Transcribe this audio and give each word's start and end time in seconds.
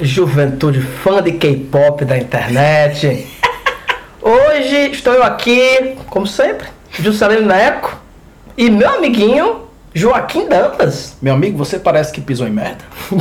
Juventude 0.00 0.80
fã 0.80 1.22
de 1.22 1.32
K-pop 1.32 2.04
da 2.04 2.16
internet. 2.16 3.26
Hoje 4.22 4.90
estou 4.90 5.12
eu 5.14 5.22
aqui, 5.22 5.96
como 6.08 6.26
sempre, 6.26 6.66
Juscelino 6.92 7.46
Neco 7.46 7.96
e 8.56 8.70
meu 8.70 8.90
amiguinho 8.96 9.62
Joaquim 9.94 10.48
Dantas. 10.48 11.16
Meu 11.20 11.34
amigo, 11.34 11.58
você 11.58 11.78
parece 11.78 12.12
que 12.12 12.20
pisou 12.20 12.46
em 12.46 12.50
merda. 12.50 12.84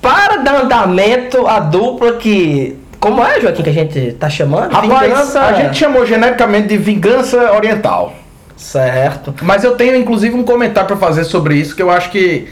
Para 0.00 0.36
dar 0.38 0.62
andamento 0.62 1.46
à 1.46 1.58
dupla 1.60 2.14
que. 2.14 2.78
Como 3.00 3.24
é, 3.24 3.40
Joaquim, 3.40 3.62
que 3.64 3.70
a 3.70 3.72
gente 3.72 4.12
tá 4.12 4.28
chamando? 4.30 4.72
Rapaz, 4.72 5.02
Vingança- 5.10 5.40
a 5.42 5.52
gente 5.54 5.76
chamou 5.78 6.06
genericamente 6.06 6.68
de 6.68 6.76
vingança 6.76 7.52
oriental. 7.52 8.14
Certo. 8.56 9.34
Mas 9.42 9.64
eu 9.64 9.74
tenho 9.74 9.96
inclusive 9.96 10.36
um 10.36 10.44
comentário 10.44 10.86
pra 10.86 10.96
fazer 10.96 11.24
sobre 11.24 11.56
isso 11.56 11.74
que 11.74 11.82
eu 11.82 11.90
acho 11.90 12.10
que 12.10 12.46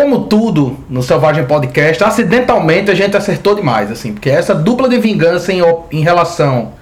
como 0.00 0.24
tudo 0.24 0.76
no 0.90 1.02
Selvagem 1.02 1.44
Podcast, 1.44 2.02
acidentalmente 2.04 2.90
a 2.90 2.94
gente 2.94 3.16
acertou 3.16 3.54
demais, 3.54 3.90
assim, 3.90 4.12
porque 4.12 4.28
essa 4.30 4.54
dupla 4.54 4.88
de 4.88 4.98
vingança 4.98 5.52
em, 5.52 5.62
o- 5.62 5.84
em 5.90 6.00
relação 6.02 6.72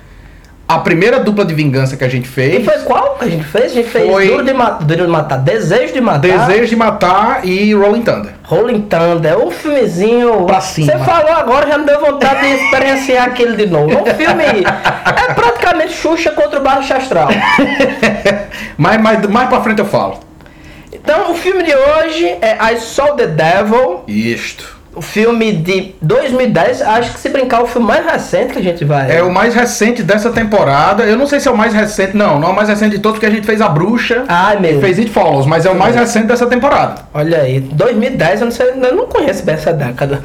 à 0.67 0.79
primeira 0.79 1.21
dupla 1.21 1.45
de 1.45 1.53
vingança 1.55 1.97
que 1.97 2.03
a 2.05 2.09
gente 2.09 2.25
E 2.25 2.29
fez, 2.29 2.65
foi 2.65 2.79
qual 2.85 3.17
que 3.17 3.25
a 3.25 3.29
gente 3.29 3.45
fez? 3.45 3.65
A 3.67 3.69
gente 3.75 3.89
fez 3.89 4.11
Foi- 4.11 4.27
Duro 4.29 4.45
de, 4.45 4.53
Ma- 4.55 4.71
Duro 4.71 5.05
de 5.05 5.11
Matar, 5.11 5.39
Desejo 5.39 5.93
de 5.93 6.01
Matar. 6.01 6.21
Desejo 6.47 6.67
de 6.69 6.77
Matar 6.77 7.45
e 7.47 7.75
Rolling 7.75 8.03
Thunder. 8.03 8.33
Rolling 8.45 8.81
Thunder, 8.83 9.39
um 9.39 9.51
filmezinho. 9.51 10.45
Pra 10.47 10.61
cima. 10.61 10.91
Você 10.93 10.99
falou 11.05 11.33
agora, 11.33 11.67
já 11.69 11.78
me 11.78 11.84
deu 11.84 12.01
vontade 12.01 12.41
de 12.41 12.65
experienciar 12.65 13.27
aquele 13.28 13.56
de 13.56 13.67
novo. 13.71 13.91
Um 13.91 14.06
filme. 14.15 14.43
é 14.45 15.34
praticamente 15.34 15.93
Xuxa 15.93 16.31
contra 16.33 16.59
o 16.59 16.62
Baixo 16.62 16.93
Astral. 16.95 17.28
Mas 18.77 19.01
mais, 19.01 19.27
mais 19.28 19.49
pra 19.49 19.61
frente 19.61 19.78
eu 19.78 19.87
falo. 19.87 20.19
Então, 21.05 21.33
o 21.33 21.34
filme 21.34 21.62
de 21.62 21.74
hoje 21.74 22.24
é 22.41 22.56
I 22.72 22.78
Saw 22.80 23.14
the 23.14 23.27
Devil, 23.27 24.05
Isto. 24.08 24.74
o 24.94 25.02
filme 25.02 25.52
de 25.52 25.94
2010. 26.00 26.80
Acho 26.80 27.12
que 27.12 27.19
se 27.20 27.28
brincar, 27.28 27.62
o 27.62 27.66
filme 27.66 27.86
mais 27.86 28.06
recente 28.06 28.55
que 28.55 28.58
a 28.58 28.62
gente 28.62 28.86
vai. 28.86 29.14
É 29.14 29.22
o 29.22 29.30
mais 29.30 29.55
recente 29.55 30.02
dessa 30.02 30.30
temporada. 30.30 31.05
Eu 31.05 31.19
não 31.19 31.27
sei 31.27 31.41
se 31.41 31.47
é 31.47 31.50
o 31.50 31.56
mais 31.58 31.75
recente, 31.75 32.16
não, 32.16 32.41
não 32.41 32.48
é 32.48 32.52
o 32.52 32.56
mais 32.56 32.70
recente 32.70 32.97
de 32.97 33.02
todos, 33.02 33.19
porque 33.19 33.27
a 33.27 33.30
gente 33.30 33.47
fez 33.47 33.60
a 33.60 33.69
bruxa 33.69 34.25
e 34.56 34.60
meu. 34.62 34.80
fez 34.80 34.98
It 34.98 35.10
Follows, 35.10 35.44
mas 35.44 35.66
é 35.66 35.70
o 35.70 35.75
mais 35.78 35.94
recente 35.94 36.27
dessa 36.27 36.47
temporada. 36.47 37.02
Olha 37.12 37.42
aí, 37.42 37.60
2010, 37.60 38.41
eu 38.41 38.44
não, 38.47 38.50
sei, 38.50 38.70
eu 38.70 38.97
não 38.97 39.06
conheço 39.06 39.44
bem 39.44 39.56
essa 39.56 39.75
década. 39.75 40.25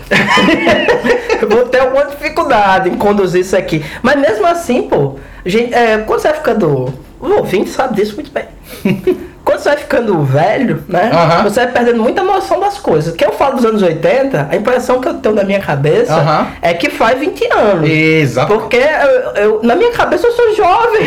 eu 1.41 1.44
vou 1.50 1.66
ter 1.66 1.80
alguma 1.80 2.05
dificuldade 2.05 2.88
em 2.89 2.95
conduzir 2.95 3.41
isso 3.41 3.57
aqui. 3.57 3.83
Mas 4.02 4.16
mesmo 4.17 4.45
assim, 4.47 4.83
pô, 4.83 5.16
gente, 5.45 5.73
é, 5.73 5.97
quando 5.97 6.22
você 6.22 6.30
vai 6.30 6.38
ficando. 6.38 6.94
O 7.19 7.27
ouvinte 7.33 7.69
sabe 7.69 7.97
disso 7.97 8.16
muito 8.16 8.31
bem. 8.31 8.45
quando 9.44 9.59
você 9.59 9.70
vai 9.70 9.78
ficando 9.78 10.22
velho, 10.23 10.84
né? 10.88 11.09
Você 11.44 11.62
vai 11.64 11.72
perdendo 11.73 12.02
muita 12.02 12.23
noção 12.23 12.59
das 12.59 12.78
coisas. 12.78 13.16
Que 13.16 13.26
eu 13.26 13.32
falo 13.32 13.56
dos 13.56 13.66
anos 13.66 13.81
80, 13.81 14.48
a 14.52 14.56
impressão 14.56 15.00
que 15.02 15.08
eu 15.08 15.16
tenho 15.16 15.34
na 15.36 15.44
minha 15.44 15.59
cabeça 15.59 16.14
é 16.62 16.73
que 16.73 16.90
faz 16.90 17.20
20 17.20 17.46
anos. 17.54 17.90
Exato. 17.90 18.54
Porque 18.54 18.78
eu, 18.78 19.44
eu- 19.44 19.59
na 19.64 19.76
minha 19.76 19.92
cabeça 19.92 20.28
eu 20.28 20.31
sou 20.34 20.56
jovem. 20.56 21.02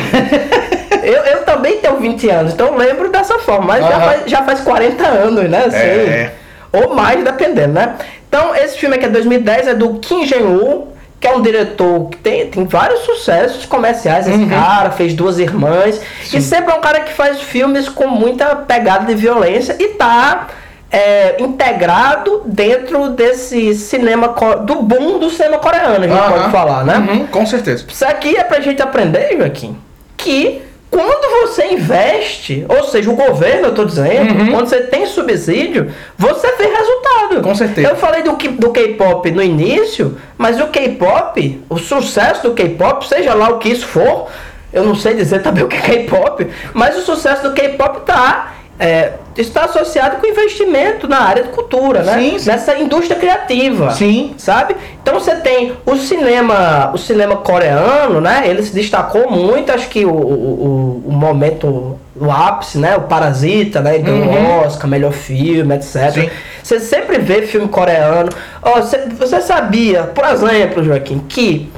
eu, 1.02 1.22
eu 1.24 1.42
também 1.44 1.78
tenho 1.78 1.96
20 1.98 2.28
anos, 2.30 2.52
então 2.54 2.68
eu 2.68 2.76
lembro 2.76 3.10
dessa 3.10 3.38
forma. 3.38 3.66
Mas 3.66 3.84
já 3.86 4.00
faz, 4.00 4.22
já 4.26 4.42
faz 4.42 4.60
40 4.60 5.06
anos, 5.06 5.48
né? 5.50 5.64
Assim, 5.66 5.76
É. 5.76 6.32
Ou 6.72 6.94
mais, 6.94 7.22
dependendo, 7.22 7.74
né? 7.74 7.94
Então, 8.28 8.56
esse 8.56 8.78
filme 8.78 8.96
aqui 8.96 9.04
é 9.04 9.08
2010, 9.10 9.68
é 9.68 9.74
do 9.74 9.94
Kim 9.98 10.24
Jong-un, 10.24 10.86
que 11.22 11.28
é 11.28 11.36
um 11.36 11.40
diretor 11.40 12.08
que 12.10 12.16
tem, 12.16 12.48
tem 12.48 12.64
vários 12.64 13.02
sucessos 13.02 13.64
comerciais. 13.64 14.26
Esse 14.26 14.44
cara 14.46 14.90
fez 14.90 15.14
Duas 15.14 15.38
Irmãs. 15.38 16.00
E 16.32 16.42
sempre 16.42 16.72
é 16.72 16.74
um 16.74 16.80
cara 16.80 16.98
que 17.02 17.12
faz 17.12 17.40
filmes 17.40 17.88
com 17.88 18.08
muita 18.08 18.56
pegada 18.56 19.06
de 19.06 19.14
violência 19.14 19.76
e 19.78 19.90
tá 19.90 20.48
é, 20.90 21.40
integrado 21.40 22.42
dentro 22.44 23.10
desse 23.10 23.72
cinema, 23.76 24.34
do 24.66 24.82
boom 24.82 25.20
do 25.20 25.30
cinema 25.30 25.58
coreano, 25.58 26.04
a 26.04 26.08
gente 26.08 26.10
Aham. 26.10 26.32
pode 26.32 26.50
falar, 26.50 26.84
né? 26.84 26.96
Uhum, 26.98 27.26
com 27.28 27.46
certeza. 27.46 27.84
Isso 27.88 28.04
aqui 28.04 28.36
é 28.36 28.42
pra 28.42 28.60
gente 28.60 28.82
aprender, 28.82 29.36
Joaquim, 29.38 29.78
que 30.16 30.60
quando 30.92 31.48
você 31.48 31.72
investe, 31.72 32.66
ou 32.68 32.84
seja, 32.84 33.10
o 33.10 33.16
governo, 33.16 33.68
eu 33.68 33.74
tô 33.74 33.82
dizendo, 33.82 34.50
quando 34.50 34.68
você 34.68 34.82
tem 34.82 35.06
subsídio, 35.06 35.90
você 36.18 36.54
vê 36.56 36.66
resultado. 36.66 37.40
Com 37.40 37.54
certeza. 37.54 37.88
Eu 37.88 37.96
falei 37.96 38.22
do, 38.22 38.32
do 38.32 38.70
K-pop 38.70 39.30
no 39.30 39.42
início, 39.42 40.18
mas 40.36 40.60
o 40.60 40.66
K-pop, 40.66 41.62
o 41.70 41.78
sucesso 41.78 42.42
do 42.42 42.52
K-pop, 42.52 43.08
seja 43.08 43.32
lá 43.32 43.48
o 43.48 43.58
que 43.58 43.70
isso 43.70 43.86
for, 43.86 44.28
eu 44.70 44.84
não 44.84 44.94
sei 44.94 45.14
dizer 45.14 45.40
também 45.42 45.64
o 45.64 45.68
que 45.68 45.76
é 45.76 45.80
K-pop, 45.80 46.46
mas 46.74 46.94
o 46.98 47.00
sucesso 47.00 47.42
do 47.42 47.54
K-pop 47.54 48.02
tá. 48.04 48.52
É, 48.84 49.12
está 49.36 49.64
associado 49.66 50.16
com 50.16 50.26
investimento 50.26 51.06
na 51.06 51.20
área 51.20 51.44
de 51.44 51.50
cultura, 51.50 52.02
né? 52.02 52.14
Sim, 52.18 52.38
sim. 52.38 52.50
Nessa 52.50 52.76
indústria 52.78 53.16
criativa 53.18 53.92
Sim. 53.92 54.34
sabe? 54.36 54.74
Então 55.00 55.14
você 55.14 55.36
tem 55.36 55.74
o 55.86 55.96
cinema, 55.96 56.90
o 56.92 56.98
cinema 56.98 57.36
coreano, 57.36 58.20
né? 58.20 58.42
Ele 58.46 58.60
se 58.62 58.74
destacou 58.74 59.30
muito, 59.30 59.70
acho 59.70 59.88
que 59.88 60.04
o, 60.04 60.10
o, 60.10 61.02
o- 61.06 61.12
momento, 61.12 61.96
o 62.16 62.30
ápice, 62.30 62.76
né? 62.78 62.96
O 62.96 63.02
Parasita, 63.02 63.80
né? 63.80 63.98
Ganhou 63.98 64.26
Uhum. 64.26 64.60
Oscar, 64.66 64.88
melhor 64.90 65.12
filme, 65.12 65.74
etc. 65.76 66.10
Sim. 66.12 66.30
Você 66.62 66.80
sempre 66.80 67.18
vê 67.18 67.42
filme 67.42 67.68
coreano. 67.68 68.30
Ó, 68.62 68.80
você, 68.80 68.98
você 69.18 69.40
sabia, 69.40 70.02
por 70.04 70.24
exemplo, 70.24 70.82
Joaquim, 70.82 71.20
que 71.28 71.70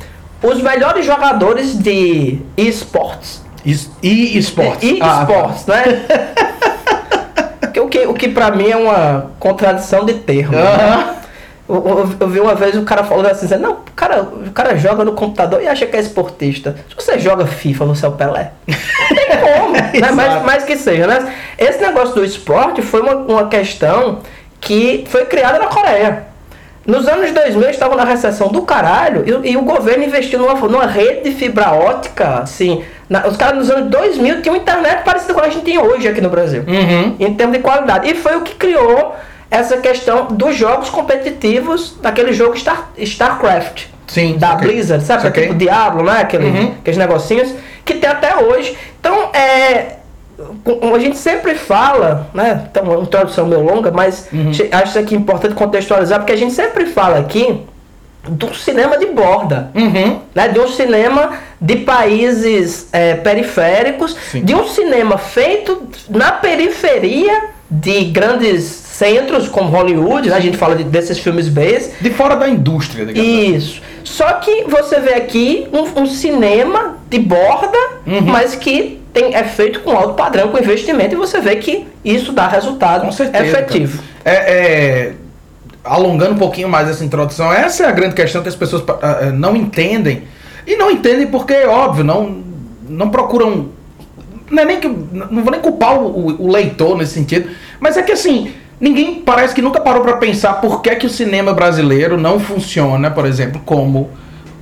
os 0.42 0.60
melhores 0.62 1.04
jogadores 1.06 1.76
de 1.78 2.38
esportes 2.56 3.42
E 4.02 4.36
esportes. 4.38 4.82
e 4.90 4.98
Ah, 5.02 5.20
esportes, 5.22 5.66
né? 5.66 5.84
Que 8.14 8.26
o 8.26 8.28
que, 8.28 8.34
pra 8.34 8.50
mim 8.50 8.70
é 8.70 8.76
uma 8.76 9.30
contradição 9.38 10.04
de 10.04 10.14
termos. 10.14 10.56
né? 10.56 10.62
Aham. 10.62 11.14
Eu, 11.66 11.76
eu- 11.76 12.10
eu 12.20 12.28
vi 12.28 12.40
uma 12.40 12.54
vez 12.54 12.76
o 12.76 12.82
cara 12.82 13.02
falando 13.04 13.24
assim, 13.26 13.46
dizendo, 13.46 13.62
não, 13.62 13.72
o 13.72 13.76
cara, 13.96 14.22
o 14.22 14.50
cara 14.52 14.76
joga 14.76 15.02
no 15.02 15.12
computador 15.12 15.62
e 15.62 15.66
acha 15.68 15.86
que 15.86 15.96
é 15.96 16.00
esportista. 16.00 16.76
Se 16.90 16.94
você 16.94 17.18
joga 17.18 17.46
FIFA, 17.46 17.86
você 17.86 18.04
é 18.04 18.08
o 18.08 18.12
Pelé. 18.12 18.50
Não 18.68 18.74
tem 19.14 19.26
como, 19.40 19.72
né? 19.72 19.90
Mas, 20.14 20.42
mas 20.44 20.64
que 20.64 20.76
seja, 20.76 21.06
né? 21.06 21.32
Esse 21.58 21.80
negócio 21.80 22.14
do 22.14 22.24
esporte 22.24 22.82
foi 22.82 23.00
uma, 23.00 23.14
uma 23.14 23.48
questão 23.48 24.18
que 24.60 25.04
foi 25.08 25.24
criada 25.24 25.58
na 25.58 25.66
Coreia. 25.68 26.24
Nos 26.86 27.08
anos 27.08 27.30
2000, 27.32 27.62
eles 27.62 27.76
estavam 27.76 27.96
na 27.96 28.04
recessão 28.04 28.48
do 28.48 28.62
caralho 28.62 29.24
e, 29.44 29.52
e 29.52 29.56
o 29.56 29.62
governo 29.62 30.04
investiu 30.04 30.38
numa, 30.38 30.54
numa 30.54 30.86
rede 30.86 31.30
de 31.30 31.36
fibra 31.36 31.72
ótica, 31.72 32.40
assim. 32.42 32.84
na- 33.08 33.26
os 33.26 33.36
caras 33.36 33.56
nos 33.56 33.70
anos 33.70 33.90
2000 33.90 34.42
tinham 34.42 34.56
internet 34.56 35.02
parecida 35.02 35.32
com 35.34 35.40
a 35.40 35.48
gente 35.48 35.62
tem 35.64 35.78
hoje 35.78 36.06
aqui 36.08 36.20
no 36.20 36.28
Brasil 36.28 36.62
Uhum. 36.66 37.16
em 37.18 37.34
termos 37.34 37.56
de 37.56 37.62
qualidade. 37.62 38.10
E 38.10 38.14
foi 38.14 38.36
o 38.36 38.42
que 38.42 38.54
criou 38.54 39.14
essa 39.50 39.76
questão 39.78 40.26
dos 40.26 40.56
jogos 40.56 40.90
competitivos 40.90 41.96
daquele 42.02 42.32
jogo 42.32 42.56
Star, 42.58 42.88
StarCraft. 42.98 43.86
Sim, 44.06 44.36
Da 44.36 44.48
saquei. 44.50 44.68
Blizzard, 44.68 45.04
sabe? 45.04 45.22
Saquei. 45.22 45.42
Tipo 45.44 45.54
Diablo, 45.54 46.04
né? 46.04 46.18
Aquele, 46.20 46.44
Uhum. 46.46 46.74
Aqueles 46.80 46.98
negocinhos 46.98 47.54
que 47.84 47.94
tem 47.94 48.10
até 48.10 48.36
hoje. 48.36 48.76
Então, 49.00 49.30
é. 49.32 49.96
A 50.92 50.98
gente 50.98 51.16
sempre 51.16 51.54
fala, 51.54 52.28
né? 52.34 52.66
Então, 52.70 52.82
uma 52.84 53.02
introdução 53.02 53.46
meio 53.46 53.62
longa, 53.62 53.90
mas 53.90 54.28
Uhum. 54.32 54.50
acho 54.50 54.88
isso 54.88 54.98
aqui 54.98 55.14
importante 55.14 55.54
contextualizar, 55.54 56.18
porque 56.18 56.32
a 56.32 56.36
gente 56.36 56.52
sempre 56.52 56.86
fala 56.86 57.18
aqui 57.18 57.60
do 58.26 58.54
cinema 58.54 58.96
de 58.96 59.06
borda 59.06 59.70
Uhum. 59.74 60.18
né, 60.34 60.48
de 60.48 60.58
um 60.58 60.66
cinema 60.66 61.32
de 61.60 61.76
países 61.76 62.88
é, 62.92 63.14
periféricos, 63.14 64.16
Sim. 64.32 64.42
de 64.42 64.54
um 64.54 64.66
cinema 64.66 65.18
feito 65.18 65.82
na 66.08 66.32
periferia 66.32 67.50
de 67.70 68.04
grandes 68.06 68.62
centros 68.64 69.48
como 69.48 69.68
Hollywood, 69.68 70.30
né, 70.30 70.36
a 70.36 70.40
gente 70.40 70.56
fala 70.56 70.74
de- 70.74 70.84
desses 70.84 71.18
filmes 71.18 71.48
Bs. 71.48 71.92
De 72.00 72.10
fora 72.10 72.34
da 72.36 72.48
indústria, 72.48 73.04
digamos 73.04 73.28
assim. 73.30 73.54
Isso. 73.56 73.82
Só 74.04 74.32
que 74.34 74.64
você 74.68 75.00
vê 75.00 75.14
aqui 75.14 75.68
um, 75.72 76.02
um 76.02 76.06
cinema 76.06 76.96
de 77.10 77.18
borda, 77.18 77.76
Uhum. 78.06 78.20
mas 78.22 78.54
que 78.54 79.00
tem, 79.14 79.34
é 79.34 79.44
feito 79.44 79.80
com 79.80 79.92
alto 79.96 80.12
padrão, 80.14 80.48
com 80.48 80.58
investimento, 80.58 81.14
e 81.14 81.16
você 81.16 81.40
vê 81.40 81.56
que 81.56 81.86
isso 82.04 82.32
dá 82.32 82.46
resultado 82.48 83.06
efetivo. 83.48 84.02
É, 84.24 84.34
é, 84.34 85.12
alongando 85.82 86.32
um 86.32 86.38
pouquinho 86.38 86.68
mais 86.68 86.88
essa 86.88 87.04
introdução, 87.04 87.50
essa 87.52 87.84
é 87.84 87.86
a 87.86 87.92
grande 87.92 88.14
questão 88.14 88.42
que 88.42 88.48
as 88.48 88.56
pessoas 88.56 88.82
ah, 89.00 89.30
não 89.32 89.54
entendem. 89.56 90.24
E 90.66 90.76
não 90.76 90.90
entendem 90.90 91.26
porque, 91.28 91.54
óbvio, 91.64 92.02
não, 92.04 92.38
não 92.88 93.08
procuram. 93.08 93.68
Não 94.50 94.62
é 94.62 94.66
nem 94.66 94.80
que. 94.80 94.88
Não 94.88 95.42
vou 95.42 95.50
nem 95.52 95.60
culpar 95.60 95.94
o, 95.98 96.06
o- 96.06 96.42
o 96.46 96.50
leitor 96.50 96.96
nesse 96.96 97.14
sentido, 97.14 97.48
mas 97.80 97.96
é 97.96 98.02
que 98.02 98.12
assim. 98.12 98.52
Ninguém 98.80 99.22
parece 99.24 99.54
que 99.54 99.62
nunca 99.62 99.80
parou 99.80 100.02
pra 100.02 100.16
pensar 100.16 100.54
por 100.54 100.82
que, 100.82 100.94
que 100.96 101.06
o 101.06 101.08
cinema 101.10 101.54
brasileiro 101.54 102.16
não 102.18 102.40
funciona, 102.40 103.10
por 103.10 103.24
exemplo, 103.24 103.62
como. 103.64 104.10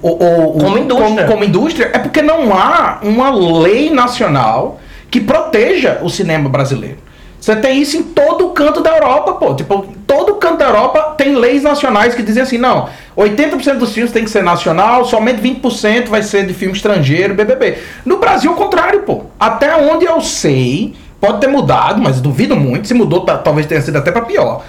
O- 0.02 0.08
o- 0.08 0.56
o- 0.56 0.58
Como 0.58 0.78
indústria. 0.78 1.08
Como, 1.16 1.26
como 1.26 1.44
indústria. 1.44 1.90
É 1.94 1.98
porque 1.98 2.20
não 2.22 2.52
há 2.52 2.98
uma 3.02 3.30
lei 3.30 3.90
nacional 3.90 4.80
que 5.10 5.20
proteja 5.20 5.98
o 6.02 6.08
cinema 6.10 6.48
brasileiro. 6.48 6.98
Você 7.40 7.56
tem 7.56 7.80
isso 7.82 7.96
em 7.96 8.02
todo 8.04 8.50
canto 8.50 8.80
da 8.80 8.90
Europa, 8.96 9.32
pô. 9.34 9.52
Tipo, 9.54 9.84
todo 10.06 10.34
canto 10.36 10.58
da 10.58 10.66
Europa 10.66 11.14
tem 11.18 11.34
leis 11.34 11.64
nacionais 11.64 12.14
que 12.14 12.22
dizem 12.22 12.42
assim, 12.42 12.56
não, 12.56 12.88
80% 13.16 13.78
dos 13.78 13.92
filmes 13.92 14.12
tem 14.12 14.22
que 14.22 14.30
ser 14.30 14.44
nacional, 14.44 15.04
somente 15.04 15.40
20% 15.40 16.08
vai 16.08 16.22
ser 16.22 16.46
de 16.46 16.54
filme 16.54 16.74
estrangeiro, 16.76 17.34
BBB. 17.34 17.78
No 18.04 18.18
Brasil, 18.18 18.52
o 18.52 18.54
contrário, 18.54 19.00
pô. 19.02 19.22
Até 19.40 19.74
onde 19.76 20.04
eu 20.04 20.20
sei, 20.20 20.94
pode 21.20 21.40
ter 21.40 21.48
mudado, 21.48 22.00
mas 22.00 22.20
duvido 22.20 22.54
muito, 22.54 22.86
se 22.86 22.94
mudou, 22.94 23.20
talvez 23.24 23.66
tenha 23.66 23.80
sido 23.80 23.96
até 23.98 24.12
pra 24.12 24.22
pior. 24.22 24.62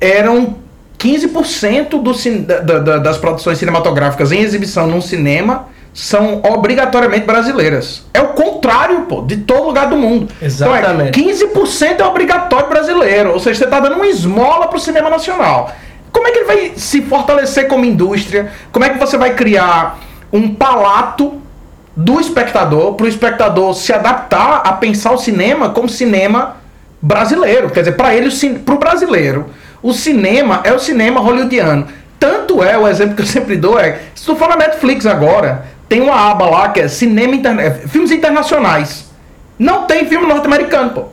eram 0.00 0.56
15% 0.98 2.00
do, 2.02 2.12
da- 2.62 2.78
da- 2.78 2.98
das 2.98 3.16
produções 3.18 3.58
cinematográficas 3.58 4.32
em 4.32 4.40
exibição 4.40 4.86
num 4.86 5.00
cinema 5.00 5.66
são 5.94 6.40
obrigatoriamente 6.44 7.24
brasileiras. 7.26 8.04
É 8.12 8.20
o 8.20 8.28
contrário, 8.28 9.02
pô, 9.02 9.22
de 9.22 9.38
todo 9.38 9.64
lugar 9.64 9.88
do 9.88 9.96
mundo. 9.96 10.28
Exatamente. 10.40 11.18
Então 11.20 11.30
é 11.30 11.34
15% 11.34 12.00
é 12.00 12.04
obrigatório 12.04 12.68
brasileiro. 12.68 13.32
Ou 13.32 13.40
seja, 13.40 13.58
você 13.58 13.64
está 13.64 13.80
dando 13.80 13.96
uma 13.96 14.06
esmola 14.06 14.68
pro 14.68 14.78
cinema 14.78 15.08
nacional. 15.10 15.72
Como 16.12 16.26
é 16.26 16.30
que 16.30 16.38
ele 16.38 16.46
vai 16.46 16.72
se 16.76 17.02
fortalecer 17.02 17.68
como 17.68 17.84
indústria? 17.84 18.50
Como 18.72 18.84
é 18.84 18.90
que 18.90 18.98
você 18.98 19.16
vai 19.16 19.34
criar 19.34 19.98
um 20.32 20.54
palato 20.54 21.40
do 21.96 22.20
espectador 22.20 22.94
para 22.94 23.06
o 23.06 23.08
espectador 23.08 23.74
se 23.74 23.92
adaptar 23.92 24.62
a 24.64 24.72
pensar 24.72 25.12
o 25.12 25.18
cinema 25.18 25.70
como 25.70 25.88
cinema 25.88 26.56
brasileiro? 27.00 27.70
Quer 27.70 27.80
dizer, 27.80 27.92
para 27.92 28.14
ele, 28.14 28.30
para 28.64 28.74
o 28.74 28.78
brasileiro, 28.78 29.46
o 29.82 29.92
cinema 29.92 30.60
é 30.64 30.72
o 30.72 30.78
cinema 30.78 31.20
hollywoodiano. 31.20 31.86
Tanto 32.18 32.62
é, 32.62 32.76
o 32.76 32.86
exemplo 32.88 33.14
que 33.14 33.22
eu 33.22 33.26
sempre 33.26 33.56
dou 33.56 33.78
é, 33.78 34.00
se 34.14 34.24
tu 34.26 34.34
for 34.34 34.48
na 34.48 34.56
Netflix 34.56 35.06
agora, 35.06 35.66
tem 35.88 36.00
uma 36.00 36.30
aba 36.30 36.46
lá 36.50 36.68
que 36.70 36.80
é 36.80 36.88
cinema 36.88 37.34
interna 37.34 37.62
é, 37.62 37.70
filmes 37.70 38.10
internacionais. 38.10 39.08
Não 39.58 39.84
tem 39.84 40.04
filme 40.06 40.26
norte-americano, 40.26 40.90
pô. 40.90 41.04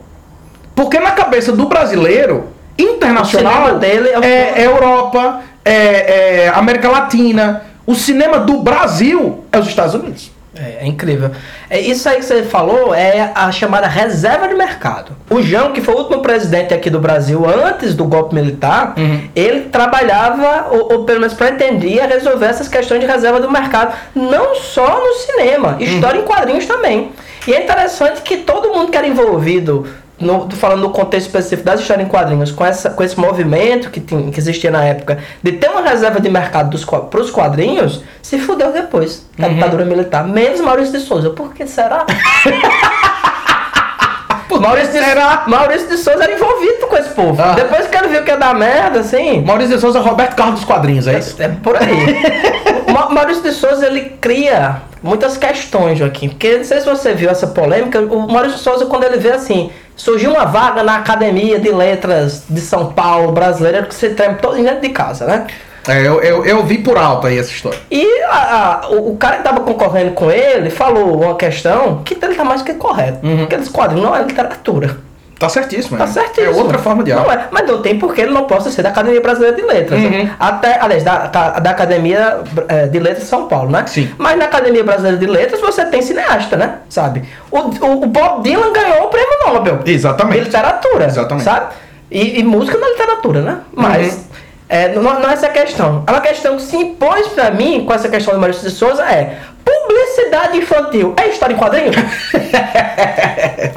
Porque 0.75 0.99
na 0.99 1.11
cabeça 1.11 1.51
do 1.51 1.67
brasileiro, 1.67 2.47
internacional, 2.77 3.77
dele 3.79 4.09
é 4.09 4.19
o- 4.19 4.23
é, 4.23 4.53
é 4.61 4.65
Europa, 4.65 5.41
é, 5.63 6.43
é 6.45 6.51
América 6.53 6.89
Latina. 6.89 7.63
O 7.87 7.95
cinema 7.95 8.39
do 8.39 8.61
Brasil 8.61 9.45
é 9.51 9.59
os 9.59 9.67
Estados 9.67 9.93
Unidos. 9.93 10.31
É, 10.57 10.83
é 10.83 10.87
incrível. 10.87 11.31
É, 11.69 11.79
isso 11.79 12.07
aí 12.07 12.15
que 12.17 12.25
você 12.25 12.43
falou 12.43 12.93
é 12.95 13.31
a 13.35 13.51
chamada 13.51 13.87
reserva 13.87 14.47
de 14.47 14.53
mercado. 14.55 15.11
O 15.29 15.41
João, 15.41 15.73
que 15.73 15.81
foi 15.81 15.93
o 15.93 15.97
último 15.97 16.21
presidente 16.21 16.73
aqui 16.73 16.89
do 16.89 16.99
Brasil 16.99 17.43
antes 17.45 17.93
do 17.93 18.05
golpe 18.05 18.33
militar, 18.33 18.93
Uhum. 18.97 19.27
ele 19.35 19.61
trabalhava, 19.63 20.67
ou, 20.71 20.93
ou 20.93 21.03
pelo 21.03 21.19
menos 21.19 21.33
pretendia, 21.35 22.05
resolver 22.07 22.45
essas 22.45 22.67
questões 22.69 23.01
de 23.01 23.05
reserva 23.05 23.39
do 23.39 23.51
mercado. 23.51 23.93
Não 24.15 24.55
só 24.55 24.99
no 25.03 25.13
cinema, 25.15 25.75
história 25.79 26.19
em 26.19 26.23
quadrinhos 26.23 26.65
também. 26.65 27.11
E 27.47 27.53
é 27.53 27.63
interessante 27.63 28.21
que 28.21 28.37
todo 28.37 28.73
mundo 28.73 28.89
que 28.91 28.97
era 28.97 29.05
envolvido, 29.07 29.85
no, 30.19 30.45
tô 30.47 30.55
falando 30.55 30.81
no 30.81 30.89
contexto 30.91 31.27
específico 31.27 31.65
das 31.65 31.79
histórias 31.81 32.07
em 32.07 32.09
quadrinhos, 32.09 32.51
com, 32.51 32.65
essa, 32.65 32.89
com 32.89 33.03
esse 33.03 33.19
movimento 33.19 33.89
que, 33.89 33.99
tem, 33.99 34.31
que 34.31 34.39
existia 34.39 34.71
na 34.71 34.83
época, 34.83 35.19
de 35.43 35.51
ter 35.53 35.69
uma 35.69 35.81
reserva 35.81 36.19
de 36.19 36.29
mercado 36.29 36.77
para 37.09 37.19
os 37.21 37.29
quadrinhos, 37.29 38.01
se 38.21 38.39
fudeu 38.39 38.71
depois 38.71 39.25
da 39.37 39.47
ditadura 39.47 39.83
militar. 39.85 40.25
Menos 40.25 40.61
Maurício 40.61 40.93
de 40.93 40.99
Souza. 41.01 41.29
Por 41.31 41.53
que 41.53 41.67
será? 41.67 42.05
Maurício 44.59 44.93
de, 44.93 45.49
Maurício 45.49 45.87
de 45.89 45.97
Souza 45.97 46.23
era 46.23 46.33
envolvido 46.33 46.87
com 46.87 46.97
esse 46.97 47.09
povo. 47.09 47.41
Ah. 47.41 47.53
Depois 47.53 47.87
que 47.87 47.97
ele 47.97 48.07
viu 48.07 48.23
que 48.23 48.31
ia 48.31 48.37
dar 48.37 48.55
merda, 48.55 48.99
assim. 48.99 49.41
Maurício 49.41 49.75
de 49.75 49.81
Souza, 49.81 49.99
Roberto 49.99 50.35
Carlos 50.35 50.55
dos 50.55 50.65
quadrinhos, 50.65 51.07
é 51.07 51.19
isso? 51.19 51.41
É 51.41 51.49
por 51.49 51.75
aí. 51.75 52.15
Ma- 52.91 53.09
Maurício 53.09 53.43
de 53.43 53.51
Souza 53.51 53.85
ele 53.85 54.17
cria 54.21 54.77
muitas 55.03 55.37
questões, 55.37 55.99
Joaquim. 55.99 56.29
Porque 56.29 56.57
não 56.57 56.63
sei 56.63 56.79
se 56.79 56.85
você 56.85 57.13
viu 57.13 57.29
essa 57.29 57.47
polêmica. 57.47 57.99
O 58.01 58.31
Maurício 58.31 58.57
de 58.57 58.63
Souza, 58.63 58.85
quando 58.85 59.03
ele 59.03 59.17
vê 59.17 59.31
assim, 59.31 59.69
surgiu 59.95 60.31
uma 60.31 60.45
vaga 60.45 60.83
na 60.83 60.97
Academia 60.97 61.59
de 61.59 61.71
Letras 61.71 62.43
de 62.49 62.61
São 62.61 62.91
Paulo 62.93 63.31
brasileira, 63.31 63.83
que 63.83 63.95
você 63.95 64.09
treme 64.09 64.35
todo 64.35 64.55
dentro 64.55 64.81
de 64.81 64.89
casa, 64.89 65.25
né? 65.25 65.47
É, 65.87 65.99
eu, 65.99 66.19
eu, 66.21 66.43
eu 66.45 66.63
vi 66.65 66.79
por 66.79 66.97
alto 66.97 67.27
aí 67.27 67.37
essa 67.37 67.51
história. 67.51 67.77
E 67.91 68.21
a- 68.23 68.81
a- 68.85 68.89
o, 68.89 69.11
o 69.11 69.17
cara 69.17 69.37
que 69.37 69.43
tava 69.43 69.59
concorrendo 69.59 70.11
com 70.11 70.31
ele 70.31 70.71
falou 70.71 71.21
uma 71.23 71.35
questão 71.35 72.01
que 72.03 72.15
ele 72.19 72.33
tá 72.33 72.43
mais 72.43 72.63
que 72.63 72.73
correto. 72.73 73.19
Uhum. 73.25 73.37
Porque 73.39 73.53
esse 73.55 73.69
quadrinho 73.69 74.01
não 74.03 74.15
é 74.15 74.23
literatura. 74.23 74.97
Tá 75.37 75.49
certíssimo. 75.49 75.97
Tá 75.97 76.05
é. 76.05 76.07
certíssimo. 76.07 76.53
É 76.53 76.61
outra 76.61 76.77
forma 76.77 77.03
de 77.03 77.11
arte. 77.11 77.25
Não 77.25 77.31
é, 77.31 77.47
mas 77.51 77.67
não 77.67 77.81
tem 77.81 77.99
porque 77.99 78.21
ele 78.21 78.31
não 78.31 78.45
possa 78.45 78.71
ser 78.71 78.81
da 78.81 78.89
Academia 78.89 79.19
Brasileira 79.19 79.55
de 79.55 79.61
Letras. 79.63 80.01
Uhum. 80.01 80.29
Até, 80.39 80.79
aliás, 80.79 81.03
da, 81.03 81.27
da 81.27 81.69
Academia 81.69 82.39
eh, 82.69 82.87
de 82.87 82.99
Letras 82.99 83.23
de 83.23 83.29
São 83.29 83.47
Paulo, 83.47 83.69
né? 83.69 83.83
Sim. 83.87 84.09
Mas 84.17 84.37
na 84.37 84.45
Academia 84.45 84.83
Brasileira 84.83 85.17
de 85.17 85.25
Letras 85.25 85.59
você 85.59 85.85
tem 85.85 86.01
cineasta, 86.01 86.55
né? 86.55 86.75
Sabe? 86.89 87.23
O, 87.51 87.59
o, 87.59 88.03
o 88.03 88.05
Bob 88.07 88.43
Dylan 88.43 88.71
ganhou 88.71 89.05
o 89.05 89.07
prêmio 89.09 89.37
Nobel. 89.45 89.79
Exatamente. 89.85 90.39
De 90.39 90.45
literatura. 90.45 91.05
Exatamente. 91.05 91.43
Sabe? 91.43 91.73
E, 92.09 92.39
e 92.39 92.43
música 92.43 92.77
na 92.77 92.87
literatura, 92.87 93.41
né? 93.41 93.57
Mas. 93.73 94.13
Uhum. 94.13 94.23
é, 94.69 94.87
não, 94.95 95.03
não 95.03 95.29
é 95.29 95.33
essa 95.33 95.47
a 95.47 95.49
questão. 95.49 96.03
A 96.07 96.21
questão 96.21 96.55
que 96.55 96.63
se 96.63 96.77
impôs 96.77 97.27
pra 97.29 97.51
mim 97.51 97.83
com 97.85 97.93
essa 97.93 98.07
questão 98.07 98.33
do 98.33 98.39
Maurício 98.39 98.63
de 98.63 98.73
Souza 98.73 99.03
é 99.03 99.37
publicidade 99.65 100.57
infantil 100.57 101.13
é 101.19 101.27
história 101.29 101.53
em 101.53 101.57
quadrinho? 101.57 101.91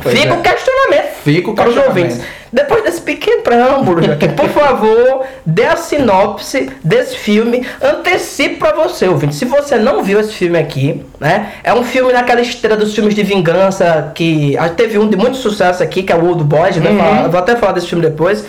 Fica 0.02 0.28
é. 0.28 0.32
o 0.32 0.40
questionamento 0.42 1.08
Fica 1.24 1.50
o 1.50 1.54
para 1.54 1.68
os 1.68 1.74
questionamento. 1.74 2.04
ouvintes. 2.12 2.38
Depois 2.50 2.82
desse 2.82 3.00
pequeno 3.02 3.42
preâmbulo, 3.42 4.02
Joaquim, 4.02 4.28
por 4.32 4.48
favor, 4.48 5.24
dê 5.44 5.64
a 5.66 5.76
sinopse 5.76 6.70
desse 6.82 7.16
filme. 7.16 7.66
Antecipe 7.82 8.56
para 8.56 8.72
você, 8.74 9.06
ouvinte. 9.06 9.34
Se 9.34 9.44
você 9.44 9.76
não 9.76 10.02
viu 10.02 10.18
esse 10.18 10.32
filme 10.32 10.58
aqui, 10.58 11.04
né? 11.20 11.52
É 11.62 11.74
um 11.74 11.82
filme 11.84 12.10
naquela 12.12 12.40
esteira 12.40 12.74
dos 12.76 12.94
filmes 12.94 13.14
de 13.14 13.22
vingança 13.22 14.12
que 14.14 14.56
ah, 14.56 14.68
teve 14.70 14.98
um 14.98 15.08
de 15.08 15.16
muito 15.16 15.36
sucesso 15.36 15.82
aqui, 15.82 16.02
que 16.02 16.10
é 16.12 16.16
o 16.16 16.24
Old 16.26 16.42
Boys. 16.44 16.76
né? 16.76 16.96
Falar- 16.96 17.28
Vou 17.28 17.38
até 17.40 17.54
falar 17.56 17.72
desse 17.72 17.88
filme 17.88 18.02
depois. 18.04 18.44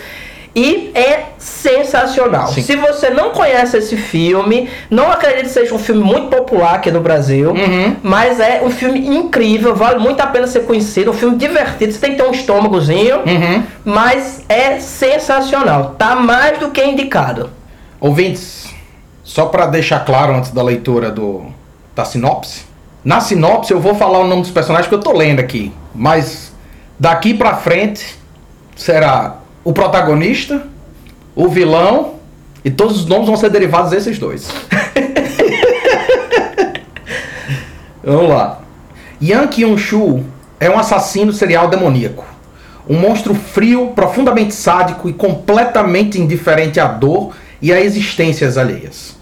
E 0.54 0.90
é 0.94 1.26
sensacional. 1.38 2.48
Sim. 2.48 2.62
Se 2.62 2.74
você 2.76 3.10
não 3.10 3.30
conhece 3.30 3.76
esse 3.76 3.96
filme, 3.96 4.68
não 4.90 5.10
acredito 5.12 5.44
que 5.44 5.50
seja 5.50 5.72
um 5.74 5.78
filme 5.78 6.02
muito 6.02 6.26
popular 6.28 6.74
aqui 6.74 6.90
no 6.90 7.00
Brasil, 7.00 7.50
Uhum. 7.50 7.96
mas 8.02 8.40
é 8.40 8.60
um 8.64 8.70
filme 8.70 8.98
incrível, 9.06 9.76
vale 9.76 10.00
muito 10.00 10.20
a 10.20 10.26
pena 10.26 10.46
ser 10.48 10.60
conhecido, 10.66 11.12
um 11.12 11.14
filme 11.14 11.36
divertido, 11.36 11.92
você 11.92 12.00
tem 12.00 12.10
que 12.12 12.16
ter 12.16 12.28
um 12.28 12.32
estômagozinho, 12.32 13.18
Uhum. 13.18 13.62
mas 13.84 14.42
é 14.48 14.80
sensacional, 14.80 15.94
tá 15.96 16.16
mais 16.16 16.58
do 16.58 16.70
que 16.70 16.82
indicado. 16.84 17.50
Ouvintes, 18.00 18.66
só 19.22 19.46
para 19.46 19.66
deixar 19.66 20.04
claro 20.04 20.34
antes 20.34 20.50
da 20.50 20.62
leitura 20.62 21.10
do 21.10 21.44
da 21.94 22.04
sinopse. 22.04 22.62
Na 23.04 23.20
sinopse 23.20 23.72
eu 23.72 23.80
vou 23.80 23.94
falar 23.94 24.18
o 24.20 24.26
nome 24.26 24.42
dos 24.42 24.50
personagens 24.50 24.88
que 24.88 24.94
eu 24.94 25.00
tô 25.00 25.12
lendo 25.12 25.38
aqui, 25.40 25.72
mas 25.94 26.52
daqui 26.98 27.34
pra 27.34 27.54
frente 27.56 28.16
será 28.74 29.36
o 29.64 29.72
protagonista, 29.72 30.66
o 31.34 31.48
vilão 31.48 32.14
e 32.64 32.70
todos 32.70 32.98
os 32.98 33.06
nomes 33.06 33.26
vão 33.26 33.36
ser 33.36 33.50
derivados 33.50 33.90
desses 33.90 34.18
dois. 34.18 34.48
Vamos 38.02 38.30
lá. 38.30 38.60
Yang 39.20 39.48
Kyung-shu 39.48 40.24
é 40.58 40.70
um 40.70 40.78
assassino 40.78 41.32
serial 41.32 41.68
demoníaco. 41.68 42.24
Um 42.88 42.98
monstro 42.98 43.34
frio, 43.34 43.92
profundamente 43.94 44.54
sádico 44.54 45.08
e 45.08 45.12
completamente 45.12 46.18
indiferente 46.20 46.80
à 46.80 46.86
dor 46.86 47.34
e 47.60 47.72
a 47.72 47.80
existências 47.80 48.56
alheias. 48.56 49.16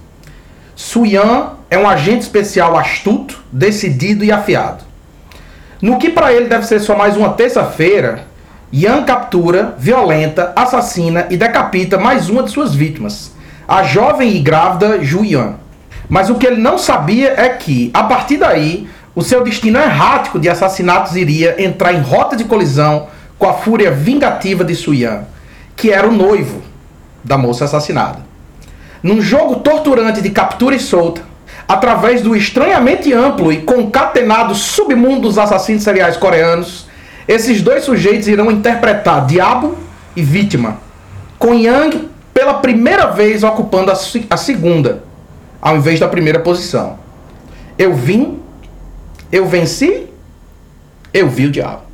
Suyan 0.76 1.54
é 1.68 1.76
um 1.76 1.88
agente 1.88 2.20
especial 2.20 2.78
astuto, 2.78 3.42
decidido 3.50 4.24
e 4.24 4.30
afiado. 4.30 4.84
No 5.82 5.98
que 5.98 6.08
para 6.10 6.32
ele 6.32 6.46
deve 6.46 6.64
ser 6.66 6.80
só 6.80 6.96
mais 6.96 7.16
uma 7.16 7.30
terça-feira, 7.30 8.27
Yan 8.72 9.04
captura, 9.04 9.74
violenta, 9.78 10.52
assassina 10.54 11.26
e 11.30 11.38
decapita 11.38 11.96
mais 11.96 12.28
uma 12.28 12.42
de 12.42 12.50
suas 12.50 12.74
vítimas, 12.74 13.32
a 13.66 13.82
jovem 13.82 14.36
e 14.36 14.40
grávida 14.40 15.02
Ju 15.02 15.24
Yan. 15.24 15.54
Mas 16.06 16.28
o 16.28 16.34
que 16.34 16.46
ele 16.46 16.60
não 16.60 16.76
sabia 16.76 17.32
é 17.36 17.48
que, 17.48 17.90
a 17.94 18.02
partir 18.02 18.36
daí, 18.36 18.86
o 19.14 19.22
seu 19.22 19.42
destino 19.42 19.78
errático 19.78 20.38
de 20.38 20.50
assassinatos 20.50 21.16
iria 21.16 21.62
entrar 21.62 21.94
em 21.94 22.00
rota 22.00 22.36
de 22.36 22.44
colisão 22.44 23.06
com 23.38 23.48
a 23.48 23.54
fúria 23.54 23.90
vingativa 23.90 24.62
de 24.62 24.74
Suyan, 24.74 25.22
que 25.74 25.90
era 25.90 26.06
o 26.06 26.12
noivo 26.12 26.62
da 27.24 27.38
moça 27.38 27.64
assassinada. 27.64 28.20
Num 29.02 29.20
jogo 29.20 29.56
torturante 29.56 30.20
de 30.20 30.28
captura 30.28 30.76
e 30.76 30.80
solta, 30.80 31.22
através 31.66 32.20
do 32.20 32.36
estranhamente 32.36 33.12
amplo 33.14 33.50
e 33.50 33.62
concatenado 33.62 34.54
submundo 34.54 35.22
dos 35.22 35.38
assassinos 35.38 35.82
seriais 35.82 36.16
coreanos, 36.16 36.87
esses 37.28 37.60
dois 37.60 37.84
sujeitos 37.84 38.26
irão 38.26 38.50
interpretar 38.50 39.26
diabo 39.26 39.76
e 40.16 40.22
vítima, 40.22 40.78
com 41.38 41.54
Yang 41.54 42.08
pela 42.32 42.54
primeira 42.54 43.08
vez 43.08 43.42
ocupando 43.42 43.90
a, 43.90 43.94
a 44.30 44.36
segunda, 44.36 45.04
ao 45.60 45.76
invés 45.76 46.00
da 46.00 46.08
primeira 46.08 46.40
posição. 46.40 46.98
Eu 47.78 47.94
vim, 47.94 48.40
eu 49.30 49.46
venci, 49.46 50.06
eu 51.12 51.28
vi 51.28 51.46
o 51.46 51.50
diabo. 51.50 51.87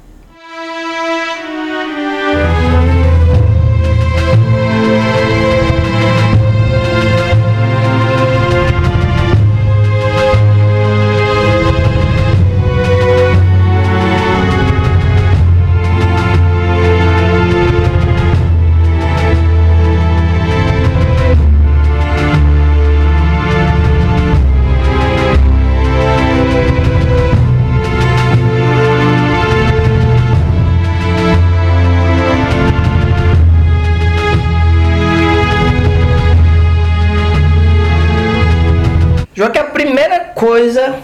Coisa 40.44 40.96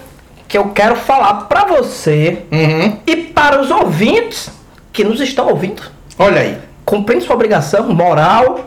que 0.47 0.59
eu 0.59 0.69
quero 0.69 0.97
falar 0.97 1.35
pra 1.49 1.65
você 1.65 2.43
Uhum. 2.51 2.99
e 3.07 3.17
para 3.17 3.61
os 3.61 3.71
ouvintes 3.71 4.51
que 4.93 5.05
nos 5.05 5.21
estão 5.21 5.49
ouvindo, 5.49 5.83
Olha 6.19 6.41
aí. 6.43 6.59
cumprindo 6.85 7.25
sua 7.25 7.37
obrigação 7.37 7.89
moral, 7.89 8.67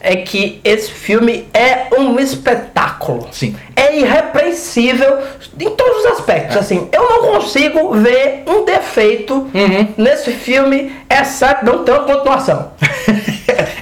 é 0.00 0.14
que 0.16 0.60
esse 0.62 0.90
filme 0.92 1.48
é 1.52 1.88
um 1.98 2.18
espetáculo. 2.20 3.26
Sim. 3.32 3.56
É 3.74 3.98
irrepreensível 3.98 5.18
em 5.58 5.70
todos 5.70 6.04
os 6.04 6.06
aspectos. 6.12 6.56
Assim, 6.56 6.88
eu 6.92 7.02
não 7.10 7.32
consigo 7.32 7.92
ver 7.94 8.44
um 8.46 8.64
defeito 8.64 9.34
Uhum. 9.52 9.88
nesse 9.96 10.30
filme, 10.30 10.94
exceto 11.10 11.64
não 11.64 11.82
ter 11.82 11.90
uma 11.92 12.04
continuação. 12.04 12.70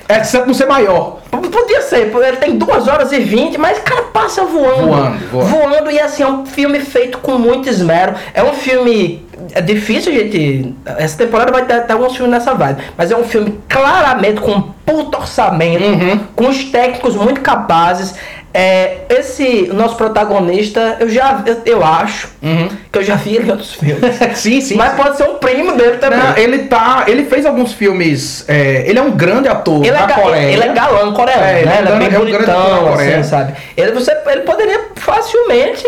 Exceto 0.08 0.46
não 0.46 0.54
ser 0.54 0.66
maior. 0.66 1.18
Podia 1.30 1.82
ser, 1.82 2.12
ele 2.14 2.36
tem 2.36 2.58
2 2.58 2.88
horas 2.88 3.12
e 3.12 3.18
20, 3.20 3.58
mas 3.58 3.78
cara 3.78 4.02
passa 4.12 4.44
voando. 4.44 4.86
Voando, 4.88 5.18
voando. 5.30 5.48
Voando, 5.48 5.90
e 5.90 6.00
assim, 6.00 6.22
é 6.22 6.26
um 6.26 6.44
filme 6.44 6.80
feito 6.80 7.18
com 7.18 7.38
muito 7.38 7.68
esmero. 7.68 8.14
É 8.32 8.42
um 8.42 8.52
filme. 8.52 9.24
É 9.52 9.60
difícil, 9.60 10.12
gente. 10.12 10.74
Essa 10.84 11.18
temporada 11.18 11.52
vai 11.52 11.64
ter 11.64 11.74
até 11.74 11.92
alguns 11.92 12.14
filmes 12.14 12.32
nessa 12.32 12.54
vibe. 12.54 12.82
Mas 12.96 13.10
é 13.10 13.16
um 13.16 13.24
filme 13.24 13.58
claramente 13.68 14.40
com 14.40 14.52
um 14.52 14.62
puto 14.84 15.18
orçamento, 15.18 15.84
Uhum. 15.84 16.20
com 16.34 16.48
os 16.48 16.64
técnicos 16.64 17.14
muito 17.16 17.40
capazes. 17.40 18.14
É, 18.56 18.98
esse 19.08 19.68
nosso 19.72 19.96
protagonista, 19.96 20.96
eu 21.00 21.08
já 21.08 21.42
eu, 21.44 21.62
eu 21.66 21.84
acho 21.84 22.28
Uhum. 22.40 22.68
que 22.92 22.98
eu 22.98 23.02
já 23.02 23.16
vi 23.16 23.34
ele 23.34 23.48
em 23.48 23.50
outros 23.50 23.72
filmes. 23.74 24.14
sim, 24.38 24.60
sim. 24.60 24.76
mas 24.76 24.94
pode 24.94 25.16
ser 25.16 25.24
um 25.24 25.34
primo 25.38 25.72
dele 25.76 25.96
também. 25.96 26.18
Não, 26.20 26.36
ele 26.36 26.58
tá. 26.68 27.02
Ele 27.08 27.24
fez 27.24 27.44
alguns 27.46 27.72
filmes. 27.72 28.44
é, 28.48 28.84
ele 28.86 28.98
é 28.98 29.02
um 29.02 29.10
grande 29.10 29.48
ator 29.48 29.78
Ele 29.84 29.88
é, 29.88 29.92
da 29.92 30.06
ga- 30.06 30.14
Coreia. 30.14 30.52
ele 30.52 30.62
é 30.62 30.68
galã 30.72 31.12
coreano, 31.12 31.42
É, 31.42 31.56
ele 31.58 31.66
né? 31.68 31.74
é 31.76 31.78
Ele 31.80 31.88
é 31.88 31.92
um 31.94 31.98
bem 31.98 32.08
grande- 32.10 32.14
é 32.14 32.18
um 32.18 32.24
bonitão, 32.36 32.94
assim, 32.94 33.22
sabe? 33.24 33.54
Ele, 33.76 33.90
você, 33.92 34.16
ele 34.28 34.42
poderia 34.42 34.80
facilmente 34.94 35.84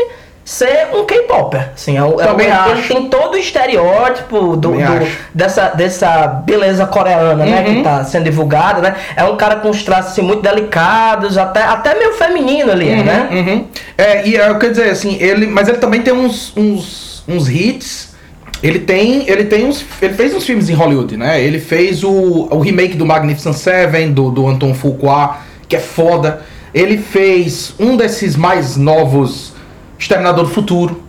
ser 0.47 0.91
um 0.95 1.05
K-Popper. 1.05 1.71
Assim, 1.75 1.99
é, 1.99 2.01
é 2.01 2.25
Também 2.25 2.47
ele, 2.47 2.83
tem 2.83 3.09
todo 3.09 3.35
o 3.35 3.37
estereótipo 3.37 4.57
do, 4.57 4.71
do- 4.73 5.07
dessa, 5.35 5.71
dessa 5.71 6.27
beleza 6.29 6.87
coreana, 6.87 7.45
né? 7.45 7.65
Uhum. 7.67 7.75
Que 7.75 7.83
tá 7.83 8.05
sendo 8.05 8.25
divulgada, 8.25 8.81
né? 8.81 8.95
É 9.17 9.25
um 9.25 9.37
cara 9.37 9.57
com 9.57 9.69
os 9.71 9.83
traços 9.83 10.13
assim, 10.13 10.23
muito 10.23 10.43
delicados, 10.43 11.37
até, 11.37 11.63
até 11.63 11.97
meio 11.99 12.13
feminino 12.15 12.71
ali, 12.71 12.91
Uhum, 12.91 13.05
né? 13.05 13.29
uhum. 13.33 13.67
É, 13.99 14.27
e 14.29 14.37
eu 14.37 14.57
quero 14.59 14.73
dizer 14.73 14.89
assim, 14.91 15.17
ele, 15.21 15.47
mas 15.49 15.69
ele 15.69 15.79
também 15.79 16.01
tem 16.01 16.15
uns, 16.15 16.53
uns, 16.57 17.25
uns 17.27 17.49
hits. 17.51 18.15
Ele 18.63 18.79
tem, 18.79 19.29
ele 19.29 19.45
tem 19.45 19.67
uns, 19.67 19.85
ele 20.01 20.15
fez 20.15 20.33
uns 20.33 20.45
filmes 20.47 20.71
em 20.71 20.75
Hollywood, 20.75 21.17
né? 21.17 21.43
Ele 21.43 21.59
fez 21.59 22.03
o, 22.05 22.49
o 22.51 22.61
remake 22.61 22.97
do 22.97 23.05
Magnificent 23.05 23.55
Seven 23.57 24.13
do, 24.13 24.31
do 24.31 24.47
Anton 24.47 24.73
Fuqua, 24.75 25.39
que 25.69 25.75
é 25.77 25.81
foda. 25.81 26.41
Ele 26.73 26.97
fez 26.99 27.75
um 27.81 27.97
desses 27.97 28.35
mais 28.37 28.77
novos, 28.77 29.53
Exterminador 29.99 30.45
do 30.45 30.51
Futuro. 30.51 31.03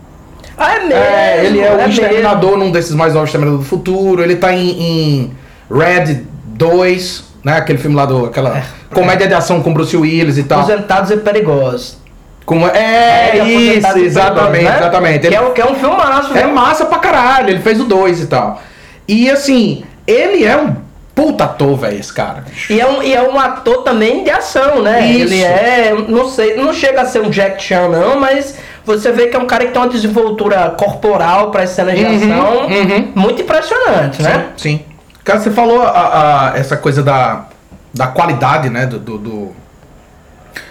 Ah, 0.58 0.76
é 0.76 0.80
mesmo. 0.80 0.94
É, 1.04 1.46
ele 1.46 1.60
é 1.62 1.72
o 1.72 1.78
mesmo. 1.78 1.92
Exterminador 1.92 2.58
num 2.58 2.72
desses 2.72 2.94
mais 2.96 3.14
novos 3.14 3.30
Exterminador 3.30 3.60
do 3.60 3.66
Futuro. 3.66 4.22
Ele 4.24 4.36
tá 4.36 4.52
em, 4.54 4.70
em 4.82 5.32
Red 5.72 6.22
2, 6.46 7.24
né? 7.44 7.58
Aquele 7.58 7.78
filme 7.78 7.96
lá 7.96 8.06
do. 8.06 8.26
Aquela 8.26 8.64
comédia 8.94 9.28
de 9.28 9.34
ação 9.34 9.62
com 9.62 9.74
Bruce 9.74 9.96
Willis 9.96 10.38
e 10.38 10.44
tal. 10.44 10.60
Aposentados 10.62 11.12
e 11.12 11.18
perigosos. 11.18 11.98
Como 12.46 12.66
é, 12.66 13.32
Ele 13.36 13.50
isso, 13.50 13.86
Aposentados 13.88 14.02
e 14.02 14.06
exatamente, 14.06 14.64
né? 14.64 14.78
exatamente. 14.78 15.20
Que 15.20 15.28
Ele 15.28 15.36
é, 15.36 15.42
um- 15.42 15.52
que 15.54 15.62
é 15.62 15.66
um 15.66 15.76
filmaço. 15.76 16.32
é 16.32 16.46
né? 16.46 16.48
massa 16.48 16.86
pra 16.86 16.98
caralho, 16.98 17.50
ele 17.50 17.60
fez 17.60 17.80
o 17.82 17.84
2 17.84 18.22
e 18.22 18.28
tal. 18.28 18.62
E 19.06 19.30
assim, 19.30 19.84
ele 20.08 20.46
é 20.46 20.56
um 20.58 20.74
puta 21.14 21.44
ator, 21.44 21.76
velho, 21.76 22.00
esse 22.00 22.14
cara. 22.14 22.46
E 22.70 22.80
é, 22.80 22.88
um, 22.88 23.04
e 23.04 23.14
é 23.14 23.22
um 23.22 23.38
ator 23.38 23.84
também 23.84 24.24
de 24.24 24.30
ação, 24.30 24.82
né? 24.82 25.06
Isso. 25.08 25.34
Ele 25.34 25.44
é, 25.44 25.94
não 26.08 26.30
sei, 26.30 26.56
não 26.56 26.72
chega 26.72 27.02
a 27.02 27.06
ser 27.06 27.22
um 27.22 27.30
Jack 27.30 27.62
Chan 27.62 27.90
não, 27.90 28.18
mas 28.18 28.56
você 28.88 29.12
vê 29.12 29.28
que 29.28 29.36
é 29.36 29.40
um 29.40 29.46
cara 29.46 29.66
que 29.66 29.72
tem 29.74 29.82
uma 29.82 29.88
desenvoltura 29.90 30.70
corporal 30.72 31.52
para 31.52 31.64
as 31.64 31.72
cenas 31.72 31.96
de 31.98 32.04
Uhum, 32.06 32.16
ação 32.16 32.68
uhum. 32.68 33.12
muito 33.16 33.42
impressionante, 33.42 34.22
né? 34.24 34.48
Sim. 34.58 34.80
Cara, 35.24 35.40
você 35.40 35.52
falou 35.52 35.82
a, 35.84 36.52
a- 36.54 36.58
essa 36.58 36.78
coisa 36.78 37.04
da, 37.04 37.46
da 37.94 38.08
qualidade, 38.08 38.70
né, 38.70 38.86
do, 38.86 38.98
do, 38.98 39.52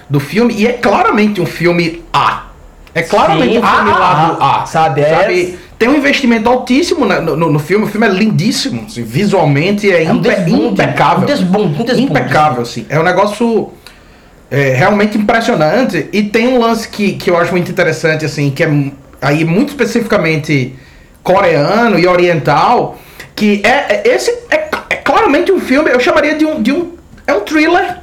do, 0.08 0.18
filme, 0.20 0.54
e 0.54 0.66
é 0.66 0.72
claramente 0.72 1.40
um 1.40 1.46
filme 1.46 2.02
A. 2.12 2.44
É 2.94 3.02
claramente 3.02 3.52
Sim, 3.52 3.58
um 3.58 3.66
filme 3.66 3.90
A, 3.90 3.98
lado 3.98 4.42
A, 4.42 4.64
sabe? 4.66 5.02
É- 5.02 5.54
Tem 5.78 5.88
um 5.90 5.94
investimento 5.96 6.48
altíssimo 6.48 7.04
né, 7.04 7.20
no, 7.20 7.36
no, 7.36 7.50
no 7.52 7.58
filme, 7.58 7.84
o 7.84 7.88
filme 7.88 8.06
é 8.06 8.10
lindíssimo, 8.10 8.84
assim, 8.86 9.02
visualmente 9.02 9.92
é, 9.92 10.04
É 10.04 10.10
um 10.10 10.16
impe- 10.16 10.30
desbunde, 10.30 10.64
impecável. 10.82 11.22
um 11.22 11.26
desbunde, 11.26 11.82
um 11.82 11.84
desbunde, 11.84 12.10
impecável, 12.10 12.62
assim. 12.62 12.86
É 12.88 12.98
um 12.98 13.02
negócio 13.02 13.70
é, 14.50 14.74
realmente 14.74 15.18
impressionante. 15.18 16.08
E 16.12 16.22
tem 16.24 16.48
um 16.48 16.58
lance 16.58 16.88
que, 16.88 17.12
que 17.14 17.30
eu 17.30 17.36
acho 17.36 17.52
muito 17.52 17.70
interessante, 17.70 18.24
assim, 18.24 18.50
que 18.50 18.62
é 18.62 18.68
aí 19.20 19.44
muito 19.44 19.70
especificamente 19.70 20.74
coreano 21.22 21.98
e 21.98 22.06
oriental, 22.06 22.98
que 23.34 23.60
é, 23.64 23.96
é- 23.96 24.08
esse 24.14 24.30
é, 24.50 24.68
é 24.90 24.96
claramente 24.96 25.50
um 25.50 25.60
filme, 25.60 25.90
eu 25.90 25.98
chamaria 26.00 26.34
de 26.36 26.44
um, 26.46 26.62
de 26.62 26.72
um 26.72 26.92
é 27.26 27.34
um 27.34 27.40
thriller 27.40 27.98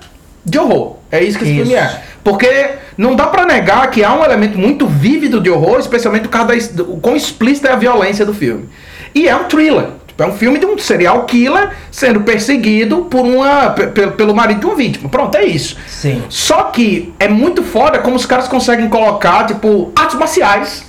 de 0.46 0.60
horror. 0.60 0.98
É 1.10 1.24
isso 1.24 1.38
que 1.38 1.46
esse 1.46 1.54
Isso. 1.54 1.64
filme 1.64 1.76
é. 1.76 2.02
Porque 2.24 2.70
não 2.98 3.16
dá 3.16 3.28
pra 3.28 3.46
negar 3.46 3.90
que 3.90 4.04
há 4.04 4.14
um 4.14 4.24
elemento 4.24 4.58
muito 4.58 4.88
vívido 4.88 5.40
de 5.40 5.50
horror, 5.50 5.80
especialmente 5.80 6.24
por 6.24 6.30
causa 6.30 6.48
da, 6.48 6.84
do 6.84 6.98
quão 6.98 7.16
explícita 7.16 7.70
é 7.70 7.74
a 7.74 7.76
violência 7.76 8.26
do 8.26 8.34
filme. 8.34 8.68
E 9.16 9.28
é 9.28 9.36
um 9.36 9.46
thriller. 9.46 9.88
Tipo, 10.16 10.24
É 10.24 10.28
um 10.28 10.34
filme 10.38 10.60
de 10.60 10.66
um 10.66 10.78
serial 10.78 11.24
killer 11.26 11.72
sendo 11.92 12.22
perseguido 12.22 13.06
por 13.06 13.22
uma, 13.22 13.72
pe- 13.72 13.88
pe- 13.88 14.08
pelo 14.12 14.34
marido 14.36 14.60
de 14.60 14.66
uma 14.68 14.76
vítima. 14.76 15.10
Pronto, 15.10 15.36
é 15.36 15.44
isso. 15.46 15.76
Sim. 15.88 16.24
Só 16.30 16.64
que 16.66 17.14
é 17.20 17.28
muito 17.28 17.64
foda 17.64 18.00
como 18.00 18.16
os 18.16 18.26
caras 18.26 18.48
conseguem 18.48 18.88
colocar, 18.90 19.46
tipo, 19.48 19.92
artes 19.96 20.16
marciais 20.18 20.86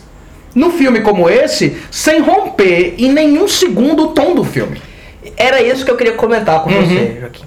num 0.54 0.70
filme 0.70 1.00
como 1.00 1.28
esse, 1.28 1.76
sem 1.90 2.20
romper 2.20 2.94
em 2.98 3.10
nenhum 3.10 3.48
segundo 3.48 4.04
o 4.04 4.08
tom 4.08 4.34
do 4.34 4.44
filme. 4.44 4.80
Era 5.36 5.60
isso 5.62 5.84
que 5.84 5.90
eu 5.90 5.96
queria 5.96 6.12
comentar 6.14 6.60
com 6.62 6.70
Uhum. 6.70 6.82
você, 6.86 7.16
Joaquim. 7.20 7.44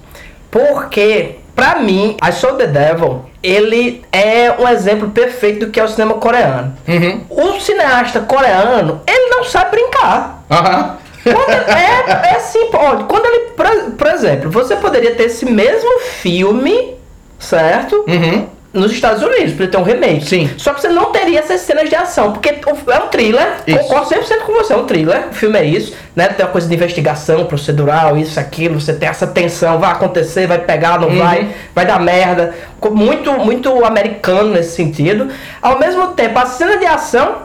Porque, 0.50 1.36
pra 1.54 1.76
mim, 1.76 2.16
I 2.26 2.32
Saw 2.32 2.54
the 2.54 2.66
Devil, 2.66 3.24
ele 3.42 4.02
é 4.12 4.52
um 4.58 4.66
exemplo 4.68 5.10
perfeito 5.10 5.66
do 5.66 5.72
que 5.72 5.78
é 5.78 5.84
o 5.84 5.88
cinema 5.88 6.14
coreano. 6.14 6.74
Uhum. 6.86 7.20
O 7.30 7.60
cineasta 7.60 8.20
coreano, 8.20 9.00
ele 9.06 9.30
não 9.30 9.44
sabe 9.44 9.70
brincar. 9.72 10.44
Aham. 10.50 10.80
Ele- 10.98 11.07
é, 11.30 12.34
é 12.36 12.38
simples. 12.40 12.74
Olha, 12.74 13.04
quando 13.04 13.26
ele, 13.26 13.38
por, 13.56 13.66
por 13.96 14.06
exemplo, 14.08 14.50
você 14.50 14.76
poderia 14.76 15.14
ter 15.14 15.24
esse 15.24 15.44
mesmo 15.44 16.00
filme, 16.20 16.94
certo? 17.38 18.04
Uhum. 18.06 18.46
Nos 18.70 18.92
Estados 18.92 19.22
Unidos, 19.22 19.54
pra 19.54 19.64
ele 19.64 19.72
ter 19.72 19.78
um 19.78 19.82
remake. 19.82 20.26
Sim. 20.28 20.50
Só 20.58 20.74
que 20.74 20.82
você 20.82 20.88
não 20.88 21.06
teria 21.10 21.38
essas 21.40 21.62
cenas 21.62 21.88
de 21.88 21.96
ação, 21.96 22.32
porque 22.34 22.50
é 22.50 22.98
um 22.98 23.08
thriller, 23.08 23.54
Isso. 23.66 23.78
concordo 23.78 24.10
100% 24.14 24.40
com 24.44 24.52
você, 24.52 24.74
é 24.74 24.76
um 24.76 24.84
thriller, 24.84 25.28
o 25.30 25.34
filme 25.34 25.58
é 25.58 25.64
isso, 25.64 25.94
né? 26.14 26.28
Tem 26.28 26.44
uma 26.44 26.52
coisa 26.52 26.68
de 26.68 26.74
investigação 26.74 27.46
procedural, 27.46 28.18
isso, 28.18 28.38
aquilo, 28.38 28.78
você 28.78 28.92
tem 28.92 29.08
essa 29.08 29.26
tensão, 29.26 29.78
vai 29.78 29.90
acontecer, 29.90 30.46
vai 30.46 30.58
pegar, 30.58 31.00
não 31.00 31.08
Uhum. 31.08 31.18
vai, 31.18 31.48
vai 31.74 31.86
dar 31.86 31.98
merda. 31.98 32.54
Muito, 32.90 33.32
muito 33.32 33.84
americano 33.84 34.50
nesse 34.50 34.76
sentido. 34.76 35.28
Ao 35.62 35.78
mesmo 35.78 36.08
tempo, 36.08 36.38
a 36.38 36.44
cena 36.44 36.76
de 36.76 36.84
ação 36.84 37.38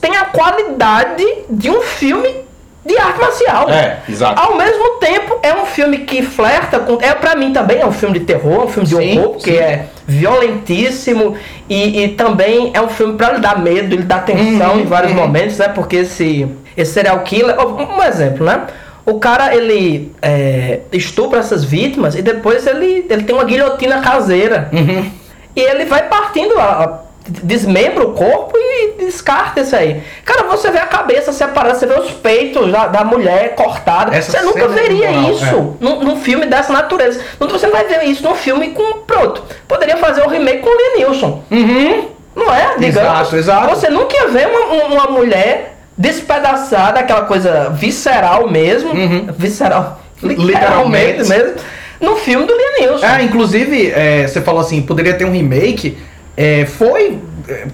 tem 0.00 0.16
a 0.16 0.26
qualidade 0.26 1.26
de 1.50 1.68
um 1.70 1.80
filme 1.82 2.46
de 2.88 2.98
arte 2.98 3.20
marcial. 3.20 3.68
É, 3.70 3.98
exato. 4.08 4.40
Ao 4.40 4.56
mesmo 4.56 4.96
tempo, 4.98 5.38
é 5.42 5.54
um 5.54 5.66
filme 5.66 5.98
que 5.98 6.22
flerta 6.22 6.80
com. 6.80 6.98
É, 7.00 7.14
pra 7.14 7.36
mim 7.36 7.52
também 7.52 7.80
é 7.80 7.86
um 7.86 7.92
filme 7.92 8.18
de 8.18 8.24
terror, 8.24 8.64
um 8.64 8.68
filme 8.68 8.88
de 8.88 8.96
Sim, 8.96 9.18
horror, 9.20 9.32
porque 9.34 9.52
sim. 9.52 9.58
é 9.58 9.86
violentíssimo 10.06 11.36
e, 11.68 12.02
e 12.04 12.08
também 12.08 12.70
é 12.74 12.80
um 12.80 12.88
filme 12.88 13.14
pra 13.16 13.32
lhe 13.32 13.40
dar 13.40 13.58
medo, 13.58 13.94
lhe 13.96 14.02
dar 14.02 14.24
tensão 14.24 14.72
Uhum, 14.74 14.80
em 14.80 14.84
vários 14.86 15.12
uhum. 15.12 15.18
momentos, 15.18 15.58
né? 15.58 15.68
Porque 15.68 15.96
esse, 15.96 16.48
esse 16.76 16.92
serial 16.92 17.20
killer. 17.20 17.56
Um, 17.60 17.98
um 17.98 18.02
exemplo, 18.02 18.44
né? 18.46 18.62
O 19.04 19.18
cara 19.18 19.54
ele 19.54 20.12
é, 20.20 20.80
estupra 20.92 21.38
essas 21.40 21.64
vítimas 21.64 22.14
e 22.14 22.20
depois 22.22 22.66
ele, 22.66 23.06
ele 23.08 23.22
tem 23.24 23.34
uma 23.34 23.44
guilhotina 23.44 24.00
caseira. 24.00 24.68
Uhum. 24.72 25.10
E 25.56 25.60
ele 25.60 25.86
vai 25.86 26.02
partindo, 26.08 26.58
a, 26.58 26.62
a- 26.84 27.07
desmembra 27.28 28.04
o 28.06 28.12
corpo 28.12 28.52
e 28.56 28.94
descarta 29.04 29.60
isso 29.60 29.76
aí. 29.76 30.02
Cara, 30.24 30.44
você 30.44 30.70
vê 30.70 30.78
a 30.78 30.86
cabeça 30.86 31.32
separada, 31.32 31.74
você 31.78 31.86
vê 31.86 31.94
os 31.98 32.10
peitos 32.10 32.70
da, 32.72 32.86
da 32.86 33.04
mulher 33.04 33.54
cortados. 33.54 34.14
Essa 34.14 34.32
Você 34.32 34.40
nunca 34.44 34.64
é 34.64 34.68
veria 34.68 35.10
moral, 35.10 35.32
isso 35.32 35.76
num, 35.80 36.00
num 36.02 36.16
filme 36.16 36.46
dessa 36.46 36.72
natureza. 36.72 37.20
Não, 37.38 37.48
Você 37.48 37.66
não 37.66 37.74
vai 37.74 37.84
ver 37.84 38.04
isso 38.04 38.22
num 38.22 38.34
filme 38.34 38.68
com. 38.68 38.98
Pronto. 39.06 39.42
Poderia 39.66 39.96
fazer 39.96 40.22
um 40.22 40.28
remake 40.28 40.58
com 40.60 40.68
o 40.70 40.96
Liam 40.98 41.42
Uhum. 41.50 42.08
Não 42.34 42.54
é? 42.54 42.76
Digamos. 42.78 42.86
Exato, 42.86 43.36
exato. 43.36 43.68
Você 43.74 43.88
nunca 43.90 44.16
ia 44.16 44.28
ver 44.28 44.46
uma, 44.48 44.74
um- 44.74 44.92
uma 44.94 45.06
mulher 45.06 45.76
despedaçada, 45.96 47.00
aquela 47.00 47.22
coisa 47.22 47.70
visceral 47.70 48.48
mesmo. 48.48 48.90
Uhum. 48.92 49.26
Visceral. 49.36 50.00
Literalmente. 50.22 50.52
Literalmente 50.52 51.28
mesmo. 51.28 51.54
No 52.00 52.14
filme 52.16 52.46
do 52.46 52.54
Liam 52.54 52.72
Neeson. 52.92 53.06
É, 53.06 53.22
inclusive, 53.22 53.90
é, 53.90 54.26
você 54.26 54.40
falou 54.40 54.60
assim, 54.60 54.80
poderia 54.82 55.14
ter 55.14 55.24
um 55.24 55.32
remake. 55.32 55.98
É, 56.40 56.64
foi. 56.66 57.18
é, 57.48 57.66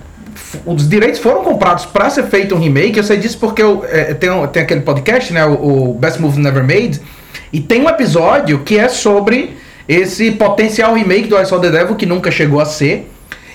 os 0.65 0.89
direitos 0.89 1.21
foram 1.21 1.43
comprados 1.45 1.85
pra 1.85 2.09
ser 2.09 2.23
feito 2.25 2.55
um 2.55 2.59
remake. 2.59 2.97
Eu 2.97 3.05
sei 3.05 3.19
disso 3.19 3.37
porque 3.39 3.63
eu, 3.63 3.85
é, 3.87 4.15
tem, 4.15 4.31
um- 4.31 4.47
tem 4.47 4.63
aquele 4.63 4.81
podcast, 4.81 5.33
né? 5.35 5.45
O, 5.45 5.91
o 5.91 5.95
Best 5.95 6.19
Movie 6.21 6.41
Never 6.41 6.63
Made. 6.63 7.01
E 7.53 7.61
tem 7.61 7.83
um 7.83 7.89
episódio 7.89 8.61
que 8.61 8.79
é 8.79 8.89
sobre 8.89 9.57
esse 9.87 10.31
potencial 10.31 10.95
remake 10.95 11.29
do 11.29 11.39
I 11.39 11.45
Saw 11.45 11.61
the 11.61 11.71
Devil 11.71 11.95
que 11.95 12.07
nunca 12.07 12.31
chegou 12.31 12.59
a 12.61 12.65
ser. 12.65 13.11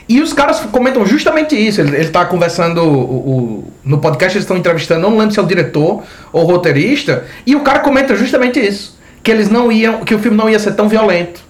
E 0.08 0.22
os 0.22 0.32
caras 0.34 0.60
comentam 0.72 1.06
justamente 1.06 1.56
isso. 1.56 1.82
Ele, 1.82 1.96
ele 1.96 2.10
tá 2.10 2.26
conversando 2.26 2.84
o, 2.84 3.00
o- 3.02 3.74
no 3.84 3.98
podcast, 3.98 4.38
eles 4.38 4.44
estão 4.44 4.58
entrevistando, 4.58 5.02
não 5.02 5.18
lembro 5.18 5.34
se 5.34 5.40
é 5.40 5.44
o 5.44 5.46
diretor 5.48 6.04
ou 6.32 6.44
roteirista, 6.46 7.26
e 7.48 7.56
o 7.56 7.62
cara 7.62 7.80
comenta 7.80 8.16
justamente 8.16 8.60
isso. 8.60 8.98
Que 9.24 9.32
eles 9.32 9.50
não 9.50 9.72
iam. 9.72 10.00
Que 10.02 10.14
o 10.14 10.20
filme 10.20 10.38
não 10.38 10.50
ia 10.50 10.60
ser 10.60 10.74
tão 10.74 10.88
violento. 10.88 11.42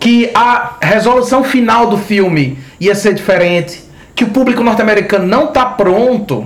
Que 0.00 0.30
a 0.34 0.76
resolução 0.80 1.42
final 1.42 1.86
do 1.88 1.96
filme 1.98 2.58
ia 2.80 2.94
ser 2.94 3.14
diferente. 3.14 3.82
Que 4.14 4.24
o 4.24 4.28
público 4.28 4.62
norte-americano 4.62 5.26
não 5.26 5.48
tá 5.48 5.64
pronto 5.64 6.44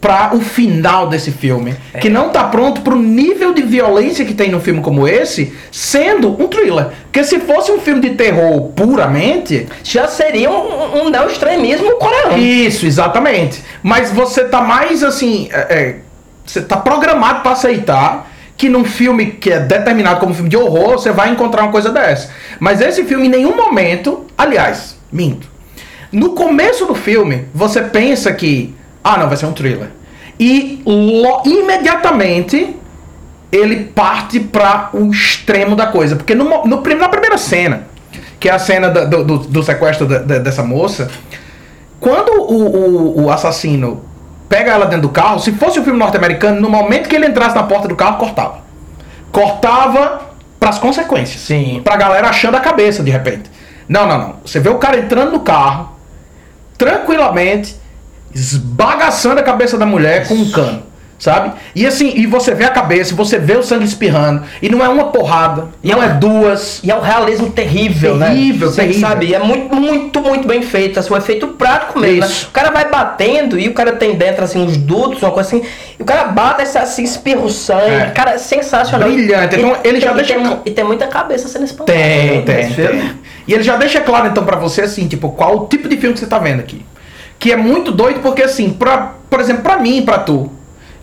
para 0.00 0.34
o 0.34 0.40
final 0.40 1.08
desse 1.08 1.30
filme. 1.30 1.76
Que 2.00 2.08
não 2.08 2.30
tá 2.30 2.42
pronto 2.44 2.80
pro 2.80 2.96
nível 2.96 3.54
de 3.54 3.62
violência 3.62 4.24
que 4.24 4.34
tem 4.34 4.50
num 4.50 4.58
filme 4.58 4.80
como 4.80 5.06
esse, 5.06 5.56
sendo 5.70 6.30
um 6.42 6.48
thriller. 6.48 6.88
Porque 7.04 7.22
se 7.22 7.38
fosse 7.38 7.70
um 7.70 7.78
filme 7.78 8.00
de 8.00 8.10
terror 8.10 8.72
puramente, 8.74 9.68
Já 9.84 10.08
seria 10.08 10.50
um, 10.50 11.04
um 11.04 11.08
neo-extremismo 11.08 11.92
coreano. 11.98 12.36
isso, 12.36 12.84
exatamente. 12.84 13.62
Mas 13.80 14.10
você 14.10 14.42
tá 14.44 14.60
mais 14.60 15.04
assim. 15.04 15.48
é, 15.52 15.60
é, 15.60 15.96
você 16.44 16.60
tá 16.60 16.76
programado 16.76 17.42
pra 17.42 17.52
aceitar 17.52 18.28
que 18.56 18.68
num 18.68 18.84
filme 18.84 19.26
que 19.26 19.52
é 19.52 19.60
determinado 19.60 20.18
como 20.18 20.34
filme 20.34 20.48
de 20.50 20.56
horror, 20.56 20.92
você 20.92 21.12
vai 21.12 21.30
encontrar 21.30 21.62
uma 21.62 21.70
coisa 21.70 21.90
dessa. 21.90 22.30
Mas 22.58 22.80
esse 22.80 23.04
filme, 23.04 23.26
em 23.28 23.30
nenhum 23.30 23.56
momento. 23.56 24.26
Aliás, 24.36 24.96
minto. 25.12 25.51
No 26.12 26.30
começo 26.34 26.84
do 26.86 26.94
filme, 26.94 27.46
você 27.54 27.80
pensa 27.82 28.32
que. 28.32 28.74
Ah, 29.02 29.16
não, 29.18 29.28
vai 29.28 29.36
ser 29.36 29.46
um 29.46 29.52
thriller. 29.52 29.88
E 30.38 30.82
lo- 30.86 31.42
imediatamente 31.46 32.76
ele 33.50 33.84
parte 33.84 34.38
para 34.40 34.90
o 34.92 35.10
extremo 35.10 35.74
da 35.74 35.86
coisa. 35.86 36.16
Porque 36.16 36.34
no, 36.34 36.44
no, 36.66 36.82
na 36.82 37.08
primeira 37.08 37.36
cena, 37.38 37.86
que 38.38 38.48
é 38.48 38.52
a 38.52 38.58
cena 38.58 38.88
da- 38.90 39.04
do, 39.04 39.24
do, 39.24 39.38
do 39.38 39.62
sequestro 39.62 40.06
da- 40.06 40.18
da- 40.18 40.38
dessa 40.38 40.62
moça, 40.62 41.10
quando 42.00 42.32
o, 42.32 42.66
o, 43.20 43.24
o 43.24 43.30
assassino 43.30 44.02
pega 44.48 44.70
ela 44.72 44.84
dentro 44.86 45.02
do 45.02 45.08
carro, 45.08 45.38
se 45.40 45.52
fosse 45.52 45.80
um 45.80 45.84
filme 45.84 45.98
norte-americano, 45.98 46.60
no 46.60 46.68
momento 46.68 47.08
que 47.08 47.16
ele 47.16 47.26
entrasse 47.26 47.54
na 47.54 47.62
porta 47.62 47.88
do 47.88 47.96
carro, 47.96 48.18
cortava. 48.18 48.58
Cortava 49.30 50.20
pras 50.60 50.78
consequências. 50.78 51.40
Sim. 51.40 51.80
Pra 51.82 51.96
galera 51.96 52.28
achando 52.28 52.56
a 52.56 52.60
cabeça 52.60 53.02
de 53.02 53.10
repente. 53.10 53.50
Não, 53.88 54.06
não, 54.06 54.18
não. 54.18 54.34
Você 54.44 54.60
vê 54.60 54.68
o 54.68 54.76
cara 54.78 54.98
entrando 54.98 55.32
no 55.32 55.40
carro, 55.40 55.91
tranquilamente, 56.82 57.76
esbagaçando 58.34 59.38
a 59.38 59.42
cabeça 59.44 59.78
da 59.78 59.86
mulher 59.86 60.26
com 60.26 60.34
um 60.34 60.50
cano. 60.50 60.82
Sabe? 61.22 61.52
E 61.72 61.86
assim, 61.86 62.14
e 62.16 62.26
você 62.26 62.52
vê 62.52 62.64
a 62.64 62.68
cabeça, 62.70 63.14
você 63.14 63.38
vê 63.38 63.56
o 63.56 63.62
sangue 63.62 63.84
espirrando, 63.84 64.42
e 64.60 64.68
não 64.68 64.84
é 64.84 64.88
uma 64.88 65.04
porrada, 65.04 65.68
E 65.80 65.92
não 65.92 66.02
é 66.02 66.08
duas. 66.08 66.80
E 66.82 66.90
é 66.90 66.96
um 66.96 67.00
realismo 67.00 67.48
terrível, 67.48 68.18
Terrível, 68.18 68.66
né? 68.66 68.72
Você 68.74 68.80
terrível. 68.82 69.08
sabe? 69.08 69.26
E 69.26 69.34
é 69.36 69.38
muito, 69.38 69.72
muito, 69.72 70.20
muito 70.20 70.48
bem 70.48 70.62
feito. 70.62 70.98
Assim, 70.98 71.14
o 71.14 71.16
efeito 71.16 71.46
prático 71.46 72.00
mesmo. 72.00 72.22
né? 72.22 72.34
O 72.48 72.50
cara 72.50 72.72
vai 72.72 72.90
batendo 72.90 73.56
e 73.56 73.68
o 73.68 73.72
cara 73.72 73.92
tem 73.92 74.16
dentro, 74.16 74.42
assim, 74.42 74.60
uns 74.60 74.76
dutos, 74.76 75.22
uma 75.22 75.30
coisa 75.30 75.48
assim. 75.48 75.64
E 75.96 76.02
o 76.02 76.04
cara 76.04 76.24
bate, 76.24 76.62
assim, 76.76 77.04
espirra 77.04 77.42
o 77.42 77.48
sangue. 77.48 77.94
É. 77.94 78.10
Cara, 78.10 78.32
é 78.32 78.38
sensacional. 78.38 79.08
Brilhante. 79.08 79.54
Então, 79.54 79.76
ele 79.84 80.00
já 80.00 80.08
tem, 80.08 80.16
deixa 80.16 80.32
E 80.36 80.42
tem, 80.42 80.58
e 80.66 80.70
tem 80.72 80.84
muita 80.84 81.06
cabeça 81.06 81.46
sendo 81.46 81.64
espancada. 81.66 81.96
Tem, 81.96 82.38
né, 82.38 82.42
tem, 82.42 82.68
filme. 82.70 83.00
tem. 83.00 83.12
E 83.46 83.54
ele 83.54 83.62
já 83.62 83.76
deixa 83.76 84.00
claro 84.00 84.26
então 84.26 84.44
pra 84.44 84.56
você 84.56 84.80
assim, 84.80 85.06
tipo, 85.06 85.30
qual 85.30 85.56
o 85.56 85.66
tipo 85.68 85.88
de 85.88 85.96
filme 85.98 86.14
que 86.14 86.18
você 86.18 86.26
tá 86.26 86.40
vendo 86.40 86.58
aqui. 86.58 86.84
Que 87.38 87.52
é 87.52 87.56
muito 87.56 87.92
doido 87.92 88.18
porque 88.18 88.42
assim, 88.42 88.70
pra, 88.70 89.12
por 89.30 89.38
exemplo, 89.38 89.62
pra 89.62 89.78
mim 89.78 89.98
e 89.98 90.02
pra 90.02 90.18
tu, 90.18 90.50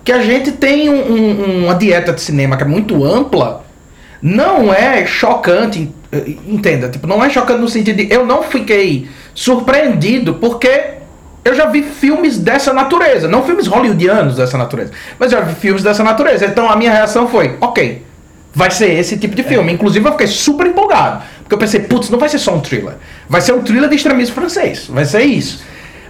que 0.09 0.13
a 0.13 0.23
gente 0.23 0.53
tem 0.53 0.89
um- 0.89 1.11
um- 1.13 1.65
uma 1.65 1.75
dieta 1.75 2.11
de 2.11 2.19
cinema 2.19 2.57
que 2.57 2.63
é 2.63 2.65
muito 2.65 3.05
ampla, 3.05 3.63
não 4.19 4.73
é 4.73 5.05
chocante, 5.05 5.91
entenda, 6.47 6.89
tipo, 6.89 7.05
não 7.05 7.23
é 7.23 7.29
chocante 7.29 7.61
no 7.61 7.67
sentido 7.67 7.97
de 7.97 8.11
eu 8.11 8.25
não 8.25 8.41
fiquei 8.41 9.07
surpreendido 9.35 10.33
porque 10.33 10.95
eu 11.45 11.53
já 11.53 11.67
vi 11.67 11.83
filmes 11.83 12.39
dessa 12.39 12.73
natureza, 12.73 13.27
não 13.27 13.43
filmes 13.43 13.67
hollywoodianos 13.67 14.35
dessa 14.37 14.57
natureza, 14.57 14.91
mas 15.19 15.31
já 15.31 15.41
vi 15.41 15.53
filmes 15.53 15.83
dessa 15.83 16.03
natureza. 16.03 16.43
Então 16.47 16.67
a 16.67 16.75
minha 16.75 16.91
reação 16.91 17.27
foi, 17.27 17.55
ok, 17.61 18.01
vai 18.51 18.71
ser 18.71 18.89
esse 18.97 19.15
tipo 19.15 19.35
de 19.35 19.43
filme. 19.43 19.71
Inclusive 19.71 20.07
eu 20.07 20.13
fiquei 20.13 20.25
super 20.25 20.65
empolgado, 20.65 21.21
porque 21.43 21.53
eu 21.53 21.59
pensei, 21.59 21.81
putz, 21.81 22.09
não 22.09 22.17
vai 22.17 22.29
ser 22.29 22.39
só 22.39 22.55
um 22.55 22.61
thriller, 22.61 22.95
vai 23.29 23.41
ser 23.41 23.53
um 23.53 23.61
thriller 23.61 23.87
de 23.87 23.95
extremismo 23.95 24.33
francês, 24.33 24.87
vai 24.89 25.05
ser 25.05 25.21
isso. 25.21 25.61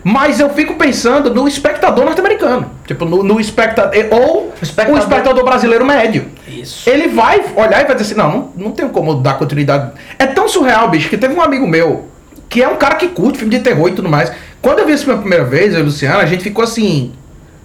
Mas 0.04 0.40
eu 0.40 0.50
fico 0.52 0.76
pensando 0.76 1.34
no 1.34 1.48
espectador 1.48 2.06
norte-americano, 2.06 2.70
tipo 2.88 3.04
no, 3.06 3.22
no 3.22 3.40
espectador 3.40 3.92
ou 4.12 4.48
o 4.48 4.54
espectador... 4.62 4.98
espectador- 5.00 5.44
brasileiro 5.44 5.86
médio. 5.86 6.28
Isso. 6.48 6.90
Ele 6.90 7.08
vai 7.10 7.42
olhar 7.56 7.82
e 7.82 7.86
vai 7.86 7.96
dizer 7.96 8.02
assim: 8.04 8.16
não, 8.16 8.32
não, 8.32 8.52
não 8.56 8.72
tem 8.72 8.88
como 8.88 9.16
dar 9.16 9.38
continuidade. 9.38 9.92
É 10.18 10.26
tão 10.26 10.48
surreal, 10.48 10.90
bicho, 10.90 11.10
que 11.10 11.18
teve 11.18 11.34
um 11.34 11.42
amigo 11.42 11.68
meu, 11.68 12.08
que 12.48 12.62
é 12.64 12.68
um 12.68 12.76
cara 12.78 12.96
que 12.96 13.10
curte 13.10 13.40
filme 13.40 13.54
de 13.56 13.62
terror 13.62 13.90
e 13.90 13.94
tudo 13.94 14.08
mais. 14.10 14.32
Quando 14.62 14.80
eu 14.80 14.86
vi 14.88 14.94
isso 14.94 15.06
pela 15.06 15.18
primeira 15.18 15.44
vez, 15.46 15.74
eu 15.74 15.80
e 15.80 15.84
o 15.84 15.86
Luciano, 15.86 16.20
a 16.20 16.26
gente 16.26 16.44
ficou 16.44 16.64
assim, 16.64 17.14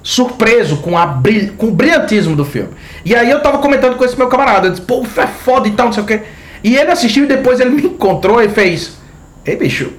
surpreso 0.02 0.76
com, 0.78 0.96
a 0.98 1.06
bril- 1.06 1.52
com 1.56 1.66
o 1.68 1.70
brilhantismo 1.70 2.36
do 2.36 2.44
filme. 2.44 2.70
E 3.04 3.14
aí 3.14 3.30
eu 3.30 3.40
tava 3.42 3.58
comentando 3.58 3.96
com 3.96 4.04
esse 4.04 4.16
meu 4.16 4.28
camarada, 4.28 4.66
eu 4.66 4.70
disse, 4.72 4.82
pô, 4.82 5.00
o 5.00 5.04
filme 5.04 5.28
é 5.28 5.32
foda 5.32 5.66
e 5.68 5.70
tal, 5.72 5.86
não 5.86 5.92
sei 5.92 6.02
o 6.02 6.06
quê. 6.06 6.20
E 6.62 6.76
ele 6.76 6.90
assistiu 6.90 7.24
e 7.24 7.26
depois 7.26 7.60
ele 7.60 7.70
me 7.70 7.82
encontrou 7.82 8.40
e 8.42 8.48
fez: 8.48 8.96
Ei, 9.44 9.54
bicho, 9.56 9.92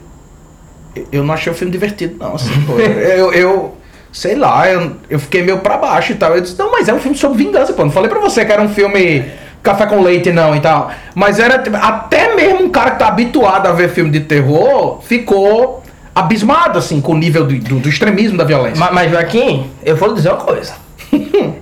eu 1.11 1.23
não 1.23 1.33
achei 1.33 1.51
o 1.51 1.55
filme 1.55 1.71
divertido, 1.71 2.15
não, 2.17 2.35
assim, 2.35 2.53
pô. 2.65 2.79
Eu, 2.79 3.33
eu 3.33 3.77
sei 4.11 4.35
lá, 4.35 4.69
eu, 4.69 4.93
eu 5.09 5.19
fiquei 5.19 5.41
meio 5.41 5.59
pra 5.59 5.77
baixo 5.77 6.13
e 6.13 6.15
tal. 6.15 6.33
Eu 6.35 6.41
disse, 6.41 6.57
não, 6.57 6.71
mas 6.71 6.87
é 6.87 6.93
um 6.93 6.99
filme 6.99 7.17
sobre 7.17 7.43
vingança, 7.43 7.73
pô. 7.73 7.83
Não 7.83 7.91
falei 7.91 8.09
pra 8.09 8.19
você 8.19 8.45
que 8.45 8.51
era 8.51 8.61
um 8.61 8.69
filme 8.69 9.25
café 9.61 9.85
com 9.85 10.01
leite, 10.01 10.31
não, 10.31 10.55
e 10.55 10.59
tal. 10.61 10.91
Mas 11.13 11.39
era, 11.39 11.59
tipo, 11.59 11.75
até 11.75 12.33
mesmo 12.35 12.63
um 12.63 12.69
cara 12.69 12.91
que 12.91 12.99
tá 12.99 13.07
habituado 13.07 13.67
a 13.67 13.73
ver 13.73 13.89
filme 13.89 14.09
de 14.11 14.21
terror, 14.21 15.01
ficou 15.01 15.83
abismado, 16.13 16.79
assim, 16.79 17.01
com 17.01 17.11
o 17.11 17.17
nível 17.17 17.45
do, 17.45 17.57
do, 17.59 17.79
do 17.79 17.89
extremismo 17.89 18.37
da 18.37 18.45
violência. 18.45 18.79
Mas, 18.79 18.93
mas, 18.93 19.11
Joaquim, 19.11 19.69
eu 19.83 19.97
vou 19.97 20.13
dizer 20.13 20.29
uma 20.29 20.37
coisa. 20.37 20.84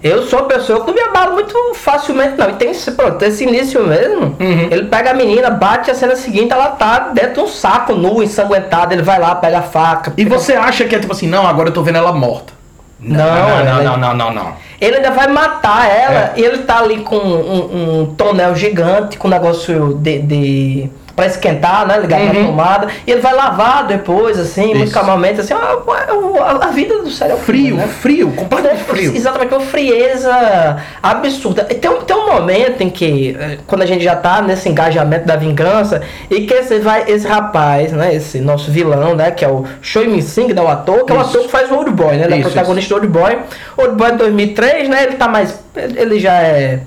Eu 0.03 0.23
sou 0.23 0.39
uma 0.39 0.47
pessoa 0.47 0.81
que 0.81 0.87
não 0.87 0.93
me 0.93 1.01
abalo 1.01 1.33
muito 1.33 1.55
facilmente, 1.75 2.35
não. 2.37 2.49
E 2.49 2.53
tem 2.53 2.71
esse, 2.71 2.91
pronto, 2.91 3.21
esse 3.23 3.43
início 3.43 3.83
mesmo. 3.85 4.35
Uhum. 4.39 4.67
Ele 4.71 4.85
pega 4.85 5.11
a 5.11 5.13
menina, 5.13 5.49
bate 5.49 5.89
a 5.91 5.95
cena 5.95 6.15
seguinte, 6.15 6.51
ela 6.51 6.67
tá 6.69 7.09
dentro 7.13 7.33
de 7.33 7.39
um 7.41 7.47
saco 7.47 7.93
nu, 7.93 8.21
ensanguentado. 8.23 8.93
Ele 8.93 9.01
vai 9.03 9.19
lá, 9.19 9.35
pega 9.35 9.59
a 9.59 9.61
faca. 9.63 10.13
E 10.17 10.25
você 10.25 10.53
acha 10.53 10.85
que 10.85 10.95
é 10.95 10.99
tipo 10.99 11.13
assim, 11.13 11.27
não, 11.27 11.47
agora 11.47 11.69
eu 11.69 11.73
tô 11.73 11.81
vendo 11.83 11.97
ela 11.97 12.11
morta. 12.13 12.53
Não, 12.99 13.17
não, 13.17 13.49
ela- 13.49 13.83
não, 13.83 13.97
não, 13.97 14.13
não, 14.15 14.33
não. 14.33 14.53
Ele 14.79 14.97
ainda 14.97 15.11
vai 15.11 15.27
matar 15.27 15.89
ela 15.89 16.19
É. 16.19 16.33
e 16.37 16.41
ele 16.43 16.59
tá 16.59 16.79
ali 16.79 16.97
com 17.01 17.15
um, 17.17 18.01
um 18.01 18.05
tonel 18.15 18.55
gigante, 18.55 19.17
com 19.17 19.27
um 19.27 19.31
negócio 19.31 19.93
de. 19.95 20.19
de 20.19 20.89
pra 21.15 21.27
esquentar, 21.27 21.85
né? 21.87 21.99
Ligado 21.99 22.23
na 22.25 22.31
Uhum. 22.39 22.45
tomada. 22.47 22.87
E 23.05 23.11
ele 23.11 23.21
vai 23.21 23.33
lavar 23.33 23.85
depois, 23.85 24.39
assim, 24.39 24.67
muito 24.73 24.85
Isso. 24.85 24.93
calmamente, 24.93 25.41
assim, 25.41 25.53
a, 25.53 25.57
a- 25.57 26.65
a 26.65 26.67
vida 26.71 26.99
do 26.99 27.09
serial 27.11 27.37
killer, 27.39 27.61
Frio, 27.61 27.75
né? 27.77 27.87
frio, 27.87 28.31
completamente 28.31 28.83
frio. 28.83 29.15
Exatamente, 29.15 29.53
uma 29.53 29.61
frieza 29.61 30.77
absurda. 31.01 31.67
E 31.69 31.75
Tem, 31.75 31.91
um- 31.91 32.01
tem 32.01 32.15
um 32.15 32.27
momento 32.33 32.81
em 32.81 32.89
que, 32.89 33.35
eh, 33.39 33.57
quando 33.67 33.81
a 33.81 33.85
gente 33.85 34.03
já 34.03 34.15
tá 34.15 34.41
nesse 34.41 34.67
engajamento 34.69 35.25
da 35.27 35.35
vingança, 35.35 36.01
e 36.31 36.41
que 36.41 36.53
esse, 36.53 36.79
vai, 36.79 37.03
esse 37.07 37.27
rapaz, 37.27 37.91
né, 37.91 38.15
esse 38.15 38.39
nosso 38.39 38.71
vilão, 38.71 39.15
né, 39.15 39.31
que 39.31 39.45
é 39.45 39.47
o 39.47 39.65
Choi 39.81 40.07
Min 40.07 40.21
Sing, 40.21 40.51
né, 40.53 40.61
o 40.61 40.67
ator, 40.67 41.05
que 41.05 41.11
é 41.11 41.15
o 41.15 41.19
ator 41.19 41.41
que 41.43 41.49
faz 41.49 41.69
o 41.69 41.75
Old 41.75 41.91
Boy, 41.91 42.17
né, 42.17 42.25
ele 42.25 42.39
é 42.39 42.41
protagonista 42.41 42.89
do 42.95 43.01
Old 43.01 43.07
Boy. 43.07 43.37
Old 43.77 43.95
Boy 43.95 44.11
de 44.13 44.17
2003, 44.17 44.89
né, 44.89 45.03
ele 45.03 45.15
tá 45.15 45.27
mais, 45.27 45.59
ele 45.75 46.19
já 46.19 46.33
é... 46.33 46.79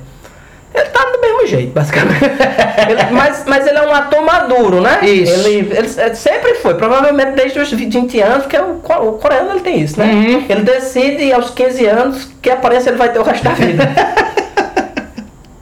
Ele 0.77 0.89
tá 0.91 1.05
do 1.11 1.21
mesmo 1.21 1.47
jeito, 1.47 1.73
basicamente. 1.73 2.25
Ele- 2.89 3.11
mas, 3.13 3.45
mas 3.47 3.67
ele 3.67 3.79
é 3.79 3.83
um 3.83 3.95
ator 3.95 4.23
maduro, 4.23 4.81
né? 4.81 4.99
Isso. 5.03 5.33
Ele, 5.49 5.73
ele 5.77 6.15
sempre 6.15 6.55
foi, 6.57 6.75
provavelmente 6.75 7.33
desde 7.33 7.59
os 7.59 7.73
20 7.73 8.21
anos, 8.21 8.43
porque 8.43 8.59
o, 8.59 8.75
co- 8.83 9.09
o 9.09 9.13
coreano 9.15 9.51
ele 9.53 9.61
tem 9.61 9.81
isso, 9.81 9.99
né? 9.99 10.07
Uhum. 10.07 10.45
Ele 10.49 10.61
decide 10.63 11.33
aos 11.33 11.51
15 11.51 11.87
anos 11.87 12.29
que 12.43 12.51
aparência 12.51 12.91
ele 12.91 12.99
vai 12.99 13.09
ter 13.11 13.19
o 13.19 13.23
resto 13.23 13.43
da 13.45 13.51
vida. 13.51 13.85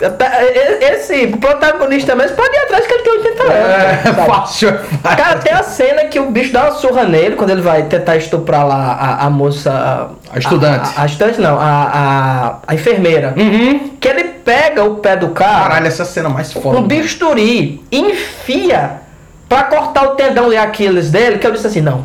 Até- 0.05 0.81
e- 0.81 0.85
Esse 0.95 1.27
protagonista 1.29 2.15
mesmo 2.15 2.37
pode 2.37 2.55
ir 2.55 2.59
atrás 2.61 2.87
que 2.87 2.93
ele 2.95 3.03
tem 3.03 3.13
80 3.13 3.43
anos. 3.43 3.55
É, 3.55 4.03
sabe? 4.13 4.27
fácil. 4.27 4.79
Cara, 5.03 5.37
tem 5.39 5.53
a 5.53 5.63
cena 5.63 6.05
que 6.05 6.19
o 6.21 6.31
bicho 6.31 6.53
dá 6.53 6.65
uma 6.65 6.73
surra 6.73 7.05
nele 7.05 7.37
quando 7.37 7.51
ele 7.51 7.63
vai 7.63 7.85
tentar 7.85 8.17
estuprar 8.17 8.67
lá 8.67 8.93
a, 8.93 9.27
a 9.27 9.31
moça. 9.31 9.71
A, 9.71 10.35
A 10.37 10.39
estudante. 10.39 10.91
A, 10.97 11.03
a 11.03 11.07
estudante 11.07 11.41
não, 11.41 11.59
a, 11.59 11.63
a, 11.93 12.57
a 12.67 12.75
enfermeira. 12.75 13.35
Uhum. 13.37 13.91
Que 14.01 14.09
ele 14.09 14.25
pega 14.25 14.85
o 14.85 14.97
pé 14.97 15.17
do 15.17 15.29
cara 15.31 15.65
Caralho, 15.69 15.87
essa 15.87 16.05
cena 16.05 16.29
mais 16.29 16.53
foda. 16.53 16.79
um 16.79 16.83
bisturi 16.83 17.83
enfia 17.91 19.01
pra 19.49 19.65
cortar 19.65 20.05
o 20.05 20.09
tendão 20.17 20.49
de 20.51 20.57
Aquiles 20.57 21.11
dele, 21.11 21.39
que 21.39 21.47
eu 21.47 21.53
disse 21.53 21.67
assim, 21.67 21.81
não. 21.81 22.05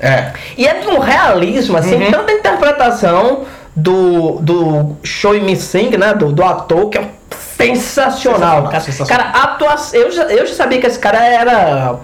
É. 0.00 0.30
E 0.56 0.66
é 0.66 0.74
de 0.74 0.86
um 0.88 0.98
realismo, 0.98 1.76
assim, 1.76 1.94
Uhum. 1.96 2.10
tanta 2.10 2.32
interpretação 2.32 3.44
do, 3.74 4.38
do 4.40 4.96
Choi 5.02 5.40
Min 5.40 5.56
Sing, 5.56 5.96
né, 5.96 6.12
do, 6.14 6.32
do 6.32 6.42
ator, 6.44 6.88
que 6.88 6.98
é 6.98 7.02
sensacional. 7.02 7.17
Sensacional, 7.58 8.64
cara, 8.64 8.80
sensacional. 8.80 9.24
cara 9.24 9.44
atuação, 9.44 10.00
eu 10.00 10.10
já, 10.10 10.22
eu 10.24 10.46
já 10.46 10.54
sabia 10.54 10.80
que 10.80 10.86
esse 10.86 10.98
cara 10.98 11.24
era 11.24 11.96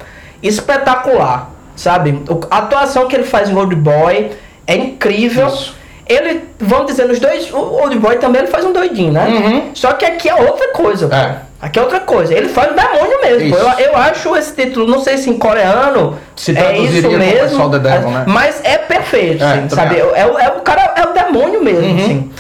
espetacular, 0.42 1.50
sabe? 1.76 2.22
A 2.50 2.58
atuação 2.58 3.06
que 3.06 3.14
ele 3.14 3.24
faz 3.24 3.48
em 3.48 3.56
Old 3.56 3.74
Boy 3.76 4.32
é 4.66 4.76
incrível. 4.76 5.46
Isso. 5.46 5.74
Ele, 6.06 6.44
vamos 6.58 6.86
dizer, 6.86 7.06
nos 7.06 7.18
dois, 7.18 7.50
o 7.50 7.56
Old 7.56 7.98
Boy 7.98 8.16
também 8.16 8.42
ele 8.42 8.50
faz 8.50 8.64
um 8.64 8.72
doidinho, 8.72 9.12
né? 9.12 9.26
Uhum. 9.26 9.70
Só 9.74 9.94
que 9.94 10.04
aqui 10.04 10.28
é 10.28 10.34
outra 10.34 10.72
coisa. 10.72 11.08
É. 11.14 11.54
Aqui 11.64 11.78
é 11.78 11.82
outra 11.82 12.00
coisa. 12.00 12.34
Ele 12.34 12.48
faz 12.48 12.72
o 12.72 12.74
demônio 12.74 13.22
mesmo. 13.22 13.56
Eu, 13.56 13.68
eu, 13.86 13.96
acho 13.96 14.36
esse 14.36 14.54
título, 14.54 14.86
não 14.86 15.00
sei 15.00 15.16
se 15.16 15.30
em 15.30 15.38
coreano 15.38 16.18
se 16.36 16.54
é 16.54 16.76
isso 16.76 17.08
mesmo. 17.10 17.70
Devil, 17.78 18.10
né? 18.10 18.24
Mas 18.26 18.60
é 18.62 18.76
perfeito, 18.76 19.42
é, 19.42 19.46
assim, 19.46 19.68
sabe? 19.70 19.96
É, 19.96 20.00
é, 20.00 20.20
é, 20.20 20.48
o 20.48 20.60
cara, 20.60 20.92
é 20.94 21.08
o 21.08 21.12
demônio 21.14 21.64
mesmo, 21.64 21.86
uhum. 21.86 21.96
assim. 21.96 22.30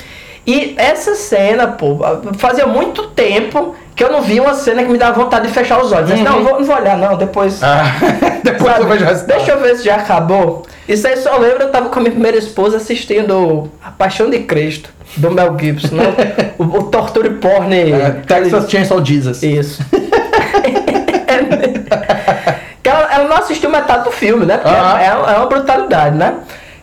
E 0.46 0.74
essa 0.76 1.14
cena, 1.14 1.68
pô, 1.68 1.98
fazia 2.36 2.66
muito 2.66 3.06
tempo 3.08 3.74
que 3.96 4.04
eu 4.04 4.12
não 4.12 4.20
vi 4.20 4.40
uma 4.40 4.54
cena 4.54 4.82
que 4.82 4.90
me 4.90 4.98
dava 4.98 5.22
vontade 5.22 5.46
de 5.46 5.54
fechar 5.54 5.82
os 5.82 5.90
olhos. 5.90 6.10
Uhum. 6.10 6.22
Não, 6.22 6.44
vou, 6.44 6.58
não 6.58 6.64
vou 6.64 6.76
olhar, 6.76 6.98
não, 6.98 7.16
depois. 7.16 7.62
Ah, 7.62 7.84
depois 8.42 8.78
eu 8.78 8.86
vejo 8.86 9.26
Deixa 9.26 9.52
eu 9.52 9.60
ver 9.60 9.76
se 9.76 9.84
já 9.84 9.96
acabou. 9.96 10.66
Isso 10.86 11.06
aí 11.06 11.16
só 11.16 11.38
lembra, 11.38 11.64
eu 11.64 11.70
tava 11.70 11.88
com 11.88 11.98
a 11.98 12.02
minha 12.02 12.12
primeira 12.12 12.36
esposa 12.36 12.76
assistindo 12.76 13.70
A 13.82 13.90
Paixão 13.90 14.28
de 14.28 14.40
Cristo, 14.40 14.90
do 15.16 15.30
Mel 15.30 15.56
Gibson, 15.58 15.94
né? 15.94 16.14
o, 16.58 16.64
o 16.64 16.82
Torture 16.84 17.30
Porn. 17.30 17.74
É, 17.74 18.10
Texas 18.26 18.70
Chainsaw 18.70 19.02
Jesus. 19.02 19.42
Isso. 19.42 19.82
ela, 22.84 23.14
ela, 23.14 23.28
não 23.28 23.36
assistiu 23.36 23.70
metade 23.70 24.04
do 24.04 24.12
filme, 24.12 24.44
né? 24.44 24.58
Porque 24.58 24.74
é, 24.74 25.06
é, 25.06 25.36
uma 25.38 25.46
brutalidade, 25.46 26.16
né? 26.16 26.34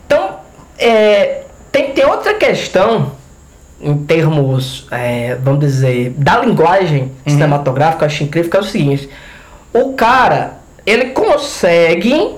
Então, 0.06 0.30
é, 0.78 1.42
tem, 1.70 1.92
tem 1.92 2.04
outra 2.04 2.34
questão 2.34 3.12
em 3.82 3.96
termos, 4.04 4.86
é, 4.90 5.36
vamos 5.42 5.60
dizer, 5.60 6.14
da 6.16 6.38
linguagem 6.38 7.02
uhum. 7.02 7.32
cinematográfica, 7.32 8.04
eu 8.04 8.06
acho 8.06 8.22
incrível, 8.22 8.50
que 8.50 8.56
é 8.56 8.60
o 8.60 8.64
seguinte: 8.64 9.10
o 9.72 9.94
cara, 9.94 10.58
ele 10.86 11.06
consegue 11.06 12.36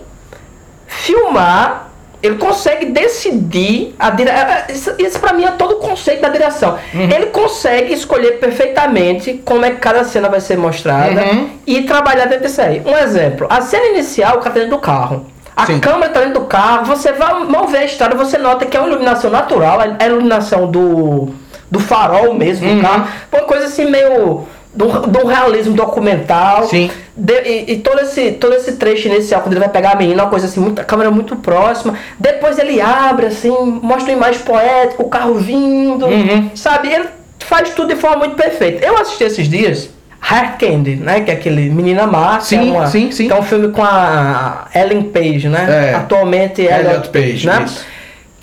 filmar, 0.86 1.90
ele 2.22 2.36
consegue 2.36 2.86
decidir 2.86 3.94
a 3.98 4.08
direção. 4.10 4.38
É, 4.38 4.64
é, 4.68 4.72
isso, 4.72 4.94
isso 4.98 5.20
para 5.20 5.34
mim 5.34 5.44
é 5.44 5.50
todo 5.50 5.72
o 5.72 5.78
conceito 5.78 6.22
da 6.22 6.30
direção. 6.30 6.78
Uhum. 6.94 7.02
Ele 7.02 7.26
consegue 7.26 7.92
escolher 7.92 8.38
perfeitamente 8.38 9.42
como 9.44 9.64
é 9.64 9.70
que 9.70 9.76
cada 9.76 10.04
cena 10.04 10.28
vai 10.28 10.40
ser 10.40 10.56
mostrada 10.56 11.22
uhum. 11.22 11.50
e 11.66 11.82
trabalhar 11.82 12.24
dentro 12.26 12.46
disso 12.46 12.62
aí. 12.62 12.82
Um 12.86 12.96
exemplo: 12.96 13.46
a 13.50 13.60
cena 13.60 13.86
inicial, 13.88 14.38
o 14.38 14.40
cara 14.40 14.54
dentro 14.54 14.70
do 14.70 14.78
carro. 14.78 15.26
A 15.56 15.66
Sim. 15.66 15.78
câmera 15.78 16.12
tá 16.12 16.20
dentro 16.20 16.40
do 16.40 16.46
carro, 16.46 16.84
você 16.84 17.12
vai 17.12 17.44
mal 17.44 17.66
ver 17.68 17.78
a 17.78 17.84
história, 17.84 18.16
você 18.16 18.36
nota 18.36 18.66
que 18.66 18.76
é 18.76 18.80
uma 18.80 18.88
iluminação 18.88 19.30
natural, 19.30 19.80
é 19.80 20.04
a 20.04 20.06
iluminação 20.06 20.68
do, 20.68 21.28
do 21.70 21.78
farol 21.78 22.34
mesmo 22.34 22.68
uhum. 22.68 22.76
do 22.76 22.82
carro. 22.82 23.08
Uma 23.32 23.42
coisa 23.42 23.66
assim 23.66 23.84
meio. 23.90 24.46
Do, 24.74 24.88
do 25.06 25.24
realismo 25.24 25.72
documental. 25.72 26.64
Sim. 26.64 26.90
De, 27.16 27.32
e, 27.42 27.74
e, 27.74 27.78
todo, 27.78 28.00
esse, 28.00 28.32
todo 28.32 28.54
esse 28.54 28.72
trecho 28.72 29.06
inicial, 29.06 29.40
quando 29.40 29.52
ele 29.52 29.60
vai 29.60 29.68
pegar 29.68 29.92
a 29.92 29.94
menina, 29.94 30.24
uma 30.24 30.30
coisa 30.30 30.46
assim, 30.46 30.58
muito, 30.58 30.80
a 30.80 30.84
câmera 30.84 31.12
muito 31.12 31.36
próxima. 31.36 31.94
Depois 32.18 32.58
ele 32.58 32.80
abre, 32.80 33.26
assim, 33.26 33.50
mostra 33.80 34.12
uma 34.12 34.16
imagem 34.18 34.40
poética, 34.40 35.00
o 35.00 35.08
carro 35.08 35.34
vindo. 35.34 36.06
Uhum. 36.06 36.50
Sabe? 36.56 36.92
Ele 36.92 37.06
faz 37.38 37.70
tudo 37.70 37.94
de 37.94 38.00
forma 38.00 38.16
muito 38.16 38.34
perfeita. 38.34 38.84
Eu 38.84 38.98
assisti 38.98 39.22
esses 39.22 39.48
dias 39.48 39.90
Hard 40.26 40.58
Candy, 40.58 40.96
né? 40.96 41.20
Que 41.20 41.30
é 41.30 41.34
aquele 41.34 41.68
Menina 41.68 42.06
Má. 42.06 42.40
Sim, 42.40 42.70
é 42.70 42.72
uma, 42.72 42.86
sim, 42.86 43.12
sim. 43.12 43.26
Que 43.26 43.32
é 43.34 43.36
um 43.38 43.42
filme 43.42 43.68
com 43.68 43.84
a 43.84 44.68
Ellen 44.74 45.02
Page, 45.02 45.50
né? 45.50 45.90
É. 45.90 45.94
Atualmente 45.94 46.62
Elliot, 46.62 46.86
Elliot 46.86 47.08
Page, 47.10 47.46
né? 47.46 47.62
Isso. 47.66 47.84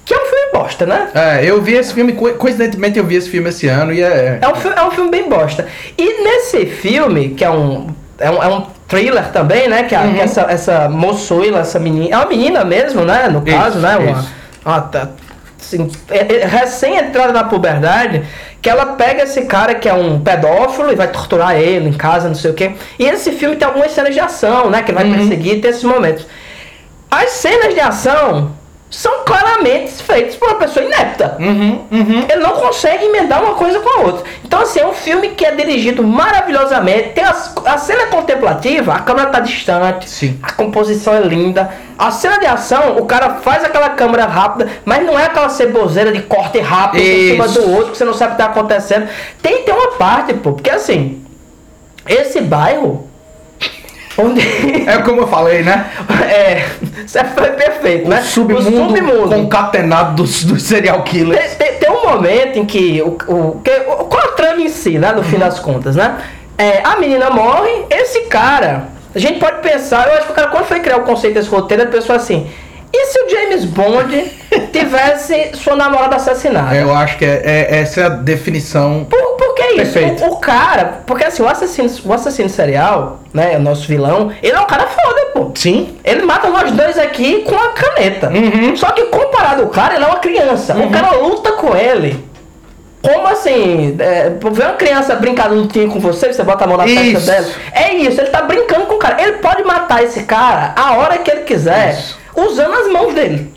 Que 0.06 0.13
é 0.13 0.17
um 0.17 0.26
filme 0.26 0.52
bosta, 0.54 0.86
né? 0.86 1.08
É, 1.15 1.44
eu 1.44 1.60
vi 1.60 1.74
esse 1.74 1.91
filme, 1.91 2.13
coincidentemente 2.13 3.00
eu 3.00 3.06
vi 3.06 3.15
esse 3.15 3.30
filme 3.30 3.50
esse 3.50 3.67
ano 3.67 3.91
e 3.91 4.04
é. 4.04 4.38
É 4.39 4.48
um, 4.48 4.54
filme, 4.54 4.78
é 4.78 4.84
um 4.84 4.91
filme 4.91 5.10
bem 5.10 5.28
bosta. 5.28 5.65
E 5.98 6.24
nesse 6.24 6.67
filme, 6.67 7.30
que 7.30 7.44
é 7.44 7.50
um. 7.50 7.88
É 8.20 8.30
um, 8.30 8.44
é 8.44 8.48
um 8.48 8.67
thriller 8.88 9.32
também, 9.32 9.67
né? 9.67 9.82
Que, 9.82 9.96
a, 9.96 10.02
uhum. 10.02 10.13
que 10.13 10.20
essa, 10.20 10.41
essa 10.41 10.88
moçoila, 10.88 11.62
essa 11.62 11.80
menina. 11.80 12.13
É 12.13 12.17
uma 12.17 12.28
menina 12.28 12.63
mesmo, 12.63 13.04
né? 13.04 13.28
No 13.28 13.41
caso, 13.41 13.80
isso, 13.80 13.88
né? 13.88 13.98
Uma, 13.98 14.26
uma, 14.63 14.82
tá, 14.82 15.10
assim, 15.60 15.89
é, 16.10 16.41
é, 16.41 16.46
recém 16.46 16.98
entrada 16.98 17.34
na 17.34 17.44
puberdade 17.44 18.22
que 18.62 18.69
ela 18.69 18.86
pega 18.93 19.24
esse 19.24 19.45
cara 19.45 19.74
que 19.74 19.89
é 19.89 19.93
um 19.93 20.21
pedófilo 20.21 20.91
e 20.91 20.95
vai 20.95 21.12
torturar 21.12 21.56
ele 21.56 21.89
em 21.89 21.93
casa, 21.93 22.28
não 22.28 22.36
sei 22.36 22.52
o 22.52 22.54
quê. 22.54 22.74
E 23.00 23.06
esse 23.06 23.32
filme 23.32 23.56
tem 23.56 23.67
algumas 23.67 23.91
cenas 23.91 24.13
de 24.13 24.19
ação, 24.19 24.69
né? 24.69 24.84
Que 24.84 24.91
ele 24.91 25.00
vai 25.00 25.10
uhum. 25.10 25.17
perseguir, 25.17 25.62
tem 25.62 25.71
esses 25.71 25.84
momentos. 25.84 26.28
As 27.10 27.32
cenas 27.32 27.74
de 27.74 27.80
ação 27.80 28.52
são 28.91 29.23
claramente 29.23 30.04
feitos 30.04 30.36
por 30.36 30.49
uma 30.49 30.58
pessoa 30.58 30.86
inepta. 30.86 31.38
Uhum, 31.39 31.86
uhum. 31.89 32.25
Ele 32.30 32.43
não 32.43 32.51
consegue 32.51 33.06
emendar 33.06 33.41
uma 33.41 33.56
coisa 33.56 33.80
com 33.80 33.89
a 33.89 34.01
outra. 34.01 34.25
Então, 34.43 34.62
assim, 34.62 34.82
é 34.82 34.86
um 34.86 34.93
filme 34.93 35.30
que 35.30 35.45
é 35.45 35.56
dirigido 35.56 36.04
maravilhosamente. 36.04 37.13
Tem 37.13 37.23
a, 37.23 37.34
a 37.65 37.77
cena 37.77 38.08
contemplativa, 38.08 38.93
a 38.93 38.99
câmera 38.99 39.27
está 39.27 39.39
distante, 39.39 40.10
Sim. 40.10 40.38
a 40.43 40.51
composição 40.51 41.13
é 41.13 41.21
linda. 41.21 41.71
A 41.97 42.12
cena 42.12 42.38
de 42.38 42.45
ação, 42.45 42.97
o 42.97 43.06
cara 43.06 43.36
faz 43.36 43.63
aquela 43.63 43.91
câmera 43.91 44.25
rápida, 44.25 44.69
mas 44.84 45.06
não 45.06 45.17
é 45.17 45.25
aquela 45.25 45.47
ceboseira 45.47 46.12
de 46.12 46.23
corte 46.23 46.60
rápido 46.60 47.01
Isso. 47.01 47.12
em 47.12 47.32
cima 47.32 47.47
do 47.47 47.71
outro, 47.71 47.91
que 47.91 47.97
você 47.97 48.04
não 48.04 48.13
sabe 48.13 48.34
o 48.34 48.36
que 48.36 48.41
está 48.41 48.51
acontecendo. 48.51 49.08
Tem, 49.41 49.63
tem 49.63 49.73
uma 49.73 49.93
parte, 49.93 50.34
pô, 50.34 50.51
porque 50.51 50.69
assim, 50.69 51.23
esse 52.06 52.41
bairro 52.41 53.10
Onde... 54.17 54.41
É 54.88 54.97
como 55.00 55.21
eu 55.21 55.28
falei, 55.28 55.63
né? 55.63 55.89
É, 56.32 56.65
isso 57.06 57.17
foi 57.36 57.52
perfeito, 57.52 58.06
o 58.06 58.10
né? 58.10 58.21
Submundo 58.21 58.69
o 58.69 58.88
submundo 58.88 59.36
concatenado 59.36 60.15
dos, 60.15 60.45
dos 60.45 60.63
serial 60.63 61.04
killers. 61.04 61.56
Tem, 61.56 61.67
tem, 61.67 61.80
tem, 61.80 61.89
um 61.89 62.08
momento 62.08 62.58
em 62.58 62.65
que 62.65 63.02
o, 63.02 63.17
o, 63.28 63.62
que, 63.62 63.71
qual 63.82 64.24
a 64.24 64.28
trama 64.30 64.62
em 64.62 64.69
si, 64.69 64.97
né? 64.97 65.12
No 65.12 65.24
fim 65.24 65.38
das 65.38 65.60
contas, 65.60 65.95
né? 65.95 66.17
É, 66.58 66.82
a 66.84 66.95
menina 66.97 67.30
morre, 67.30 67.86
esse 67.89 68.21
cara. 68.21 68.88
A 69.13 69.19
gente 69.19 69.39
pode 69.39 69.62
pensar, 69.62 70.08
eu 70.08 70.13
acho 70.13 70.28
que 70.28 70.32
o 70.32 70.36
cara, 70.36 70.47
quando 70.47 70.65
foi 70.65 70.80
criar 70.80 70.97
o 70.97 71.02
conceito 71.02 71.34
desse 71.34 71.50
roteiro, 71.50 71.84
ele 71.84 71.91
pensou 71.91 72.15
assim: 72.15 72.50
e 72.93 73.06
se 73.06 73.19
o 73.23 73.30
James 73.30 73.65
Bond 73.65 74.32
tivesse 74.71 75.51
sua 75.54 75.75
namorada 75.75 76.17
assassinada? 76.17 76.75
Eu 76.75 76.93
acho 76.93 77.17
que 77.17 77.25
é, 77.25 77.41
é 77.43 77.80
essa 77.80 78.01
é 78.01 78.04
a 78.06 78.10
definição. 78.10 79.06
Por, 79.10 79.21
por 79.38 79.56
que 79.56 79.82
isso? 79.82 79.97
O, 79.99 80.34
o, 80.34 80.38
cara, 80.38 81.01
porque 81.06 81.23
assim, 81.23 81.41
o 81.41 81.47
assassino, 81.47 81.89
o 82.06 82.13
assassino 82.13 82.49
serial, 82.49 83.21
né, 83.34 83.56
o 83.56 83.62
nosso 83.62 83.88
vilão, 83.88 84.32
ele 84.43 84.56
é 84.56 84.60
um 84.60 84.65
cara 84.65 84.88
foda, 84.88 85.25
pô. 85.34 85.51
Sim. 85.56 85.97
Ele 86.04 86.23
mata 86.23 86.49
nós 86.49 86.71
dois 86.71 86.97
aqui 86.97 87.43
com 87.43 87.56
a 87.56 87.69
caneta. 87.69 88.30
Uhum. 88.30 88.75
Só 88.75 88.91
que 88.91 89.06
comparado 89.06 89.63
ao 89.63 89.69
cara, 89.69 89.95
ele 89.95 90.04
é 90.04 90.08
uma 90.08 90.19
criança. 90.19 90.73
Uhum. 90.73 90.88
O 90.88 90.91
cara 90.91 91.12
luta 91.12 91.54
com 91.54 91.75
ele. 91.75 92.30
Como 93.01 93.25
assim? 93.27 93.95
É, 93.99 94.30
ver 94.30 94.63
uma 94.63 94.73
criança 94.73 95.15
brincar 95.15 95.49
lutinha 95.49 95.88
com 95.88 95.99
você, 95.99 96.32
você 96.32 96.43
bota 96.43 96.65
a 96.65 96.67
mão 96.67 96.77
na 96.77 96.84
testa 96.84 97.32
dela. 97.32 97.47
É 97.73 97.95
isso, 97.95 98.21
ele 98.21 98.30
tá 98.30 98.43
brincando 98.43 98.86
com 98.86 98.95
o 98.95 98.99
cara. 98.99 99.19
Ele 99.21 99.38
pode 99.38 99.63
matar 99.63 100.04
esse 100.04 100.23
cara 100.23 100.73
a 100.75 100.97
hora 100.97 101.17
que 101.17 101.32
ele 101.32 101.41
quiser. 101.41 101.93
Isso 101.93 102.20
usando 102.45 102.73
as 102.73 102.91
mãos 102.91 103.13
dele. 103.13 103.54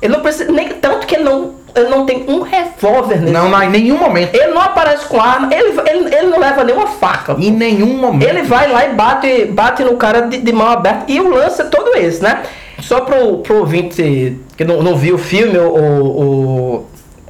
Ele 0.00 0.12
não 0.12 0.20
precisa, 0.20 0.50
nem 0.52 0.68
tanto 0.68 1.06
que 1.06 1.16
ele 1.16 1.24
não, 1.24 1.54
ele 1.74 1.88
não 1.88 2.06
tem 2.06 2.24
um 2.28 2.42
revólver 2.42 3.20
nele. 3.20 3.32
Não, 3.32 3.48
não, 3.48 3.62
em 3.62 3.70
nenhum 3.70 3.98
momento. 3.98 4.34
Ele 4.34 4.52
não 4.52 4.62
aparece 4.62 5.06
com 5.06 5.20
arma, 5.20 5.48
ele, 5.52 5.78
ele, 5.88 6.14
ele 6.14 6.26
não 6.28 6.38
leva 6.38 6.62
nenhuma 6.62 6.86
faca. 6.86 7.36
Em 7.38 7.50
nenhum 7.50 7.96
momento. 7.96 8.28
Ele 8.28 8.42
vai 8.42 8.70
lá 8.70 8.86
e 8.86 8.94
bate, 8.94 9.44
bate 9.46 9.82
no 9.82 9.96
cara 9.96 10.22
de, 10.22 10.38
de 10.38 10.52
mão 10.52 10.68
aberta. 10.68 11.04
E 11.08 11.20
o 11.20 11.28
lance 11.28 11.60
é 11.60 11.64
todo 11.64 11.96
esse, 11.96 12.22
né? 12.22 12.42
Só 12.80 13.00
pro, 13.00 13.38
pro 13.38 13.58
ouvinte 13.58 14.38
que 14.56 14.64
não, 14.64 14.82
não 14.82 14.96
viu 14.96 15.16
o 15.16 15.18
filme, 15.18 15.58
o, 15.58 15.74
o, 15.74 16.86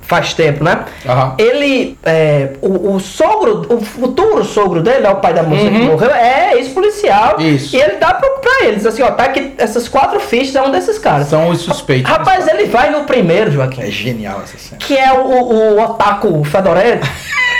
faz 0.08 0.32
tempo, 0.32 0.64
né? 0.64 0.86
Uhum. 1.04 1.34
Ele, 1.36 1.98
é, 2.02 2.52
o, 2.62 2.94
o, 2.94 2.98
sogro, 2.98 3.66
o 3.68 3.78
futuro 3.82 4.42
sogro 4.42 4.82
dele, 4.82 5.06
é 5.06 5.10
o 5.10 5.16
pai 5.16 5.34
da 5.34 5.42
moça 5.42 5.64
uhum. 5.64 5.70
que 5.70 5.78
morreu, 5.80 6.10
é 6.10 6.54
ex-policial. 6.54 7.38
Isso. 7.38 7.76
E 7.76 7.80
ele 7.80 7.96
dá 7.96 8.14
pra, 8.14 8.26
pra 8.30 8.64
eles, 8.64 8.86
assim, 8.86 9.02
ó, 9.02 9.10
tá 9.10 9.24
aqui, 9.24 9.52
essas 9.58 9.86
quatro 9.86 10.18
fichas 10.18 10.56
é 10.56 10.62
um 10.62 10.70
desses 10.70 10.98
caras. 10.98 11.28
São 11.28 11.50
os 11.50 11.60
suspeitos. 11.60 12.10
Rapaz, 12.10 12.48
ele 12.48 12.64
vai 12.64 12.88
no 12.90 13.04
primeiro, 13.04 13.50
Joaquim. 13.50 13.82
É 13.82 13.90
genial 13.90 14.40
essa 14.42 14.56
cena. 14.56 14.78
Que 14.78 14.96
é 14.96 15.12
o, 15.12 15.26
o, 15.26 15.76
o 15.76 15.80
Otaku 15.82 16.42
Fedorento, 16.42 17.06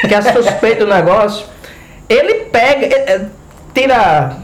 que 0.09 0.15
é 0.15 0.23
suspeito 0.23 0.87
do 0.87 0.93
negócio. 0.93 1.45
Ele 2.09 2.47
pega, 2.47 2.87
ele, 2.87 2.95
é, 2.95 3.27
tira 3.75 4.39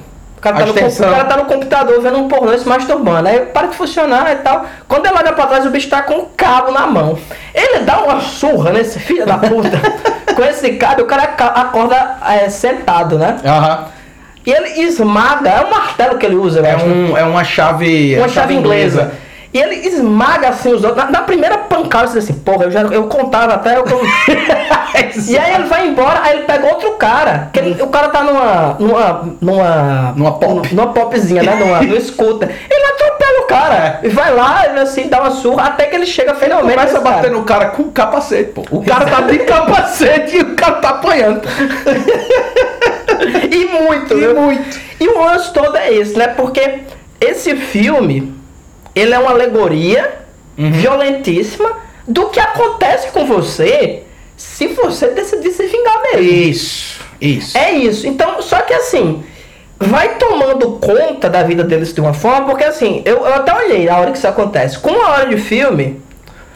cara, 0.52 0.56
tá 0.56 0.66
no, 0.66 0.72
o 0.72 1.10
cara 1.10 1.24
tá 1.24 1.36
no 1.36 1.44
computador 1.46 2.02
vendo 2.02 2.18
um 2.18 2.28
pornô 2.28 2.56
se 2.58 2.68
masturbando. 2.68 3.28
Aí 3.28 3.40
para 3.46 3.68
de 3.68 3.76
funcionar 3.76 4.30
e 4.30 4.36
tal. 4.36 4.66
Quando 4.86 5.06
ele 5.06 5.16
olha 5.16 5.32
pra 5.32 5.46
trás, 5.46 5.64
o 5.64 5.70
bicho 5.70 5.88
tá 5.88 6.02
com 6.02 6.14
um 6.14 6.26
cabo 6.36 6.70
na 6.70 6.86
mão. 6.86 7.18
Ele 7.54 7.80
dá 7.80 8.00
uma 8.00 8.20
surra 8.20 8.70
nesse 8.72 8.98
filho 8.98 9.24
da 9.24 9.38
puta. 9.38 9.80
com 10.34 10.42
esse 10.42 10.72
cabo, 10.72 11.02
o 11.02 11.06
cara 11.06 11.22
acorda 11.22 12.18
é, 12.28 12.48
sentado, 12.48 13.18
né? 13.18 13.38
Aham. 13.44 13.86
E 14.46 14.50
ele 14.50 14.82
esmaga, 14.82 15.48
é 15.48 15.64
um 15.64 15.70
martelo 15.70 16.18
que 16.18 16.26
ele 16.26 16.34
usa, 16.34 16.60
é, 16.60 16.76
um, 16.76 17.16
é 17.16 17.24
uma 17.24 17.42
chave. 17.42 18.14
Uma 18.18 18.28
chave, 18.28 18.34
chave 18.34 18.54
inglesa. 18.54 19.02
inglesa. 19.02 19.23
E 19.54 19.58
ele 19.60 19.86
esmaga 19.86 20.48
assim 20.48 20.72
os 20.72 20.82
outros. 20.82 20.96
Na, 20.96 21.08
na 21.12 21.22
primeira 21.22 21.56
pancada, 21.56 22.08
você 22.08 22.18
diz 22.18 22.28
assim, 22.28 22.40
porra, 22.40 22.64
eu, 22.64 22.72
já, 22.72 22.80
eu 22.80 23.06
contava 23.06 23.54
até. 23.54 23.78
Eu... 23.78 23.84
e 25.28 25.38
aí 25.38 25.54
ele 25.54 25.64
vai 25.68 25.86
embora, 25.86 26.22
aí 26.24 26.38
ele 26.38 26.44
pega 26.44 26.66
outro 26.66 26.90
cara. 26.94 27.50
Que 27.52 27.60
ele, 27.60 27.80
o 27.80 27.86
cara 27.86 28.08
tá 28.08 28.24
numa. 28.24 28.74
numa. 28.80 29.36
numa. 29.40 30.12
numa 30.16 30.32
pop. 30.40 30.74
Numa 30.74 30.92
popzinha, 30.92 31.44
né? 31.44 31.54
Numa, 31.54 31.82
no 31.82 32.00
scooter. 32.00 32.50
Ele 32.68 32.84
atropela 32.84 33.40
o 33.42 33.46
cara. 33.46 34.00
E 34.02 34.08
vai 34.08 34.34
lá, 34.34 34.66
ele 34.66 34.80
assim, 34.80 35.06
dá 35.06 35.20
uma 35.20 35.30
surra, 35.30 35.66
até 35.66 35.86
que 35.86 35.94
ele 35.94 36.06
chega 36.06 36.34
finalmente. 36.34 36.74
Começa 36.74 36.98
a 36.98 37.00
bater 37.00 37.22
cara. 37.22 37.32
no 37.34 37.44
cara 37.44 37.66
com 37.66 37.92
capacete, 37.92 38.50
pô. 38.50 38.64
O 38.72 38.84
cara 38.84 39.06
tá 39.06 39.20
de 39.20 39.38
capacete 39.46 40.36
e 40.36 40.40
o 40.40 40.56
cara 40.56 40.72
tá 40.72 40.88
apanhando. 40.88 41.42
e 43.52 43.64
muito, 43.66 44.14
e 44.14 44.18
viu? 44.18 44.34
muito. 44.34 44.80
E 44.98 45.06
o 45.06 45.24
lance 45.24 45.52
todo 45.52 45.76
é 45.76 45.94
esse, 45.94 46.18
né? 46.18 46.26
Porque 46.26 46.80
esse 47.20 47.54
filme 47.54 48.42
ele 48.94 49.14
é 49.14 49.18
uma 49.18 49.30
alegoria 49.30 50.20
uhum. 50.56 50.70
violentíssima 50.72 51.78
do 52.06 52.26
que 52.26 52.40
acontece 52.40 53.08
com 53.08 53.26
você 53.26 54.02
se 54.36 54.68
você 54.68 55.08
decidir 55.08 55.50
se 55.52 55.66
vingar 55.66 56.02
mesmo. 56.02 56.20
Isso. 56.20 57.00
Isso. 57.20 57.56
É 57.56 57.72
isso. 57.72 58.06
Então, 58.06 58.42
só 58.42 58.60
que 58.60 58.72
assim, 58.74 59.24
vai 59.78 60.16
tomando 60.16 60.72
conta 60.72 61.28
da 61.28 61.42
vida 61.42 61.64
deles 61.64 61.92
de 61.92 62.00
uma 62.00 62.12
forma, 62.12 62.46
porque 62.46 62.64
assim, 62.64 63.02
eu, 63.04 63.18
eu 63.18 63.34
até 63.34 63.54
olhei 63.54 63.88
a 63.88 63.98
hora 63.98 64.10
que 64.10 64.18
isso 64.18 64.28
acontece. 64.28 64.78
Com 64.78 64.90
uma 64.90 65.10
hora 65.10 65.26
de 65.28 65.36
filme, 65.36 66.02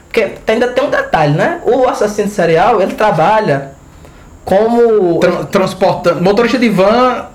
porque 0.09 0.33
ainda 0.47 0.69
tem 0.69 0.85
um 0.85 0.91
detalhe, 0.91 1.35
né? 1.35 1.61
O 1.65 1.87
assassino 1.89 2.29
serial, 2.29 2.81
ele 2.81 2.95
trabalha 2.95 3.73
como. 4.45 5.21
Tra 5.21 5.45
transportando. 5.45 6.23
Motorista 6.23 6.59
de 6.59 6.69
van 6.69 7.27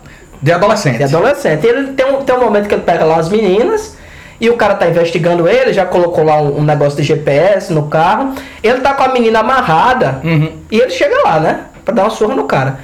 de 0.42 0.52
adolescente. 0.52 0.98
De 0.98 1.04
adolescente. 1.04 1.66
Ele 1.66 1.94
tem 1.94 2.06
um, 2.06 2.24
tem 2.24 2.36
um 2.36 2.40
momento 2.40 2.68
que 2.68 2.74
ele 2.74 2.84
pega 2.84 3.06
lá 3.06 3.18
as 3.18 3.30
meninas. 3.30 3.96
E 4.42 4.50
o 4.50 4.58
cara 4.58 4.76
tá 4.76 4.88
investigando 4.88 5.48
ele, 5.48 5.72
já 5.74 5.86
colocou 5.86 6.24
lá 6.24 6.42
um, 6.42 6.60
um 6.60 6.64
negócio 6.64 6.98
de 6.98 7.04
GPS 7.04 7.72
no 7.72 7.88
carro. 7.88 8.34
Ele 8.62 8.80
tá 8.80 8.94
com 8.94 9.04
a 9.04 9.10
menina 9.10 9.40
amarrada. 9.40 10.20
Uhum. 10.24 10.52
E 10.72 10.80
ele 10.80 10.90
chega 10.92 11.16
lá, 11.24 11.40
né? 11.40 11.60
Pra 11.86 11.94
dar 11.94 12.04
uma 12.04 12.10
surra 12.10 12.36
no 12.36 12.44
cara. 12.46 12.80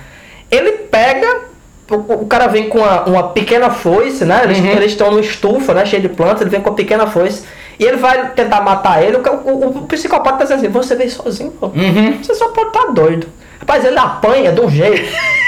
Ele 0.49 0.71
pega. 0.71 1.49
O, 1.91 2.25
cara 2.27 2.45
vem 2.47 2.69
com 2.69 2.77
uma, 2.77 3.03
uma 3.05 3.23
pequena 3.29 3.71
foice, 3.71 4.23
né? 4.23 4.41
Eles 4.43 4.59
Uhum. 4.59 4.81
estão 4.83 5.11
no 5.11 5.19
estufa, 5.19 5.73
né? 5.73 5.85
Cheio 5.85 6.01
de 6.03 6.09
plantas. 6.09 6.41
Ele 6.41 6.51
vem 6.51 6.61
com 6.61 6.69
a 6.69 6.73
pequena 6.73 7.07
foice. 7.07 7.43
E 7.79 7.83
ele 7.83 7.97
vai 7.97 8.29
tentar 8.31 8.61
matar 8.61 9.01
ele. 9.03 9.17
O, 9.17 9.21
o, 9.49 9.67
o 9.79 9.81
psicopata 9.87 10.37
tá 10.37 10.43
dizendo 10.43 10.59
assim: 10.59 10.69
Você 10.69 10.95
veio 10.95 11.09
sozinho, 11.09 11.51
pô. 11.51 11.67
Uhum. 11.67 12.19
Você 12.21 12.35
só 12.35 12.49
pode 12.49 12.67
estar 12.67 12.91
doido. 12.91 13.27
Rapaz, 13.59 13.83
ele 13.83 13.97
apanha 13.97 14.51
de 14.51 14.61
um 14.61 14.69
jeito. 14.69 15.11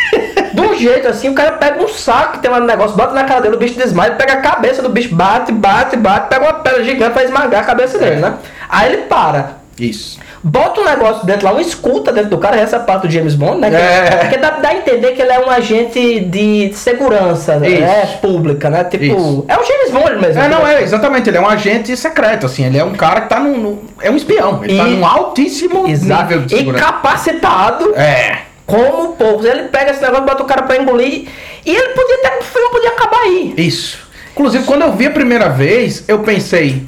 de 0.53 0.61
um 0.61 0.75
jeito 0.75 1.07
assim, 1.07 1.29
o 1.29 1.33
cara 1.33 1.53
pega 1.53 1.83
um 1.83 1.87
saco 1.87 2.33
que 2.33 2.39
tem 2.39 2.49
lá 2.51 2.59
no 2.59 2.65
negócio, 2.65 2.95
bota 2.95 3.13
na 3.13 3.23
cara 3.23 3.41
dele, 3.41 3.55
o 3.55 3.59
bicho 3.59 3.75
desmaia, 3.75 4.11
pega 4.13 4.33
a 4.33 4.37
cabeça 4.37 4.81
do 4.81 4.89
bicho, 4.89 5.13
bate, 5.15 5.51
bate, 5.51 5.95
bate, 5.95 6.27
pega 6.29 6.43
uma 6.45 6.53
pedra 6.55 6.83
gigante 6.83 7.11
pra 7.13 7.23
esmagar 7.23 7.61
a 7.61 7.65
cabeça 7.65 7.97
dele, 7.97 8.17
né? 8.17 8.33
Aí 8.69 8.93
ele 8.93 9.01
para. 9.03 9.61
Isso. 9.79 10.19
Bota 10.43 10.81
um 10.81 10.85
negócio 10.85 11.25
dentro 11.25 11.45
lá, 11.45 11.51
uma 11.51 11.61
escuta 11.61 12.11
dentro 12.11 12.31
do 12.31 12.37
cara, 12.39 12.55
essa 12.59 12.79
parte 12.79 13.07
do 13.07 13.11
James 13.13 13.35
Bond, 13.35 13.59
né? 13.61 13.69
Que, 13.69 13.75
É. 13.75 14.17
Porque 14.17 14.37
dá, 14.37 14.49
dá 14.51 14.69
a 14.69 14.75
entender 14.75 15.11
que 15.11 15.21
ele 15.21 15.31
é 15.31 15.39
um 15.39 15.49
agente 15.49 16.19
de 16.19 16.71
segurança 16.73 17.57
né? 17.57 17.69
Isso. 18.03 18.17
pública, 18.17 18.67
né? 18.69 18.83
Tipo, 18.83 19.03
Isso. 19.05 19.45
é 19.47 19.55
um 19.57 19.63
James 19.63 19.91
Bond 19.91 20.15
mesmo. 20.19 20.41
É, 20.41 20.47
não, 20.47 20.67
é, 20.67 20.81
exatamente. 20.81 21.29
Ele 21.29 21.37
é 21.37 21.41
um 21.41 21.47
agente 21.47 21.95
secreto, 21.95 22.47
assim. 22.47 22.65
Ele 22.65 22.77
é 22.79 22.83
um 22.83 22.93
cara 22.93 23.21
que 23.21 23.29
tá 23.29 23.39
num. 23.39 23.55
num- 23.57 23.79
é 24.01 24.09
um 24.09 24.15
espião. 24.15 24.63
Ele 24.63 24.75
tá 24.77 24.87
E- 24.87 24.95
num 24.95 25.05
altíssimo 25.05 25.87
Exato. 25.87 26.23
nível 26.23 26.41
de 26.41 26.55
E 26.55 26.57
segurança. 26.57 26.85
capacitado 26.85 27.93
É. 27.95 28.39
como 28.71 29.13
poucos. 29.13 29.45
Ele 29.45 29.63
pega 29.63 29.91
esse 29.91 30.01
negócio, 30.01 30.25
bota 30.25 30.43
o 30.43 30.45
cara 30.45 30.63
pra 30.63 30.77
engolir. 30.77 31.27
E 31.65 31.75
ele 31.75 31.89
podia 31.89 32.17
ter. 32.19 32.39
O 32.39 32.43
filme 32.43 32.69
podia 32.71 32.89
acabar 32.89 33.19
aí. 33.19 33.53
Isso. 33.57 33.99
Inclusive, 34.31 34.63
quando 34.65 34.83
eu 34.83 34.93
vi 34.93 35.07
a 35.07 35.11
primeira 35.11 35.49
vez, 35.49 36.03
eu 36.07 36.19
pensei. 36.19 36.83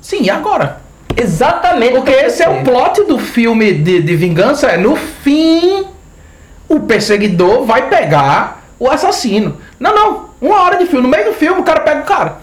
Sim, 0.00 0.22
e 0.22 0.30
agora? 0.30 0.80
Exatamente. 1.16 1.94
Porque 1.94 2.12
esse 2.12 2.42
é 2.42 2.48
o 2.48 2.62
plot 2.62 3.04
do 3.04 3.18
filme 3.18 3.72
de, 3.72 4.02
de 4.02 4.16
vingança. 4.16 4.68
É 4.68 4.76
no 4.76 4.94
fim, 4.94 5.86
o 6.68 6.80
perseguidor 6.80 7.64
vai 7.64 7.88
pegar 7.88 8.64
o 8.78 8.88
assassino. 8.88 9.58
Não, 9.80 9.94
não. 9.94 10.28
Uma 10.40 10.62
hora 10.62 10.76
de 10.76 10.86
filme. 10.86 11.02
No 11.02 11.08
meio 11.08 11.24
do 11.24 11.32
filme, 11.32 11.60
o 11.60 11.64
cara 11.64 11.80
pega 11.80 12.00
o 12.02 12.04
cara. 12.04 12.36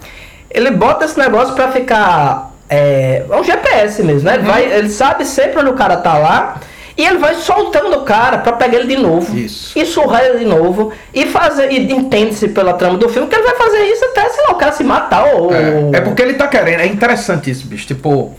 Ele 0.50 0.70
bota 0.70 1.04
esse 1.04 1.18
negócio 1.18 1.54
pra 1.54 1.70
ficar. 1.70 2.52
É, 2.68 3.24
é 3.28 3.36
um 3.36 3.44
GPS 3.44 4.02
mesmo, 4.02 4.28
né? 4.28 4.38
Uhum. 4.38 4.44
vai, 4.44 4.64
ele 4.64 4.88
sabe 4.88 5.24
sempre 5.24 5.60
onde 5.60 5.70
o 5.70 5.74
cara 5.74 5.96
tá 5.98 6.18
lá. 6.18 6.60
E 6.96 7.04
ele 7.04 7.18
vai 7.18 7.34
soltando 7.34 7.94
o 7.98 8.00
cara 8.04 8.38
pra 8.38 8.52
pegar 8.54 8.78
ele 8.78 8.96
de 8.96 9.00
novo. 9.02 9.36
Isso. 9.36 9.78
E 9.78 9.84
surrar 9.84 10.24
ele 10.24 10.38
de 10.38 10.44
novo. 10.46 10.92
E 11.12 11.26
fazer. 11.26 11.70
E 11.70 11.92
entende-se 11.92 12.48
pela 12.48 12.72
trama 12.72 12.96
do 12.96 13.06
filme 13.08 13.28
que 13.28 13.34
ele 13.34 13.42
vai 13.44 13.54
fazer 13.56 13.84
isso 13.84 14.04
até, 14.06 14.28
sei 14.30 14.44
lá, 14.44 14.52
o 14.52 14.56
cara 14.56 14.72
se 14.72 14.82
matar 14.82 15.24
ou. 15.34 15.52
É, 15.54 15.90
é 15.98 16.00
porque 16.00 16.22
ele 16.22 16.34
tá 16.34 16.48
querendo. 16.48 16.80
É 16.80 16.86
interessante 16.86 17.50
isso, 17.50 17.66
bicho. 17.66 17.86
Tipo, 17.86 18.34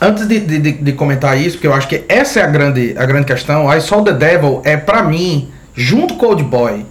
antes 0.00 0.28
de, 0.28 0.38
de, 0.38 0.72
de- 0.72 0.92
comentar 0.92 1.36
isso, 1.36 1.56
porque 1.56 1.66
eu 1.66 1.74
acho 1.74 1.88
que 1.88 2.04
essa 2.08 2.38
é 2.38 2.44
a 2.44 2.46
grande, 2.46 2.94
a 2.96 3.04
grande 3.04 3.26
questão. 3.26 3.72
I 3.74 3.80
Saw 3.80 4.04
the 4.04 4.12
Devil 4.12 4.62
é, 4.64 4.76
pra 4.76 5.02
mim, 5.02 5.50
junto 5.74 6.14
com 6.14 6.26
Old 6.26 6.44
Boy, 6.44 6.86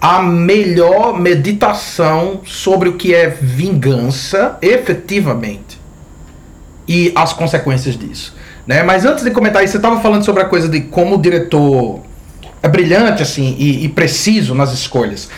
a 0.00 0.22
melhor 0.22 1.18
meditação 1.18 2.40
sobre 2.44 2.88
o 2.88 2.92
que 2.92 3.12
é 3.12 3.28
vingança, 3.28 4.58
efetivamente. 4.62 5.80
E 6.86 7.10
as 7.16 7.32
consequências 7.32 7.96
disso. 7.98 8.34
Né? 8.66 8.82
Mas 8.82 9.04
antes 9.04 9.24
de 9.24 9.30
comentar 9.30 9.62
isso, 9.62 9.72
você 9.74 9.78
tava 9.78 10.00
falando 10.00 10.24
sobre 10.24 10.42
a 10.42 10.46
coisa 10.46 10.68
de 10.68 10.80
como 10.80 11.16
o 11.16 11.18
diretor 11.20 12.00
é 12.62 12.68
brilhante, 12.68 13.22
assim, 13.22 13.54
e- 13.58 13.84
e 13.84 13.88
preciso 13.88 14.54
nas 14.54 14.72
escolhas 14.72 15.28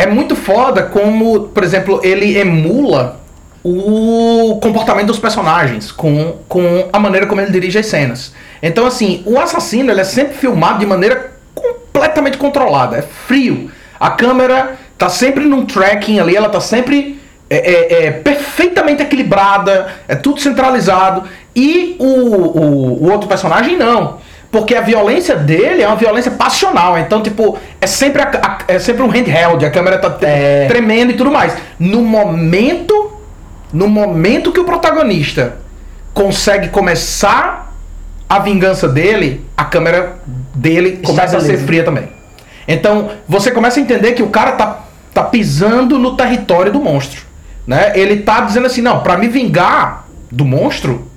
é 0.00 0.06
muito 0.06 0.34
foda 0.34 0.84
como, 0.84 1.40
por 1.48 1.62
exemplo, 1.62 2.00
ele 2.02 2.38
emula 2.38 3.20
o 3.62 4.58
comportamento 4.62 5.08
dos 5.08 5.18
personagens 5.18 5.92
com, 5.92 6.36
com 6.48 6.88
a 6.90 6.98
maneira 6.98 7.26
como 7.26 7.38
ele 7.42 7.50
dirige 7.52 7.78
as 7.78 7.84
cenas. 7.84 8.32
Então, 8.62 8.86
assim, 8.86 9.22
o 9.26 9.38
assassino 9.38 9.90
ele 9.90 10.00
é 10.00 10.04
sempre 10.04 10.38
filmado 10.38 10.78
de 10.78 10.86
maneira 10.86 11.32
completamente 11.54 12.38
controlada, 12.38 12.96
é 12.96 13.02
frio. 13.02 13.70
A 13.98 14.08
câmera 14.08 14.78
tá 14.96 15.10
sempre 15.10 15.44
num 15.44 15.66
tracking 15.66 16.18
ali, 16.18 16.34
ela 16.34 16.48
tá 16.48 16.62
sempre 16.62 17.20
é, 17.50 17.56
é, 17.58 18.04
é, 18.06 18.10
perfeitamente 18.10 19.02
equilibrada, 19.02 19.88
é 20.08 20.14
tudo 20.14 20.40
centralizado. 20.40 21.24
E 21.54 21.96
o, 21.98 22.04
o, 22.04 23.04
o 23.04 23.10
outro 23.10 23.28
personagem 23.28 23.76
não. 23.76 24.18
Porque 24.50 24.74
a 24.74 24.80
violência 24.80 25.36
dele 25.36 25.82
é 25.82 25.86
uma 25.86 25.96
violência 25.96 26.30
passional. 26.32 26.98
Então, 26.98 27.22
tipo, 27.22 27.56
é 27.80 27.86
sempre, 27.86 28.20
a- 28.22 28.30
a- 28.42 28.58
é 28.66 28.78
sempre 28.78 29.02
um 29.02 29.08
handheld, 29.08 29.64
a 29.64 29.70
câmera 29.70 29.98
tá 29.98 30.10
te- 30.10 30.24
É. 30.26 30.66
tremendo 30.66 31.12
e 31.12 31.16
tudo 31.16 31.30
mais. 31.30 31.54
No 31.78 32.02
momento. 32.02 33.12
No 33.72 33.86
momento 33.86 34.50
que 34.50 34.58
o 34.58 34.64
protagonista 34.64 35.58
consegue 36.12 36.68
começar 36.70 37.72
a 38.28 38.40
vingança 38.40 38.88
dele, 38.88 39.44
a 39.56 39.64
câmera 39.64 40.16
dele 40.52 40.98
começa 41.04 41.36
a 41.36 41.40
ser 41.40 41.56
fria 41.58 41.84
também. 41.84 42.08
Então, 42.66 43.10
você 43.28 43.52
começa 43.52 43.78
a 43.78 43.82
entender 43.82 44.12
que 44.12 44.22
o 44.24 44.28
cara 44.28 44.52
tá, 44.52 44.80
tá 45.14 45.22
pisando 45.22 45.98
no 45.98 46.16
território 46.16 46.72
do 46.72 46.80
monstro. 46.80 47.22
Né? 47.66 47.92
Ele 47.94 48.16
tá 48.22 48.40
dizendo 48.40 48.66
assim: 48.66 48.80
não, 48.82 49.00
pra 49.00 49.16
me 49.16 49.28
vingar 49.28 50.06
do 50.30 50.44
monstro, 50.44 51.08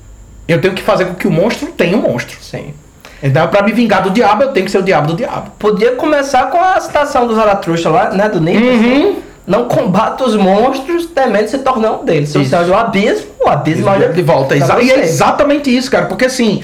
eu 0.48 0.60
tenho 0.60 0.74
que 0.74 0.82
fazer 0.82 1.06
com 1.06 1.16
que 1.16 1.28
o 1.28 1.32
monstro 1.32 1.68
tenha 1.68 1.98
um 1.98 2.02
monstro. 2.02 2.38
Sim. 2.42 2.74
Então, 3.22 3.48
pra 3.48 3.64
me 3.64 3.72
vingar 3.72 4.04
do 4.04 4.10
diabo, 4.10 4.44
eu 4.44 4.50
tenho 4.50 4.66
que 4.66 4.72
ser 4.72 4.80
o 4.80 4.84
diabo 4.84 5.08
do 5.08 5.16
diabo. 5.16 5.52
Podia 5.58 5.94
começar 5.94 6.50
com 6.50 6.60
a 6.60 6.78
citação 6.80 7.26
do 7.26 7.34
Zaratrusta 7.34 7.90
lá, 7.90 8.10
né? 8.10 8.28
Do 8.28 8.42
Nietzsche. 8.42 8.66
Uhum. 8.66 8.76
assim, 8.76 9.24
Não 9.48 9.66
combata 9.66 10.26
os 10.26 10.36
monstros, 10.36 11.06
temendo 11.06 11.48
se 11.48 11.60
tornar 11.60 11.94
um 11.94 12.04
deles. 12.04 12.30
Se 12.30 12.38
você 12.38 12.54
olha 12.54 12.74
o 12.74 12.78
abismo, 12.78 13.28
o 13.40 13.48
abismo 13.48 13.88
olha 13.88 14.10
de 14.10 14.22
volta. 14.22 14.58
Exa 14.58 14.82
e 14.82 14.92
é 14.92 15.00
exatamente 15.04 15.74
isso, 15.74 15.90
cara. 15.90 16.08
Porque 16.08 16.26
assim, 16.26 16.64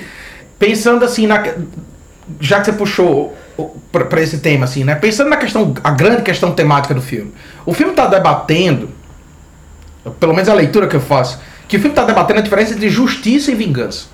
pensando 0.58 1.06
assim, 1.06 1.26
na, 1.26 1.42
já 2.42 2.60
que 2.60 2.66
você 2.66 2.74
puxou 2.74 3.34
pra 3.92 4.22
esse 4.22 4.40
tema, 4.40 4.66
assim, 4.66 4.84
né? 4.84 4.96
Pensando 4.96 5.30
na 5.30 5.38
questão, 5.38 5.74
a 5.82 5.92
grande 5.92 6.24
questão 6.24 6.52
temática 6.52 6.94
do 6.94 7.02
filme. 7.02 7.34
O 7.66 7.74
filme 7.74 7.94
tá 7.94 8.06
debatendo, 8.06 8.90
pelo 10.20 10.34
menos 10.34 10.50
a 10.50 10.54
leitura 10.54 10.88
que 10.88 10.96
eu 10.96 11.02
faço, 11.02 11.40
que 11.70 11.78
o 11.78 11.80
filme 11.80 11.96
tá 11.96 12.04
debatendo 12.04 12.40
a 12.40 12.42
diferença 12.42 12.74
entre 12.74 12.90
justiça 12.90 13.52
e 13.52 13.56
vingança. 13.56 14.08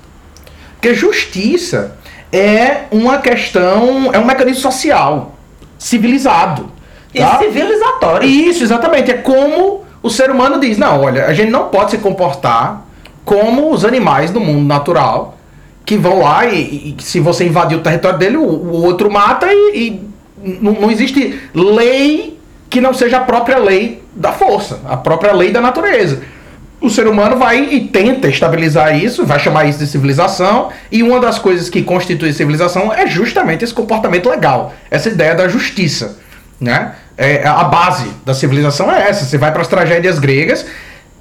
Porque 0.73 0.93
justiça 0.93 1.97
é 2.31 2.83
uma 2.91 3.17
questão, 3.19 4.13
é 4.13 4.19
um 4.19 4.25
mecanismo 4.25 4.61
social, 4.61 5.35
civilizado. 5.79 6.69
E 7.13 7.19
tá? 7.19 7.39
civilizatório. 7.39 8.27
Isso, 8.27 8.61
exatamente. 8.61 9.09
É 9.09 9.13
como 9.13 9.85
o 10.03 10.09
ser 10.09 10.29
humano 10.29 10.59
diz: 10.59 10.77
não, 10.77 11.01
olha, 11.01 11.27
a 11.27 11.33
gente 11.33 11.49
não 11.49 11.69
pode 11.69 11.91
se 11.91 11.97
comportar 11.97 12.85
como 13.23 13.71
os 13.71 13.85
animais 13.85 14.31
do 14.31 14.41
mundo 14.41 14.67
natural 14.67 15.37
que 15.85 15.97
vão 15.97 16.19
lá 16.19 16.45
e, 16.45 16.95
e 16.99 17.03
se 17.03 17.21
você 17.21 17.45
invadir 17.45 17.77
o 17.77 17.81
território 17.81 18.19
dele, 18.19 18.35
o, 18.35 18.43
o 18.43 18.83
outro 18.83 19.09
mata 19.09 19.47
e, 19.49 19.77
e 20.43 20.59
não, 20.61 20.73
não 20.73 20.91
existe 20.91 21.39
lei 21.53 22.37
que 22.69 22.81
não 22.81 22.93
seja 22.93 23.17
a 23.17 23.21
própria 23.21 23.59
lei 23.59 24.03
da 24.13 24.33
força, 24.33 24.81
a 24.85 24.97
própria 24.97 25.31
lei 25.31 25.51
da 25.51 25.61
natureza. 25.61 26.21
O 26.79 26.89
ser 26.89 27.07
humano 27.07 27.37
vai 27.37 27.63
e 27.63 27.87
tenta 27.87 28.27
estabilizar 28.27 28.95
isso, 28.95 29.25
vai 29.25 29.39
chamar 29.39 29.65
isso 29.65 29.79
de 29.79 29.87
civilização, 29.87 30.69
e 30.91 31.01
uma 31.01 31.19
das 31.19 31.39
coisas 31.39 31.69
que 31.69 31.81
constitui 31.81 32.33
civilização 32.33 32.93
é 32.93 33.07
justamente 33.07 33.63
esse 33.63 33.73
comportamento 33.73 34.29
legal, 34.29 34.73
essa 34.91 35.09
ideia 35.09 35.33
da 35.33 35.47
justiça. 35.47 36.17
Né? 36.59 36.93
É, 37.17 37.45
a 37.47 37.63
base 37.63 38.09
da 38.25 38.33
civilização 38.33 38.91
é 38.91 39.09
essa. 39.09 39.25
Você 39.25 39.37
vai 39.37 39.51
para 39.51 39.61
as 39.61 39.67
tragédias 39.67 40.19
gregas, 40.19 40.65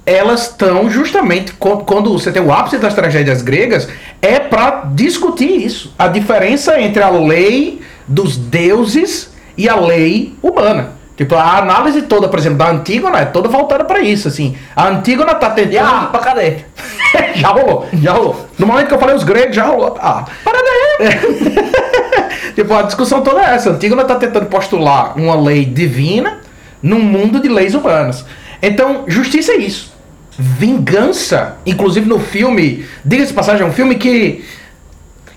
elas 0.05 0.49
estão 0.49 0.89
justamente 0.89 1.53
quando 1.53 2.11
você 2.11 2.31
tem 2.31 2.41
o 2.41 2.53
ápice 2.53 2.77
das 2.77 2.93
tragédias 2.93 3.41
gregas, 3.41 3.87
é 4.21 4.39
para 4.39 4.83
discutir 4.93 5.65
isso, 5.65 5.93
a 5.97 6.07
diferença 6.07 6.79
entre 6.79 7.01
a 7.01 7.09
lei 7.09 7.81
dos 8.07 8.37
deuses 8.37 9.33
e 9.57 9.67
a 9.67 9.75
lei 9.75 10.35
humana. 10.43 10.91
Tipo, 11.17 11.35
a 11.35 11.59
análise 11.59 12.01
toda, 12.03 12.27
por 12.27 12.37
exemplo, 12.37 12.57
da 12.57 12.69
Antígona 12.69 13.19
é 13.19 13.25
toda 13.25 13.47
voltada 13.47 13.85
para 13.85 14.01
isso, 14.01 14.27
assim. 14.27 14.55
A 14.75 14.89
Antígona 14.89 15.33
tá 15.35 15.49
tentando 15.49 15.73
E 15.73 15.77
a 15.77 15.87
harpa, 15.87 16.19
cadê? 16.19 16.57
já 17.35 17.49
rolou, 17.49 17.87
já 17.93 18.11
rolou. 18.11 18.45
No 18.59 18.67
momento 18.67 18.87
que 18.87 18.93
eu 18.93 18.99
falei 18.99 19.15
os 19.15 19.23
gregos, 19.23 19.55
já 19.55 19.63
rolou. 19.63 19.97
Ah, 19.99 20.25
para 20.43 20.57
daí! 20.57 22.51
tipo, 22.53 22.73
a 22.73 22.81
discussão 22.81 23.21
toda 23.21 23.41
é 23.41 23.55
essa. 23.55 23.69
A 23.69 23.73
Antígona 23.73 24.01
está 24.01 24.15
tentando 24.15 24.47
postular 24.47 25.17
uma 25.17 25.35
lei 25.35 25.63
divina 25.63 26.39
num 26.83 26.99
mundo 26.99 27.39
de 27.39 27.47
leis 27.47 27.73
humanas. 27.73 28.25
Então, 28.61 29.05
justiça 29.07 29.53
é 29.53 29.57
isso. 29.57 29.93
Vingança, 30.37 31.57
inclusive 31.65 32.07
no 32.07 32.19
filme, 32.19 32.85
diga-se 33.05 33.31
passagem, 33.31 33.65
é 33.65 33.69
um 33.69 33.71
filme 33.71 33.95
que 33.95 34.43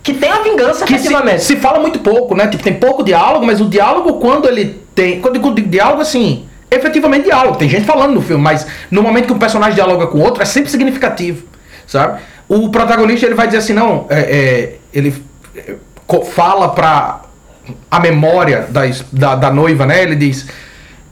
que 0.09 0.15
tem 0.15 0.31
a 0.31 0.41
vingança 0.41 0.87
que 0.87 0.95
se, 0.95 1.01
efetivamente. 1.01 1.43
se 1.43 1.57
fala 1.57 1.79
muito 1.79 1.99
pouco, 1.99 2.35
né? 2.35 2.47
Tipo, 2.47 2.63
tem 2.63 2.73
pouco 2.73 3.05
diálogo, 3.05 3.45
mas 3.45 3.61
o 3.61 3.67
diálogo 3.67 4.15
quando 4.15 4.49
ele 4.49 4.81
tem. 4.95 5.21
Quando 5.21 5.37
eu 5.37 5.53
digo 5.53 5.69
diálogo, 5.69 6.01
assim, 6.01 6.47
efetivamente 6.71 7.25
diálogo. 7.25 7.59
Tem 7.59 7.69
gente 7.69 7.85
falando 7.85 8.15
no 8.15 8.23
filme, 8.23 8.43
mas 8.43 8.67
no 8.91 9.03
momento 9.03 9.27
que 9.27 9.33
um 9.35 9.39
personagem 9.39 9.75
dialoga 9.75 10.07
com 10.07 10.17
o 10.17 10.23
outro, 10.23 10.43
é 10.43 10.47
sempre 10.47 10.71
significativo, 10.71 11.45
sabe? 11.87 12.23
O 12.49 12.71
protagonista 12.71 13.27
ele 13.27 13.35
vai 13.35 13.49
dizer 13.49 13.59
assim, 13.59 13.75
não, 13.75 14.07
é, 14.09 14.21
é, 14.21 14.75
ele 14.95 15.15
é, 15.55 15.75
fala 16.35 16.71
pra 16.71 17.25
a 17.91 18.01
memória 18.01 18.67
da, 18.71 18.81
da, 19.13 19.35
da 19.35 19.51
noiva, 19.51 19.85
né? 19.85 20.03
Ele 20.03 20.17
diz, 20.17 20.47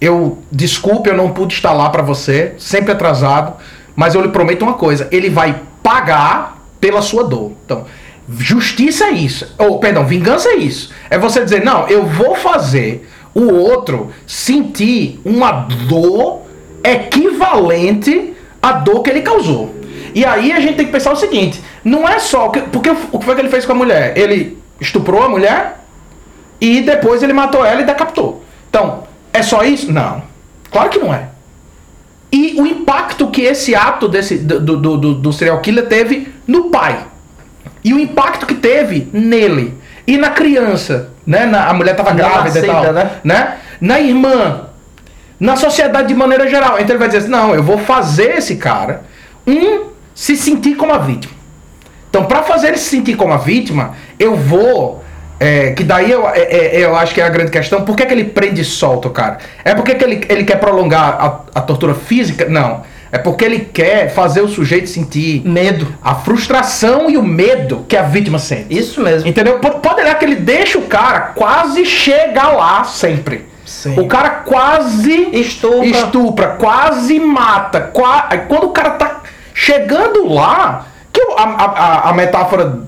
eu 0.01 0.39
desculpe, 0.51 1.11
eu 1.11 1.17
não 1.17 1.33
pude 1.33 1.53
estar 1.53 1.75
lá 1.75 1.91
pra 1.91 2.03
você, 2.03 2.55
sempre 2.57 2.93
atrasado, 2.93 3.57
mas 3.95 4.15
eu 4.15 4.23
lhe 4.23 4.29
prometo 4.29 4.63
uma 4.63 4.75
coisa, 4.75 5.07
ele 5.11 5.29
vai 5.29 5.55
pagar 5.83 6.57
pela 6.81 7.03
sua 7.03 7.25
dor. 7.25 7.53
Então, 7.67 7.85
justiça 8.29 9.07
é 9.07 9.13
isso, 9.13 9.55
ou 9.59 9.79
perdão, 9.79 10.05
vingança 10.05 10.49
é 10.49 10.57
isso. 10.57 10.93
É 11.09 11.19
você 11.19 11.43
dizer, 11.45 11.65
não, 11.65 11.87
eu 11.89 12.05
vou 12.05 12.35
fazer 12.35 13.09
o 13.35 13.53
outro 13.53 14.11
sentir 14.27 15.21
uma 15.25 15.53
dor 15.89 16.43
equivalente 16.83 18.35
à 18.61 18.73
dor 18.73 19.03
que 19.03 19.11
ele 19.11 19.23
causou. 19.23 19.75
E 20.15 20.25
aí 20.25 20.53
a 20.53 20.61
gente 20.61 20.77
tem 20.77 20.87
que 20.87 20.93
pensar 20.93 21.13
o 21.13 21.17
seguinte, 21.17 21.63
não 21.85 22.09
é 22.09 22.19
só 22.19 22.49
que, 22.49 22.61
porque 22.63 22.91
o 22.91 23.19
que 23.19 23.25
foi 23.25 23.35
que 23.35 23.41
ele 23.43 23.51
fez 23.51 23.67
com 23.67 23.73
a 23.73 23.75
mulher? 23.75 24.17
Ele 24.17 24.59
estuprou 24.81 25.23
a 25.23 25.29
mulher 25.29 25.81
e 26.61 26.81
depois 26.81 27.23
ele 27.23 27.33
matou 27.33 27.65
ela 27.65 27.83
e 27.83 27.85
decapitou. 27.85 28.43
Então, 28.71 29.05
é 29.33 29.43
só 29.43 29.63
isso? 29.63 29.93
Não. 29.93 30.23
Claro 30.71 30.89
que 30.89 30.99
não 30.99 31.13
é. 31.13 31.29
E 32.33 32.55
o 32.59 32.67
impacto 32.67 33.29
que 33.29 33.43
esse 33.43 33.75
ato 33.75 34.09
desse, 34.09 34.39
do, 34.39 34.61
do, 34.61 34.97
do, 34.97 35.15
do 35.15 35.33
serial 35.33 35.61
killer 35.61 35.87
teve 35.87 36.33
no 36.47 36.71
pai. 36.71 37.07
E 37.87 37.95
o 37.95 38.01
impacto 38.01 38.47
que 38.47 38.55
teve 38.57 39.09
nele. 39.13 39.73
E 40.09 40.17
na 40.17 40.31
criança. 40.31 41.11
Né? 41.25 41.47
Na, 41.47 41.69
a 41.69 41.73
mulher 41.73 41.93
estava 41.93 42.13
grávida 42.13 42.59
e 42.59 42.63
nascida, 42.67 42.85
tal. 42.85 42.93
né? 42.93 43.11
Né? 43.23 43.57
Na 43.81 44.01
irmã. 44.01 44.63
Na 45.39 45.55
sociedade 45.55 46.09
de 46.09 46.15
maneira 46.15 46.49
geral. 46.49 46.81
Então 46.81 46.91
ele 46.91 46.99
vai 46.99 47.07
dizer 47.07 47.19
assim: 47.19 47.29
não, 47.29 47.55
eu 47.55 47.63
vou 47.63 47.79
fazer 47.79 48.39
esse 48.39 48.57
cara 48.57 49.03
um 49.47 49.85
se 50.13 50.37
sentir 50.37 50.75
como 50.75 50.93
a 50.93 50.99
vítima. 50.99 51.33
Então, 52.11 52.25
para 52.25 52.43
fazer 52.43 52.69
ele 52.69 52.79
se 52.79 52.91
sentir 52.91 53.15
como 53.15 53.33
a 53.33 53.37
vítima, 53.37 53.95
eu 54.19 54.35
vou. 54.35 55.05
é, 55.39 55.71
que 55.71 55.85
daí 55.85 56.11
eu, 56.11 56.29
é, 56.29 56.41
é, 56.41 56.81
eu 56.81 56.97
acho 56.97 57.15
que 57.15 57.21
é 57.21 57.25
a 57.25 57.29
grande 57.29 57.53
questão. 57.53 57.83
Por 57.83 57.95
que, 57.95 58.05
que 58.05 58.13
ele 58.13 58.25
prende 58.25 58.63
e 58.63 58.65
solta 58.65 59.07
o 59.07 59.13
cara? 59.13 59.39
É 59.65 59.77
porque 59.77 59.95
que 59.95 60.03
ele, 60.03 60.27
ele 60.29 60.43
quer 60.43 60.59
prolongar 60.59 61.21
a, 61.21 61.61
a 61.61 61.61
tortura 61.61 61.95
física? 61.95 62.49
Não. 62.49 62.83
É 63.13 63.19
porque 63.19 63.45
ele 63.45 63.61
quer 63.61 64.11
fazer 64.13 64.41
o 64.41 64.49
sujeito 64.49 64.89
sentir 64.89 65.43
Medo. 65.47 65.87
a 66.03 66.15
frustração 66.17 67.09
e 67.09 67.17
o 67.17 67.23
medo 67.23 67.85
que 67.89 67.97
a 67.97 68.03
vítima 68.03 68.39
sente. 68.39 68.67
Isso 68.77 69.01
mesmo. 69.01 69.29
Entendeu? 69.29 69.59
Pode 69.61 70.01
olhar 70.01 70.19
que 70.19 70.25
ele 70.25 70.37
deixa 70.37 70.79
o 70.79 70.83
cara 70.83 71.21
quase 71.35 71.85
chegar 71.87 72.49
lá 72.53 72.83
sempre. 72.85 73.47
Sim. 73.65 73.99
O 73.99 74.07
cara 74.07 74.31
quase 74.31 75.29
Estupra. 75.33 75.87
estupra, 75.87 76.47
quase 76.59 77.19
mata. 77.19 77.81
Qua... 77.81 78.23
Quando 78.49 78.65
o 78.65 78.71
cara 78.71 78.91
tá 78.91 79.23
chegando 79.55 80.33
lá, 80.33 80.87
que 81.13 81.21
a, 81.21 81.43
a, 81.43 81.65
a- 81.65 82.11
a 82.11 82.13
metáfora 82.13 82.81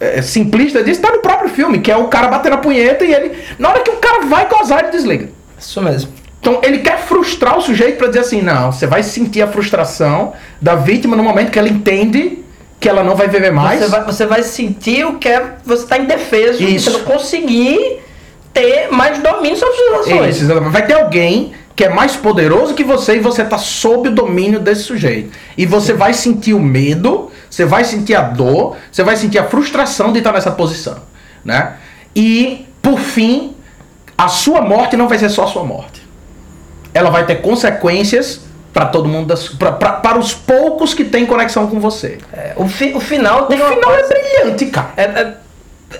é, 0.00 0.22
simplista 0.22 0.82
disso 0.82 1.00
tá 1.00 1.10
no 1.10 1.18
próprio 1.20 1.50
filme, 1.50 1.80
que 1.80 1.90
é 1.90 1.96
o 1.96 2.08
cara 2.08 2.28
batendo 2.28 2.54
a 2.54 2.58
punheta 2.58 3.04
e 3.04 3.12
ele. 3.12 3.36
Na 3.58 3.70
hora 3.70 3.80
que 3.80 3.90
o 3.90 3.96
cara 3.96 4.24
vai 4.26 4.46
gozar, 4.48 4.80
ele 4.80 4.90
desliga. 4.92 5.28
Isso 5.58 5.80
mesmo. 5.82 6.12
Então 6.42 6.58
ele 6.60 6.78
quer 6.80 6.98
frustrar 6.98 7.56
o 7.56 7.62
sujeito 7.62 7.98
pra 7.98 8.08
dizer 8.08 8.18
assim, 8.18 8.42
não, 8.42 8.72
você 8.72 8.84
vai 8.84 9.04
sentir 9.04 9.42
a 9.42 9.46
frustração 9.46 10.32
da 10.60 10.74
vítima 10.74 11.16
no 11.16 11.22
momento 11.22 11.52
que 11.52 11.58
ela 11.58 11.68
entende 11.68 12.40
que 12.80 12.88
ela 12.88 13.04
não 13.04 13.14
vai 13.14 13.28
viver 13.28 13.52
mais. 13.52 13.78
Você 13.78 13.88
vai, 13.88 14.04
você 14.04 14.26
vai 14.26 14.42
sentir 14.42 15.06
o 15.06 15.18
que 15.18 15.28
é. 15.28 15.54
Você 15.64 15.86
tá 15.86 15.96
indefeso. 15.96 16.60
Isso. 16.60 16.90
Você 16.90 16.98
não 16.98 17.04
conseguir 17.04 18.00
ter 18.52 18.88
mais 18.90 19.20
domínio 19.20 19.56
sobre 19.56 19.76
suas 19.76 20.00
ações. 20.00 20.34
Isso, 20.34 20.44
exatamente. 20.46 20.72
Vai 20.72 20.84
ter 20.84 20.94
alguém 20.94 21.52
que 21.76 21.84
é 21.84 21.88
mais 21.88 22.16
poderoso 22.16 22.74
que 22.74 22.82
você 22.82 23.16
e 23.16 23.20
você 23.20 23.44
tá 23.44 23.56
sob 23.56 24.08
o 24.08 24.12
domínio 24.12 24.58
desse 24.58 24.82
sujeito. 24.82 25.30
E 25.56 25.64
você 25.64 25.92
vai 25.92 26.12
sentir 26.12 26.54
o 26.54 26.60
medo, 26.60 27.30
você 27.48 27.64
vai 27.64 27.84
sentir 27.84 28.16
a 28.16 28.22
dor, 28.22 28.76
você 28.90 29.04
vai 29.04 29.16
sentir 29.16 29.38
a 29.38 29.44
frustração 29.44 30.12
de 30.12 30.18
estar 30.18 30.32
nessa 30.32 30.50
posição, 30.50 30.98
né? 31.44 31.74
E 32.16 32.66
por 32.82 32.98
fim, 32.98 33.54
a 34.18 34.28
sua 34.28 34.60
morte 34.60 34.96
não 34.96 35.08
vai 35.08 35.18
ser 35.18 35.28
só 35.28 35.44
a 35.44 35.46
sua 35.46 35.64
morte. 35.64 35.91
Ela 36.94 37.10
vai 37.10 37.24
ter 37.26 37.36
consequências 37.36 38.40
para 38.72 38.86
todo 38.86 39.08
mundo, 39.08 39.26
das, 39.26 39.48
pra, 39.48 39.72
pra- 39.72 39.92
para 39.92 40.18
os 40.18 40.32
poucos 40.32 40.94
que 40.94 41.04
têm 41.04 41.26
conexão 41.26 41.66
com 41.66 41.78
você. 41.78 42.18
É, 42.32 42.52
o, 42.56 42.66
fi- 42.68 42.92
o 42.94 43.00
final 43.00 43.42
O 43.42 43.46
tem 43.46 43.60
uma 43.60 43.68
final 43.70 43.92
é 43.94 43.98
coisa- 43.98 44.14
brilhante, 44.14 44.66
cara. 44.66 44.90
É, 44.96 45.02
é- 45.02 45.34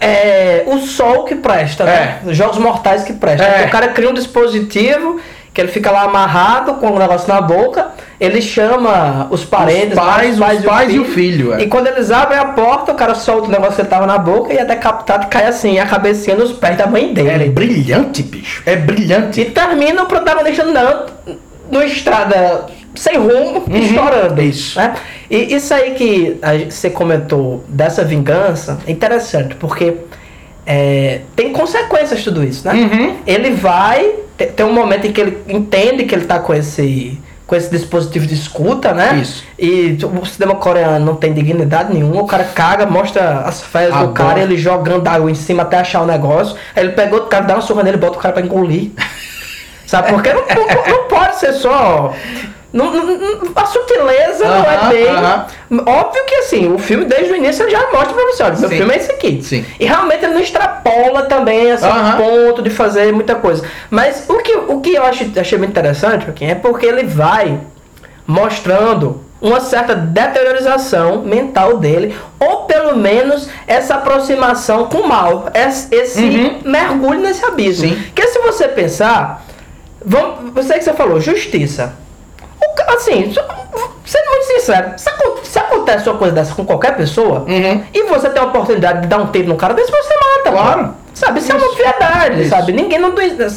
é 0.01 0.65
o 0.67 0.79
sol 0.79 1.25
que 1.25 1.35
presta, 1.35 1.85
né? 1.85 2.21
Os 2.25 2.35
jogos 2.37 2.57
mortais 2.57 3.05
que 3.05 3.13
prestam. 3.13 3.47
É. 3.47 3.67
O 3.67 3.71
cara 3.71 3.89
cria 3.89 4.09
um 4.09 4.15
dispositivo 4.15 5.21
que 5.53 5.61
ele 5.61 5.69
fica 5.71 5.91
lá 5.91 6.05
amarrado 6.05 6.75
com 6.75 6.93
o 6.93 6.99
negócio 6.99 7.29
na 7.33 7.41
boca, 7.41 7.89
ele 8.19 8.41
chama 8.41 9.27
os 9.31 9.45
parentes, 9.45 9.91
Os 9.93 9.95
pais, 10.05 10.39
né, 10.39 10.57
os 10.57 10.65
pais 10.65 10.95
e 10.95 10.99
o 10.99 11.05
filho, 11.05 11.53
é. 11.53 11.63
E 11.63 11.67
quando 11.67 11.89
eles 11.89 12.11
abrem 12.11 12.39
a 12.39 12.47
porta, 12.47 12.93
o 12.93 12.95
cara 12.95 13.15
solta 13.15 13.49
o 13.49 13.51
negócio 13.51 13.83
que 13.85 13.91
tava 13.91 14.07
na 14.07 14.17
boca 14.17 14.53
e 14.53 14.57
é 14.57 14.65
decapitado 14.65 15.25
e 15.25 15.29
cai 15.29 15.47
assim, 15.47 15.79
a 15.79 15.87
cabecinha 15.87 16.37
nos 16.37 16.53
pés 16.53 16.77
da 16.79 16.87
mãe 16.87 17.11
É 17.11 17.13
dele. 17.13 17.49
brilhante, 17.51 18.23
bicho. 18.23 18.63
É 18.65 18.77
brilhante. 18.77 19.41
E 19.43 19.45
termina 19.47 20.03
o 20.03 20.07
protagonista 20.07 20.63
andando 20.65 21.13
numa 21.71 21.85
estrada 21.85 22.67
sem 22.95 23.17
rumo 23.19 23.65
e. 23.69 23.97
Uhum. 23.99 24.43
Isso. 24.43 24.79
Né? 24.79 24.95
E 25.31 25.55
isso 25.55 25.73
aí 25.75 25.93
que 25.93 26.39
você 26.71 26.89
comentou 26.91 27.65
dessa 27.69 28.05
vingança 28.05 28.79
é 28.87 28.91
interessante, 28.93 29.55
porque 29.57 29.97
é, 30.67 31.21
tem 31.35 31.53
consequências 31.53 32.23
tudo 32.23 32.45
isso, 32.45 32.67
né? 32.67 32.75
Uhum. 32.75 33.17
Ele 33.27 33.51
vai, 33.51 34.13
tem 34.47 34.65
um 34.67 34.73
momento 34.73 35.07
em 35.07 35.13
que 35.13 35.21
ele 35.21 35.39
entende 35.49 36.05
que 36.05 36.15
ele 36.15 36.25
tá 36.25 36.39
com 36.39 36.53
esse 36.55 37.19
com 37.47 37.57
esse 37.57 37.69
dispositivo 37.71 38.27
de 38.27 38.33
escuta, 38.33 38.95
né? 38.95 39.19
Isso. 39.21 39.45
E 39.59 39.99
o 40.03 40.25
cinema 40.25 40.55
coreano 40.55 41.05
não 41.05 41.15
tem 41.17 41.35
dignidade 41.35 41.93
nenhuma, 41.93 42.23
o 42.23 42.27
cara 42.27 42.45
caga, 42.45 42.87
mostra 42.87 43.41
as 43.41 43.61
fezes 43.61 43.95
do 43.95 44.09
cara, 44.15 44.41
ele 44.41 44.57
jogando 44.57 45.07
água 45.07 45.31
em 45.31 45.35
cima 45.35 45.63
até 45.63 45.77
achar 45.79 46.01
o 46.01 46.07
negócio. 46.07 46.57
Aí 46.75 46.83
ele 46.83 46.93
pega 46.93 47.13
outro 47.15 47.29
cara, 47.29 47.45
dá 47.45 47.55
uma 47.55 47.61
surra 47.61 47.83
nele, 47.83 47.99
bota 47.99 48.17
o 48.17 48.21
cara 48.21 48.33
pra 48.33 48.43
engolir. 48.43 48.91
Sabe? 49.87 50.11
Porque 50.13 50.33
não, 50.33 50.41
não- 50.47 50.87
não 50.87 51.09
pode 51.09 51.39
ser 51.39 51.53
só. 51.53 52.15
Não- 52.73 52.91
não- 52.93 53.53
a 53.55 53.67
sutileza 53.67 54.45
não 54.47 54.65
é 54.65 54.89
bem. 54.89 55.07
Óbvio 55.87 56.25
que 56.27 56.35
assim, 56.37 56.73
o 56.73 56.79
filme 56.79 57.05
desde 57.05 57.33
o 57.33 57.37
início 57.37 57.65
ele 57.65 57.71
já 57.73 57.81
mostra 57.93 58.15
pra 58.15 58.25
você, 58.25 58.43
olha, 58.43 58.57
meu 58.57 58.69
Sim. 58.69 58.77
filme 58.77 58.95
é 58.95 58.97
esse 58.97 59.13
aqui. 59.13 59.43
Sim. 59.43 59.65
E 59.79 59.85
realmente 59.85 60.25
ele 60.25 60.35
não 60.35 60.41
extrapola 60.41 61.23
também 61.23 61.71
assim, 61.71 61.87
Aham. 61.87 62.13
ao 62.13 62.17
ponto 62.19 62.63
de 62.63 62.71
fazer 62.71 63.13
muita 63.13 63.35
coisa. 63.35 63.63
Mas 63.91 64.25
o 64.29 64.39
que, 64.39 64.55
o 64.57 64.81
que 64.81 64.95
eu 64.95 65.05
acho, 65.05 65.27
achei 65.39 65.59
muito 65.59 65.71
interessante, 65.71 66.25
Joaquim, 66.25 66.47
é 66.47 66.55
porque 66.55 66.87
ele 66.87 67.05
vai 67.05 67.59
mostrando 68.27 69.23
uma 69.41 69.61
certa 69.61 69.95
deteriorização 69.95 71.23
mental 71.23 71.77
dele, 71.79 72.15
ou 72.39 72.59
pelo 72.65 72.97
menos 72.97 73.49
essa 73.67 73.97
aproximação 73.97 74.87
com 74.87 74.99
o 74.99 75.09
mal, 75.09 75.47
esse, 75.53 75.93
esse 75.93 76.23
Uhum. 76.23 76.61
mergulho 76.65 77.21
nesse 77.21 77.45
abismo. 77.45 77.89
Sim. 77.89 77.97
Porque 78.07 78.27
se 78.29 78.39
você 78.39 78.69
pensar, 78.69 79.45
vamos, 80.05 80.53
você 80.55 80.75
que 80.75 80.85
você 80.85 80.93
falou, 80.93 81.21
justiça. 81.21 81.95
Assim, 82.89 83.33
sendo 84.05 84.29
muito 84.31 84.45
sincero, 84.47 84.93
se, 84.97 85.11
se 85.45 85.59
acontece 85.59 86.09
uma 86.09 86.19
coisa 86.19 86.35
dessa 86.35 86.55
com 86.55 86.65
qualquer 86.65 86.97
pessoa, 86.97 87.41
Uhum. 87.49 87.85
e 87.93 88.03
você 88.05 88.29
tem 88.31 88.43
a 88.43 88.47
oportunidade 88.47 89.03
de 89.03 89.07
dar 89.09 89.19
um 89.19 89.27
tiro 89.27 89.49
num 89.49 89.57
cara 89.57 89.75
desse, 89.75 89.91
você 89.91 90.15
mata. 90.15 90.51
Claro. 90.51 90.95
Sabe, 91.15 91.41
isso, 91.41 91.53
é 91.53 91.55
uma 91.55 91.67
Isso. 91.67 91.77
piedade, 91.77 92.41
Isso. 92.41 92.51
sabe? 92.51 92.73
Ninguém 92.73 92.99
não. 92.99 93.13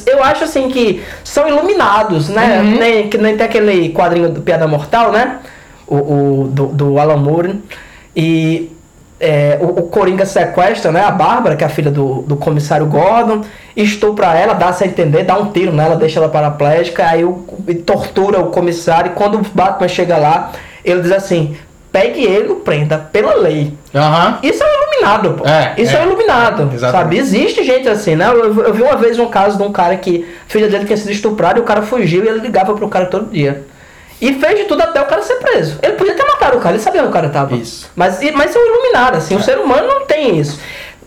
Eu 0.05 0.23
acho 0.23 0.43
assim 0.43 0.69
que 0.69 1.01
são 1.23 1.47
iluminados, 1.47 2.27
né? 2.29 2.59
Uhum. 2.61 2.77
Nem, 2.79 3.09
que 3.09 3.17
nem 3.17 3.37
tem 3.37 3.45
aquele 3.45 3.89
quadrinho 3.93 4.29
do 4.29 4.41
Piada 4.41 4.67
Mortal, 4.67 5.11
né? 5.11 5.39
O, 5.87 5.95
o- 5.95 6.47
do, 6.49 6.65
do 6.67 6.99
Alan 6.99 7.15
Moore. 7.17 7.63
E 8.15 8.71
é, 9.19 9.57
o, 9.61 9.65
o 9.65 9.83
Coringa 9.83 10.25
sequestra, 10.25 10.91
né? 10.91 11.03
A 11.03 11.11
Bárbara, 11.11 11.55
que 11.55 11.63
é 11.63 11.67
a 11.67 11.69
filha 11.69 11.91
do, 11.91 12.21
do 12.23 12.35
comissário 12.35 12.85
Gordon, 12.85 13.41
estupra 13.75 14.37
ela, 14.37 14.53
dá-se 14.53 14.83
a 14.83 14.87
entender, 14.87 15.23
dá 15.23 15.37
um 15.37 15.51
tiro 15.51 15.71
nela, 15.71 15.95
deixa 15.95 16.19
ela 16.19 16.29
paraplégica, 16.29 17.05
aí 17.07 17.23
o, 17.23 17.45
e 17.67 17.75
tortura 17.75 18.39
o 18.39 18.47
comissário, 18.47 19.11
e 19.11 19.15
quando 19.15 19.35
o 19.39 19.45
Batman 19.53 19.87
chega 19.87 20.17
lá, 20.17 20.51
ele 20.83 21.01
diz 21.01 21.11
assim. 21.11 21.55
Pegue 21.91 22.25
ele, 22.25 22.49
o 22.49 22.55
prenda 22.55 22.97
pela 22.97 23.35
lei. 23.35 23.73
Aham. 23.95 24.39
Isso 24.43 24.61
é 24.61 24.65
um 24.65 24.83
iluminado, 24.83 25.33
pô. 25.35 25.47
É, 25.47 25.75
Isso 25.77 25.95
é, 25.95 25.99
é. 25.99 26.01
um 26.01 26.07
iluminado, 26.07 26.69
Exatamente. 26.73 26.91
sabe? 26.91 27.17
Existe 27.17 27.63
gente 27.63 27.87
assim, 27.87 28.17
né? 28.17 28.27
Eu, 28.27 28.65
eu 28.65 28.73
vi 28.73 28.81
uma 28.81 28.97
vez 28.97 29.17
um 29.17 29.27
caso 29.27 29.55
de 29.55 29.63
um 29.63 29.71
cara 29.71 29.95
que 29.95 30.27
a 30.45 30.51
filha 30.51 30.67
dele 30.67 30.83
tinha 30.83 30.97
sido 30.97 31.11
estuprada 31.11 31.57
e 31.57 31.61
o 31.61 31.65
cara 31.65 31.83
fugiu 31.83 32.25
e 32.25 32.27
ele 32.27 32.39
ligava 32.39 32.73
pro 32.73 32.89
cara 32.89 33.05
todo 33.05 33.31
dia. 33.31 33.63
E 34.21 34.33
fez 34.35 34.59
de 34.59 34.65
tudo 34.65 34.81
até 34.81 35.01
o 35.01 35.05
cara 35.05 35.21
ser 35.21 35.35
preso. 35.35 35.77
Ele 35.81 35.93
podia 35.93 36.13
ter 36.15 36.23
matado 36.25 36.57
o 36.57 36.61
cara, 36.61 36.75
ele 36.75 36.83
sabia 36.83 37.01
onde 37.01 37.09
o 37.09 37.13
cara 37.13 37.29
tava. 37.29 37.55
Isso. 37.55 37.89
Mas, 37.95 38.19
mas 38.33 38.51
são 38.51 38.65
iluminados, 38.65 39.19
assim, 39.19 39.35
o 39.35 39.41
ser 39.43 39.57
humano 39.57 39.87
não 39.87 40.05
tem 40.05 40.39
isso. 40.39 40.59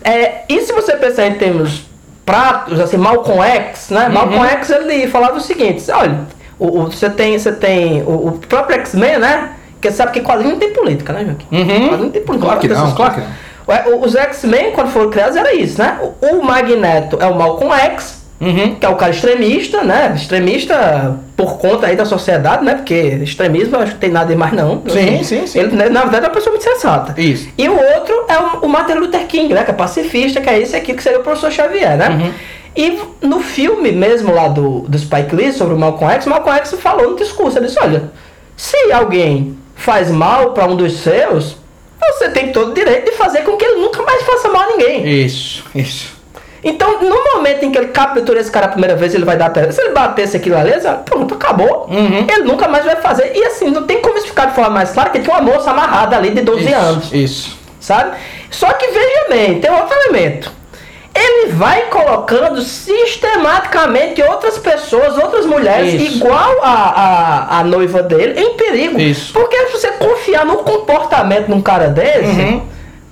É, 0.03 0.43
e 0.47 0.61
se 0.61 0.71
você 0.71 0.95
pensar 0.95 1.25
em 1.27 1.33
termos 1.33 1.81
pratos, 2.25 2.79
assim, 2.79 2.97
Malcolm 2.97 3.41
X, 3.43 3.89
né? 3.89 4.05
Uhum. 4.07 4.13
Malcolm 4.13 4.45
X 4.47 4.69
ele 4.69 5.07
falava 5.07 5.37
o 5.37 5.41
seguinte, 5.41 5.83
olha, 5.91 6.19
o, 6.59 6.81
o- 6.81 6.91
você 6.91 7.09
tem, 7.09 7.37
você 7.37 7.51
tem 7.51 8.03
o, 8.03 8.27
o 8.27 8.31
próprio 8.33 8.77
X-Men, 8.79 9.17
né? 9.17 9.53
Porque 9.73 9.91
sabe 9.91 10.11
que 10.11 10.21
quadrinho 10.21 10.51
não 10.51 10.59
tem 10.59 10.71
política, 10.73 11.11
né, 11.13 11.25
Joaquim? 11.25 11.47
Uhum. 11.51 11.65
Quadrinho 11.89 12.03
não 12.03 12.09
tem 12.11 12.21
política. 12.21 12.45
Claro 12.47 12.59
que 12.59 12.67
não, 12.67 12.95
claro 12.95 13.13
que 13.15 13.21
não. 13.21 13.93
O- 13.97 14.05
Os 14.05 14.15
X-Men, 14.15 14.71
quando 14.71 14.89
foram 14.91 15.09
criados, 15.09 15.35
era 15.35 15.53
isso, 15.53 15.81
né? 15.81 15.97
O 16.21 16.37
o 16.37 16.43
Magneto 16.43 17.17
é 17.19 17.25
o 17.25 17.35
Malcolm 17.35 17.73
X, 17.73 18.18
Uhum. 18.41 18.75
que 18.75 18.85
é 18.85 18.89
o 18.89 18.95
cara 18.95 19.11
extremista, 19.11 19.83
né? 19.83 20.13
Extremista 20.15 21.19
por 21.35 21.57
conta 21.57 21.87
aí 21.87 21.95
da 21.95 22.05
sociedade, 22.05 22.63
né? 22.63 22.75
Porque 22.75 22.93
extremismo 22.93 23.75
eu 23.75 23.81
acho 23.81 23.93
que 23.93 23.99
tem 23.99 24.09
nada 24.09 24.27
demais 24.27 24.53
não. 24.53 24.81
Sim, 24.87 25.23
sim, 25.23 25.45
sim. 25.45 25.59
Ele, 25.59 25.75
né, 25.75 25.89
na 25.89 26.01
verdade, 26.01 26.25
é 26.25 26.27
uma 26.29 26.33
pessoa 26.33 26.53
muito 26.53 26.63
sensata. 26.63 27.19
Isso. 27.19 27.49
E 27.57 27.67
o 27.67 27.73
outro 27.73 28.25
é 28.29 28.39
o, 28.39 28.65
o 28.65 28.69
Martin 28.69 28.93
Luther 28.93 29.27
King, 29.27 29.53
né? 29.53 29.65
Que 29.65 29.71
é 29.71 29.73
pacifista, 29.73 30.39
que 30.39 30.49
é 30.49 30.57
esse 30.57 30.75
aqui 30.75 30.93
que 30.93 31.03
seria 31.03 31.19
o 31.19 31.23
professor 31.23 31.51
Xavier, 31.51 31.97
né? 31.97 32.09
Uhum. 32.09 32.33
E 32.75 32.99
no 33.21 33.41
filme 33.41 33.91
mesmo 33.91 34.33
lá 34.33 34.47
do, 34.47 34.81
do 34.81 34.97
Spike 34.97 35.35
Lee 35.35 35.51
sobre 35.51 35.73
o 35.73 35.77
Malcolm 35.77 36.13
X, 36.13 36.25
o 36.25 36.29
Malcolm 36.29 36.57
X 36.59 36.71
falou 36.79 37.11
no 37.11 37.17
discurso, 37.17 37.57
ele 37.57 37.65
disse, 37.65 37.79
olha, 37.79 38.09
se 38.55 38.91
alguém 38.91 39.57
faz 39.75 40.09
mal 40.09 40.51
para 40.51 40.65
um 40.65 40.75
dos 40.75 40.99
seus, 40.99 41.57
você 41.99 42.29
tem 42.29 42.51
todo 42.51 42.71
o 42.71 42.73
direito 42.73 43.05
de 43.05 43.17
fazer 43.17 43.41
com 43.41 43.57
que 43.57 43.65
ele 43.65 43.81
nunca 43.81 44.01
mais 44.03 44.23
faça 44.23 44.49
mal 44.49 44.61
a 44.61 44.67
ninguém. 44.67 45.25
Isso, 45.25 45.65
isso. 45.75 46.18
Então, 46.63 47.01
no 47.01 47.35
momento 47.35 47.63
em 47.63 47.71
que 47.71 47.77
ele 47.77 47.87
captura 47.87 48.39
esse 48.39 48.51
cara 48.51 48.65
a 48.65 48.69
primeira 48.69 48.95
vez, 48.95 49.13
ele 49.13 49.25
vai 49.25 49.37
dar. 49.37 49.51
Se 49.71 49.81
ele 49.81 49.93
batesse 49.93 50.35
aquilo 50.35 50.57
ali, 50.57 50.71
ele 50.71 50.81
fala, 50.81 50.97
pronto, 50.97 51.35
acabou. 51.35 51.87
Uhum. 51.89 52.27
Ele 52.29 52.43
nunca 52.43 52.67
mais 52.67 52.83
vai 52.85 52.97
fazer. 52.97 53.31
E 53.35 53.45
assim, 53.45 53.69
não 53.69 53.83
tem 53.83 54.01
como 54.01 54.17
isso 54.17 54.27
ficar 54.27 54.47
de 54.47 54.55
forma 54.55 54.69
mais 54.71 54.91
clara, 54.91 55.09
que 55.09 55.19
tinha 55.19 55.35
uma 55.35 55.41
moça 55.41 55.71
amarrada 55.71 56.17
ali 56.17 56.31
de 56.31 56.41
12 56.41 56.65
isso, 56.65 56.75
anos. 56.75 57.13
Isso. 57.13 57.59
Sabe? 57.79 58.17
Só 58.51 58.71
que 58.73 58.87
veja 58.87 59.25
bem, 59.29 59.59
tem 59.59 59.71
outro 59.71 59.95
elemento. 59.95 60.51
Ele 61.15 61.51
vai 61.53 61.83
colocando 61.83 62.61
sistematicamente 62.61 64.21
outras 64.21 64.57
pessoas, 64.57 65.17
outras 65.17 65.45
mulheres, 65.45 65.95
Isso. 65.95 66.17
igual 66.17 66.59
a, 66.61 66.69
a, 66.71 67.59
a 67.59 67.63
noiva 67.63 68.03
dele, 68.03 68.39
em 68.39 68.53
perigo. 68.55 68.99
Isso. 68.99 69.33
Porque 69.33 69.57
se 69.67 69.71
você 69.73 69.91
confiar 69.93 70.45
no 70.45 70.57
comportamento 70.57 71.47
de 71.47 71.53
um 71.53 71.61
cara 71.61 71.87
desse, 71.87 72.19
Uhum. 72.39 72.61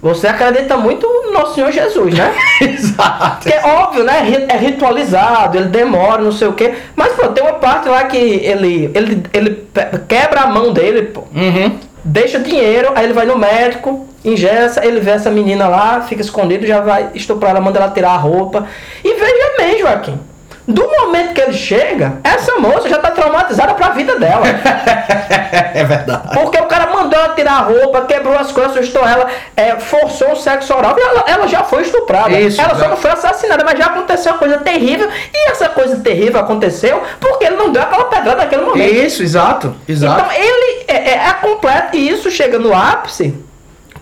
Você 0.01 0.27
acredita 0.27 0.77
muito 0.77 1.07
no 1.07 1.31
Nosso 1.31 1.55
Senhor 1.55 1.71
Jesus, 1.71 2.13
né? 2.13 2.33
Exato. 2.61 3.43
Porque 3.43 3.53
é 3.53 3.65
óbvio, 3.65 4.03
né? 4.03 4.45
É 4.47 4.57
ritualizado, 4.57 5.57
ele 5.57 5.69
demora, 5.69 6.21
não 6.21 6.31
sei 6.31 6.47
o 6.47 6.53
quê. 6.53 6.75
Mas, 6.95 7.13
pô, 7.13 7.27
tem 7.29 7.43
uma 7.43 7.53
parte 7.53 7.89
lá 7.89 8.03
que 8.03 8.17
ele, 8.17 8.91
ele, 8.93 9.23
ele 9.33 9.67
quebra 10.07 10.41
a 10.41 10.47
mão 10.47 10.71
dele, 10.71 11.03
pô. 11.03 11.23
Uhum. 11.35 11.79
Deixa 12.03 12.39
dinheiro, 12.39 12.91
aí 12.95 13.05
ele 13.05 13.13
vai 13.13 13.25
no 13.25 13.37
médico, 13.37 14.07
ingessa, 14.23 14.85
ele 14.85 14.99
vê 14.99 15.11
essa 15.11 15.31
menina 15.31 15.67
lá, 15.67 16.01
fica 16.01 16.21
escondido, 16.21 16.65
já 16.65 16.79
vai 16.79 17.09
estuprar 17.15 17.51
ela, 17.51 17.59
manda 17.59 17.79
ela 17.79 17.89
tirar 17.91 18.11
a 18.11 18.17
roupa. 18.17 18.67
E 19.03 19.13
veja 19.13 19.57
bem, 19.57 19.79
Joaquim. 19.79 20.19
Do 20.67 20.85
momento 20.85 21.33
que 21.33 21.39
ele 21.39 21.53
chega, 21.53 22.19
essa 22.25 22.59
moça 22.59 22.89
já 22.89 22.97
tá 22.97 23.09
traumatizada 23.11 23.73
pra 23.73 23.89
vida 23.89 24.19
dela. 24.19 24.43
é 25.73 25.83
verdade. 25.85 26.27
Porque 26.33 26.59
o 26.59 26.65
cara 26.65 26.87
mandou 26.91 27.17
ela 27.17 27.33
tirar 27.35 27.53
a 27.53 27.61
roupa, 27.61 28.01
quebrou 28.01 28.37
as 28.37 28.51
coisas, 28.51 28.75
assustou 28.75 29.07
ela, 29.07 29.27
é, 29.55 29.77
forçou 29.77 30.33
o 30.33 30.35
sexo 30.35 30.75
oral, 30.75 30.93
e 30.97 31.01
ela, 31.01 31.23
ela 31.25 31.47
já 31.47 31.63
foi 31.63 31.83
estuprada. 31.83 32.37
Isso, 32.37 32.61
ela 32.61 32.75
só 32.75 32.89
não 32.89 32.97
foi 32.97 33.11
assassinada, 33.11 33.63
mas 33.63 33.79
já 33.79 33.85
aconteceu 33.85 34.33
uma 34.33 34.39
coisa 34.39 34.57
terrível. 34.57 35.09
E 35.33 35.51
essa 35.51 35.69
coisa 35.69 35.97
terrível 36.01 36.41
aconteceu 36.41 37.01
porque 37.17 37.45
ele 37.45 37.55
não 37.55 37.71
deu 37.71 37.81
aquela 37.81 38.05
pedrada 38.05 38.43
naquele 38.43 38.63
momento. 38.63 38.93
Isso, 38.93 39.23
exato. 39.23 39.73
Exato. 39.87 40.19
Então 40.19 40.31
ele 40.33 40.83
é, 40.89 41.11
é, 41.11 41.27
é 41.29 41.33
completo 41.41 41.95
e 41.95 42.09
isso 42.09 42.29
chega 42.29 42.59
no 42.59 42.75
ápice 42.75 43.33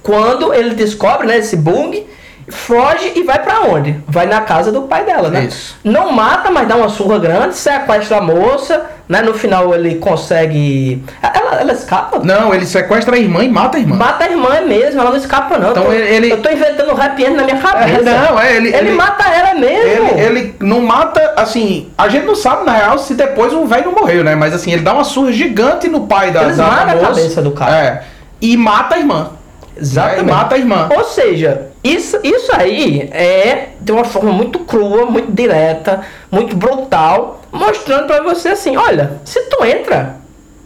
quando 0.01 0.53
ele 0.53 0.75
descobre 0.75 1.27
né, 1.27 1.37
esse 1.37 1.55
bug, 1.55 2.07
foge 2.49 3.11
e 3.15 3.23
vai 3.23 3.39
pra 3.39 3.61
onde? 3.61 3.95
Vai 4.07 4.25
na 4.27 4.41
casa 4.41 4.71
do 4.71 4.83
pai 4.83 5.03
dela, 5.03 5.29
né? 5.29 5.45
Isso. 5.45 5.75
Não 5.83 6.11
mata, 6.11 6.51
mas 6.51 6.67
dá 6.67 6.75
uma 6.75 6.89
surra 6.89 7.17
grande, 7.17 7.55
sequestra 7.55 8.17
a 8.17 8.21
moça, 8.21 8.85
né? 9.09 9.21
No 9.21 9.33
final 9.33 9.73
ele 9.73 9.95
consegue. 9.95 11.03
Ela, 11.21 11.61
ela 11.61 11.73
escapa? 11.73 12.19
Não, 12.23 12.53
ele 12.53 12.65
sequestra 12.65 13.15
a 13.15 13.19
irmã 13.19 13.43
e 13.43 13.49
mata 13.49 13.77
a 13.77 13.79
irmã. 13.79 13.95
Mata 13.95 14.25
a 14.25 14.29
irmã 14.29 14.61
mesmo, 14.61 15.01
ela 15.01 15.09
não 15.09 15.17
escapa 15.17 15.57
não. 15.57 15.71
Então 15.71 15.83
eu, 15.85 15.89
tô, 15.89 15.93
ele- 15.93 16.31
eu 16.31 16.41
tô 16.41 16.49
inventando 16.51 16.93
um 16.93 17.01
happy 17.01 17.29
na 17.29 17.43
minha 17.43 17.57
cabeça. 17.57 18.03
não, 18.03 18.39
é, 18.39 18.55
ele- 18.57 18.67
Ele, 18.69 18.77
ele- 18.77 18.91
mata 18.95 19.27
ela 19.27 19.55
mesmo. 19.55 20.07
Ele, 20.09 20.21
ele 20.39 20.55
não 20.59 20.81
mata, 20.81 21.33
assim, 21.35 21.89
a 21.97 22.07
gente 22.09 22.25
não 22.25 22.35
sabe 22.35 22.63
na 22.65 22.73
real 22.73 22.97
se 22.99 23.15
depois 23.15 23.53
o 23.53 23.65
velho 23.65 23.85
não 23.85 23.93
morreu, 23.93 24.23
né? 24.23 24.35
Mas 24.35 24.53
assim, 24.53 24.71
ele 24.71 24.81
dá 24.83 24.93
uma 24.93 25.03
surra 25.03 25.31
gigante 25.31 25.87
no 25.87 26.01
pai 26.07 26.31
da, 26.31 26.41
Ele 26.43 26.53
da 26.53 26.63
esmaga 26.63 26.91
a 26.91 26.95
moça. 26.95 27.07
cabeça 27.07 27.41
do 27.41 27.51
cara. 27.51 27.75
É. 27.75 28.03
E 28.41 28.55
mata 28.55 28.95
a 28.95 28.99
irmã. 28.99 29.29
Exatamente. 29.77 30.23
Né? 30.23 30.31
E 30.31 30.35
mata 30.35 30.55
a 30.55 30.57
irmã. 30.57 30.89
Ou 30.95 31.03
seja, 31.03 31.67
isso, 31.87 32.17
isso 32.23 32.51
aí 32.53 33.01
é 33.11 33.69
de 33.79 33.91
uma 33.91 34.03
forma 34.03 34.31
muito 34.31 34.59
crua, 34.59 35.05
muito 35.05 35.31
direta, 35.31 36.01
muito 36.31 36.55
brutal, 36.55 37.41
mostrando 37.51 38.07
pra 38.07 38.21
você 38.23 38.49
assim, 38.49 38.75
olha, 38.75 39.21
se 39.23 39.39
tu 39.49 39.63
entra 39.63 40.17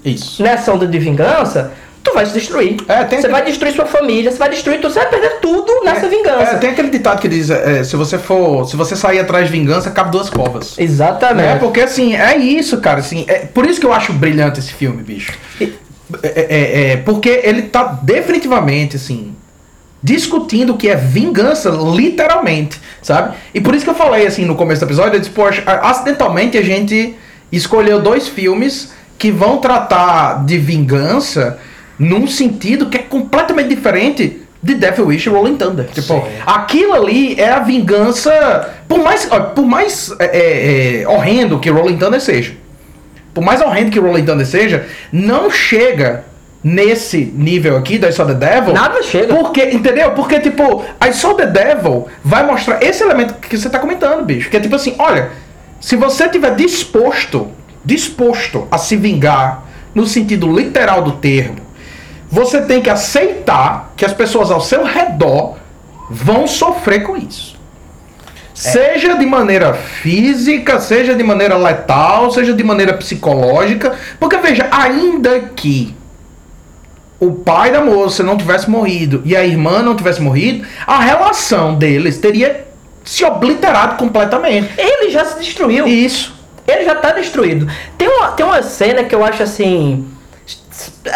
Isso. 0.03 0.41
nessa 0.41 0.71
onda 0.73 0.87
de 0.87 0.97
vingança, 0.97 1.73
tu 2.01 2.13
vai 2.13 2.25
se 2.25 2.33
destruir. 2.33 2.77
É, 2.87 3.03
tem 3.03 3.19
você 3.19 3.27
aquele- 3.27 3.33
vai 3.33 3.41
destruir 3.43 3.73
sua 3.73 3.85
família, 3.85 4.31
você 4.31 4.37
vai 4.37 4.49
destruir 4.49 4.79
tudo, 4.79 4.93
você 4.93 4.99
vai 4.99 5.09
perder 5.09 5.39
tudo 5.41 5.83
nessa 5.83 6.07
vingança. 6.07 6.51
É, 6.53 6.57
tem 6.57 6.69
aquele 6.69 6.89
ditado 6.89 7.19
que 7.19 7.27
diz, 7.27 7.49
é, 7.49 7.83
se 7.83 7.95
você 7.97 8.17
for, 8.17 8.65
se 8.65 8.75
você 8.77 8.95
sair 8.95 9.19
atrás 9.19 9.45
de 9.47 9.51
vingança, 9.51 9.91
cabe 9.91 10.11
duas 10.11 10.29
covas. 10.29 10.75
Exatamente. 10.79 11.47
É, 11.49 11.55
porque 11.57 11.81
assim, 11.81 12.15
é 12.15 12.37
isso, 12.37 12.77
cara, 12.79 12.99
assim, 13.01 13.25
é 13.27 13.39
por 13.39 13.65
isso 13.65 13.79
que 13.79 13.85
eu 13.85 13.91
acho 13.93 14.13
brilhante 14.13 14.59
esse 14.59 14.73
filme, 14.73 15.03
bicho. 15.03 15.33
É, 15.61 15.67
é, 16.23 16.91
é, 16.93 16.97
porque 16.97 17.41
ele 17.43 17.63
tá 17.63 17.99
definitivamente, 18.01 18.95
assim, 18.95 19.35
discutindo 20.01 20.73
o 20.73 20.77
que 20.77 20.89
é 20.89 20.95
vingança, 20.95 21.69
literalmente, 21.69 22.79
sabe? 23.01 23.35
E 23.53 23.59
por 23.59 23.75
isso 23.75 23.83
que 23.83 23.91
eu 23.91 23.95
falei, 23.95 24.25
assim, 24.25 24.45
no 24.45 24.55
começo 24.55 24.81
do 24.81 24.87
episódio, 24.87 25.15
eu 25.15 25.19
disse, 25.19 25.31
poxa, 25.31 25.61
acidentalmente 25.65 26.57
a 26.57 26.61
gente 26.61 27.15
escolheu 27.51 28.01
dois 28.01 28.27
filmes 28.27 28.93
que 29.17 29.31
vão 29.31 29.57
tratar 29.57 30.45
de 30.45 30.57
vingança 30.57 31.59
num 31.97 32.27
sentido 32.27 32.85
que 32.89 32.97
é 32.97 33.01
completamente 33.01 33.67
diferente 33.67 34.41
de 34.63 34.75
Death 34.75 34.99
Wish 34.99 35.27
e 35.27 35.29
Rolling 35.29 35.57
Thunder. 35.57 35.85
Tipo, 35.87 36.13
Sim. 36.13 36.23
aquilo 36.45 36.93
ali 36.93 37.39
é 37.39 37.49
a 37.49 37.59
vingança, 37.59 38.75
por 38.87 38.99
mais, 38.99 39.25
por 39.53 39.65
mais 39.65 40.13
é, 40.19 40.25
é, 40.25 41.01
é, 41.01 41.07
horrendo 41.07 41.59
que 41.59 41.69
Rolling 41.69 41.97
Thunder 41.97 42.21
seja, 42.21 42.53
por 43.33 43.43
mais 43.43 43.61
horrendo 43.61 43.91
que 43.91 43.99
Rolling 43.99 44.25
Thunder 44.25 44.45
seja, 44.45 44.85
não 45.11 45.51
chega 45.51 46.25
nesse 46.63 47.17
nível 47.35 47.77
aqui 47.77 47.97
da 47.97 48.09
I 48.09 48.13
Saw 48.13 48.25
the 48.25 48.33
Devil. 48.33 48.73
Nada 48.73 49.01
chega. 49.01 49.33
Porque, 49.33 49.63
entendeu? 49.71 50.11
Porque, 50.11 50.39
tipo, 50.39 50.83
I 51.05 51.13
Saw 51.13 51.33
the 51.35 51.45
Devil 51.45 52.07
vai 52.23 52.45
mostrar 52.45 52.83
esse 52.83 53.03
elemento 53.03 53.35
que 53.35 53.57
você 53.57 53.69
tá 53.69 53.79
comentando, 53.79 54.25
bicho. 54.25 54.49
Que 54.49 54.57
é 54.57 54.59
tipo 54.59 54.75
assim, 54.75 54.95
olha, 54.99 55.31
se 55.79 55.95
você 55.95 56.27
tiver 56.27 56.55
disposto, 56.55 57.47
disposto 57.83 58.67
a 58.69 58.77
se 58.77 58.95
vingar 58.95 59.63
no 59.95 60.05
sentido 60.05 60.51
literal 60.53 61.01
do 61.01 61.13
termo, 61.13 61.57
você 62.29 62.61
tem 62.61 62.81
que 62.81 62.89
aceitar 62.89 63.93
que 63.95 64.05
as 64.05 64.13
pessoas 64.13 64.51
ao 64.51 64.61
seu 64.61 64.83
redor 64.83 65.55
vão 66.09 66.47
sofrer 66.47 67.03
com 67.03 67.17
isso. 67.17 67.57
Seja 68.53 69.15
de 69.15 69.25
maneira 69.25 69.73
física, 69.73 70.81
seja 70.81 71.15
de 71.15 71.23
maneira 71.23 71.55
letal, 71.55 72.29
seja 72.29 72.53
de 72.53 72.63
maneira 72.63 72.93
psicológica. 72.93 73.95
Porque 74.19 74.35
veja, 74.35 74.67
ainda 74.69 75.39
que 75.55 75.95
o 77.19 77.31
pai 77.33 77.71
da 77.71 77.81
moça 77.81 78.23
não 78.23 78.37
tivesse 78.37 78.69
morrido 78.69 79.21
e 79.25 79.35
a 79.35 79.43
irmã 79.45 79.81
não 79.81 79.95
tivesse 79.95 80.21
morrido, 80.21 80.65
a 80.87 80.99
relação 80.99 81.75
deles 81.75 82.17
teria 82.17 82.65
se 83.03 83.25
obliterado 83.25 83.95
completamente. 83.97 84.69
Ele 84.77 85.09
já 85.11 85.25
se 85.25 85.39
destruiu. 85.39 85.87
Isso. 85.87 86.33
Ele 86.67 86.85
já 86.85 86.95
tá 86.95 87.11
destruído. 87.11 87.67
Tem 87.97 88.07
uma, 88.07 88.27
tem 88.29 88.45
uma 88.45 88.61
cena 88.61 89.03
que 89.03 89.13
eu 89.15 89.23
acho 89.25 89.41
assim. 89.43 90.07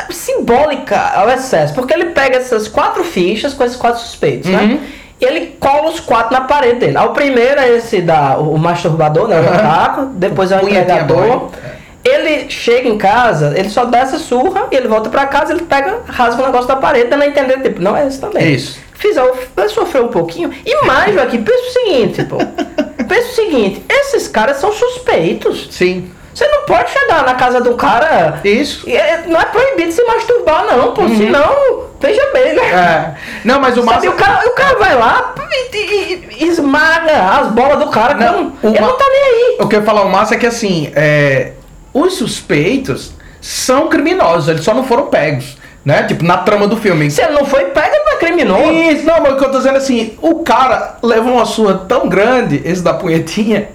simbólica 0.09 0.97
ao 1.15 1.29
excesso. 1.29 1.73
Porque 1.73 1.93
ele 1.93 2.05
pega 2.05 2.37
essas 2.37 2.67
quatro 2.67 3.03
fichas 3.03 3.53
com 3.53 3.63
esses 3.63 3.77
quatro 3.77 4.01
suspeitos, 4.01 4.49
Uhum. 4.49 4.55
né? 4.57 4.79
E 5.21 5.25
ele 5.25 5.55
cola 5.59 5.89
os 5.89 5.99
quatro 6.01 6.33
na 6.33 6.41
parede 6.41 6.79
dele. 6.79 6.97
O 6.97 7.09
primeiro 7.09 7.59
é 7.59 7.69
esse 7.77 8.01
da. 8.01 8.37
O 8.37 8.57
masturbador, 8.57 9.27
né? 9.27 9.39
O 9.39 9.43
otaku. 9.45 10.05
Depois 10.15 10.51
é 10.51 10.57
o 10.57 10.59
Punhetinha 10.61 10.81
entregador. 10.81 11.39
boy. 11.39 11.49
Ele 12.03 12.49
chega 12.49 12.87
em 12.89 12.97
casa, 12.97 13.53
ele 13.57 13.69
só 13.69 13.85
dá 13.85 13.99
essa 13.99 14.17
surra, 14.19 14.67
e 14.71 14.75
ele 14.75 14.87
volta 14.87 15.09
pra 15.09 15.25
casa, 15.25 15.53
ele 15.53 15.63
pega, 15.63 15.99
rasga 16.07 16.41
o 16.41 16.45
negócio 16.45 16.67
da 16.67 16.75
parede, 16.75 17.09
dando 17.09 17.21
a 17.23 17.27
entender, 17.27 17.61
tipo, 17.61 17.81
não 17.81 17.95
é 17.95 18.05
esse 18.07 18.19
também. 18.19 18.53
Isso. 18.53 18.77
Fiz, 18.93 19.15
sofreu 19.71 20.05
um 20.05 20.09
pouquinho. 20.09 20.51
E 20.65 20.85
mais, 20.85 21.13
Joaquim, 21.13 21.43
pensa 21.43 21.59
o 21.61 21.71
seguinte, 21.71 22.23
pô. 22.25 22.37
pensa 23.07 23.29
o 23.29 23.35
seguinte, 23.35 23.85
esses 23.89 24.27
caras 24.27 24.57
são 24.57 24.71
suspeitos. 24.71 25.67
Sim. 25.71 26.11
Você 26.33 26.47
não 26.47 26.63
pode 26.65 26.89
chegar 26.89 27.23
na 27.25 27.35
casa 27.35 27.61
do 27.61 27.75
cara. 27.75 28.39
Isso. 28.43 28.89
é- 28.89 29.21
Não 29.27 29.39
é 29.39 29.45
proibido 29.45 29.91
se 29.91 30.03
masturbar, 30.03 30.65
não, 30.65 30.91
pô. 30.93 31.07
Senão, 31.07 31.83
veja 32.01 32.25
bem, 32.33 32.53
né? 32.55 32.71
É. 32.71 33.13
Não, 33.45 33.59
mas 33.59 33.77
o 33.77 33.83
Sabe, 33.83 34.07
massa. 34.07 34.09
o, 34.09 34.13
cara, 34.13 34.47
o 34.47 34.51
cara 34.55 34.75
vai 34.79 34.95
lá 34.97 35.35
e, 35.51 35.77
e- 35.77 36.27
e 36.39 36.47
esmaga 36.47 37.39
as 37.39 37.47
bolas 37.49 37.77
do 37.77 37.87
cara. 37.91 38.15
Não, 38.15 38.49
com- 38.49 38.67
ele 38.69 38.79
uma- 38.79 38.87
não 38.87 38.97
tá 38.97 39.05
nem 39.11 39.21
aí. 39.21 39.57
O 39.59 39.67
que 39.67 39.75
eu 39.75 39.79
ia 39.81 39.85
falar, 39.85 40.01
o 40.01 40.09
massa 40.09 40.33
é 40.33 40.37
que 40.39 40.47
assim, 40.47 40.91
é, 40.95 41.51
os 41.93 42.15
suspeitos 42.15 43.13
são 43.39 43.89
criminosos, 43.89 44.47
eles 44.47 44.63
só 44.63 44.73
não 44.73 44.83
foram 44.83 45.07
pegos, 45.07 45.57
né? 45.83 46.03
Tipo, 46.03 46.23
na 46.23 46.37
trama 46.37 46.67
do 46.67 46.77
filme. 46.77 47.11
Se 47.11 47.21
ele 47.21 47.33
não 47.33 47.45
foi 47.45 47.65
pego, 47.65 47.93
ele 47.93 48.05
não 48.05 48.13
é 48.13 48.15
criminoso. 48.15 48.71
Isso, 48.71 49.05
não, 49.05 49.21
mas 49.21 49.33
o 49.33 49.37
que 49.37 49.45
eu 49.45 49.51
tô 49.51 49.57
dizendo 49.57 49.75
é 49.75 49.77
assim, 49.77 50.17
o 50.21 50.35
cara 50.39 50.97
levou 51.03 51.33
uma 51.33 51.45
surra 51.45 51.85
tão 51.87 52.07
grande, 52.07 52.61
esse 52.63 52.81
da 52.81 52.93
punhetinha, 52.93 53.69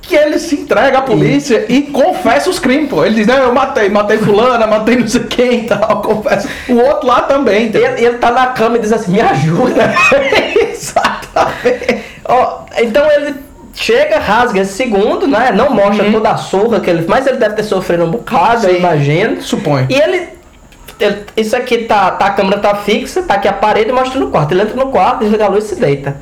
que 0.00 0.16
ele 0.16 0.38
se 0.38 0.56
entrega 0.56 0.98
à 0.98 1.02
polícia 1.02 1.64
e, 1.68 1.82
confessa 1.82 2.50
os 2.50 2.58
crimes, 2.58 2.90
pô. 2.90 3.04
Ele 3.04 3.14
diz, 3.14 3.26
não, 3.26 3.36
eu 3.36 3.54
matei, 3.54 3.88
matei 3.88 4.18
fulana, 4.18 4.66
matei 4.66 4.96
não 4.96 5.06
sei 5.06 5.22
quem 5.24 5.64
e 5.64 5.66
tal, 5.66 6.00
confessa. 6.02 6.48
O 6.68 6.76
outro 6.76 7.06
lá 7.06 7.22
também. 7.22 7.70
E 7.72 7.76
ele, 7.76 8.04
ele 8.06 8.18
tá 8.18 8.32
na 8.32 8.48
cama 8.48 8.78
e 8.78 8.80
diz 8.80 8.92
assim, 8.92 9.12
me 9.12 9.20
ajuda. 9.20 9.94
Exatamente. 10.72 12.04
Ó, 12.24 12.62
então 12.78 13.08
ele 13.12 13.34
chega, 13.74 14.18
rasga 14.18 14.60
esse 14.60 14.72
segundo, 14.74 15.26
né? 15.26 15.50
Não 15.52 15.70
mostra 15.70 16.04
Uhum. 16.06 16.12
toda 16.12 16.30
a 16.30 16.36
surra 16.36 16.80
que 16.80 16.88
ele. 16.90 17.04
Mas 17.08 17.26
ele 17.26 17.36
deve 17.38 17.54
ter 17.54 17.62
sofrido 17.64 18.04
um 18.04 18.10
bocado, 18.10 18.66
eu 18.66 18.72
Sim. 18.74 18.78
imagino. 18.78 19.42
Suponho. 19.42 19.86
E 19.88 19.94
ele, 19.94 20.28
ele- 21.00 21.24
Isso 21.36 21.56
aqui 21.56 21.78
tá, 21.78 22.10
tá. 22.12 22.26
A 22.26 22.30
câmera 22.30 22.58
tá 22.60 22.74
fixa, 22.76 23.22
tá 23.22 23.34
aqui 23.34 23.48
a 23.48 23.52
parede 23.52 23.90
e 23.90 23.92
mostra 23.92 24.18
no 24.20 24.30
quarto. 24.30 24.52
Ele 24.52 24.62
entra 24.62 24.76
no 24.76 24.90
quarto, 24.90 25.20
desliga 25.20 25.46
a 25.46 25.48
luz 25.48 25.64
e 25.64 25.68
se 25.68 25.76
deita. 25.80 26.16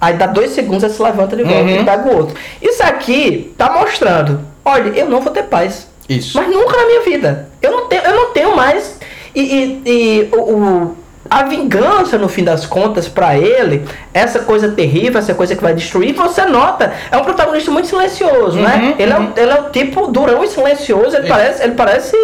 Aí 0.00 0.14
dá 0.14 0.26
dois 0.26 0.50
segundos, 0.52 0.82
ele 0.82 0.92
se 0.94 1.02
levanta 1.02 1.36
de 1.36 1.42
volta 1.42 1.60
Uhum. 1.60 1.80
e 1.80 1.84
pega 1.84 2.08
o 2.08 2.16
outro. 2.16 2.34
Isso 2.62 2.82
aqui 2.82 3.52
tá 3.58 3.70
mostrando. 3.70 4.40
Olha, 4.64 4.88
eu 4.98 5.06
não 5.08 5.20
vou 5.20 5.30
ter 5.32 5.42
paz. 5.44 5.86
Isso. 6.08 6.36
Mas 6.38 6.48
nunca 6.50 6.76
na 6.76 6.86
minha 6.86 7.02
vida. 7.02 7.48
Eu 7.60 7.70
não 7.72 7.86
tenho, 7.86 8.02
eu 8.02 8.14
não 8.14 8.30
tenho 8.32 8.56
mais. 8.56 8.98
E, 9.34 9.40
e- 9.40 9.82
e 9.86 10.28
o, 10.34 10.40
o- 10.40 10.96
a 11.30 11.44
vingança, 11.44 12.18
no 12.18 12.28
fim 12.28 12.42
das 12.42 12.66
contas, 12.66 13.06
pra 13.08 13.36
ele, 13.38 13.84
essa 14.12 14.40
coisa 14.40 14.68
terrível, 14.70 15.18
essa 15.20 15.32
coisa 15.32 15.54
que 15.54 15.62
vai 15.62 15.72
destruir, 15.72 16.12
você 16.14 16.44
nota, 16.44 16.92
é 17.10 17.16
um 17.16 17.22
protagonista 17.22 17.70
muito 17.70 17.86
silencioso, 17.86 18.58
né? 18.58 18.76
Uhum, 18.82 18.94
Ele, 18.98 19.12
é, 19.12 19.16
uhum. 19.16 19.26
o- 19.26 19.32
ele 19.40 19.50
é 19.52 19.60
o 19.60 19.70
tipo 19.70 20.06
durão 20.08 20.42
e 20.42 20.48
silencioso, 20.48 21.14
ele 21.16 21.26
Isso. 21.26 21.28
parece, 21.28 21.62
ele 21.62 21.74
parece 21.74 22.16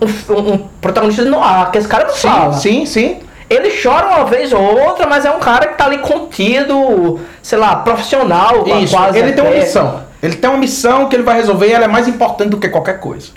um, 0.00 0.32
um- 0.34 0.52
um 0.54 0.58
protagonista 0.80 1.22
de 1.24 1.28
noir, 1.28 1.70
que 1.70 1.78
esse 1.78 1.86
cara 1.88 2.04
não 2.06 2.14
fala. 2.14 2.52
Sim, 2.54 2.86
sim, 2.86 2.86
sim. 2.86 3.20
Ele 3.50 3.70
chora 3.82 4.06
uma 4.06 4.24
vez 4.24 4.50
ou 4.50 4.62
outra, 4.62 5.06
mas 5.06 5.26
é 5.26 5.30
um 5.30 5.38
cara 5.38 5.66
que 5.66 5.74
tá 5.76 5.84
ali 5.84 5.98
contido, 5.98 7.20
sei 7.42 7.58
lá, 7.58 7.76
profissional, 7.76 8.64
Isso. 8.82 8.96
quase. 8.96 9.18
Ele 9.18 9.32
tem 9.32 9.44
uma 9.44 9.50
até. 9.50 9.60
missão. 9.60 10.00
Ele 10.22 10.36
tem 10.36 10.48
uma 10.48 10.58
missão 10.58 11.06
que 11.08 11.16
ele 11.16 11.22
vai 11.22 11.34
resolver 11.36 11.66
e 11.68 11.72
ela 11.72 11.84
é 11.84 11.88
mais 11.88 12.08
importante 12.08 12.48
do 12.50 12.56
que 12.56 12.68
qualquer 12.70 12.98
coisa. 12.98 13.28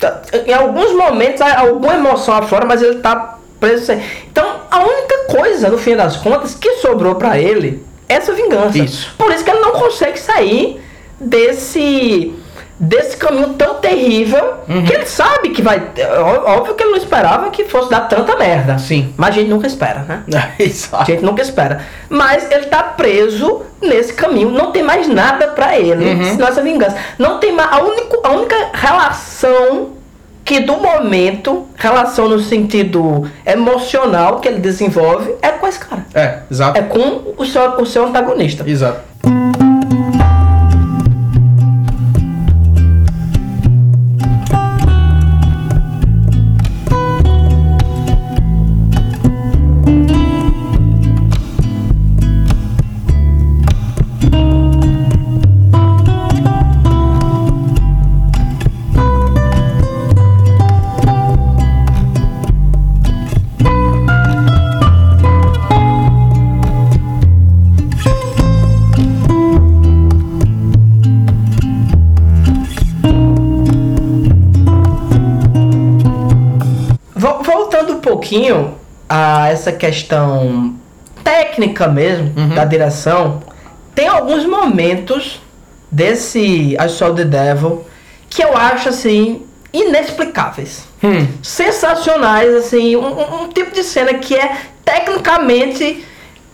Tá- 0.00 0.20
Em 0.46 0.52
alguns 0.52 0.92
momentos 0.96 1.40
alguma 1.40 1.94
emoção 1.94 2.34
aflora, 2.34 2.66
mas 2.66 2.82
ele 2.82 2.96
tá 2.96 3.38
preso. 3.62 3.92
Então, 4.30 4.46
a 4.70 4.80
única 4.80 5.18
coisa, 5.30 5.68
no 5.70 5.78
fim 5.78 5.96
das 5.96 6.16
contas, 6.16 6.54
que 6.54 6.74
sobrou 6.76 7.14
pra 7.14 7.38
ele 7.38 7.82
é 8.08 8.14
essa 8.14 8.32
vingança. 8.32 8.76
Isso. 8.78 9.14
Por 9.16 9.30
isso 9.32 9.44
que 9.44 9.50
ele 9.50 9.60
não 9.60 9.72
consegue 9.72 10.18
sair 10.18 10.80
desse 11.20 12.34
desse 12.84 13.16
caminho 13.16 13.50
tão 13.54 13.74
terrível 13.76 14.54
Uhum. 14.68 14.84
que 14.84 14.92
ele 14.92 15.06
sabe 15.06 15.50
que 15.50 15.62
vai. 15.62 15.80
ó- 16.18 16.56
Óbvio 16.56 16.74
que 16.74 16.82
ele 16.82 16.90
não 16.90 16.98
esperava 16.98 17.48
que 17.50 17.64
fosse 17.64 17.88
dar 17.88 18.08
tanta 18.08 18.34
merda. 18.34 18.76
Sim. 18.76 19.14
Mas 19.16 19.28
a 19.28 19.32
gente 19.38 19.48
nunca 19.50 19.68
espera, 19.68 20.00
né? 20.00 20.24
A 20.34 20.60
Exato. 20.60 21.04
gente 21.08 21.22
nunca 21.22 21.40
espera. 21.42 21.80
Mas 22.08 22.50
ele 22.50 22.66
tá 22.66 22.82
preso 22.82 23.62
nesse 23.80 24.12
caminho. 24.14 24.50
Não 24.50 24.72
tem 24.72 24.82
mais 24.82 25.06
nada 25.06 25.46
pra 25.48 25.78
ele, 25.78 26.04
Uhum. 26.12 26.24
senão 26.32 26.48
essa 26.48 26.60
vingança. 26.60 26.96
Não 27.18 27.38
tem 27.38 27.52
mais. 27.52 27.70
A, 27.72 27.80
único, 27.82 28.20
a 28.24 28.30
única 28.32 28.56
relação 28.72 29.90
que 30.44 30.60
do 30.60 30.76
momento, 30.76 31.66
relação 31.76 32.28
no 32.28 32.40
sentido 32.40 33.30
emocional 33.46 34.40
que 34.40 34.48
ele 34.48 34.60
desenvolve, 34.60 35.34
é 35.40 35.50
com 35.50 35.66
esse 35.66 35.78
cara. 35.78 36.04
É, 36.14 36.40
exato. 36.50 36.78
É 36.78 36.82
com 36.82 37.34
o 37.36 37.44
seu, 37.44 37.62
o 37.80 37.86
seu 37.86 38.06
antagonista. 38.06 38.68
Exato. 38.68 39.00
Pouquinho 78.36 78.74
a 79.08 79.48
essa 79.50 79.70
questão 79.72 80.74
técnica 81.22 81.86
mesmo 81.86 82.32
Uhum. 82.36 82.54
da 82.54 82.64
direção, 82.64 83.42
tem 83.94 84.08
alguns 84.08 84.46
momentos 84.46 85.40
desse 85.90 86.74
I 86.80 86.88
Saw 86.88 87.14
the 87.14 87.24
Devil 87.24 87.84
que 88.30 88.42
eu 88.42 88.56
acho 88.56 88.88
assim 88.88 89.42
inexplicáveis. 89.72 90.84
Hum. 91.04 91.26
sensacionais, 91.42 92.54
assim, 92.54 92.94
um, 92.96 93.04
um- 93.04 93.42
um 93.42 93.48
tipo 93.48 93.72
de 93.74 93.82
cena 93.82 94.14
que 94.14 94.34
é 94.36 94.56
tecnicamente. 94.84 96.04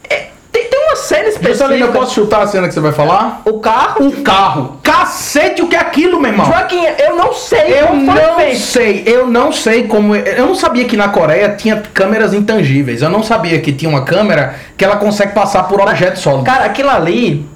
é, 0.08 0.28
tem, 0.50 0.64
tem 0.68 0.80
uma 0.86 0.87
cena 0.98 1.28
específica. 1.28 1.52
Juscelino, 1.54 1.86
eu 1.86 1.92
posso 1.92 2.14
chutar 2.14 2.42
a 2.42 2.46
cena 2.46 2.68
que 2.68 2.74
você 2.74 2.80
vai 2.80 2.92
falar? 2.92 3.42
O 3.44 3.58
carro. 3.60 4.04
Um 4.04 4.22
carro. 4.22 4.76
Cacete, 4.82 5.62
o 5.62 5.68
que 5.68 5.74
é 5.76 5.78
aquilo, 5.80 6.20
meu 6.20 6.30
irmão? 6.30 6.46
Joaquim, 6.46 6.84
eu 6.98 7.16
não 7.16 7.32
sei 7.32 7.80
Eu 7.80 7.86
como 7.88 8.12
foi 8.12 8.22
não 8.22 8.36
feito. 8.36 8.58
sei, 8.58 9.02
eu 9.06 9.26
não 9.26 9.52
sei 9.52 9.86
como. 9.86 10.14
Eu 10.14 10.46
não 10.46 10.54
sabia 10.54 10.84
que 10.84 10.96
na 10.96 11.08
Coreia 11.08 11.48
tinha 11.50 11.82
câmeras 11.94 12.34
intangíveis. 12.34 13.00
Eu 13.02 13.08
não 13.10 13.22
sabia 13.22 13.58
que 13.60 13.72
tinha 13.72 13.88
uma 13.88 14.04
câmera 14.04 14.54
que 14.76 14.84
ela 14.84 14.96
consegue 14.96 15.32
passar 15.32 15.64
por 15.64 15.80
objetos 15.80 16.22
sólidos. 16.22 16.44
Cara, 16.46 16.64
aquilo 16.64 16.90
ali, 16.90 17.46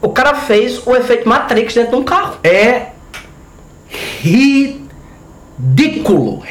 o 0.00 0.08
cara 0.08 0.34
fez 0.34 0.86
o 0.86 0.94
efeito 0.96 1.28
Matrix 1.28 1.74
dentro 1.74 1.90
de 1.92 1.96
um 1.96 2.04
carro. 2.04 2.36
É 2.42 2.86
ridículo. 4.20 4.83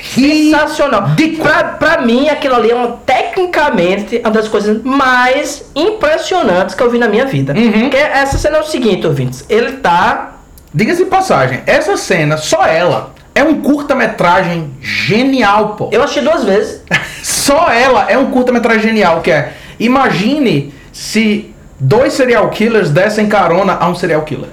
Sensacional. 0.02 1.08
Ridículo. 1.10 1.44
Pra, 1.44 1.64
pra 1.64 2.02
mim, 2.02 2.30
aquilo 2.30 2.56
ali 2.56 2.72
é 2.72 2.76
uma, 2.76 3.00
tecnicamente 3.06 4.20
uma 4.20 4.32
das 4.32 4.48
coisas 4.48 4.82
mais 4.84 5.66
impressionantes 5.76 6.76
que 6.76 6.82
eu 6.82 6.90
vi 6.90 6.98
na 6.98 7.08
minha 7.08 7.26
vida. 7.26 7.54
Uhum. 7.54 7.82
Porque 7.82 7.98
essa 7.98 8.38
cena 8.38 8.58
é 8.58 8.62
o 8.62 8.66
seguinte, 8.66 9.06
ouvintes. 9.06 9.46
Ele 9.50 9.74
tá 9.74 10.34
Diga-se 10.74 11.04
de 11.04 11.10
passagem, 11.10 11.62
essa 11.68 11.96
cena, 11.96 12.36
só 12.36 12.66
ela, 12.66 13.14
é 13.36 13.44
um 13.44 13.62
curta-metragem 13.62 14.74
genial, 14.82 15.76
pô. 15.76 15.90
Eu 15.92 16.02
assisti 16.02 16.22
duas 16.22 16.44
vezes. 16.44 16.82
Só 17.22 17.70
ela 17.72 18.10
é 18.10 18.18
um 18.18 18.32
curta-metragem 18.32 18.82
genial, 18.82 19.22
que 19.22 19.32
é... 19.32 19.54
Imagine 19.80 20.74
se 20.92 21.54
dois 21.80 22.14
serial 22.14 22.50
killers 22.50 22.90
dessem 22.90 23.28
carona 23.28 23.78
a 23.80 23.88
um 23.88 23.96
serial 23.96 24.24
killer. 24.24 24.50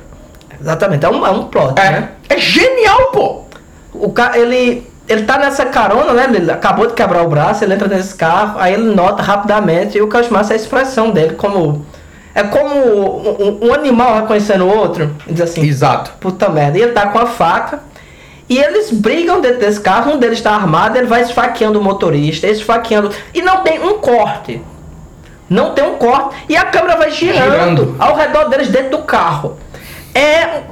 Exatamente, 0.61 1.05
é 1.05 1.09
um, 1.09 1.27
é 1.27 1.31
um 1.31 1.45
plot, 1.45 1.75
né? 1.75 2.11
É, 2.29 2.35
é 2.35 2.39
genial, 2.39 3.11
pô! 3.13 3.45
O 3.93 4.11
cara, 4.13 4.39
ele, 4.39 4.87
ele 5.09 5.23
tá 5.25 5.39
nessa 5.39 5.67
carona, 5.67 6.13
né? 6.13 6.29
Ele 6.35 6.51
acabou 6.51 6.87
de 6.87 6.95
quebrar 6.95 7.23
o 7.23 7.29
braço, 7.29 7.65
ele 7.65 7.75
entra 7.75 7.89
nesse 7.89 8.15
carro, 8.15 8.59
aí 8.61 8.75
ele 8.75 8.95
nota 8.95 9.23
rapidamente, 9.23 9.99
e 9.99 10.03
o 10.03 10.09
acho 10.17 10.33
massa 10.33 10.53
é 10.53 10.55
a 10.55 10.57
expressão 10.57 11.11
dele, 11.11 11.35
como. 11.35 11.85
É 12.33 12.45
como 12.45 12.73
um, 12.73 13.59
um- 13.69 13.75
animal 13.75 14.15
reconhecendo 14.15 14.65
o 14.65 14.69
outro. 14.73 15.15
Diz 15.27 15.41
assim, 15.41 15.63
Exato. 15.67 16.13
puta 16.21 16.49
merda. 16.49 16.79
E 16.79 16.83
ele 16.83 16.93
tá 16.93 17.09
com 17.09 17.19
a 17.19 17.27
faca. 17.27 17.81
E 18.49 18.57
eles 18.57 18.93
brigam 18.93 19.41
dentro 19.41 19.59
desse 19.59 19.81
carro, 19.81 20.13
um 20.13 20.17
deles 20.19 20.39
está 20.39 20.53
armado, 20.53 20.97
ele 20.97 21.07
vai 21.09 21.23
esfaqueando 21.23 21.81
o 21.81 21.83
motorista, 21.83 22.47
esfaqueando. 22.47 23.11
E 23.35 23.43
não 23.43 23.63
tem 23.65 23.81
um 23.85 23.99
corte. 23.99 24.63
Não 25.49 25.73
tem 25.75 25.85
um 25.85 25.97
corte. 25.97 26.37
E 26.49 26.57
a 26.57 26.65
câmera 26.67 26.97
vai 26.97 27.11
girando, 27.11 27.51
Girando. 27.51 27.97
ao 27.99 28.15
redor 28.15 28.45
deles 28.49 28.69
dentro 28.69 28.91
do 28.91 28.99
carro. 28.99 29.57
É. 30.15 30.63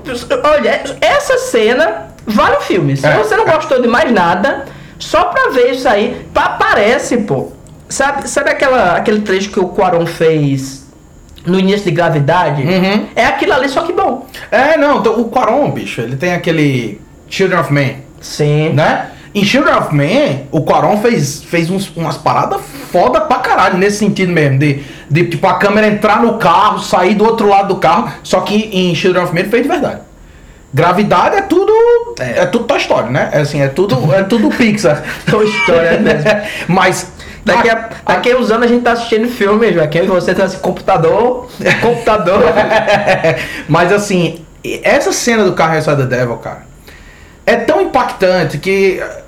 Olha, 0.44 0.80
essa 1.00 1.38
cena 1.38 2.08
vale 2.29 2.57
o 2.57 2.61
filme. 2.61 2.97
Se 2.97 3.07
É, 3.07 3.16
você 3.16 3.37
não 3.37 3.47
é. 3.47 3.53
gostou 3.55 3.81
de 3.83 3.89
mais 3.89 4.11
nada, 4.12 4.64
só 4.99 5.24
pra 5.24 5.51
ver 5.51 5.72
isso 5.72 5.89
aí, 5.89 6.26
pa- 6.33 6.51
parece, 6.51 7.18
pô. 7.18 7.53
Sabe, 7.89 8.29
sabe 8.29 8.51
aquela, 8.51 8.93
aquele 8.97 9.20
trecho 9.20 9.51
que 9.51 9.59
o 9.59 9.68
Quaron 9.68 10.05
fez 10.07 10.87
no 11.47 11.59
início 11.59 11.85
de 11.85 11.91
gravidade? 11.93 12.62
Uhum. 12.62 13.07
É 13.16 13.24
aquilo 13.24 13.55
ali, 13.55 13.68
só 13.68 13.83
que 13.83 13.93
bom. 13.93 14.26
É, 14.51 14.76
não, 14.76 14.99
então, 14.99 15.18
o 15.20 15.24
Quaron, 15.31 15.70
bicho, 15.70 16.01
ele 16.03 16.16
tem 16.16 16.35
aquele 16.35 17.01
Children 17.31 17.61
of 17.61 17.72
Men, 17.72 17.97
Sim. 18.20 18.70
né? 18.74 19.11
Em 19.35 19.45
Children 19.45 19.74
of 19.76 19.95
Men, 19.95 20.47
o 20.51 20.62
Quaron 20.62 20.97
fez, 20.99 21.43
fez 21.45 21.70
uns- 21.70 21.91
umas 21.97 22.16
paradas 22.18 22.61
foda 22.91 23.20
pra 23.20 23.39
caralho, 23.39 23.79
nesse 23.79 23.99
sentido 23.99 24.33
mesmo, 24.33 24.59
de, 24.59 24.83
de 25.11 25.24
tipo 25.26 25.47
a 25.47 25.55
câmera 25.59 25.87
entrar 25.87 26.20
no 26.22 26.39
carro, 26.39 26.81
sair 26.81 27.14
do 27.14 27.24
outro 27.24 27.47
lado 27.49 27.74
do 27.74 27.81
carro, 27.81 28.11
só 28.22 28.41
que 28.41 28.55
em 28.72 28.95
Children 28.95 29.24
of 29.24 29.35
Men 29.35 29.43
ele 29.45 29.51
fez 29.51 29.62
de 29.62 29.68
verdade. 29.68 30.01
Gravidade 30.72 31.36
é 31.36 31.42
tudo. 31.42 31.72
É, 32.20 32.44
tudo 32.46 32.64
Toy 32.64 32.78
Story, 32.78 33.10
né? 33.10 33.30
É 33.32 33.40
assim, 33.40 33.60
é 33.60 33.68
tudo, 33.68 34.12
é 34.12 34.22
tudo 34.22 34.50
Pixar. 34.56 35.02
Toy 35.30 35.46
Story, 35.46 35.86
é 35.86 35.98
mesmo. 35.98 36.30
Mas. 36.68 37.12
Daqui 37.44 37.70
a, 37.70 37.88
daqui 38.06 38.30
a 38.30 38.36
uns 38.36 38.50
anos 38.50 38.66
a 38.66 38.68
gente 38.68 38.82
tá 38.82 38.92
assistindo 38.92 39.26
filme, 39.26 39.72
Joaquim, 39.72 40.00
e 40.00 40.06
você 40.06 40.34
tá 40.34 40.44
assim, 40.44 40.58
computador, 40.58 41.48
computador. 41.80 42.42
Mas 43.66 43.90
assim, 43.90 44.44
essa 44.82 45.12
cena 45.12 45.44
do 45.44 45.54
carro 45.54 45.78
Inside 45.78 45.96
the 45.96 46.04
Devil, 46.04 46.36
cara, 46.36 46.66
é 47.46 47.56
tão 47.56 47.80
impactante 47.80 48.58
que 48.58 49.00
eh, 49.00 49.22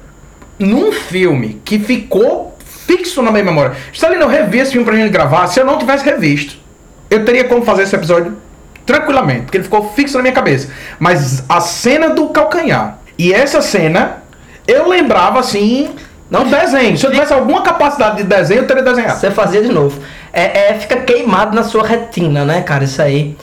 num 0.59 0.93
filme 0.93 1.63
que 1.65 1.79
ficou 1.79 2.55
fixo 2.87 3.23
na 3.23 3.31
minha 3.31 3.45
memória. 3.45 3.73
Stalin, 3.91 4.17
eu 4.17 4.29
revi 4.29 4.59
esse 4.59 4.73
filme 4.73 4.85
pra 4.85 4.95
gente 4.95 5.11
gravar. 5.11 5.47
Se 5.47 5.59
eu 5.59 5.65
não 5.65 5.79
tivesse 5.79 6.05
revisto, 6.05 6.59
eu 7.09 7.25
teria 7.25 7.45
como 7.45 7.65
fazer 7.65 7.85
esse 7.85 7.97
episódio 7.97 8.37
tranquilamente, 8.91 9.43
porque 9.43 9.57
ele 9.59 9.65
ficou 9.65 9.91
fixo 9.93 10.17
na 10.17 10.23
minha 10.23 10.35
cabeça. 10.35 10.69
Mas 10.99 11.45
a 11.49 11.61
cena 11.61 12.11
do 12.11 12.29
calcanhar. 12.29 12.99
E 13.17 13.33
essa 13.33 13.61
cena, 13.63 14.23
eu 14.67 14.89
lembrava 14.89 15.39
assim. 15.39 15.91
Não 16.31 16.45
desenho. 16.45 16.97
Se 16.97 17.05
eu 17.07 17.11
tivesse 17.11 17.33
alguma 17.33 17.63
capacidade 17.63 18.19
de 18.19 18.23
desenho, 18.25 18.61
eu 18.63 18.67
teria 18.67 18.83
desenhado. 18.85 19.19
Você 19.19 19.31
fazia 19.33 19.61
de 19.63 19.69
novo. 19.69 20.01
É, 20.33 20.71
é, 20.71 20.75
fica 20.75 20.97
queimado 20.97 21.55
na 21.57 21.65
sua 21.65 21.85
retina, 21.85 22.45
né, 22.45 22.63
cara? 22.63 22.85
Isso 22.85 23.03
aí. 23.03 23.37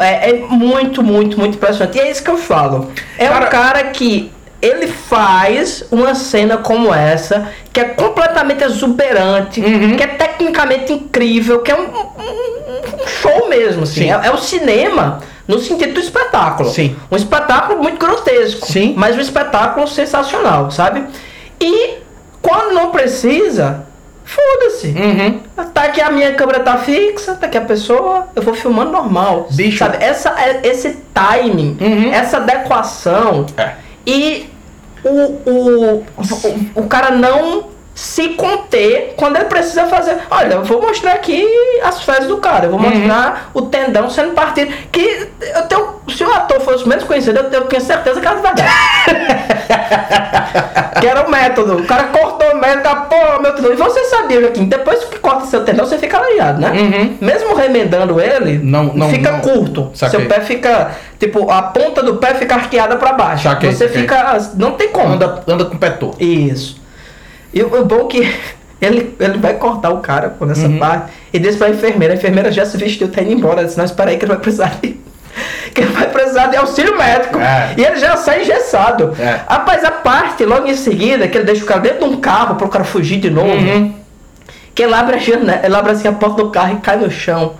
É, 0.00 0.30
é 0.30 0.34
muito, 0.48 1.02
muito, 1.02 1.38
muito 1.38 1.56
impressionante. 1.56 1.96
E 1.98 2.00
é 2.00 2.10
isso 2.10 2.22
que 2.22 2.30
eu 2.30 2.38
falo. 2.38 2.90
É 3.18 3.26
Cara- 3.28 3.46
um 3.46 3.48
cara 3.48 3.82
que 3.84 4.30
ele 4.60 4.86
faz 4.88 5.84
uma 5.90 6.14
cena 6.14 6.56
como 6.58 6.92
essa, 6.92 7.48
que 7.72 7.78
é 7.80 7.84
completamente 7.84 8.64
exuberante, 8.64 9.60
Uhum. 9.60 9.96
que 9.96 10.02
é 10.02 10.06
tecnicamente 10.08 10.92
incrível, 10.92 11.60
que 11.60 11.70
é 11.70 11.76
um, 11.76 11.84
um- 11.84 13.02
um 13.02 13.06
show 13.06 13.48
mesmo, 13.48 13.84
assim. 13.84 14.02
Sim. 14.02 14.10
É, 14.10 14.26
é 14.26 14.30
o 14.30 14.38
cinema 14.38 15.20
no 15.46 15.58
sentido 15.60 15.94
do 15.94 16.00
espetáculo. 16.00 16.68
Sim. 16.70 16.96
Um 17.10 17.16
espetáculo 17.16 17.82
muito 17.82 17.98
grotesco. 18.04 18.66
Sim. 18.66 18.94
Mas 18.96 19.16
um 19.16 19.20
espetáculo 19.20 19.86
sensacional, 19.86 20.70
sabe? 20.70 21.04
E 21.60 21.98
quando 22.42 22.74
não 22.74 22.90
precisa, 22.90 23.84
foda-se. 24.24 24.88
Uhum. 24.88 25.40
Tá 25.72 25.84
aqui 25.84 26.00
a 26.00 26.10
minha 26.10 26.34
câmera 26.34 26.60
tá 26.60 26.76
fixa, 26.78 27.34
tá 27.34 27.46
aqui 27.46 27.56
a 27.56 27.60
pesa, 27.62 27.92
eu 28.34 28.42
vou 28.42 28.54
filmando 28.54 28.90
normal. 28.90 29.46
Bicho. 29.52 29.78
Sabe? 29.78 30.02
Essa, 30.04 30.30
é- 30.38 30.60
esse 30.64 30.98
timing, 31.14 31.76
Uhum. 31.80 32.12
essa 32.12 32.36
adequação 32.38 33.46
É. 33.56 33.72
e 34.08 34.48
o, 35.04 35.08
o, 35.50 35.96
o, 35.96 36.80
o 36.80 36.88
cara 36.88 37.10
não 37.10 37.68
se 37.98 38.28
conter 38.34 39.14
quando 39.16 39.34
ele 39.34 39.46
precisa 39.46 39.86
fazer. 39.86 40.18
Olha, 40.30 40.54
eu 40.54 40.62
vou 40.62 40.80
mostrar 40.80 41.14
aqui 41.14 41.44
as 41.82 42.00
fezes 42.04 42.28
do 42.28 42.36
cara, 42.36 42.66
eu 42.66 42.70
vou 42.70 42.78
Uhum. 42.78 42.90
mostrar 42.90 43.50
o 43.52 43.62
tendão 43.62 44.08
sendo 44.08 44.34
partido. 44.34 44.72
Que 44.92 45.28
eu 45.40 45.62
tenho, 45.62 45.94
se 46.08 46.22
o 46.22 46.32
ator 46.32 46.60
fosse 46.60 46.88
menos 46.88 47.02
conhecido, 47.02 47.40
eu, 47.40 47.50
eu 47.50 47.64
tenho 47.64 47.82
certeza 47.82 48.20
que 48.20 48.26
era 48.28 48.36
verdade. 48.36 48.62
que 51.00 51.06
era 51.08 51.26
o 51.26 51.30
método. 51.30 51.78
O 51.78 51.84
cara 51.86 52.04
cortou 52.04 52.52
o 52.52 52.60
método, 52.60 53.06
pô, 53.08 53.42
meu 53.42 53.52
tendão. 53.54 53.72
E 53.72 53.76
você 53.76 54.04
sabia, 54.04 54.42
Joaquim, 54.42 54.66
depois 54.66 55.02
que 55.04 55.18
corta 55.18 55.46
seu 55.46 55.64
tendão, 55.64 55.84
você 55.84 55.98
fica 55.98 56.18
aleijado, 56.18 56.60
né? 56.60 56.70
Uhum. 56.70 57.16
Mesmo 57.20 57.54
remendando 57.56 58.20
ele, 58.20 58.58
Não- 58.58 58.84
não- 58.94 59.10
fica 59.10 59.32
não- 59.32 59.40
curto. 59.40 59.90
Saquei. 59.94 60.20
Seu 60.20 60.28
pé 60.28 60.40
fica, 60.42 60.92
tipo, 61.18 61.50
a 61.50 61.62
ponta 61.62 62.00
do 62.00 62.14
pé 62.18 62.34
fica 62.34 62.54
arqueada 62.54 62.94
pra 62.96 63.12
baixo. 63.12 63.42
Saquei, 63.42 63.72
você 63.72 63.88
saquei. 63.88 64.02
fica, 64.02 64.38
não 64.54 64.70
tem 64.72 64.86
como. 64.88 65.14
Anda, 65.14 65.42
anda 65.48 65.64
com 65.64 65.74
o 65.74 65.78
pé 65.78 65.90
torto. 65.90 66.22
Isso. 66.22 66.86
E 67.52 67.62
o 67.62 67.80
o 67.80 67.84
bom 67.84 68.00
é 68.00 68.04
que 68.04 68.34
ele, 68.80 69.16
ele 69.18 69.38
vai 69.38 69.54
cortar 69.54 69.90
o 69.90 69.98
cara 70.00 70.28
por 70.30 70.50
essa 70.50 70.66
Uhum. 70.66 70.78
parte 70.78 71.12
e 71.32 71.38
diz 71.38 71.56
pra 71.56 71.68
enfermeira, 71.70 72.14
a 72.14 72.16
enfermeira 72.16 72.50
já 72.52 72.64
se 72.64 72.76
vestiu, 72.76 73.08
tá 73.10 73.22
indo 73.22 73.32
embora. 73.32 73.64
Disse, 73.64 73.76
não, 73.78 73.84
espera 73.84 74.10
aí 74.10 74.16
que 74.16 74.24
ele 74.24 74.32
vai 74.32 74.40
precisar 74.40 74.76
de. 74.82 74.96
Que 75.74 75.82
ele 75.82 75.92
vai 75.92 76.08
precisar 76.08 76.46
de 76.46 76.56
auxílio 76.56 76.96
médico. 76.98 77.38
É. 77.38 77.74
E 77.76 77.84
ele 77.84 77.96
já 77.96 78.16
sai 78.16 78.40
engessado. 78.42 79.14
É. 79.20 79.40
Rapaz, 79.46 79.84
a 79.84 79.90
parte 79.92 80.44
logo 80.44 80.66
em 80.66 80.74
seguida, 80.74 81.28
que 81.28 81.36
ele 81.38 81.44
deixa 81.44 81.62
o 81.62 81.66
cara 81.66 81.80
dentro 81.80 82.08
de 82.08 82.14
um 82.14 82.20
carro 82.20 82.56
pro 82.56 82.68
cara 82.68 82.82
fugir 82.84 83.20
de 83.20 83.30
novo. 83.30 83.48
Uhum. 83.52 83.94
Que 84.74 84.82
ele 84.82 84.94
abre, 84.94 85.16
a 85.16 85.18
janela, 85.18 85.60
ele 85.62 85.76
abre 85.76 85.92
assim 85.92 86.08
a 86.08 86.12
porta 86.12 86.42
do 86.42 86.50
carro 86.50 86.74
e 86.74 86.80
cai 86.80 86.96
no 86.96 87.10
chão. 87.10 87.54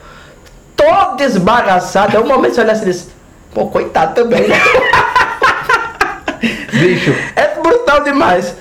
Todo 0.74 1.20
esbagaçado. 1.22 2.16
É 2.16 2.20
um 2.20 2.26
momento 2.26 2.50
que 2.50 2.54
você 2.56 2.60
olha 2.62 2.72
assim 2.72 2.82
e 2.82 2.86
diz, 2.86 3.10
pô, 3.54 3.66
coitado 3.66 4.14
também. 4.14 4.44
Bicho, 6.72 7.14
é 7.36 7.60
brutal 7.60 8.02
demais. 8.04 8.54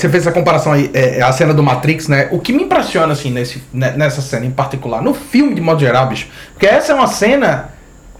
Você 0.00 0.08
fez 0.08 0.26
essa 0.26 0.32
comparação 0.32 0.72
aí, 0.72 0.90
é, 0.94 1.20
a 1.22 1.32
cena 1.32 1.52
do 1.52 1.62
Matrix, 1.62 2.08
né? 2.08 2.28
O 2.30 2.38
que 2.38 2.52
me 2.52 2.64
impressiona, 2.64 3.12
assim, 3.12 3.30
nesse, 3.30 3.62
né, 3.72 3.94
nessa 3.96 4.20
cena 4.20 4.46
em 4.46 4.50
particular, 4.50 5.02
no 5.02 5.14
filme 5.14 5.54
de 5.54 5.60
modo 5.60 5.80
geral, 5.80 6.06
bicho, 6.06 6.28
porque 6.52 6.66
essa 6.66 6.92
é 6.92 6.94
uma 6.94 7.06
cena 7.06 7.70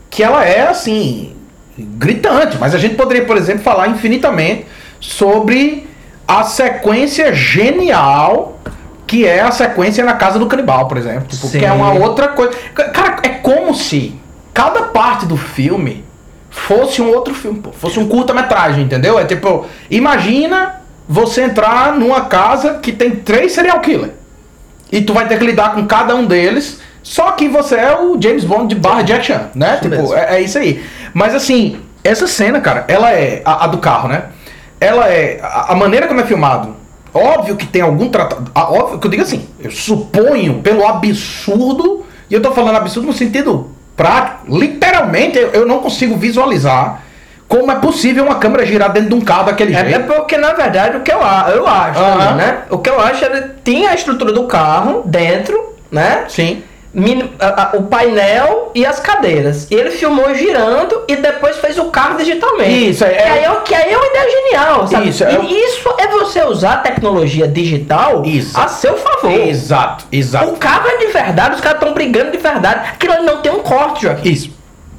que 0.08 0.22
ela 0.22 0.44
é, 0.44 0.68
assim, 0.68 1.34
gritante, 1.78 2.56
mas 2.58 2.74
a 2.74 2.78
gente 2.78 2.94
poderia, 2.94 3.24
por 3.24 3.36
exemplo, 3.36 3.62
falar 3.62 3.88
infinitamente 3.88 4.66
sobre 5.00 5.88
a 6.26 6.44
sequência 6.44 7.32
genial 7.34 8.60
que 9.06 9.26
é 9.26 9.40
a 9.40 9.50
sequência 9.50 10.04
na 10.04 10.12
casa 10.12 10.38
do 10.38 10.46
canibal, 10.46 10.86
por 10.86 10.96
exemplo. 10.96 11.26
Tipo, 11.26 11.48
Sim. 11.48 11.58
que 11.58 11.64
é 11.64 11.72
uma 11.72 11.92
outra 11.94 12.28
coisa. 12.28 12.52
Cara, 12.72 13.18
é 13.24 13.30
como 13.30 13.74
se 13.74 14.14
cada 14.54 14.82
parte 14.82 15.26
do 15.26 15.36
filme 15.36 16.04
fosse 16.48 17.02
um 17.02 17.08
outro 17.08 17.34
filme, 17.34 17.58
pô. 17.58 17.72
Fosse 17.72 17.98
um 17.98 18.06
curta-metragem, 18.06 18.84
entendeu? 18.84 19.18
É 19.18 19.24
tipo, 19.24 19.66
imagina 19.90 20.79
você 21.10 21.42
entrar 21.42 21.96
numa 21.96 22.26
casa 22.26 22.74
que 22.74 22.92
tem 22.92 23.10
três 23.10 23.50
serial 23.50 23.80
killer. 23.80 24.10
E 24.92 25.02
tu 25.02 25.12
vai 25.12 25.26
ter 25.26 25.40
que 25.40 25.44
lidar 25.44 25.74
com 25.74 25.84
cada 25.84 26.14
um 26.14 26.24
deles. 26.24 26.80
Só 27.02 27.32
que 27.32 27.48
você 27.48 27.74
é 27.74 27.98
o 27.98 28.16
James 28.22 28.44
Bond 28.44 28.72
de 28.72 28.80
barra 28.80 29.02
Jack 29.02 29.26
Chan, 29.26 29.50
né? 29.52 29.80
Isso 29.80 29.90
tipo, 29.90 30.14
é, 30.14 30.36
é 30.36 30.40
isso 30.40 30.56
aí. 30.56 30.84
Mas 31.12 31.34
assim, 31.34 31.80
essa 32.04 32.28
cena, 32.28 32.60
cara, 32.60 32.84
ela 32.86 33.10
é. 33.10 33.42
A, 33.44 33.64
a 33.64 33.66
do 33.66 33.78
carro, 33.78 34.08
né? 34.08 34.26
Ela 34.80 35.08
é. 35.08 35.40
A, 35.42 35.72
a 35.72 35.74
maneira 35.74 36.06
como 36.06 36.20
é 36.20 36.24
filmado. 36.24 36.76
Óbvio 37.12 37.56
que 37.56 37.66
tem 37.66 37.82
algum 37.82 38.08
tratado. 38.08 38.48
Óbvio 38.54 39.00
que 39.00 39.06
eu 39.08 39.10
digo 39.10 39.22
assim, 39.24 39.48
eu 39.58 39.72
suponho 39.72 40.60
pelo 40.62 40.86
absurdo, 40.86 42.06
e 42.30 42.34
eu 42.34 42.40
tô 42.40 42.52
falando 42.52 42.76
absurdo 42.76 43.08
no 43.08 43.12
sentido 43.12 43.72
prático, 43.96 44.56
literalmente 44.56 45.36
eu, 45.36 45.48
eu 45.48 45.66
não 45.66 45.80
consigo 45.80 46.16
visualizar 46.16 47.02
como 47.50 47.70
é 47.72 47.74
possível 47.74 48.22
uma 48.24 48.36
câmera 48.36 48.64
girar 48.64 48.92
dentro 48.92 49.08
de 49.08 49.14
um 49.16 49.20
carro 49.20 49.46
daquele 49.46 49.74
É, 49.74 49.80
é 49.80 49.84
jeito. 49.84 50.04
porque, 50.06 50.38
na 50.38 50.52
verdade, 50.52 50.96
o 50.96 51.00
que 51.00 51.10
eu, 51.12 51.18
eu 51.18 51.66
acho, 51.66 51.98
também, 52.00 52.34
né? 52.36 52.58
O 52.70 52.78
que 52.78 52.88
eu 52.88 53.00
acho, 53.00 53.24
ele 53.24 53.42
tinha 53.64 53.90
a 53.90 53.94
estrutura 53.94 54.32
do 54.32 54.44
carro 54.44 55.02
dentro, 55.04 55.74
né? 55.90 56.26
Sim. 56.28 56.62
O 57.74 57.82
painel 57.82 58.70
e 58.72 58.86
as 58.86 59.00
cadeiras. 59.00 59.66
E 59.68 59.74
ele 59.74 59.90
filmou 59.90 60.32
girando 60.34 61.02
e 61.08 61.16
depois 61.16 61.56
fez 61.56 61.76
o 61.76 61.86
carro 61.86 62.16
digitalmente. 62.18 62.90
Isso, 62.90 63.04
é- 63.04 63.08
Que 63.14 63.22
aí, 63.22 63.44
é, 63.44 63.56
que 63.64 63.74
aí 63.74 63.92
é 63.92 63.96
uma 63.96 64.06
ideia 64.06 64.30
genial, 64.30 64.86
sabe? 64.86 65.08
Isso, 65.08 65.24
é 65.24 65.38
isso 65.44 65.94
é 65.98 66.06
você 66.06 66.44
usar 66.44 66.72
a 66.74 66.76
tecnologia 66.78 67.48
digital 67.48 68.22
Isso. 68.24 68.58
a 68.58 68.68
seu 68.68 68.96
favor. 68.96 69.30
Exato, 69.32 70.04
exato. 70.12 70.50
O 70.50 70.56
carro 70.56 70.86
é 70.88 70.98
de 70.98 71.06
verdade, 71.08 71.56
os 71.56 71.60
caras 71.60 71.78
estão 71.80 71.94
brigando 71.94 72.30
de 72.30 72.38
verdade. 72.38 72.90
Aquilo 72.92 73.12
ali 73.12 73.26
não 73.26 73.38
tem 73.38 73.50
um 73.52 73.60
corte, 73.60 74.02
Joaquim. 74.02 74.28
Isso. 74.30 74.50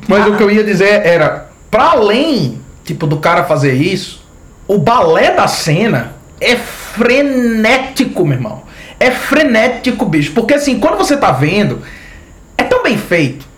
Mas 0.08 0.28
o 0.28 0.36
que 0.36 0.43
eu 0.43 0.52
ia 0.52 0.64
dizer 0.64 1.06
era, 1.06 1.51
pra 1.72 1.91
além, 1.91 2.61
tipo, 2.84 3.07
do 3.07 3.17
cara 3.17 3.45
fazer 3.45 3.74
isso, 3.74 4.22
o 4.67 4.78
balé 4.78 5.32
da 5.32 5.47
cena 5.47 6.13
é 6.39 6.55
frenético, 6.55 8.26
meu 8.26 8.38
irmão. 8.38 8.63
É 8.99 9.09
frenético, 9.09 10.05
bicho. 10.05 10.34
Porque 10.34 10.53
assim, 10.53 10.80
quando 10.80 10.97
você 10.97 11.17
tá 11.17 11.32
vendo, 11.32 11.82
é 12.57 12.63
tão 12.63 12.84
bem 12.84 12.97
feito. 12.97 13.49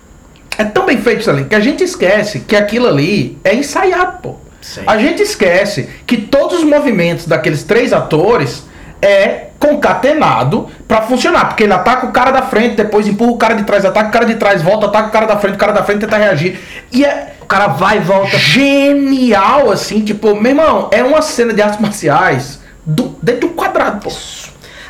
É 0.58 0.64
tão 0.64 0.86
bem 0.86 0.98
feito 0.98 1.22
isso 1.22 1.32
ali, 1.32 1.46
que 1.46 1.56
a 1.56 1.60
gente 1.60 1.84
esquece 1.84 2.42
que 2.42 2.56
aquilo 2.56 2.88
ali 2.88 3.38
é 3.44 3.56
ensaiado, 3.56 4.20
pô. 4.22 4.36
Sim. 4.62 4.84
A 4.88 4.98
gente 4.98 5.22
esquece 5.22 5.90
que 6.06 6.16
todos 6.16 6.60
os 6.60 6.64
movimentos 6.64 7.26
daqueles 7.26 7.64
três 7.64 7.92
atores 7.92 8.64
é 9.02 9.48
concatenado 9.60 10.70
pra 10.88 11.02
funcionar. 11.02 11.48
Porque 11.48 11.64
ele 11.64 11.74
ataca 11.74 12.06
o 12.06 12.12
cara 12.12 12.32
da 12.32 12.44
frente, 12.44 12.76
depois 12.76 13.08
empurra 13.08 13.32
o 13.32 13.38
cara 13.38 13.56
de 13.56 13.64
trás, 13.64 13.84
ataca 13.84 14.10
o 14.10 14.12
cara 14.12 14.26
de 14.26 14.36
trás, 14.36 14.62
volta, 14.62 14.86
ataca 14.86 15.10
o 15.10 15.12
cara 15.12 15.26
da 15.26 15.38
frente, 15.38 15.56
o 15.56 15.58
cara 15.58 15.74
da 15.74 15.84
frente 15.84 16.00
tenta 16.00 16.18
reagir. 16.18 16.60
E 16.92 17.04
é 17.04 17.33
cara 17.54 17.68
vai 17.68 17.98
e 17.98 18.02
volta. 18.02 18.38
genial, 18.38 19.72
assim, 19.72 20.02
tipo, 20.02 20.36
meu 20.36 20.52
irmão, 20.52 20.90
é 20.92 21.04
uma 21.04 21.22
cena 21.22 21.54
de 21.54 21.62
artes 21.62 21.80
marciais 21.80 22.60
do, 22.86 23.16
dentro 23.22 23.42
de 23.42 23.54
um 23.54 23.56
quadrado, 23.56 24.02
pô. 24.02 24.10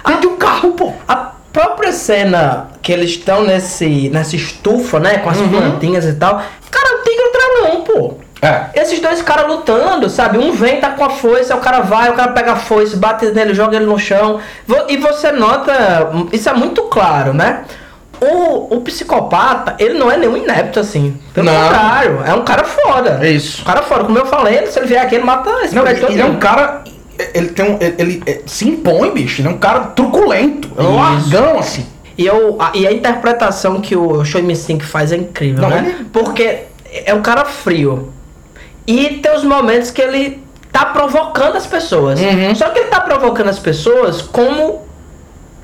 Dentro 0.06 0.22
de 0.22 0.28
um 0.28 0.38
carro, 0.38 0.72
pô. 0.72 0.94
A 1.08 1.16
própria 1.52 1.92
cena 1.92 2.70
que 2.82 2.92
eles 2.92 3.12
estão 3.12 3.44
nesse, 3.44 4.10
nessa 4.10 4.36
estufa, 4.36 5.00
né? 5.00 5.18
Com 5.20 5.30
as 5.30 5.38
Uhum. 5.38 5.50
plantinhas 5.50 6.06
e 6.06 6.14
tal. 6.14 6.42
Cara, 6.72 6.90
não 6.98 7.04
tem 7.04 7.18
grandão, 7.18 7.82
pô. 7.84 8.14
É. 8.42 8.66
Esses 8.82 9.00
dois 9.00 9.22
caras 9.22 9.48
lutando, 9.48 10.10
sabe? 10.10 10.38
Um 10.38 10.52
vem, 10.52 10.80
tá 10.82 10.90
com 10.90 11.06
a 11.06 11.10
foice, 11.10 11.52
aí 11.54 11.58
o 11.58 11.62
cara 11.62 11.80
vai, 11.80 12.10
o 12.10 12.14
cara 12.14 12.34
pega 12.34 12.52
a 12.52 12.56
foice, 12.58 12.98
bate 12.98 13.28
nele, 13.28 13.54
joga 13.54 13.78
ele 13.78 13.86
no 13.86 13.98
chão. 13.98 14.40
E 14.90 14.98
você 14.98 15.32
nota, 15.32 16.10
isso 16.34 16.50
é 16.50 16.54
muito 16.54 16.82
claro, 16.84 17.34
né? 17.34 17.64
O, 18.24 18.76
o 18.78 18.82
psicopata, 18.82 19.76
ele 19.80 19.96
não 19.96 20.10
é 20.10 20.16
nenhum 20.18 20.38
inepto 20.38 20.80
assim. 20.80 21.18
Pelo 21.34 21.48
Não. 21.48 21.62
contrário, 21.64 22.22
é 22.26 22.34
um 22.34 22.44
cara 22.44 22.64
foda. 22.64 23.20
É 23.22 23.30
isso. 23.32 23.62
Um 23.62 23.66
cara 23.66 23.82
foda. 23.82 24.06
Como 24.06 24.18
eu 24.18 24.26
falei, 24.26 24.66
se 24.68 24.80
ele 24.80 24.88
vier 24.88 25.02
aqui, 25.04 25.16
ele 25.16 25.24
mata 25.26 25.50
esse 25.64 25.76
Não, 25.76 25.84
prédio 25.84 26.10
ele 26.10 26.22
é 26.22 26.26
um 26.26 26.38
cara. 26.38 26.84
Ele 27.34 27.50
tem 27.50 27.66
um. 27.66 27.78
Ele, 27.82 27.96
ele, 27.98 28.24
é, 28.26 28.42
se 28.46 28.68
impõe, 28.70 29.12
bicho. 29.12 29.42
Ele 29.42 29.50
é 29.50 29.52
um 29.52 29.58
cara 29.58 29.80
truculento. 29.88 30.70
É 30.78 30.82
um 30.82 30.96
largão, 30.96 31.60
assim. 31.60 31.86
E, 32.18 32.26
eu, 32.26 32.56
a, 32.62 32.72
e 32.76 32.88
a 32.88 32.92
interpretação 32.94 33.82
que 33.82 33.96
o 33.96 34.24
Choi 34.24 34.42
Min 34.42 34.56
Sing 34.56 34.80
faz 34.80 35.12
é 35.12 35.18
incrível, 35.18 35.64
Não, 35.64 35.70
né? 35.70 35.96
ele- 35.98 36.06
Porque 36.14 36.60
é 37.06 37.14
um 37.14 37.22
cara 37.22 37.44
frio. 37.46 38.14
E 38.88 39.16
tem 39.22 39.36
os 39.36 39.44
momentos 39.44 39.90
que 39.92 40.02
ele 40.02 40.42
tá 40.72 40.86
provocando 40.86 41.56
as 41.56 41.66
pessoas. 41.66 42.20
Uhum. 42.20 42.56
Só 42.56 42.70
que 42.70 42.80
ele 42.80 42.90
tá 42.90 43.02
provocando 43.02 43.50
as 43.50 43.60
pessoas 43.60 44.22
como. 44.22 44.82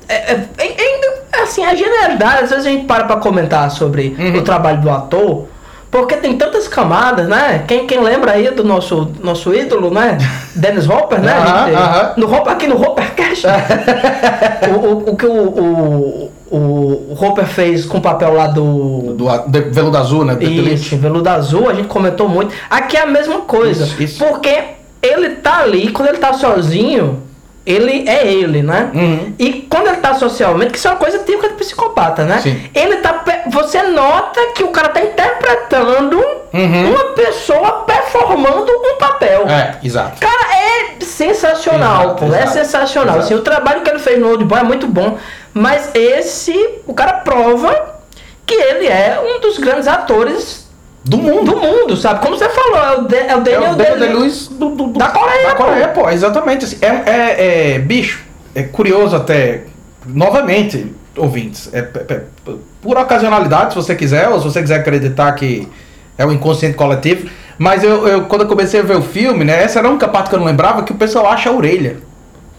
É, 0.08 0.32
é- 0.32 0.44
é- 0.58 0.66
é- 0.66 1.09
assim, 1.50 1.64
a 1.64 1.74
generalidade, 1.74 2.44
às 2.44 2.50
vezes 2.50 2.66
a 2.66 2.70
gente 2.70 2.86
para 2.86 3.04
pra 3.04 3.16
comentar 3.16 3.70
sobre 3.70 4.16
Uhum. 4.18 4.38
o 4.38 4.42
trabalho 4.42 4.80
do 4.80 4.90
ator. 4.90 5.46
Porque 5.90 6.14
tem 6.16 6.38
tantas 6.38 6.68
camadas, 6.68 7.26
né? 7.26 7.64
Quem, 7.66 7.84
quem 7.84 8.00
lembra 8.00 8.30
aí 8.32 8.48
do 8.52 8.62
nosso, 8.62 9.10
nosso 9.24 9.52
ídolo, 9.52 9.90
né? 9.90 10.16
Dennis 10.54 10.88
Hopper, 10.88 11.20
né? 11.20 11.34
Gente- 11.34 11.74
aham. 11.76 12.12
No 12.16 12.32
Hopper, 12.32 12.52
aqui 12.52 12.66
no 12.68 12.80
Hoppercast. 12.80 13.44
o, 14.72 14.86
o, 14.86 15.10
o 15.10 15.16
que 15.16 15.26
o, 15.26 15.32
o, 15.48 16.30
o, 16.48 16.56
o 16.56 17.16
Hopper 17.20 17.44
fez 17.46 17.84
com 17.84 17.98
o 17.98 18.00
papel 18.00 18.32
lá 18.34 18.46
do. 18.46 19.14
Do, 19.14 19.24
do 19.48 19.72
Veludo 19.72 19.96
Azul, 19.98 20.24
né? 20.24 20.36
Isso, 20.40 20.96
Veludo 20.96 21.28
Azul, 21.28 21.68
a 21.68 21.74
gente 21.74 21.88
comentou 21.88 22.28
muito. 22.28 22.54
Aqui 22.70 22.96
é 22.96 23.02
a 23.02 23.06
mesma 23.06 23.40
coisa. 23.40 23.82
Isso, 23.84 24.00
isso. 24.00 24.24
Porque 24.24 24.56
ele 25.02 25.30
tá 25.36 25.58
ali, 25.58 25.90
quando 25.90 26.10
ele 26.10 26.18
tá 26.18 26.32
sozinho, 26.34 27.20
ele 27.66 28.08
é 28.08 28.26
ele, 28.26 28.62
né? 28.62 28.90
Uhum. 28.94 29.34
E 29.38 29.62
quando 29.70 29.88
ele 29.88 29.98
tá 29.98 30.14
socialmente, 30.14 30.72
que 30.72 30.78
isso 30.78 30.88
é 30.88 30.90
uma 30.90 30.96
coisa 30.98 31.18
típica 31.20 31.48
de 31.48 31.54
psicopata, 31.54 32.24
né? 32.24 32.38
Sim. 32.40 32.70
Ele 32.74 32.96
tá. 32.96 33.22
Você 33.48 33.82
nota 33.82 34.40
que 34.54 34.62
o 34.64 34.68
cara 34.68 34.88
tá 34.88 35.00
interpretando 35.02 36.18
Uhum. 36.52 36.90
uma 36.90 37.04
pessoa 37.12 37.84
performando 37.84 38.72
um 38.72 38.96
papel. 38.98 39.46
É, 39.48 39.76
exato. 39.84 40.18
Cara, 40.20 40.54
é 40.56 41.04
sensacional, 41.04 42.02
Exato, 42.04 42.14
pô. 42.16 42.24
É 42.34 42.38
exato, 42.42 42.52
sensacional. 42.52 43.14
exato. 43.16 43.24
Assim, 43.26 43.34
o 43.34 43.42
trabalho 43.42 43.82
que 43.82 43.90
ele 43.90 44.00
fez 44.00 44.18
no 44.18 44.30
Old 44.30 44.44
Boy 44.44 44.58
é 44.58 44.62
muito 44.64 44.88
bom. 44.88 45.16
Mas 45.54 45.90
esse, 45.94 46.52
o 46.86 46.94
cara 46.94 47.12
prova 47.14 48.00
que 48.44 48.54
ele 48.54 48.88
é 48.88 49.20
um 49.24 49.40
dos 49.40 49.58
grandes 49.58 49.86
atores 49.86 50.59
Do 51.04 51.16
mundo. 51.16 51.50
do 51.52 51.56
mundo, 51.56 51.96
sabe? 51.96 52.20
Como 52.20 52.36
você 52.36 52.48
falou, 52.50 52.76
é 52.78 52.96
o, 52.98 53.00
de, 53.08 53.16
é 53.16 53.34
o 53.36 53.40
É 53.40 53.40
Daniel 53.40 53.72
o 53.72 53.74
Daniel 53.76 53.76
Day- 53.76 53.98
Day-Lewis 54.08 54.48
do, 54.48 54.68
do- 54.70 54.86
do- 54.88 54.98
Da 54.98 55.08
Coreia, 55.08 55.48
Da 55.48 55.54
pô. 55.54 55.64
Coreia, 55.64 55.88
pô, 55.88 56.10
exatamente. 56.10 56.64
assim. 56.66 56.76
É, 56.82 56.86
é, 56.86 57.74
é- 57.74 57.78
bicho, 57.78 58.22
é 58.54 58.62
curioso 58.64 59.16
até, 59.16 59.62
novamente, 60.06 60.94
ouvintes, 61.16 61.70
é, 61.72 61.78
é- 61.78 62.12
é 62.14 62.20
por 62.82 62.96
ocasionalidade, 62.98 63.70
se 63.70 63.76
você 63.76 63.94
quiser, 63.94 64.28
ou 64.28 64.38
se 64.38 64.44
você 64.44 64.60
quiser 64.60 64.76
acreditar 64.80 65.32
que 65.32 65.66
é 66.18 66.24
o 66.26 66.32
inconsciente 66.32 66.76
coletivo, 66.76 67.28
mas 67.58 67.82
eu, 67.82 68.06
eu- 68.06 68.24
quando 68.24 68.42
eu 68.42 68.46
comecei 68.48 68.80
a 68.80 68.82
ver 68.82 68.96
o 68.96 69.02
filme, 69.02 69.44
né, 69.44 69.62
essa 69.62 69.78
era 69.78 69.88
a 69.88 69.90
única 69.90 70.06
parte 70.08 70.28
que 70.28 70.34
eu 70.34 70.38
não 70.38 70.46
lembrava, 70.46 70.82
que 70.82 70.92
o 70.92 70.96
pessoal 70.96 71.26
acha 71.30 71.48
a 71.48 71.52
orelha 71.52 71.96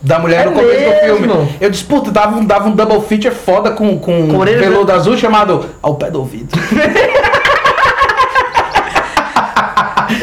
da 0.01 0.17
mulher 0.17 0.47
É 0.47 0.49
no 0.49 0.53
começo 0.53 0.79
do 0.83 0.89
mesmo? 0.89 1.17
filme. 1.35 1.55
Eu 1.61 1.69
disse, 1.69 1.83
puta, 1.83 2.09
dava, 2.11 2.35
um- 2.37 2.45
dava 2.45 2.67
um 2.67 2.71
double 2.71 3.01
feature 3.01 3.33
foda 3.35 3.69
com, 3.71 3.99
com, 3.99 4.27
Com 4.29 4.37
orelha, 4.37 4.59
veludo 4.67 4.91
azul 4.91 5.15
chamado 5.15 5.63
Ao 5.81 5.93
Pé 5.95 6.09
do 6.09 6.19
Ouvido. 6.19 6.49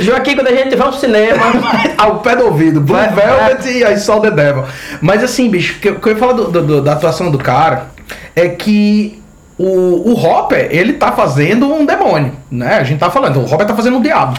Joaquim, 0.01 0.35
quando 0.35 0.49
a 0.49 0.55
gente 0.55 0.75
vai 0.77 0.87
ao 0.87 0.93
cinema. 0.93 1.43
ao 1.99 2.19
pé 2.21 2.37
do 2.37 2.45
ouvido, 2.47 2.81
Blue 2.81 2.97
Vai- 2.97 3.09
Velvet 3.11 3.67
e 3.69 3.85
I 3.85 3.97
Saw 3.99 4.21
the 4.21 4.31
Devil. 4.31 4.65
Mas 5.01 5.23
assim, 5.25 5.49
bicho, 5.51 5.77
o 5.77 5.81
que, 5.81 5.93
que 5.93 6.09
eu 6.09 6.13
ia 6.13 6.19
falar 6.19 6.33
do- 6.33 6.51
do- 6.63 6.83
da 6.83 6.93
atuação 6.93 7.31
do 7.31 7.39
cara 7.39 7.87
é 8.35 8.49
que 8.49 9.21
o, 9.59 10.13
o 10.13 10.15
Hopper, 10.15 10.69
ele 10.71 10.95
tá 10.95 11.11
fazendo 11.13 11.73
um 11.73 11.85
demônio, 11.85 12.33
né? 12.51 12.77
A 12.79 12.85
gente 12.85 12.99
tá 13.01 13.11
falando, 13.11 13.41
o 13.41 13.45
Hopper 13.53 13.67
tá 13.67 13.75
fazendo 13.75 13.97
um 13.97 14.03
diabo. 14.03 14.39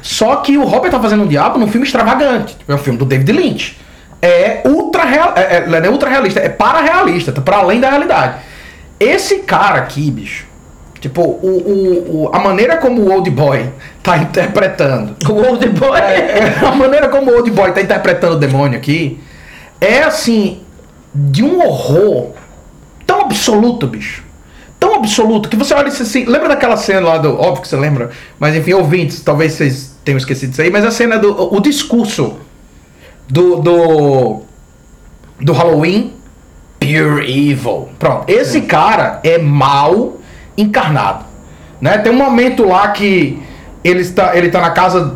Só 0.00 0.36
que 0.36 0.56
o 0.58 0.66
Hopper 0.66 0.90
tá 0.90 1.00
fazendo 1.00 1.22
um 1.24 1.26
diabo 1.28 1.58
num 1.58 1.68
filme 1.68 1.86
extravagante. 1.86 2.56
É 2.66 2.74
um 2.74 2.78
filme 2.78 2.98
do 2.98 3.04
David 3.04 3.32
Lynch. 3.32 3.78
É 4.20 4.62
ultra 4.64 5.04
real, 5.04 5.32
é, 5.36 5.56
é, 5.56 5.66
não 5.66 5.78
é 5.78 5.88
ultra 5.90 6.08
realista, 6.08 6.38
é 6.38 6.48
para 6.48 6.80
realista, 6.80 7.32
tá 7.32 7.40
para 7.40 7.56
além 7.56 7.80
da 7.80 7.90
realidade. 7.90 8.34
Esse 9.00 9.38
cara 9.40 9.78
aqui, 9.80 10.08
bicho, 10.12 10.46
tipo, 11.02 11.20
o, 11.20 11.36
o, 11.46 12.22
o- 12.24 12.30
a 12.32 12.38
maneira 12.38 12.78
como 12.78 13.02
o 13.02 13.12
Old 13.12 13.28
Boy 13.28 13.68
tá 14.02 14.16
interpretando 14.16 15.14
o 15.28 15.32
Old 15.34 15.68
Boy. 15.68 15.98
é, 16.00 16.58
a 16.66 16.70
maneira 16.72 17.08
como 17.10 17.30
o 17.30 17.34
Old 17.36 17.50
Boy 17.50 17.72
tá 17.72 17.82
interpretando 17.82 18.36
o 18.36 18.38
demônio 18.38 18.78
aqui 18.78 19.20
é 19.80 20.02
assim, 20.04 20.60
de 21.14 21.42
um 21.44 21.60
horror 21.60 22.30
tão 23.06 23.20
absoluto, 23.22 23.86
bicho. 23.86 24.22
Tão 24.78 24.94
absoluto 24.94 25.48
que 25.48 25.56
você 25.56 25.74
olha 25.74 25.88
isso 25.88 26.02
assim. 26.02 26.24
Lembra 26.24 26.48
daquela 26.48 26.76
cena 26.76 27.00
lá 27.06 27.18
do. 27.18 27.38
Óbvio 27.38 27.62
que 27.62 27.68
você 27.68 27.76
lembra, 27.76 28.10
mas 28.38 28.54
enfim, 28.56 28.72
ouvintes, 28.72 29.20
talvez 29.20 29.52
vocês 29.52 29.96
tenham 30.04 30.18
esquecido 30.18 30.50
disso 30.50 30.62
aí, 30.62 30.70
mas 30.70 30.84
a 30.84 30.90
cena 30.90 31.18
do. 31.18 31.54
O 31.54 31.60
discurso 31.60 32.36
do. 33.28 33.56
do. 33.60 34.40
do 35.40 35.52
Halloween. 35.52 36.14
Pure 36.80 37.50
Evil. 37.50 37.88
Pronto. 37.98 38.24
Esse 38.28 38.62
cara 38.62 39.20
é 39.22 39.38
mal 39.38 40.14
encarnado. 40.56 41.24
Né? 41.80 41.98
Tem 41.98 42.12
um 42.12 42.16
momento 42.16 42.64
lá 42.66 42.88
que 42.88 43.42
ele 43.82 44.00
está, 44.00 44.36
ele 44.36 44.48
tá 44.50 44.60
na 44.60 44.70
casa. 44.70 45.14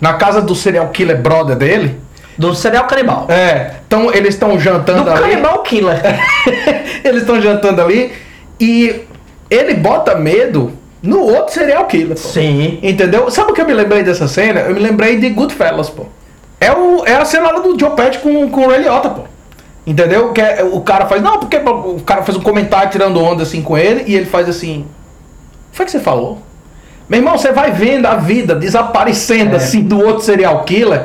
Na 0.00 0.14
casa 0.14 0.42
do 0.42 0.54
serial 0.54 0.88
killer 0.88 1.20
brother 1.20 1.56
dele. 1.56 2.00
Do 2.36 2.54
serial 2.54 2.84
canibal. 2.84 3.26
É. 3.28 3.74
Então 3.86 4.12
eles 4.12 4.34
estão 4.34 4.58
jantando 4.58 5.04
Do 5.04 5.10
ali. 5.10 5.20
canibal 5.30 5.62
killer. 5.62 6.00
eles 7.02 7.22
estão 7.22 7.40
jantando 7.40 7.80
ali 7.80 8.12
e 8.60 9.02
ele 9.48 9.74
bota 9.74 10.14
medo 10.14 10.72
no 11.02 11.20
outro 11.20 11.54
serial 11.54 11.86
killer. 11.86 12.16
Pô. 12.16 12.28
Sim. 12.28 12.78
Entendeu? 12.82 13.30
Sabe 13.30 13.52
o 13.52 13.54
que 13.54 13.60
eu 13.60 13.66
me 13.66 13.72
lembrei 13.72 14.02
dessa 14.02 14.28
cena? 14.28 14.60
Eu 14.60 14.74
me 14.74 14.80
lembrei 14.80 15.16
de 15.18 15.28
Goodfellas, 15.30 15.88
pô. 15.88 16.06
É, 16.60 16.72
o, 16.72 17.04
é 17.06 17.14
a 17.14 17.24
cena 17.24 17.50
lá 17.50 17.60
do 17.60 17.78
Joe 17.78 17.90
Pesci 17.90 18.18
com, 18.18 18.48
com 18.50 18.60
o 18.62 18.68
Ray 18.68 18.82
Liotta, 18.82 19.10
pô. 19.10 19.22
Entendeu? 19.86 20.32
Que 20.32 20.40
é- 20.40 20.64
o 20.64 20.80
cara 20.80 21.06
faz. 21.06 21.20
Não, 21.22 21.38
porque 21.38 21.56
o 21.58 22.00
cara 22.00 22.22
faz 22.22 22.36
um 22.38 22.42
comentário 22.42 22.90
tirando 22.90 23.22
onda 23.22 23.42
assim 23.42 23.60
com 23.62 23.76
ele 23.76 24.04
e 24.06 24.14
ele 24.16 24.26
faz 24.26 24.48
assim. 24.48 24.86
Foi 25.72 25.84
que 25.84 25.90
você 25.92 26.00
falou? 26.00 26.38
Meu 27.08 27.20
irmão, 27.20 27.36
você 27.36 27.52
vai 27.52 27.70
vendo 27.70 28.06
a 28.06 28.14
vida 28.14 28.54
desaparecendo 28.54 29.52
É. 29.54 29.56
assim 29.56 29.82
do 29.82 29.98
outro 30.02 30.24
serial 30.24 30.62
killer. 30.64 31.04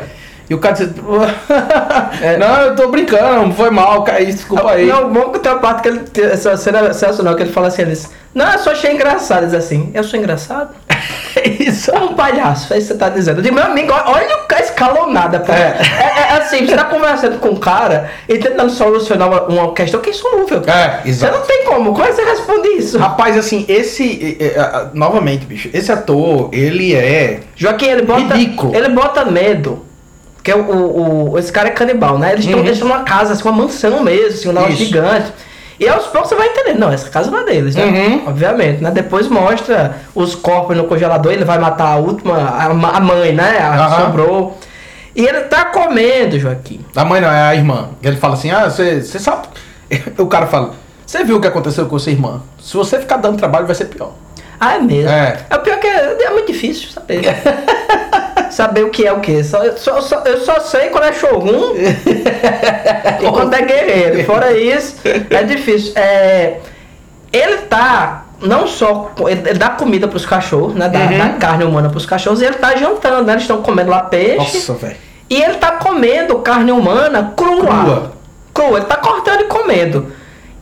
E 0.50 0.54
o 0.56 0.60
cara 0.60 0.76
diz. 0.76 0.90
É. 2.22 2.38
Não, 2.38 2.62
eu 2.62 2.76
tô 2.76 2.88
brincando, 2.90 3.54
foi 3.54 3.70
mal, 3.70 4.04
cara, 4.04 4.24
desculpa 4.26 4.72
aí. 4.72 4.86
Não, 4.88 5.12
bom 5.12 5.30
que 5.32 5.40
tem 5.40 5.52
uma 5.52 5.60
parte 5.60 5.82
que 5.84 5.88
ele. 5.90 6.02
Essa 6.32 6.56
cena 6.58 6.80
é 6.80 6.94
sensacional, 6.94 7.36
que 7.36 7.44
ele 7.44 7.52
fala 7.52 7.68
assim, 7.68 7.82
ele 7.84 7.92
diz, 7.92 8.10
não, 8.34 8.52
eu 8.52 8.60
só 8.60 8.72
achei 8.72 8.92
engraçado. 8.94 9.40
Ele 9.44 9.48
diz 9.48 9.56
assim, 9.56 9.92
eu 9.94 10.04
sou 10.04 10.20
engraçado? 10.20 10.70
Isso. 11.60 11.92
É 11.92 12.00
um 12.00 12.14
palhaço, 12.16 12.74
é 12.74 12.78
isso 12.78 12.88
que 12.88 12.94
você 12.94 13.00
tá 13.00 13.10
dizendo. 13.10 13.38
Eu 13.40 13.44
digo, 13.44 13.56
meu 13.56 13.64
amigo, 13.64 13.94
olha 13.94 14.44
o 14.44 14.48
escalonada, 14.84 15.40
pô. 15.42 15.52
É. 15.52 15.78
É, 16.00 16.34
é 16.34 16.38
assim, 16.38 16.66
você 16.66 16.76
tá 16.76 16.86
conversando 16.86 17.40
com 17.40 17.50
um 17.50 17.56
cara 17.56 18.10
e 18.28 18.38
tentando 18.38 18.70
solucionar 18.72 19.50
uma, 19.50 19.74
questão 19.74 20.00
que 20.00 20.10
é 20.10 20.14
insolúvel. 20.14 20.62
É, 20.66 21.02
Você 21.04 21.10
exato. 21.10 21.38
não 21.38 21.46
tem 21.46 21.66
como, 21.66 21.92
como 21.92 22.04
é 22.04 22.08
que 22.08 22.14
você 22.16 22.24
responde 22.24 22.68
isso? 22.70 22.98
Rapaz, 22.98 23.38
assim, 23.38 23.66
esse. 23.68 24.38
é, 24.40 24.44
é, 24.44 24.48
é, 24.60 24.86
novamente, 24.94 25.46
bicho, 25.46 25.70
esse 25.74 25.92
ator, 25.92 26.50
ele 26.54 26.96
é. 26.96 27.42
Joaquim, 27.56 27.88
ele 27.88 28.04
bota, 28.04 28.36
Ridículo. 28.36 28.76
ele 28.76 28.90
bota 28.90 29.26
medo. 29.26 29.86
Porque 30.36 30.54
o, 30.54 30.62
o, 30.62 31.32
o- 31.34 31.40
esse 31.40 31.52
cara 31.52 31.68
é 31.68 31.72
canibal, 31.72 32.18
né? 32.18 32.32
Eles 32.32 32.46
estão 32.46 32.60
Uhum. 32.60 32.66
deixando 32.66 32.86
uma 32.88 33.04
casa, 33.04 33.34
assim, 33.34 33.44
uma 33.44 33.52
mansão 33.52 34.02
mesmo, 34.02 34.28
assim, 34.28 34.50
um 34.50 34.54
negócio 34.54 34.76
gigante. 34.78 35.34
E 35.78 35.88
aos 35.88 36.08
poucos 36.08 36.30
você 36.30 36.36
vai 36.36 36.48
entender, 36.48 36.74
não, 36.78 36.92
essa 36.92 37.10
casa 37.10 37.30
não 37.32 37.40
é 37.40 37.44
deles, 37.46 37.76
né? 37.76 37.86
Uhum. 37.86 38.24
Obviamente, 38.28 38.82
né? 38.84 38.92
Depois 38.92 39.28
mostra 39.28 39.96
os 40.16 40.36
corpos 40.36 40.76
no 40.76 40.86
congelador, 40.86 41.32
ele 41.32 41.46
vai 41.46 41.58
matar 41.58 41.88
a 41.94 41.96
última, 41.98 42.38
a, 42.38 42.66
a 42.66 43.00
mãe, 43.00 43.34
né? 43.34 43.58
A 43.60 43.72
que 43.72 43.78
Aham. 43.80 44.06
sobrou. 44.06 44.58
E 45.20 45.26
ele 45.28 45.42
tá 45.42 45.66
comendo, 45.66 46.40
Joaquim. 46.40 46.80
A 46.96 47.04
mãe 47.04 47.20
não, 47.20 47.30
é 47.30 47.42
a 47.42 47.54
irmã. 47.56 47.90
Ele 48.02 48.16
fala 48.16 48.36
assim: 48.36 48.50
ah, 48.52 48.70
você 48.70 49.02
sabe. 49.20 49.48
O 50.18 50.28
cara 50.28 50.48
fala: 50.48 50.72
você 51.06 51.24
viu 51.26 51.38
o 51.38 51.42
que 51.42 51.48
aconteceu 51.48 51.86
com 51.88 52.00
sua 52.00 52.12
irmã? 52.14 52.42
Se 52.62 52.78
você 52.78 53.00
ficar 53.00 53.18
dando 53.18 53.38
trabalho, 53.38 53.66
vai 53.66 53.76
ser 53.76 53.86
pior. 53.86 54.14
Ah, 54.60 54.76
é 54.76 54.80
mesmo. 54.80 55.10
É. 55.10 55.38
É, 55.50 55.56
o 55.56 55.60
pior 55.60 55.78
que 55.80 55.88
é, 55.88 56.18
é 56.24 56.30
muito 56.30 56.48
difícil 56.52 56.90
saber. 56.90 57.22
saber 58.52 58.84
o 58.84 58.90
que 58.90 59.06
é 59.06 59.12
o 59.12 59.20
que. 59.20 59.44
Só, 59.44 59.64
eu, 59.64 59.78
só, 59.78 60.00
só- 60.02 60.22
eu 60.26 60.40
só 60.42 60.60
sei 60.62 60.90
quando 60.90 61.06
é 61.06 61.14
Shogun 61.14 61.74
e 63.22 63.32
quando 63.32 63.54
é 63.54 63.62
guerreiro. 63.62 64.24
Fora 64.26 64.52
isso, 64.58 64.96
é 65.30 65.44
difícil. 65.44 65.94
É, 65.96 66.60
ele 67.32 67.58
tá. 67.70 68.26
Não 68.42 68.68
só. 68.68 69.12
Ele, 69.28 69.54
dá 69.56 69.70
comida 69.70 70.08
pros 70.08 70.26
cachorros, 70.26 70.76
né? 70.76 70.88
Dá, 70.88 71.00
Uhum. 71.00 71.18
dá 71.18 71.30
carne 71.40 71.64
humana 71.66 71.90
pros 71.90 72.06
cachorros 72.06 72.42
e 72.42 72.46
ele 72.46 72.56
tá 72.56 72.76
jantando, 72.76 73.24
né? 73.26 73.34
Eles 73.34 73.44
estão 73.44 73.62
comendo 73.62 73.90
lá 73.90 74.04
peixe. 74.04 74.38
Nossa, 74.38 74.74
velho. 74.74 75.09
E 75.30 75.42
ele 75.42 75.56
tá 75.56 75.74
comendo 75.74 76.40
carne 76.40 76.72
humana 76.72 77.34
crua. 77.36 77.66
Crua. 77.66 78.12
Crua. 78.54 78.78
Ele 78.80 78.86
tá 78.86 78.96
cortando 78.98 79.42
e 79.42 79.46
comendo. 79.46 80.12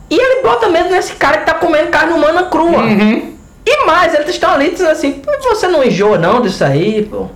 E 0.09 0.15
ele 0.15 0.41
bota 0.41 0.69
medo 0.69 0.89
nesse 0.89 1.13
cara 1.13 1.37
que 1.37 1.45
tá 1.45 1.53
comendo 1.53 1.87
carne 1.89 2.13
humana 2.13 2.43
crua. 2.43 2.79
Uhum. 2.83 3.33
E 3.65 3.85
mais, 3.85 4.13
eles 4.13 4.29
estão 4.29 4.53
ali 4.53 4.71
dizendo 4.71 4.91
assim, 4.91 5.13
"Pô, 5.13 5.31
você 5.43 5.67
não 5.67 5.83
enjoa 5.83 6.17
não 6.17 6.41
disso 6.41 6.63
aí, 6.63 7.03
pô. 7.03 7.27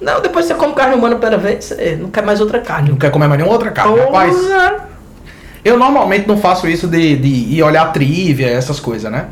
Não, 0.00 0.20
depois 0.20 0.46
você 0.46 0.54
come 0.54 0.74
carne 0.74 0.94
humana 0.94 1.16
pela 1.16 1.36
vez, 1.36 1.64
você 1.66 1.96
não 2.00 2.10
quer 2.10 2.22
mais 2.22 2.40
outra 2.40 2.58
carne. 2.60 2.88
Não 2.90 2.96
quer 2.96 3.10
comer 3.10 3.28
mais 3.28 3.38
nenhuma 3.38 3.54
outra 3.54 3.70
carne. 3.70 3.98
Rapaz, 3.98 4.34
Porra. 4.34 4.88
eu 5.64 5.78
normalmente 5.78 6.26
não 6.26 6.38
faço 6.38 6.66
isso 6.66 6.86
de, 6.86 7.16
de 7.16 7.28
ir 7.28 7.62
olhar 7.62 7.92
trivia, 7.92 8.48
essas 8.48 8.80
coisas, 8.80 9.10
né? 9.12 9.26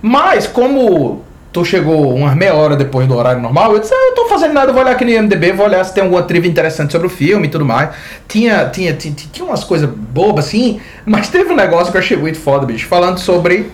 Mas 0.00 0.46
como 0.46 1.23
tu 1.54 1.64
chegou 1.64 2.12
umas 2.12 2.34
meia 2.34 2.52
hora 2.52 2.74
depois 2.74 3.06
do 3.06 3.16
horário 3.16 3.40
normal, 3.40 3.72
eu 3.72 3.78
disse, 3.78 3.94
ah, 3.94 4.08
eu 4.10 4.14
tô 4.16 4.28
fazendo 4.28 4.52
nada, 4.52 4.72
vou 4.72 4.82
olhar 4.82 4.90
aqui 4.90 5.04
no 5.04 5.10
IMDB, 5.12 5.52
vou 5.52 5.64
olhar 5.64 5.84
se 5.84 5.94
tem 5.94 6.02
alguma 6.02 6.24
trivia 6.24 6.50
interessante 6.50 6.90
sobre 6.90 7.06
o 7.06 7.10
filme 7.10 7.46
e 7.46 7.50
tudo 7.50 7.64
mais. 7.64 7.90
Tinha, 8.26 8.68
tinha, 8.70 8.92
tinha, 8.92 9.14
tinha 9.14 9.46
umas 9.46 9.62
coisas 9.62 9.88
bobas 9.88 10.46
assim, 10.46 10.80
mas 11.06 11.28
teve 11.28 11.52
um 11.52 11.56
negócio 11.56 11.92
que 11.92 11.96
eu 11.96 12.00
achei 12.00 12.16
muito 12.16 12.38
foda, 12.40 12.66
bicho, 12.66 12.88
falando 12.88 13.18
sobre 13.18 13.70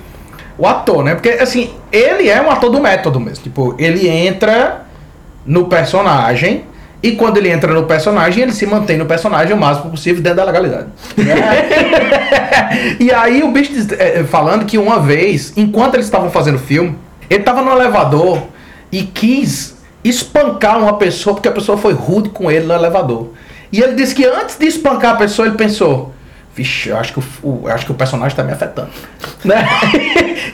o 0.59 0.67
ator, 0.67 1.03
né? 1.03 1.15
Porque, 1.15 1.31
assim, 1.31 1.71
ele 1.91 2.29
é 2.29 2.39
um 2.43 2.51
ator 2.51 2.69
do 2.71 2.79
método 2.79 3.19
mesmo. 3.19 3.43
Tipo, 3.43 3.75
ele 3.79 4.07
entra 4.07 4.83
no 5.47 5.65
personagem 5.65 6.65
e 7.03 7.13
quando 7.13 7.39
ele 7.39 7.49
entra 7.49 7.73
no 7.73 7.85
personagem, 7.85 8.43
ele 8.43 8.53
se 8.53 8.67
mantém 8.67 8.99
no 8.99 9.07
personagem 9.07 9.55
o 9.55 9.59
máximo 9.59 9.91
possível 9.91 10.23
dentro 10.23 10.37
da 10.37 10.45
legalidade. 10.45 10.89
e 13.01 13.11
aí 13.11 13.43
o 13.43 13.51
bicho 13.51 13.73
diz- 13.73 13.91
é, 13.93 14.23
falando 14.25 14.67
que 14.67 14.77
uma 14.77 15.01
vez, 15.01 15.55
enquanto 15.57 15.95
eles 15.95 16.05
estavam 16.05 16.31
fazendo 16.31 16.57
o 16.57 16.59
filme, 16.59 16.95
ele 17.31 17.41
estava 17.41 17.63
no 17.63 17.71
elevador 17.71 18.43
e 18.93 19.03
quis 19.05 19.77
espancar 20.03 20.79
uma 20.79 20.95
pessoa 20.99 21.35
porque 21.35 21.49
a 21.49 21.53
pessoa 21.53 21.79
foi 21.79 21.93
rude 21.93 22.29
com 22.31 22.51
ele 22.51 22.67
no 22.67 22.75
elevador. 22.75 23.29
E 23.73 23.81
ele 23.81 23.95
disse 23.95 24.15
que 24.15 24.25
antes 24.27 24.59
de 24.59 24.67
espancar 24.67 25.15
a 25.15 25.17
pessoa, 25.17 25.47
ele 25.47 25.57
pensou: 25.57 26.13
vixe, 26.55 26.89
eu 26.89 26.97
acho 26.97 27.13
que 27.13 27.21
o, 27.43 27.69
acho 27.69 27.87
que 27.87 27.93
o 27.93 27.95
personagem 27.95 28.37
tá 28.37 28.43
me 28.43 28.53
afetando. 28.53 28.91
Né? 29.45 29.67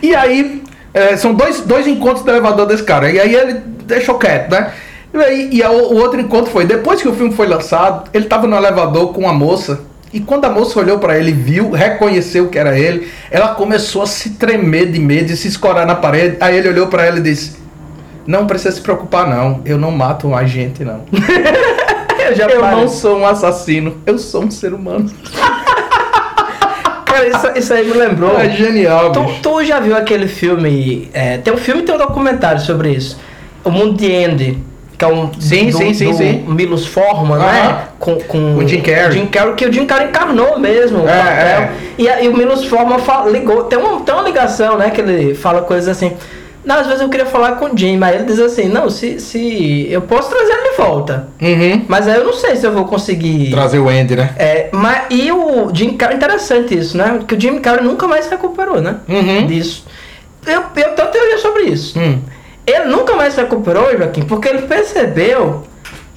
e 0.03 0.15
aí, 0.15 0.63
é, 0.95 1.17
são 1.17 1.35
dois, 1.35 1.63
dois 1.63 1.87
encontros 1.87 2.25
do 2.25 2.31
elevador 2.31 2.67
desse 2.67 2.85
cara. 2.85 3.11
E 3.11 3.19
aí 3.19 3.35
ele 3.35 3.55
deixou 3.85 4.17
quieto, 4.19 4.51
né? 4.51 4.73
E, 5.15 5.19
aí, 5.19 5.49
e 5.53 5.63
a- 5.63 5.71
o 5.71 5.97
outro 5.97 6.21
encontro 6.21 6.51
foi, 6.53 6.65
depois 6.67 7.01
que 7.01 7.09
o 7.09 7.15
filme 7.15 7.33
foi 7.35 7.47
lançado, 7.47 8.09
ele 8.13 8.27
tava 8.27 8.47
no 8.47 8.55
elevador 8.57 9.13
com 9.13 9.23
uma 9.23 9.33
moça. 9.33 9.81
E 10.13 10.21
quando 10.21 10.45
a 10.45 10.51
moça 10.51 10.79
olhou 10.79 10.99
pra 10.99 11.19
ele, 11.19 11.33
viu, 11.33 11.71
reconheceu 11.71 12.49
que 12.49 12.59
era 12.59 12.79
ele, 12.79 13.09
ela 13.31 13.49
começou 13.49 14.03
a 14.03 14.07
se 14.07 14.31
tremer 14.31 14.91
de 14.91 14.99
medo 14.99 15.33
e 15.33 15.37
se 15.37 15.49
escorar 15.49 15.87
na 15.87 15.95
parede. 15.95 16.37
Aí 16.41 16.57
ele 16.57 16.69
olhou 16.69 16.87
pra 16.87 17.05
ela 17.05 17.19
e 17.19 17.23
disse: 17.23 17.59
Não 18.27 18.47
precisa 18.47 18.73
se 18.75 18.81
preocupar, 18.81 19.29
não. 19.29 19.61
Eu 19.65 19.77
não 19.79 19.91
mato 19.91 20.29
mais 20.29 20.49
gente, 20.51 20.85
não. 20.85 21.03
Eu 22.19 22.35
já 22.35 22.47
Eu 22.47 22.61
não 22.61 22.89
sou 22.89 23.19
um 23.19 23.27
assassino, 23.27 23.99
eu 24.05 24.19
sou 24.19 24.43
um 24.43 24.51
ser 24.51 24.75
humano. 24.75 25.09
Cara, 27.07 27.29
isso, 27.29 27.59
isso 27.59 27.73
aí 27.73 27.87
me 27.87 27.93
lembrou. 27.93 28.37
É 28.39 28.51
genial, 28.51 29.13
Tu, 29.13 29.25
tu 29.43 29.65
já 29.65 29.79
viu 29.79 29.97
aquele 29.97 30.27
filme? 30.27 31.09
é, 31.15 31.39
tem 31.39 31.53
um 31.55 31.57
filme 31.57 31.83
e 31.83 31.85
tem 31.85 31.95
um 31.95 31.99
documentário 31.99 32.61
sobre 32.61 32.91
isso. 32.91 33.17
O 33.63 33.71
Mundo 33.71 33.97
de 33.97 34.13
Andy. 34.25 34.59
Que 34.99 35.05
é 35.05 35.09
um 35.09 35.31
Sim, 35.39 35.71
do, 35.71 35.77
sim, 35.79 35.93
sim, 35.95 36.11
do 36.11 36.17
sim. 36.17 36.45
Milos 36.49 36.87
Forman, 36.87 37.39
né? 37.39 37.85
Com, 37.99 38.17
com 38.21 38.57
O 38.57 38.67
Jim 38.67 38.81
Carrey. 38.81 39.13
Jim 39.13 39.27
Carrey, 39.27 39.55
que 39.55 39.67
o 39.67 39.73
Jim 39.73 39.85
Carrey 39.85 40.09
encarnou 40.09 40.59
mesmo 40.59 41.01
o 41.05 41.09
É, 41.09 41.17
papel. 41.19 41.37
é. 41.45 41.71
E, 41.99 42.25
e 42.25 42.29
o 42.29 42.37
Milos 42.37 42.65
Forman 42.65 42.99
fala- 43.01 43.31
ligou. 43.31 43.65
Tem 43.65 43.79
uma, 43.79 44.01
tem 44.01 44.15
uma 44.15 44.25
ligação, 44.25 44.79
né? 44.79 44.89
Que 44.91 45.01
ele 45.03 45.35
fala 45.35 45.61
coisas 45.63 45.89
assim. 45.89 46.13
Não, 46.65 46.81
às 46.81 46.87
vezes 46.87 47.03
eu 47.03 47.09
queria 47.09 47.27
falar 47.27 47.53
com 47.53 47.67
o 47.67 47.79
Jim, 47.79 47.97
mas 47.99 48.15
ele 48.17 48.25
diz 48.25 48.41
assim: 48.41 48.69
Não, 48.69 48.89
se, 48.91 49.21
se 49.21 49.87
eu 49.91 50.01
posso 50.03 50.31
trazer 50.31 50.51
ele 50.53 50.71
de 50.71 50.77
volta. 50.79 51.29
Uhum. 51.41 51.85
Mas 51.87 52.09
aí 52.09 52.17
eu 52.17 52.25
não 52.25 52.33
sei 52.33 52.57
se 52.57 52.67
eu 52.67 52.73
vou 52.73 52.87
conseguir. 52.87 53.51
Trazer 53.51 53.79
o 53.79 53.89
Andy, 53.89 54.17
né? 54.17 54.31
É, 54.39 54.69
mas, 54.73 55.03
e 55.11 55.31
o 55.31 55.71
Jim 55.75 55.91
Carrey, 55.91 56.17
interessante 56.17 56.77
isso, 56.77 56.97
né? 56.97 57.21
Que 57.29 57.35
o 57.35 57.41
Jim 57.41 57.59
Carrey 57.61 57.85
nunca 57.85 58.09
mais 58.09 58.25
se 58.25 58.31
recuperou, 58.31 58.81
né? 58.81 58.97
Uhum. 59.09 59.47
Disso. 59.47 59.85
Eu, 60.47 60.63
eu 60.77 60.89
tenho 60.95 61.09
teoria 61.09 61.39
sobre 61.39 61.63
isso. 61.65 61.99
Hum. 61.99 62.19
Ele 62.67 62.87
nunca 62.87 63.15
mais 63.15 63.35
se 63.35 63.41
recuperou, 63.41 63.97
Joaquim, 63.97 64.23
porque 64.23 64.49
ele 64.49 64.63
percebeu 64.63 65.65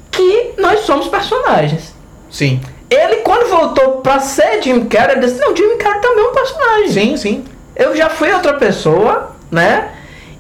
que 0.10 0.54
nós 0.58 0.82
somos 0.82 1.08
personagens. 1.08 1.94
Sim. 2.30 2.60
Ele, 2.90 3.18
quando 3.18 3.50
voltou 3.50 4.02
pra 4.02 4.20
ser 4.20 4.62
Jim 4.64 4.86
Carrey, 4.86 5.18
ele 5.18 5.28
disse, 5.28 5.40
não, 5.40 5.56
Jim 5.56 5.78
Carrey 5.78 6.02
também 6.02 6.26
é 6.26 6.28
um 6.28 6.34
personagem. 6.34 6.90
Sim, 6.90 7.18
sim. 7.18 7.46
Eu 7.76 7.96
já 7.96 8.10
fui 8.10 8.32
outra 8.34 8.56
pessoa, 8.56 9.36
né? 9.52 9.92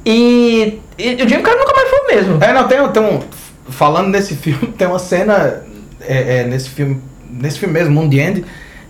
E, 0.03 0.79
e 0.97 1.23
o 1.23 1.29
Jim 1.29 1.41
Carrey 1.41 1.59
nunca 1.59 1.75
mais 1.75 1.89
foi 1.89 1.99
o 1.99 2.07
mesmo. 2.07 2.43
É, 2.43 2.51
não, 2.51 2.67
tem, 2.67 2.87
tem 2.89 3.03
um. 3.03 3.21
Falando 3.69 4.07
nesse 4.07 4.35
filme, 4.35 4.67
tem 4.75 4.87
uma 4.87 4.97
cena. 4.97 5.63
É, 6.01 6.39
é, 6.39 6.43
nesse 6.43 6.69
filme. 6.69 7.01
Nesse 7.29 7.59
filme 7.59 7.73
mesmo, 7.75 7.93
Mundo 7.93 8.09
de 8.09 8.19
Andy, 8.19 8.43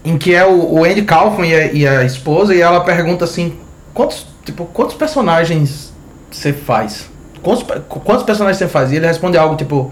em 0.06 0.18
que 0.18 0.34
é 0.34 0.46
o, 0.46 0.76
o 0.76 0.84
Andy 0.86 1.02
Kaufman 1.02 1.46
e 1.46 1.54
a, 1.54 1.66
e 1.74 1.88
a 1.88 2.04
esposa, 2.06 2.56
e 2.56 2.62
ela 2.62 2.80
pergunta 2.86 3.26
assim: 3.26 3.60
quantos, 3.94 4.26
tipo, 4.46 4.66
quantos 4.66 4.96
personagens 4.96 5.89
você 6.32 6.54
faz? 6.54 7.10
Quantos, 7.42 7.64
quantos 7.88 8.24
personagens 8.24 8.58
você 8.58 8.68
faz? 8.68 8.92
E 8.92 8.96
ele 8.98 9.08
responde 9.08 9.38
algo 9.38 9.56
tipo: 9.56 9.92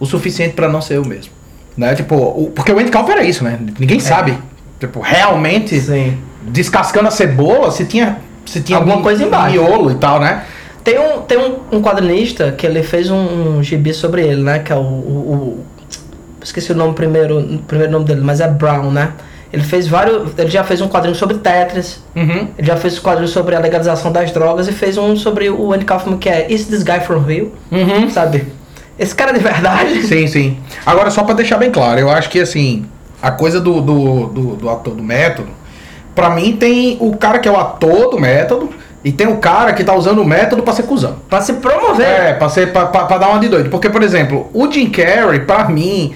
o 0.00 0.06
suficiente 0.06 0.54
pra 0.54 0.68
não 0.68 0.80
ser 0.80 0.96
eu 0.96 1.04
mesmo. 1.04 1.32
Né? 1.76 1.94
Tipo, 1.94 2.16
o- 2.16 2.50
porque 2.54 2.72
o 2.72 2.78
Andy 2.78 2.90
Kaufman 2.90 3.16
era 3.16 3.24
isso, 3.24 3.44
né? 3.44 3.58
Ninguém 3.78 4.00
sabe. 4.00 4.36
Tipo, 4.80 5.00
realmente, 5.00 5.78
Sim. 5.80 6.18
descascando 6.42 7.08
a 7.08 7.10
cebola, 7.10 7.70
se 7.70 7.84
tinha. 7.84 8.18
Se 8.46 8.60
tinha 8.62 8.78
Alguma 8.78 9.02
coisa 9.02 9.22
embaixo. 9.24 9.52
miolo 9.52 9.90
e 9.90 9.94
tal, 9.96 10.18
né? 10.20 10.44
Tem 10.82 10.98
um, 10.98 11.20
tem 11.20 11.36
um, 11.38 11.56
um 11.70 11.82
quadrinista 11.82 12.50
que 12.52 12.66
ele 12.66 12.82
fez 12.82 13.10
um, 13.10 13.58
um 13.58 13.62
gibi 13.62 13.92
sobre 13.92 14.22
ele, 14.26 14.42
né? 14.42 14.58
Que 14.60 14.72
é 14.72 14.76
o, 14.76 14.80
o- 14.80 14.84
o- 15.62 15.64
Esqueci 16.42 16.72
o 16.72 16.74
nome 16.74 16.94
primeiro, 16.94 17.38
o 17.40 17.58
primeiro 17.58 17.92
nome 17.92 18.04
dele, 18.06 18.22
mas 18.22 18.40
é 18.40 18.48
Brown, 18.48 18.90
né? 18.90 19.12
Ele 19.52 19.62
fez 19.62 19.88
vários. 19.88 20.32
Ele 20.36 20.50
já 20.50 20.62
fez 20.62 20.80
um 20.80 20.88
quadrinho 20.88 21.14
sobre 21.14 21.38
Tetris. 21.38 22.02
Uhum. 22.14 22.48
Ele 22.58 22.66
já 22.66 22.76
fez 22.76 22.98
um 22.98 23.02
quadrinho 23.02 23.28
sobre 23.28 23.54
a 23.54 23.58
legalização 23.58 24.12
das 24.12 24.30
drogas 24.30 24.68
e 24.68 24.72
fez 24.72 24.98
um 24.98 25.16
sobre 25.16 25.48
o 25.48 25.72
Andy 25.72 25.84
Kaufman 25.84 26.18
que 26.18 26.28
é 26.28 26.50
Is 26.50 26.66
This 26.66 26.82
Guy 26.82 27.00
From 27.00 27.20
Rio? 27.20 27.52
Uhum. 27.70 28.10
Sabe? 28.10 28.46
Esse 28.98 29.14
cara 29.14 29.32
de 29.32 29.38
verdade. 29.38 30.02
Sim, 30.06 30.26
sim. 30.26 30.58
Agora, 30.84 31.10
só 31.10 31.22
pra 31.22 31.34
deixar 31.34 31.56
bem 31.56 31.70
claro, 31.70 32.00
eu 32.00 32.10
acho 32.10 32.28
que 32.28 32.40
assim, 32.40 32.84
a 33.22 33.30
coisa 33.30 33.60
do, 33.60 33.80
do, 33.80 34.26
do, 34.26 34.42
do 34.56 34.70
ator 34.70 34.94
do 34.94 35.02
método, 35.02 35.48
pra 36.14 36.30
mim 36.30 36.56
tem 36.56 36.96
o 37.00 37.16
cara 37.16 37.38
que 37.38 37.48
é 37.48 37.52
o 37.52 37.56
ator 37.56 38.10
do 38.10 38.18
método 38.18 38.70
e 39.04 39.12
tem 39.12 39.28
o 39.28 39.36
cara 39.36 39.72
que 39.72 39.84
tá 39.84 39.94
usando 39.94 40.20
o 40.20 40.24
método 40.24 40.62
pra 40.62 40.72
ser 40.72 40.82
cuzão. 40.82 41.16
Pra 41.28 41.40
se 41.40 41.52
promover. 41.54 42.06
É, 42.06 42.32
pra, 42.34 42.48
ser, 42.48 42.72
pra, 42.72 42.86
pra, 42.86 43.04
pra 43.04 43.18
dar 43.18 43.28
uma 43.28 43.38
de 43.38 43.48
doido. 43.48 43.70
Porque, 43.70 43.88
por 43.88 44.02
exemplo, 44.02 44.50
o 44.52 44.70
Jim 44.70 44.90
Carrey, 44.90 45.40
pra 45.40 45.68
mim, 45.68 46.12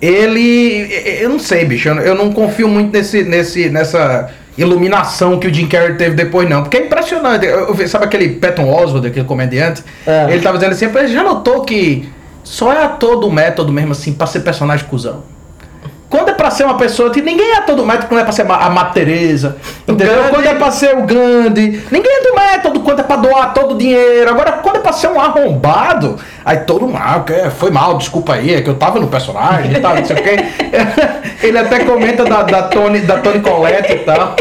ele. 0.00 0.88
Eu 1.20 1.28
não 1.28 1.38
sei, 1.38 1.64
bicho. 1.64 1.88
Eu, 1.88 2.14
não 2.14 2.32
confio 2.32 2.68
muito 2.68 2.92
nesse, 2.92 3.22
nesse, 3.24 3.68
nessa 3.70 4.30
iluminação 4.56 5.38
que 5.38 5.46
o 5.46 5.54
Jim 5.54 5.66
Carrey 5.66 5.94
teve 5.94 6.14
depois, 6.14 6.48
não. 6.48 6.62
Porque 6.62 6.76
é 6.76 6.86
impressionante. 6.86 7.46
Eu, 7.46 7.74
eu 7.74 7.88
sabe 7.88 8.04
aquele 8.04 8.30
Patton 8.30 8.68
Oswalt, 8.72 9.04
aquele 9.06 9.26
comediante? 9.26 9.82
É. 10.06 10.26
Ele 10.30 10.40
tava 10.40 10.58
dizendo 10.58 10.72
assim, 10.72 10.88
"Pô, 10.88 11.06
já 11.06 11.22
notou 11.22 11.62
que 11.62 12.08
só 12.42 12.72
é 12.72 12.82
ator 12.84 13.16
do 13.20 13.30
método 13.30 13.72
mesmo 13.72 13.92
assim 13.92 14.12
pra 14.12 14.26
ser 14.26 14.40
personagem 14.40 14.86
cuzão? 14.86 15.22
Quando 16.14 16.28
é 16.28 16.34
pra 16.34 16.48
ser 16.48 16.62
uma 16.62 16.76
pessoa 16.76 17.10
que 17.10 17.20
ninguém 17.20 17.50
é 17.50 17.56
ator 17.56 17.74
do 17.74 17.84
método 17.84 18.06
quando 18.06 18.20
é 18.20 18.22
pra 18.22 18.32
ser 18.32 18.42
a 18.48 18.70
Mata 18.70 18.92
Teresa, 18.92 19.56
entendeu? 19.82 20.14
Gandhi. 20.14 20.30
Quando 20.30 20.46
é 20.46 20.54
pra 20.54 20.70
ser 20.70 20.96
o 20.96 21.02
Gandhi, 21.02 21.82
ninguém 21.90 22.18
é 22.18 22.22
do 22.22 22.34
método 22.36 22.80
quando 22.82 23.00
é 23.00 23.02
pra 23.02 23.16
doar 23.16 23.52
todo 23.52 23.74
o 23.74 23.78
dinheiro. 23.78 24.30
Agora, 24.30 24.52
quando 24.52 24.76
é 24.76 24.78
pra 24.78 24.92
ser 24.92 25.08
um 25.08 25.20
arrombado, 25.20 26.16
aí 26.44 26.58
todo 26.58 26.86
mal, 26.86 27.24
que 27.24 27.32
foi 27.58 27.72
mal, 27.72 27.98
desculpa 27.98 28.34
aí, 28.34 28.54
é 28.54 28.62
que 28.62 28.70
eu 28.70 28.76
tava 28.76 29.00
no 29.00 29.08
personagem 29.08 29.72
e 29.72 29.80
tal, 29.80 29.96
não 29.96 30.04
sei 30.04 30.14
o 30.14 30.22
quê. 30.22 30.36
Ele 31.42 31.58
até 31.58 31.80
comenta 31.80 32.22
da, 32.22 32.44
da, 32.44 32.62
Tony, 32.62 33.00
da 33.00 33.18
Tony 33.18 33.40
Colette 33.40 33.94
e 33.94 33.98
tal. 33.98 34.36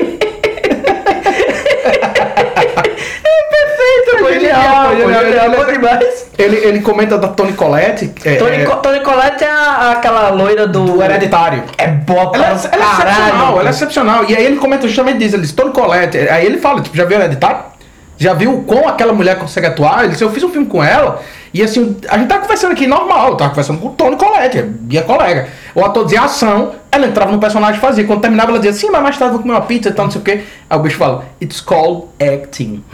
Perfeito, 3.49 4.12
Foi 4.23 4.39
genial, 4.39 4.85
foi 4.87 4.97
genial, 4.97 5.45
ele- 5.45 5.55
bom 5.57 5.65
demais. 5.71 6.25
Ele, 6.37 6.55
ele 6.57 6.81
comenta 6.81 7.17
da 7.17 7.27
Tony 7.27 7.53
Colette. 7.53 8.11
É, 8.25 8.35
Tony, 8.35 8.57
é, 8.57 8.99
Collette 9.01 9.43
é 9.43 9.49
a- 9.51 9.91
aquela 9.91 10.29
loira 10.29 10.65
do. 10.67 10.83
do 10.85 11.03
hereditário. 11.03 11.63
É 11.77 11.87
boa 11.87 12.31
pra 12.31 12.45
Ela, 12.47 12.55
é- 12.55 12.75
ela 12.75 12.83
é 12.83 12.97
caralho. 12.97 13.09
excepcional, 13.09 13.59
ela 13.59 13.67
é 13.67 13.71
excepcional. 13.71 14.25
E 14.29 14.35
aí 14.35 14.45
ele 14.45 14.57
comenta 14.57 14.87
justamente 14.87 15.17
disso, 15.19 15.35
ele 15.35 15.43
diz, 15.43 15.51
Tony 15.51 15.71
Collette. 15.71 16.17
Aí 16.17 16.45
ele 16.45 16.57
fala, 16.57 16.81
tipo, 16.81 16.95
já 16.95 17.05
viu 17.05 17.17
Hereditário? 17.19 17.73
Já 18.15 18.33
viu 18.33 18.63
como 18.67 18.87
aquela 18.87 19.11
mulher 19.11 19.37
consegue 19.37 19.67
atuar? 19.67 20.01
Ele 20.03 20.09
disse, 20.09 20.23
eu 20.23 20.31
fiz 20.31 20.43
um 20.43 20.49
filme 20.49 20.67
com 20.67 20.83
ela, 20.83 21.19
e 21.51 21.61
assim, 21.63 21.97
a 22.07 22.17
gente 22.17 22.27
tava 22.27 22.41
conversando 22.41 22.71
aqui 22.71 22.85
normal, 22.85 23.29
eu 23.29 23.35
tava 23.35 23.49
conversando 23.49 23.79
com 23.79 23.87
o 23.87 23.91
Tony 23.91 24.15
Collette, 24.15 24.63
minha 24.81 25.01
colega. 25.01 25.47
O 25.73 25.83
ator 25.83 26.03
dizia 26.05 26.21
ação, 26.21 26.73
ela 26.91 27.07
entrava 27.07 27.31
no 27.31 27.39
personagem 27.39 27.77
e 27.77 27.81
fazia. 27.81 28.03
Quando 28.05 28.21
terminava, 28.21 28.51
ela 28.51 28.59
dizia, 28.59 28.73
sim, 28.73 28.91
mas 28.91 29.01
mais 29.01 29.17
tarde 29.17 29.33
vou 29.33 29.41
comer 29.41 29.53
uma 29.55 29.61
pizza 29.61 29.89
e 29.89 29.93
tal, 29.93 30.05
não 30.05 30.11
sei 30.11 30.21
o 30.21 30.23
quê. 30.23 30.43
Aí 30.69 30.77
o 30.77 30.81
bicho 30.81 30.95
fala, 30.97 31.25
it's 31.41 31.59
called 31.59 32.05
acting. 32.21 32.83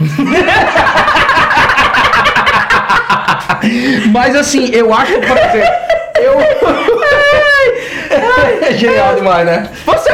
Mas 4.12 4.36
assim, 4.36 4.70
eu 4.72 4.92
acho, 4.92 5.12
por 5.20 5.36
exemplo, 5.36 5.74
eu. 6.16 6.40
é 8.62 8.72
genial 8.72 9.14
demais, 9.14 9.46
né? 9.46 9.68
Você 9.86 10.10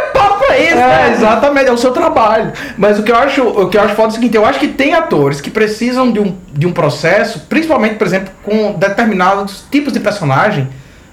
pra 0.46 0.58
isso, 0.58 0.72
É, 0.72 0.76
né? 0.76 1.12
exatamente, 1.12 1.68
é 1.68 1.72
o 1.72 1.76
seu 1.76 1.92
trabalho. 1.92 2.52
Mas 2.76 2.98
o 2.98 3.02
que 3.02 3.10
eu 3.10 3.16
acho, 3.16 3.42
o 3.42 3.68
que 3.68 3.76
eu 3.76 3.82
acho 3.82 3.94
foda 3.94 4.08
é 4.08 4.10
o 4.10 4.14
seguinte, 4.14 4.36
eu 4.36 4.44
acho 4.44 4.58
que 4.58 4.68
tem 4.68 4.94
atores 4.94 5.40
que 5.40 5.50
precisam 5.50 6.10
de 6.10 6.20
um, 6.20 6.36
de 6.52 6.66
um 6.66 6.72
processo, 6.72 7.40
principalmente, 7.48 7.96
por 7.96 8.06
exemplo, 8.06 8.30
com 8.42 8.72
determinados 8.72 9.64
tipos 9.70 9.92
de 9.92 10.00
personagem, 10.00 10.68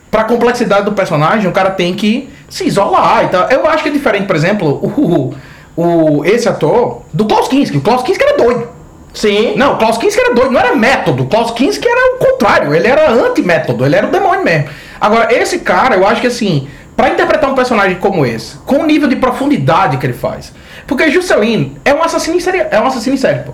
pra 0.10 0.24
complexidade 0.24 0.86
do 0.86 0.92
personagem, 0.92 1.50
o 1.50 1.54
cara 1.54 1.72
tem 1.72 1.94
que 1.96 2.30
se 2.50 2.66
isolar 2.66 3.26
e 3.26 3.28
tal. 3.30 3.50
Eu 3.50 3.68
acho 3.68 3.84
que 3.84 3.90
é 3.90 3.92
diferente, 3.92 4.28
por 4.28 4.36
exemplo, 4.36 4.70
o, 4.70 5.34
o 5.76 6.26
esse 6.26 6.48
ator 6.48 7.02
do 7.12 7.26
Klaus 7.26 7.48
Kinski. 7.48 7.78
O 7.78 7.82
Klaus 7.82 8.04
Kinski 8.04 8.24
era 8.24 8.38
doido. 8.38 8.68
Sim. 9.14 9.53
Não, 9.55 9.78
Klaus 9.78 9.97
Kinski 9.97 10.20
era 10.20 10.34
doido, 10.34 10.51
não 10.51 10.59
era 10.59 10.76
método. 10.76 11.26
Klaus 11.26 11.51
Kinski 11.51 11.88
era 11.88 12.16
o 12.16 12.18
contrário, 12.18 12.74
ele 12.74 12.88
era 12.88 13.11
anti-método, 13.11 13.86
ele 13.86 13.95
era 13.95 14.07
o 14.07 14.11
demônio 14.11 14.43
mesmo. 14.43 14.70
Agora, 14.99 15.34
esse 15.34 15.59
cara, 15.59 15.95
eu 15.95 16.07
acho 16.07 16.20
que 16.20 16.28
assim, 16.28 16.68
pra 16.95 17.09
interpretar 17.09 17.49
um 17.49 17.55
personagem 17.55 17.97
como 17.97 18.26
esse, 18.26 18.57
com 18.57 18.78
o 18.78 18.86
nível 18.86 19.07
de 19.07 19.16
profundidade 19.16 19.97
que 19.97 20.05
ele 20.05 20.14
faz. 20.14 20.51
Porque 20.88 21.11
Juscelino 21.11 21.78
é 21.86 21.93
um 21.93 22.01
assassino 22.01 22.38
em 22.38 22.39
série, 22.39 22.66
é 22.70 22.80
um 22.80 22.88
assassino 22.88 23.16
em 23.16 23.20
série, 23.20 23.39
pô. 23.39 23.53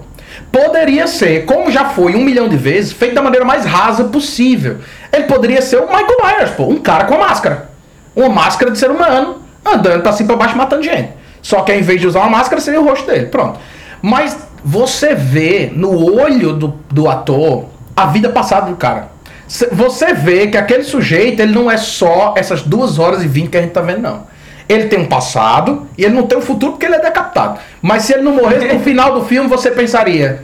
Poderia 0.52 1.06
ser, 1.06 1.46
como 1.46 1.70
já 1.70 1.86
foi 1.86 2.16
um 2.16 2.24
milhão 2.24 2.48
de 2.48 2.56
vezes, 2.56 2.92
feito 2.92 3.14
da 3.14 3.22
maneira 3.22 3.46
mais 3.46 3.66
rasa 3.66 4.06
possível. 4.06 4.78
Ele 5.12 5.26
poderia 5.26 5.62
ser 5.62 5.78
o 5.78 5.88
Michael 5.88 6.18
Myers, 6.24 6.52
pô, 6.52 6.64
um 6.64 6.78
cara 6.78 7.06
com 7.06 7.16
a 7.16 7.20
máscara. 7.20 7.70
Uma 8.16 8.30
máscara 8.30 8.72
de 8.72 8.78
ser 8.78 8.90
humano, 8.90 9.44
andando 9.66 10.02
pra 10.02 10.12
cima 10.14 10.28
pra 10.28 10.38
baixo 10.38 10.58
matando 10.58 10.84
gente. 10.84 11.10
Só 11.42 11.62
que 11.62 11.72
ao 11.72 11.78
invés 11.78 12.00
de 12.02 12.08
usar 12.08 12.20
uma 12.22 12.30
máscara, 12.30 12.62
seria 12.62 12.82
o 12.82 12.86
rosto 12.86 13.06
dele. 13.06 13.28
Pronto. 13.28 13.60
Mas 14.02 14.38
você 14.64 15.14
vê 15.16 15.72
no 15.74 15.92
olho 16.16 16.54
do, 16.54 16.74
do 16.92 17.10
ator 17.10 17.66
a 17.96 18.06
vida 18.08 18.30
passada 18.30 18.68
do 18.70 18.76
cara. 18.76 19.10
Cê- 19.48 19.70
Você 19.72 20.14
vê 20.14 20.48
que 20.48 20.58
aquele 20.58 20.84
sujeito, 20.84 21.42
ele 21.42 21.54
não 21.54 21.70
é 21.70 21.78
só 21.78 22.34
essas 22.38 22.62
duas 22.62 23.00
horas 23.00 23.24
e 23.24 23.28
vinte 23.28 23.50
que 23.50 23.58
a 23.58 23.62
gente 23.62 23.72
tá 23.72 23.82
vendo, 23.82 24.02
não. 24.02 24.28
Ele 24.68 24.86
tem 24.88 25.00
um 25.00 25.06
passado 25.08 25.88
e 25.98 26.06
ele 26.06 26.14
não 26.14 26.24
tem 26.28 26.38
um 26.38 26.42
futuro 26.42 26.74
porque 26.74 26.86
ele 26.86 26.96
é 26.96 27.02
decapitado. 27.02 27.60
Mas 27.82 28.04
se 28.04 28.14
ele 28.14 28.22
não 28.22 28.34
morresse 28.36 28.68
no 28.74 28.80
final 28.86 29.14
do 29.20 29.26
filme, 29.26 29.50
você 29.50 29.72
pensaria: 29.72 30.44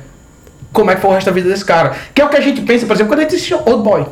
como 0.73 0.89
é 0.89 0.95
que 0.95 1.01
foi 1.01 1.11
o 1.11 1.13
resto 1.13 1.27
da 1.27 1.31
vida 1.31 1.47
desse 1.49 1.63
cara? 1.63 1.93
Que 2.13 2.21
é 2.21 2.25
o 2.25 2.29
que 2.29 2.37
a 2.37 2.41
gente 2.41 2.61
pensa, 2.61 2.85
por 2.87 2.93
exemplo, 2.93 3.11
quando 3.11 3.19
a 3.19 3.23
gente 3.23 3.35
assiste 3.35 3.53
Old 3.53 3.83
Boy. 3.83 4.05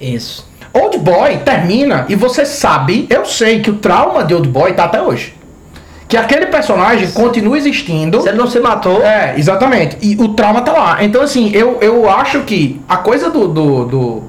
Isso. 0.00 0.50
Old 0.74 0.98
Boy 0.98 1.36
termina 1.44 2.06
e 2.08 2.14
você 2.16 2.44
sabe, 2.44 3.06
eu 3.08 3.24
sei 3.26 3.60
que 3.60 3.70
o 3.70 3.74
trauma 3.74 4.24
de 4.24 4.34
Old 4.34 4.48
Boy 4.48 4.72
tá 4.72 4.84
até 4.84 5.00
hoje. 5.00 5.34
Que 6.12 6.16
aquele 6.18 6.44
personagem 6.44 7.10
continua 7.12 7.56
existindo. 7.56 8.20
Se 8.20 8.28
ele 8.28 8.36
não 8.36 8.46
se 8.46 8.60
matou. 8.60 9.02
É, 9.02 9.32
exatamente. 9.38 9.96
E 10.02 10.14
o 10.22 10.28
trauma 10.34 10.60
tá 10.60 10.70
lá. 10.70 11.02
Então, 11.02 11.22
assim, 11.22 11.50
eu, 11.54 11.78
eu 11.80 12.06
acho 12.06 12.40
que 12.42 12.78
a 12.86 12.98
coisa 12.98 13.30
do, 13.30 13.48
do, 13.48 13.84
do- 13.86 14.22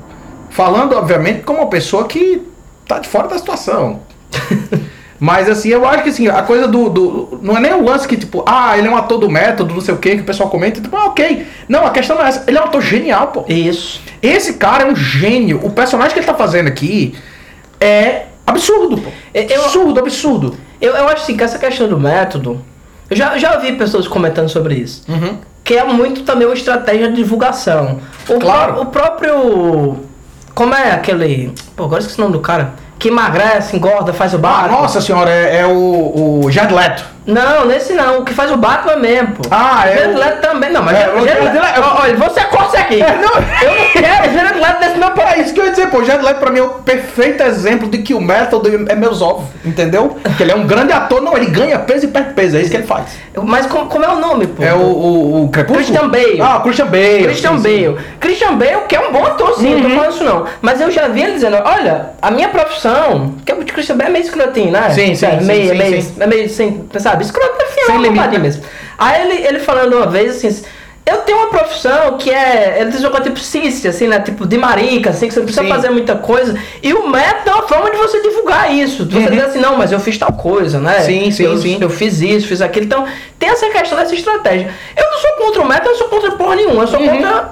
Falando, 0.50 0.96
obviamente, 0.96 1.42
como 1.42 1.60
uma 1.60 1.68
pessoa 1.68 2.06
que 2.06 2.42
tá 2.88 3.00
de 3.00 3.10
fora 3.10 3.28
da 3.28 3.38
situação. 3.38 4.00
Mas, 5.20 5.50
assim, 5.50 5.68
eu 5.72 5.86
acho 5.86 6.04
que, 6.04 6.10
assim, 6.10 6.30
a 6.30 6.42
coisa 6.42 6.70
do, 6.70 6.88
do. 6.90 7.40
Não 7.42 7.58
é 7.58 7.60
nem 7.60 7.74
o 7.74 7.84
lance 7.84 8.08
que, 8.08 8.16
tipo, 8.16 8.46
ah, 8.48 8.78
ele 8.78 8.88
é 8.88 8.90
um 8.90 8.96
ator 8.96 9.18
do 9.20 9.30
método, 9.30 9.74
não 9.74 9.82
sei 9.82 9.94
o 9.94 9.98
que, 9.98 10.16
que 10.16 10.22
o 10.22 10.26
pessoal 10.26 10.50
comenta. 10.50 10.80
Tipo, 10.80 10.96
ah, 10.96 11.08
ok. 11.08 11.46
Não, 11.68 11.86
a 11.86 11.90
questão 11.90 12.16
não 12.16 12.24
é 12.24 12.30
essa. 12.30 12.46
Ele 12.48 12.58
é 12.58 12.62
um 12.62 12.64
ator 12.64 12.82
genial, 12.82 13.28
pô. 13.28 13.44
Isso. 13.46 14.00
Esse 14.22 14.54
cara 14.54 14.84
é 14.84 14.86
um 14.90 14.96
gênio. 14.96 15.60
O 15.62 15.70
personagem 15.70 16.14
que 16.14 16.20
ele 16.20 16.26
tá 16.28 16.34
fazendo 16.34 16.68
aqui 16.70 17.14
é 17.78 18.28
absurdo, 18.48 18.98
pô. 19.02 19.10
Eu- 19.34 19.64
absurdo, 19.66 20.00
absurdo. 20.00 20.58
Eu, 20.84 20.94
eu 20.96 21.06
acho 21.08 21.24
assim, 21.24 21.38
que 21.38 21.44
essa 21.44 21.58
questão 21.58 21.88
do 21.88 22.00
método. 22.00 22.62
Eu 23.10 23.16
já, 23.16 23.38
já 23.38 23.56
ouvi 23.56 23.74
pessoas 23.74 24.08
comentando 24.08 24.50
sobre 24.50 24.76
isso. 24.76 25.04
Uhum. 25.08 25.38
Que 25.64 25.76
é 25.76 25.84
muito 25.84 26.24
também 26.24 26.46
uma 26.48 26.54
estratégia 26.54 27.10
de 27.10 27.16
divulgação. 27.16 28.00
O, 28.28 28.40
Claro. 28.40 28.74
pró- 28.74 28.82
o 28.82 28.86
próprio. 28.88 30.00
Como 30.54 30.74
é 30.76 30.92
aquele. 30.92 31.54
Pô, 31.76 31.86
agora 31.86 32.02
esqueci 32.02 32.20
o 32.20 32.22
nome 32.24 32.34
do 32.34 32.40
cara. 32.42 32.74
Que 33.00 33.08
emagrece, 33.10 33.76
engorda, 33.76 34.14
faz 34.14 34.34
o 34.34 34.38
Ah, 34.38 34.40
Batman. 34.40 34.82
nossa 34.82 35.02
senhora, 35.02 35.30
é, 35.30 35.60
é 35.62 35.66
o, 35.68 36.42
o 36.46 36.52
Jared 36.52 36.74
Leto. 36.74 37.06
Não, 37.26 37.66
nesse 37.66 37.94
não. 37.94 38.20
O 38.20 38.26
que 38.26 38.34
faz 38.34 38.52
o 38.52 38.58
Batman 38.58 38.98
mesmo, 38.98 39.28
pô. 39.36 39.44
Ah, 39.50 39.84
é 39.88 39.96
Jared 39.98 40.16
Leto 40.18 40.42
também. 40.42 40.72
Não, 40.72 40.84
mas 40.84 40.96
É, 40.98 41.00
Jared 41.02 41.22
o 41.22 41.26
Jared 41.26 41.44
Leto- 41.46 41.64
Leto- 41.64 41.82
Ó, 41.82 42.02
Olha, 42.02 42.16
você 42.18 42.42
corta 42.46 42.80
aqui. 42.80 43.02
É, 43.02 43.16
não. 43.16 43.34
Eu 43.62 43.76
não 43.80 43.92
quero 43.92 44.34
Jared 44.34 44.60
Leto 44.60 44.80
nesse 44.82 44.98
meu 44.98 45.14
É 45.26 45.40
isso 45.40 45.54
que 45.54 45.60
eu 45.62 45.66
ia 45.66 45.72
dizer, 45.72 45.88
pô. 45.88 46.00
O 46.00 46.04
Jared 46.06 46.26
Leto 46.26 46.40
pra 46.40 46.52
mim 46.52 46.60
é 46.60 46.64
o 46.64 46.70
perfeito 46.70 47.44
exemplo 47.44 47.88
de 47.88 48.00
que 48.00 48.14
o 48.14 48.20
método 48.22 48.70
é 48.90 48.96
meus 48.96 49.22
ovos, 49.22 49.46
entendeu? 49.64 50.18
Que 50.38 50.44
ele 50.44 50.52
é 50.52 50.56
um 50.56 50.66
grande 50.68 50.92
ator, 50.92 51.22
não, 51.22 51.36
ele 51.38 51.46
ganha 51.48 51.80
peso 51.80 52.06
e 52.06 52.08
perde 52.10 52.34
peso, 52.34 52.58
é 52.58 52.62
isso 52.62 52.70
que 52.72 52.78
ele 52.78 52.88
faz. 52.88 53.06
Mas 53.42 53.66
como, 53.68 53.86
como 53.88 54.04
é 54.06 54.10
o 54.10 54.20
nome, 54.20 54.48
pô? 54.48 54.62
É 54.64 54.74
o, 54.74 54.78
o, 54.80 55.44
o 55.46 55.50
Crepúsculo? 55.50 55.84
Christian 55.86 56.10
Bale. 56.10 56.42
Ah, 56.42 56.60
Christian 56.62 56.86
Bale. 56.88 57.24
Christian 57.24 57.58
sim, 57.58 57.64
sim. 57.64 57.84
Bale. 57.94 57.98
Christian 58.20 58.54
Bale, 58.56 58.82
que 58.88 58.96
é 58.96 59.00
um 59.00 59.12
bom 59.12 59.26
ator, 59.26 59.54
sim, 59.58 59.76
não 59.76 59.90
tô 59.90 59.96
falando 59.96 60.12
isso 60.14 60.24
não. 60.24 60.46
Mas 60.62 60.82
eu 60.82 60.92
já 60.92 61.08
vi 61.08 61.24
ele 61.24 61.34
dizendo, 61.34 61.58
olha, 61.64 62.10
a 62.22 62.30
minha 62.32 62.50
profissão, 62.50 63.34
que 63.46 63.52
o 63.54 63.58
Christian 63.66 63.96
Bale 63.98 64.10
é 64.10 64.14
meio 64.14 64.26
escrotinho, 64.26 64.72
né? 64.72 64.90
Sim, 64.92 65.16
sim, 65.16 65.26
é, 65.26 65.40
sim, 65.40 65.46
meio, 65.46 65.70
sim, 65.72 65.78
meio, 65.78 66.02
sim. 66.02 66.14
É 66.20 66.28
meio 66.28 66.50
sem, 66.50 66.86
sabe, 67.14 67.24
escroto 67.24 67.56
é 67.62 67.92
limite, 67.92 68.10
limite 68.10 68.28
né? 68.32 68.38
mesmo. 68.40 68.64
Aí 68.98 69.22
ele, 69.22 69.48
ele 69.48 69.60
falando 69.60 69.96
uma 69.96 70.08
vez 70.08 70.38
assim, 70.38 70.64
eu 71.06 71.18
tenho 71.18 71.38
uma 71.38 71.48
profissão 71.48 72.18
que 72.18 72.30
é, 72.30 72.78
ele 72.80 72.92
diz 72.92 73.02
uma 73.02 73.10
coisa 73.10 73.26
tipo 73.26 73.40
cis, 73.40 73.86
assim, 73.86 74.08
né, 74.08 74.20
tipo 74.22 74.48
de 74.48 74.58
marica, 74.58 75.10
assim, 75.10 75.28
que 75.28 75.34
você 75.34 75.40
não 75.42 75.46
precisa 75.46 75.66
Sim. 75.66 75.72
fazer 75.74 75.90
muita 75.90 76.16
coisa. 76.16 76.58
E 76.82 76.94
o 76.94 77.10
método 77.10 77.50
é 77.50 77.54
uma 77.56 77.68
forma 77.68 77.92
de 77.92 77.98
você 77.98 78.22
divulgar 78.22 78.74
isso. 78.74 79.06
Você 79.06 79.18
Uhum. 79.18 79.26
dizer 79.30 79.42
assim, 79.46 79.60
não, 79.60 79.76
mas 79.76 79.92
eu 79.92 80.00
fiz 80.00 80.18
tal 80.18 80.32
coisa, 80.32 80.80
né? 80.80 81.02
Sim, 81.02 81.30
sim, 81.30 81.44
eu, 81.44 81.58
sim. 81.58 81.78
Eu 81.82 81.90
fiz 81.90 82.22
isso, 82.22 82.48
fiz 82.48 82.62
aquilo. 82.62 82.86
Então, 82.86 83.06
tem 83.38 83.50
essa 83.50 83.70
questão 83.70 83.98
dessa 83.98 84.16
estratégia. 84.16 84.72
Eu 84.96 85.04
não 85.12 85.18
sou 85.18 85.32
contra 85.46 85.62
o 85.62 85.68
método, 85.68 85.90
eu 85.90 85.96
sou 85.96 86.08
contra 86.08 86.32
porra 86.32 86.56
nenhuma. 86.56 86.84
Eu 86.84 86.88
sou 86.88 87.00
contra 87.00 87.50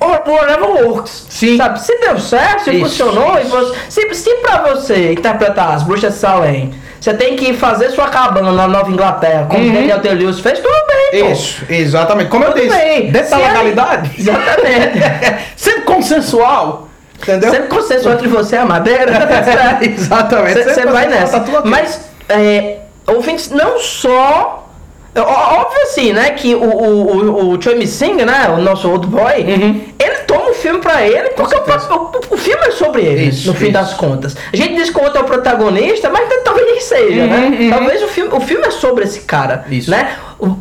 o 0.00 0.30
whatever 0.30 0.86
works. 0.86 1.22
Uhum. 1.22 1.26
Sim. 1.30 1.56
Sabe? 1.56 1.80
Se 1.80 1.98
deu 1.98 2.18
certo, 2.20 2.62
se 2.62 2.70
Isso, 2.70 2.80
funcionou, 2.84 3.38
isso. 3.40 3.46
E 3.46 3.50
você, 3.50 3.74
se, 3.88 4.14
se 4.14 4.34
pra 4.36 4.62
você 4.62 5.12
interpretar 5.12 5.74
as 5.74 5.82
bruxas 5.82 6.14
de 6.14 6.20
Salem, 6.20 6.72
você 7.00 7.14
tem 7.14 7.36
que 7.36 7.52
fazer 7.54 7.90
sua 7.90 8.08
cabana 8.08 8.50
na 8.52 8.66
Nova 8.68 8.90
Inglaterra, 8.90 9.46
como 9.48 9.62
Uhum. 9.64 9.72
Daniel 9.72 9.98
Day-Lewis 10.00 10.40
fez, 10.40 10.58
tudo 10.58 10.74
bem, 11.12 11.22
pô. 11.24 11.30
Isso, 11.30 11.64
exatamente. 11.68 12.28
Como 12.28 12.44
eu 12.44 12.52
Tudo 12.52 12.62
disse, 12.62 12.76
bem. 12.76 13.10
dentro 13.10 13.30
da 13.30 13.36
aí- 13.36 13.42
legalidade. 13.46 14.10
Exatamente. 14.18 14.98
Sempre 15.56 15.82
consensual, 15.82 16.88
entendeu? 17.22 17.50
Sempre 17.50 17.68
consenso 17.68 18.08
entre 18.10 18.28
você 18.28 18.56
e 18.56 18.58
a 18.58 18.64
madeira. 18.64 19.12
Exatamente. 19.82 20.62
Você 20.64 20.86
vai 20.86 21.06
consensual, 21.06 21.10
nessa. 21.10 21.40
tá 21.40 21.58
ok. 21.58 21.70
Mas, 21.70 22.00
é, 22.28 22.78
ouvintes, 23.06 23.50
não 23.50 23.78
só. 23.78 24.66
ó- 25.16 25.60
Óbvio 25.60 25.82
assim, 25.82 26.12
né? 26.12 26.30
Que 26.30 26.54
o, 26.54 26.62
o, 26.62 27.16
o, 27.16 27.54
o 27.54 27.62
Choi 27.62 27.86
Singh, 27.86 28.24
né? 28.24 28.48
O 28.50 28.58
nosso 28.58 28.88
old 28.90 29.06
boy, 29.06 29.40
Uhum. 29.42 29.80
ele 29.98 30.16
toma 30.26 30.47
filme 30.58 30.80
pra 30.80 31.02
ele, 31.06 31.30
porque 31.30 31.54
o, 31.56 31.58
o, 31.60 32.34
o 32.34 32.36
filme 32.36 32.66
é 32.66 32.70
sobre 32.70 33.02
ele, 33.02 33.24
Isso, 33.28 33.48
no 33.48 33.54
fim 33.54 33.64
isso. 33.64 33.72
das 33.72 33.94
contas. 33.94 34.36
A 34.52 34.56
gente 34.56 34.74
diz 34.74 34.90
que 34.90 34.98
o 34.98 35.02
outro 35.02 35.18
é 35.18 35.22
o 35.22 35.24
protagonista, 35.24 36.08
mas 36.10 36.28
talvez 36.44 36.66
nem 36.66 36.80
seja, 36.80 37.22
Uhum, 37.22 37.28
né? 37.28 37.58
uhum. 37.60 37.70
Talvez 37.70 38.02
o 38.02 38.08
filme, 38.08 38.34
o 38.34 38.40
filme 38.40 38.66
é 38.66 38.70
sobre 38.70 39.04
esse 39.04 39.20
cara, 39.20 39.64
Isso. 39.70 39.90
né? 39.90 40.16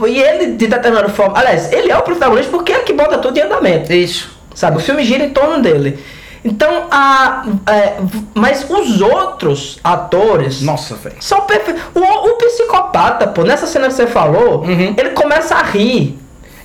E 0.08 0.20
ele, 0.22 0.54
de 0.54 0.68
determinada 0.68 1.10
forma, 1.10 1.38
aliás, 1.38 1.72
ele 1.72 1.92
é 1.92 1.98
o 1.98 2.02
protagonista 2.02 2.50
porque 2.50 2.72
é 2.72 2.76
ele 2.78 2.84
que 2.86 2.94
bota 2.94 3.18
tudo 3.18 3.38
em 3.38 3.42
andamento. 3.42 3.92
Isso. 3.94 4.30
Sabe? 4.56 4.78
O 4.78 4.80
filme 4.80 5.04
gira 5.04 5.24
em 5.24 5.30
torno 5.30 5.62
dele. 5.62 6.00
Então, 6.44 6.86
a, 6.90 7.46
é, 7.70 7.94
mas 8.34 8.66
os 8.70 9.02
outros 9.02 9.80
atores 9.84 10.62
Nossa, 10.62 10.96
velho. 10.96 11.18
são 11.20 11.42
perfeitos. 11.42 11.82
O, 11.94 12.00
o 12.00 12.34
psicopata, 12.38 13.28
pô, 13.28 13.44
nessa 13.44 13.68
cena 13.68 13.88
que 13.88 13.94
você 13.94 14.08
falou, 14.08 14.62
Uhum. 14.62 14.94
ele 14.98 15.10
começa 15.10 15.56
a 15.56 15.62
rir 15.64 16.18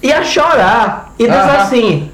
e 0.03 0.13
a 0.13 0.23
chorar. 0.23 1.13
E 1.19 1.27
diz 1.27 1.35
Aham. 1.37 1.57
assim: 1.63 2.11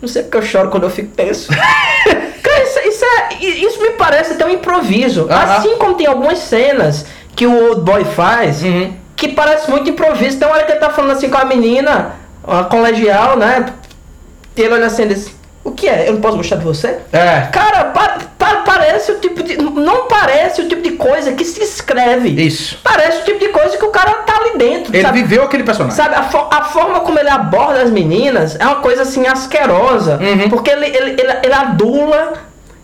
Não 0.00 0.08
sei 0.08 0.22
porque 0.22 0.36
eu 0.36 0.42
choro 0.42 0.68
quando 0.70 0.82
eu 0.84 0.90
fico 0.90 1.08
tenso. 1.14 1.48
Cara, 2.42 2.62
isso, 2.62 2.78
isso 2.88 3.04
é, 3.04 3.34
isso 3.44 3.82
me 3.82 3.90
parece 3.90 4.34
até 4.34 4.44
um 4.46 4.50
improviso. 4.50 5.26
Aham. 5.30 5.56
Assim 5.56 5.76
como 5.78 5.94
tem 5.94 6.06
algumas 6.06 6.38
cenas 6.38 7.06
que 7.34 7.46
o 7.46 7.68
Old 7.70 7.80
Boy 7.82 8.04
faz, 8.04 8.62
Uhum. 8.62 8.94
que 9.16 9.28
parece 9.28 9.70
muito 9.70 9.88
improviso. 9.90 10.38
Tem 10.38 10.46
uma 10.46 10.54
hora 10.56 10.64
que 10.64 10.72
ele 10.72 10.80
tá 10.80 10.90
falando 10.90 11.12
assim 11.12 11.28
com 11.28 11.38
a 11.38 11.44
menina, 11.44 12.12
uma 12.44 12.64
colegial, 12.64 13.36
né? 13.36 13.66
E 14.56 14.62
ele 14.62 14.74
olha 14.74 14.86
assim 14.86 15.02
e 15.02 15.08
diz: 15.08 15.30
O 15.64 15.72
que 15.72 15.88
é? 15.88 16.08
Eu 16.08 16.14
não 16.14 16.20
posso 16.20 16.36
gostar 16.36 16.56
de 16.56 16.64
você? 16.64 16.98
É. 17.12 17.48
Cara, 17.52 17.84
pa- 17.86 18.18
pa- 18.18 18.25
parece 18.66 19.12
o 19.12 19.18
tipo 19.20 19.42
de. 19.42 19.56
Não 19.56 20.06
parece 20.08 20.60
o 20.60 20.68
tipo 20.68 20.82
de 20.82 20.90
coisa 20.92 21.32
que 21.32 21.44
se 21.44 21.62
escreve. 21.62 22.28
Isso. 22.30 22.78
Parece 22.82 23.22
o 23.22 23.24
tipo 23.24 23.38
de 23.38 23.48
coisa 23.48 23.76
que 23.78 23.84
o 23.84 23.90
cara 23.90 24.12
tá 24.26 24.36
ali 24.36 24.58
dentro. 24.58 24.94
Ele 24.94 25.02
sabe? 25.02 25.22
viveu 25.22 25.44
aquele 25.44 25.62
personagem. 25.62 25.96
Sabe, 25.96 26.14
a, 26.16 26.24
fo- 26.24 26.48
a 26.50 26.64
forma 26.64 27.00
como 27.00 27.18
ele 27.18 27.30
aborda 27.30 27.80
as 27.82 27.90
meninas 27.90 28.56
é 28.58 28.64
uma 28.64 28.76
coisa 28.76 29.02
assim 29.02 29.26
asquerosa. 29.26 30.18
Uhum. 30.20 30.48
Porque 30.50 30.70
ele, 30.70 30.86
ele, 30.86 31.10
ele, 31.20 31.32
ele 31.44 31.54
adula 31.54 32.34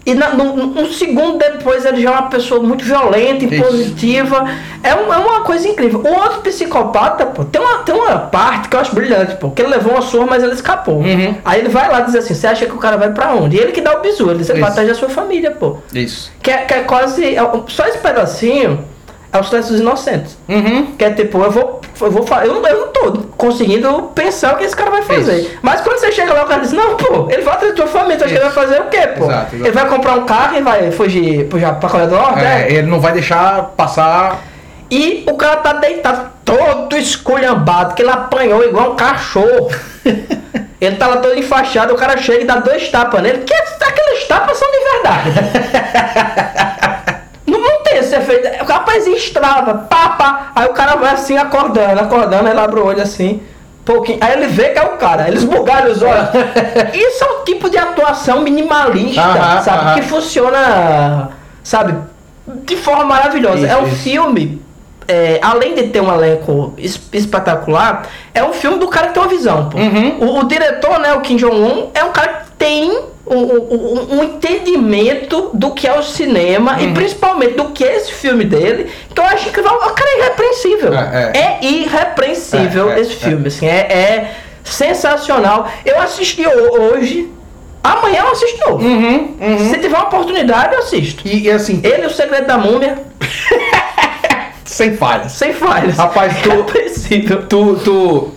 e 0.05 0.15
na, 0.15 0.31
num, 0.31 0.81
um 0.81 0.93
segundo 0.93 1.39
depois 1.39 1.85
ele 1.85 2.03
já 2.03 2.09
é 2.11 2.13
uma 2.13 2.29
pessoa 2.29 2.61
muito 2.63 2.85
violenta, 2.85 3.45
impositiva. 3.45 4.45
É, 4.83 4.95
um- 4.95 5.13
é 5.13 5.17
uma 5.17 5.41
coisa 5.43 5.69
incrível. 5.69 6.01
O 6.01 6.13
outro 6.15 6.41
psicopata, 6.41 7.27
pô, 7.27 7.45
tem 7.45 7.61
uma, 7.61 7.79
tem 7.79 7.95
uma 7.95 8.19
parte 8.19 8.69
que 8.69 8.77
eu 8.77 8.81
acho 8.81 8.95
brilhante, 8.95 9.37
pô, 9.37 9.51
que 9.51 9.63
ele 9.63 9.71
levou 9.71 9.93
uma 9.93 10.03
surra, 10.03 10.27
mas 10.27 10.43
ele 10.43 10.53
escapou. 10.55 10.97
Uhum. 10.99 11.37
Aí 11.45 11.61
ele 11.61 11.69
vai 11.69 11.89
lá 11.91 12.01
dizer 12.01 12.19
assim: 12.19 12.35
você 12.35 12.47
acha 12.47 12.67
que 12.67 12.73
o 12.73 12.79
cara 12.79 12.97
vai 12.97 13.11
pra 13.13 13.33
onde? 13.35 13.57
E 13.57 13.61
ele 13.61 13.73
que 13.73 13.81
dá 13.81 13.97
o 13.97 14.01
bisu, 14.01 14.29
ele 14.31 14.39
diz: 14.41 14.51
ele 14.51 14.63
atrás 14.65 14.89
da 14.89 14.95
sua 14.95 15.09
família, 15.09 15.51
pô. 15.53 15.77
Isso. 15.95 16.33
Que 16.43 16.51
é, 16.51 16.59
que 16.59 16.75
é 16.75 16.81
quase. 16.83 17.37
é 17.37 17.41
só 17.69 17.87
esse 17.87 17.99
pedacinho 17.99 18.85
é 19.33 19.39
o 19.39 19.45
silêncio 19.45 19.73
dos 19.73 19.81
inocentes. 19.81 20.37
Uhum. 20.49 20.87
Que 20.99 21.05
é 21.05 21.11
tipo, 21.11 21.39
eu 21.43 21.51
vou, 21.51 21.81
eu 22.01 22.11
vou 22.11 22.27
eu, 22.45 22.55
não- 22.61 22.69
eu 22.69 22.81
não 22.81 22.89
tô 22.89 23.13
conseguindo 23.37 24.11
pensar 24.15 24.55
o 24.55 24.57
que 24.59 24.65
esse 24.65 24.77
cara 24.77 24.91
vai 24.91 25.03
fazer. 25.03 25.37
Isso. 25.41 25.59
Mas 25.63 25.81
quando 25.81 25.99
você 25.99 26.13
chega 26.13 26.33
lá, 26.35 26.45
o 26.45 26.47
cara 26.47 26.61
diz, 26.61 26.73
não, 26.73 26.97
pô, 26.97 27.29
ele 27.31 27.43
vai 27.43 27.55
atrás 27.55 27.75
da 27.75 27.83
tua 27.83 27.87
família, 27.87 28.19
que 28.19 28.25
ele 28.35 28.41
vai 28.41 28.51
fazer 28.51 28.81
o 28.81 28.85
quê, 28.87 29.07
pô? 29.17 29.25
Exato. 29.25 29.57
Ele 29.57 29.71
vai 29.73 29.89
comprar 29.89 30.15
um 30.15 30.27
carro 30.27 30.57
e 30.57 30.61
vai 30.63 30.91
fugir 30.93 31.47
pro 31.49 31.59
pra 31.59 31.89
Coreia 31.89 32.09
do 32.09 32.15
Norte, 32.17 32.41
É, 32.41 32.43
né? 32.43 32.67
ele 32.73 32.87
não 32.89 33.01
vai 33.01 33.13
deixar 33.13 33.63
passar. 33.77 34.39
E 34.91 35.25
o 35.27 35.35
cara 35.37 35.57
tá 35.57 35.73
deitado 35.73 36.31
todo 36.45 36.95
esculhambado, 36.99 37.95
que 37.95 38.03
ele 38.03 38.11
apanhou 38.11 38.63
igual 38.65 38.93
um 38.93 38.97
cachorro. 38.97 39.71
ele 40.79 40.97
tá 40.97 41.07
lá 41.07 41.17
todo 41.17 41.39
enfaixado, 41.39 41.95
o 41.95 41.97
cara 41.97 42.19
chega 42.19 42.43
e 42.43 42.45
dá 42.45 42.57
dois 42.57 42.89
tapas 42.91 43.23
nele, 43.23 43.39
que 43.39 43.55
aqueles 43.55 44.27
tapas 44.29 44.59
são 44.59 44.69
de 44.71 44.79
verdade. 44.93 45.31
Efeito. 48.33 48.65
O 48.65 48.67
rapaz 48.67 49.07
estrava, 49.07 49.75
pá, 49.75 50.09
pá. 50.11 50.53
Aí 50.55 50.67
o 50.67 50.73
cara 50.73 50.97
vai 50.97 51.13
assim 51.13 51.37
acordando, 51.37 52.01
acordando, 52.01 52.49
ele 52.49 52.59
abre 52.61 52.81
o 52.81 52.87
olho 52.87 53.03
assim. 53.03 53.43
Pouquinho. 53.85 54.19
Aí 54.21 54.33
ele 54.35 54.47
vê 54.47 54.69
que 54.71 54.79
é 54.79 54.83
o 54.83 54.97
cara, 54.97 55.27
eles 55.29 55.43
bugalham 55.45 55.91
os 55.91 56.03
olhos. 56.03 56.29
Isso 56.95 57.25
é 57.25 57.27
um 57.33 57.45
tipo 57.45 57.69
de 57.69 57.77
atuação 57.79 58.41
minimalista, 58.43 59.21
Aham, 59.21 59.61
sabe? 59.63 59.79
aham. 59.79 59.95
Que 59.95 60.03
funciona, 60.03 61.31
sabe, 61.65 61.95
de 62.65 62.77
forma 62.77 63.05
maravilhosa. 63.05 63.67
Isso, 63.67 63.73
é 63.73 63.77
um 63.77 63.87
isso. 63.89 63.97
filme, 63.97 64.63
é, 65.09 65.39
além 65.43 65.75
de 65.75 65.85
ter 65.89 66.01
um 66.01 66.13
elenco 66.13 66.75
es- 66.79 67.01
espetacular, 67.13 68.07
é 68.35 68.43
um 68.45 68.53
filme 68.53 68.79
do 68.79 68.89
cara 68.89 69.09
que 69.09 69.15
tem 69.15 69.23
uma 69.23 69.29
visão, 69.29 69.69
pô. 69.69 69.79
Uhum. 69.79 70.19
O, 70.21 70.39
o 70.41 70.45
diretor, 70.49 70.99
né, 70.99 71.13
o 71.15 71.21
Kim 71.21 71.37
Jong-un, 71.37 71.91
é 71.95 72.05
um 72.05 72.13
cara 72.13 72.29
que 72.45 72.51
tem 72.59 72.91
um, 73.27 73.37
um- 73.37 74.19
um 74.19 74.25
entendimento 74.25 75.51
do 75.55 75.71
que 75.73 75.87
é 75.87 75.97
o 75.99 76.03
cinema 76.03 76.73
Uhum. 76.75 76.81
e 76.91 76.93
principalmente 76.95 77.55
do 77.55 77.67
que 77.67 77.85
é 77.85 77.97
esse 77.97 78.13
filme 78.13 78.45
dele. 78.45 78.91
Que 79.15 79.21
eu 79.21 79.25
acho 79.25 79.51
que 79.51 79.61
o 79.61 79.65
cara 79.65 80.11
é 80.11 80.19
irrepreensível. 80.21 80.93
É, 80.95 81.33
É, 81.35 81.59
irrepreensível 81.65 82.91
É, 82.91 82.99
é, 82.99 83.01
esse 83.01 83.13
é. 83.13 83.17
filme, 83.29 83.49
assim, 83.49 83.67
é, 83.67 83.79
é 83.93 84.35
sensacional. 84.65 85.69
Eu 85.85 86.01
assisti 86.01 86.45
ho- 86.47 86.81
hoje, 86.95 87.31
amanhã 87.83 88.21
eu 88.23 88.33
assisto 88.33 88.71
novo. 88.71 88.85
Uhum. 88.87 89.37
Uhum. 89.41 89.59
Se 89.71 89.79
tiver 89.79 89.97
uma 89.97 90.05
oportunidade, 90.05 90.75
eu 90.75 90.81
assisto. 90.81 91.27
E, 91.27 91.43
e 91.45 91.51
assim, 91.51 91.81
Ele, 91.83 92.07
o 92.07 92.11
segredo 92.11 92.47
da 92.47 92.59
múmia, 92.59 92.99
sem 94.73 94.97
falhas. 94.97 95.33
sem 95.33 95.53
falhas. 95.53 95.97
Rapaz, 95.97 96.35
tu- 96.43 96.49
Irrepreensível. 96.51 97.43
Tu, 97.47 97.75
tu, 97.85 98.31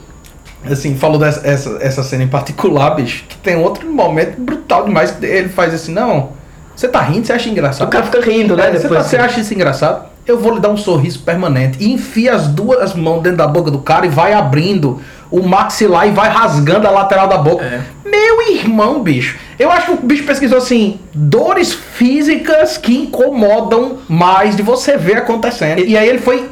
assim, 0.70 0.96
falou 0.96 1.18
dessa 1.20 1.46
essa, 1.48 1.78
essa 1.82 2.04
cena 2.04 2.24
em 2.24 2.28
particular, 2.28 2.92
bicho, 2.92 3.24
que 3.28 3.38
tem 3.38 3.56
outro 3.56 3.90
momento 3.92 4.40
brutal 4.42 4.86
demais 4.86 5.12
que 5.12 5.26
ele 5.26 5.50
faz 5.50 5.74
assim, 5.74 5.94
não, 5.94 6.30
Você 6.76 6.88
tá 6.90 7.02
rindo, 7.02 7.26
você 7.26 7.34
acha 7.34 7.48
engraçado? 7.50 7.88
O 7.88 7.90
cara 7.92 8.04
fica 8.06 8.20
rindo, 8.22 8.56
né? 8.56 8.70
É, 8.70 8.78
você, 8.78 8.90
tá- 8.90 9.02
você 9.04 9.18
acha 9.18 9.40
isso 9.40 9.54
engraçado? 9.54 10.06
Eu 10.28 10.40
vou 10.40 10.54
lhe 10.56 10.60
dar 10.60 10.70
um 10.70 10.78
sorriso 10.78 11.20
permanente. 11.20 11.78
E 11.82 11.94
enfia 11.94 12.34
as 12.34 12.48
duas 12.48 12.94
mãos 12.96 13.22
dentro 13.22 13.38
da 13.38 13.48
boca 13.48 13.70
do 13.72 13.78
cara 13.80 14.06
e 14.08 14.10
vai 14.10 14.34
abrindo 14.34 15.00
o 15.32 15.42
maxilar 15.44 16.08
e 16.08 16.12
vai 16.12 16.30
rasgando 16.30 16.88
a 16.88 16.92
lateral 16.92 17.28
da 17.28 17.38
boca. 17.38 17.64
É. 17.66 17.82
Meu 18.10 18.50
irmão, 18.56 19.02
bicho. 19.02 19.38
Eu 19.58 19.72
acho 19.72 19.86
que 19.88 19.92
o 19.94 19.98
bicho 19.98 20.24
pesquisou 20.24 20.58
assim: 20.58 21.00
dores 21.14 21.74
físicas 21.74 22.78
que 22.78 22.96
incomodam 22.96 23.98
mais 24.08 24.56
de 24.56 24.62
você 24.62 24.98
ver 24.98 25.18
acontecendo. 25.18 25.80
E 25.80 25.98
aí 25.98 26.08
ele 26.08 26.20
foi 26.20 26.50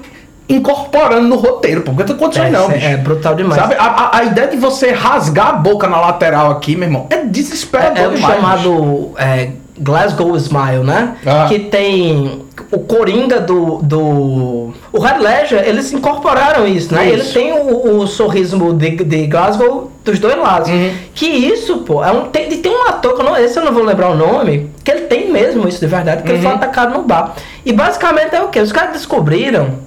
incorporando 0.48 1.28
no 1.28 1.36
roteiro. 1.36 1.82
Porque 1.82 2.04
não 2.04 2.16
condições 2.18 2.48
É, 2.48 2.52
não, 2.52 2.70
bicho. 2.70 2.86
é 2.86 2.98
brutal 2.98 3.36
demais. 3.36 3.62
Sabe, 3.62 3.76
a, 3.78 3.86
a- 4.18 4.18
ideia 4.26 4.48
de 4.48 4.58
você 4.58 4.92
rasgar 4.92 5.48
a 5.50 5.54
boca 5.54 5.88
na 5.88 6.00
lateral 6.00 6.52
aqui, 6.52 6.76
meu 6.76 6.88
irmão, 6.88 7.08
é 7.10 7.18
desesperador 7.24 7.98
É, 7.98 8.04
é 8.04 8.08
o 8.08 8.16
demais, 8.16 8.36
chamado 8.36 9.12
é, 9.18 9.50
Glasgow 9.78 10.36
Smile, 10.38 10.84
né? 10.84 11.16
Ah. 11.26 11.46
Que 11.48 11.60
tem 11.60 12.44
o 12.72 12.80
Coringa 12.80 13.40
do, 13.42 13.80
do... 13.82 14.74
O 14.92 15.00
Red 15.00 15.18
Ledger, 15.20 15.64
eles 15.68 15.92
incorporaram 15.92 16.68
isso, 16.68 16.94
né? 16.94 17.10
Isso. 17.10 17.38
Ele 17.38 17.48
tem 17.48 17.54
o, 17.54 17.98
o 18.00 18.08
sorriso 18.08 18.58
de, 18.74 18.92
de 18.98 19.28
Glasgow 19.28 19.92
dos 20.06 20.20
dois 20.20 20.38
lados. 20.38 20.70
Uhum. 20.70 20.92
Que 21.16 21.26
isso, 21.26 21.80
pô, 21.80 22.04
é 22.04 22.12
um, 22.12 22.26
tem, 22.26 22.52
e 22.54 22.58
tem 22.58 22.72
um 22.72 22.88
ator, 22.88 23.16
que 23.16 23.22
eu 23.22 23.26
não, 23.26 23.38
esse 23.38 23.58
eu 23.58 23.66
não 23.66 23.74
vou 23.74 23.84
lembrar 23.84 24.10
o 24.10 24.16
nome, 24.16 24.70
que 24.84 24.92
ele 24.92 25.02
tem 25.02 25.32
mesmo 25.32 25.68
isso 25.68 25.80
de 25.80 25.88
verdade, 25.88 26.22
que 26.24 26.30
ele 26.30 26.38
Uhum. 26.38 26.44
foi 26.44 26.54
atacado 26.54 26.94
no 26.94 27.04
bar. 27.04 27.34
E 27.66 27.74
basicamente 27.74 28.36
é 28.36 28.44
o 28.44 28.50
quê? 28.50 28.60
Os 28.60 28.72
caras 28.72 28.94
descobriram, 28.94 29.80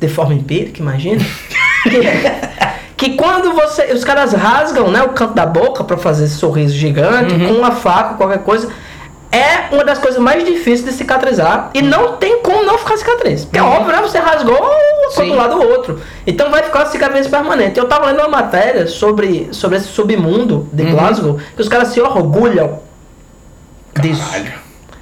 de 0.00 0.08
forma 0.08 0.32
empírica, 0.32 0.80
imagina, 0.80 1.22
que, 2.96 3.10
que 3.10 3.16
quando 3.16 3.52
você. 3.52 3.92
Os 3.92 4.04
caras 4.04 4.32
rasgam 4.32 4.90
né, 4.90 5.02
o 5.02 5.10
canto 5.10 5.34
da 5.34 5.44
boca 5.44 5.84
pra 5.84 5.96
fazer 5.98 6.24
esse 6.24 6.36
sorriso 6.36 6.74
gigante, 6.74 7.34
Uhum. 7.34 7.48
com 7.48 7.54
uma 7.54 7.72
faca, 7.72 8.14
qualquer 8.14 8.38
coisa. 8.38 8.68
É 9.32 9.72
uma 9.72 9.84
das 9.84 9.98
coisas 9.98 10.20
mais 10.20 10.44
difíceis 10.44 10.84
de 10.84 10.92
cicatrizar 10.92 11.70
e 11.72 11.80
não 11.82 12.16
tem 12.16 12.42
como 12.42 12.64
não 12.64 12.76
ficar 12.78 12.96
cicatriz. 12.96 13.44
Porque 13.44 13.58
é 13.58 13.62
Uhum. 13.62 13.68
óbvio, 13.76 13.92
né? 13.94 14.02
Você 14.02 14.18
rasgou 14.18 14.56
um 15.18 15.26
do 15.28 15.34
lado 15.36 15.54
do 15.60 15.68
outro. 15.68 16.00
Então 16.26 16.50
vai 16.50 16.62
ficar 16.64 16.86
cicatriz 16.86 17.28
permanente. 17.28 17.78
Eu 17.78 17.86
tava 17.86 18.06
lendo 18.06 18.18
uma 18.18 18.28
matéria 18.28 18.86
sobre, 18.88 19.48
sobre 19.52 19.76
esse 19.78 19.86
submundo 19.88 20.68
de 20.72 20.82
Uhum. 20.82 20.90
Glasgow, 20.92 21.38
que 21.54 21.62
os 21.62 21.68
caras 21.68 21.88
se 21.88 22.00
orgulham 22.00 22.80
disso. 24.00 24.22
Caralho. 24.30 24.52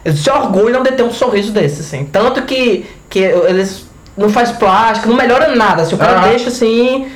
Eles 0.05 0.21
se 0.21 0.31
orgulham 0.31 0.83
de 0.83 0.93
ter 0.93 1.03
um 1.03 1.13
sorriso 1.13 1.51
desse, 1.53 1.81
assim. 1.81 2.05
Tanto 2.05 2.43
que, 2.43 2.87
que 3.09 3.19
eles 3.21 3.87
não 4.17 4.29
faz 4.29 4.53
plástico, 4.53 5.09
não 5.09 5.17
melhora 5.17 5.55
nada. 5.55 5.85
Se 5.85 5.95
o 5.95 5.99
cara 5.99 6.19
Aham. 6.19 6.29
deixa 6.29 6.49
assim. 6.49 7.11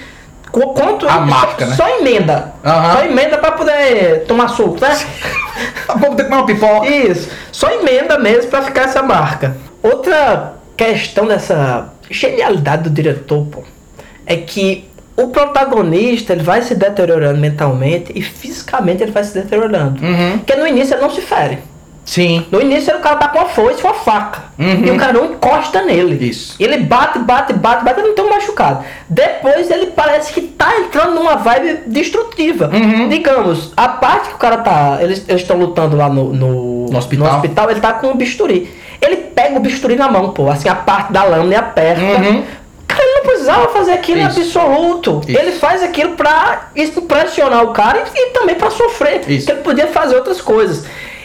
qu- 0.51 0.75
Quanto 0.75 1.07
A 1.09 1.13
só, 1.13 1.21
marca, 1.21 1.67
né? 1.67 1.77
só 1.77 1.89
emenda. 1.99 2.53
Aham. 2.65 2.93
Só 2.97 3.05
emenda 3.05 3.39
pra 3.39 3.53
poder 3.53 4.25
tomar 4.27 4.49
suco, 4.49 4.79
né? 4.81 4.95
Vamos 5.87 6.17
ter 6.17 6.25
que 6.25 6.31
comer 6.31 6.37
uma 6.37 6.47
pipoca. 6.47 6.89
Isso. 6.89 7.29
Só 7.51 7.71
emenda 7.71 8.19
mesmo 8.19 8.51
pra 8.51 8.63
ficar 8.63 8.83
essa 8.83 9.03
marca. 9.03 9.57
Outra 9.83 10.55
questão 10.77 11.27
dessa 11.27 11.93
genialidade 12.11 12.85
do 12.85 12.91
diretor, 12.91 13.47
pô, 13.47 13.63
é 14.27 14.37
que 14.37 14.89
o 15.17 15.29
protagonista 15.29 16.33
ele 16.33 16.43
vai 16.43 16.63
se 16.63 16.75
deteriorando 16.75 17.39
mentalmente 17.39 18.13
e 18.15 18.23
fisicamente 18.23 19.03
ele 19.03 19.13
vai 19.13 19.25
se 19.25 19.35
deteriorando. 19.35 20.03
Uhum. 20.05 20.39
Porque 20.39 20.57
no 20.57 20.67
início 20.67 20.95
ele 20.95 21.03
não 21.03 21.11
se 21.11 21.21
fere. 21.21 21.59
Sim. 22.05 22.47
No 22.51 22.61
início 22.61 22.95
o 22.97 23.01
cara 23.01 23.17
tá 23.17 23.29
com 23.29 23.39
uma 23.39 23.49
foice 23.49 23.83
uma 23.83 23.95
faca. 23.95 24.43
Uhum. 24.59 24.85
E 24.85 24.91
o 24.91 24.97
cara 24.97 25.13
não 25.13 25.27
encosta 25.27 25.83
nele. 25.83 26.29
Isso. 26.29 26.57
Ele 26.59 26.79
bate, 26.79 27.19
bate, 27.21 27.53
bate, 27.53 27.85
bate, 27.85 28.01
ele 28.01 28.09
não 28.09 28.15
tem 28.15 28.25
um 28.25 28.31
machucado. 28.31 28.85
Depois 29.09 29.71
ele 29.71 29.87
parece 29.87 30.33
que 30.33 30.41
tá 30.43 30.79
entrando 30.79 31.15
numa 31.15 31.37
vibe 31.37 31.85
destrutiva. 31.87 32.71
Uhum. 32.73 33.09
Digamos, 33.09 33.73
a 33.77 33.89
parte 33.89 34.29
que 34.31 34.35
o 34.35 34.39
cara 34.39 34.59
tá. 34.59 34.99
Eles 35.01 35.25
estão 35.29 35.57
lutando 35.57 35.97
lá 35.97 36.09
no, 36.09 36.33
no, 36.33 36.87
No 36.87 36.99
hospital. 36.99 37.71
ele 37.71 37.81
tá 37.81 37.93
com 37.95 38.09
um 38.09 38.17
bisturi. 38.17 38.69
Ele 39.01 39.17
pega 39.17 39.57
o 39.57 39.61
bisturi 39.61 39.97
na 39.97 40.11
mão, 40.11 40.31
pô. 40.31 40.49
Assim, 40.51 40.69
a 40.69 40.75
parte 40.75 41.13
da 41.13 41.25
lâmina 41.25 41.55
e 41.55 41.57
aperta. 41.57 42.03
Uhum. 42.03 42.45
Cara, 42.87 43.03
ele 43.05 43.15
não 43.15 43.23
precisava 43.23 43.69
fazer 43.69 43.93
aquilo 43.93 44.21
em 44.21 44.27
Isso. 44.27 44.59
absoluto. 44.59 45.23
Isso. 45.27 45.39
Ele 45.39 45.53
faz 45.53 45.83
aquilo 45.83 46.11
pra 46.11 46.69
impressionar 46.77 47.65
o 47.65 47.69
cara 47.73 48.05
e, 48.15 48.19
e 48.19 48.27
também 48.31 48.55
pra 48.55 48.71
sofrer. 48.71 49.21
Isso. 49.29 49.47
Porque 49.47 49.53
ele 49.53 49.63
podia 49.63 49.87
fazer 49.87 50.17
outras 50.17 50.41
coisas. 50.41 50.85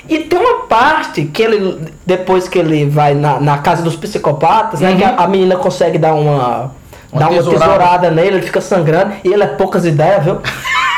E 0.10 0.20
tem 0.20 0.40
uma 0.40 0.66
parte 0.68 1.26
que 1.26 1.42
ele, 1.42 1.80
depois 2.06 2.48
que 2.48 2.58
ele 2.58 2.86
vai 2.86 3.14
na, 3.14 3.40
na 3.40 3.58
casa 3.58 3.82
dos 3.82 3.96
psicopatas, 3.96 4.80
né? 4.80 4.92
Uhum. 4.92 4.98
Que 4.98 5.04
a, 5.04 5.16
a 5.16 5.28
menina 5.28 5.56
consegue 5.58 5.98
dar 5.98 6.14
uma. 6.14 6.72
Uma 7.12 7.22
dar 7.22 7.30
uma 7.30 7.38
tesourada. 7.38 7.66
tesourada 7.66 8.12
nele, 8.12 8.36
ele 8.38 8.42
fica 8.42 8.60
sangrando, 8.60 9.14
e 9.24 9.32
ele 9.32 9.44
é 9.44 9.48
poucas 9.48 9.86
ideias, 9.86 10.24
viu? 10.24 10.42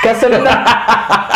Que 0.01 0.07
essa 0.07 0.27
menina. 0.27 0.49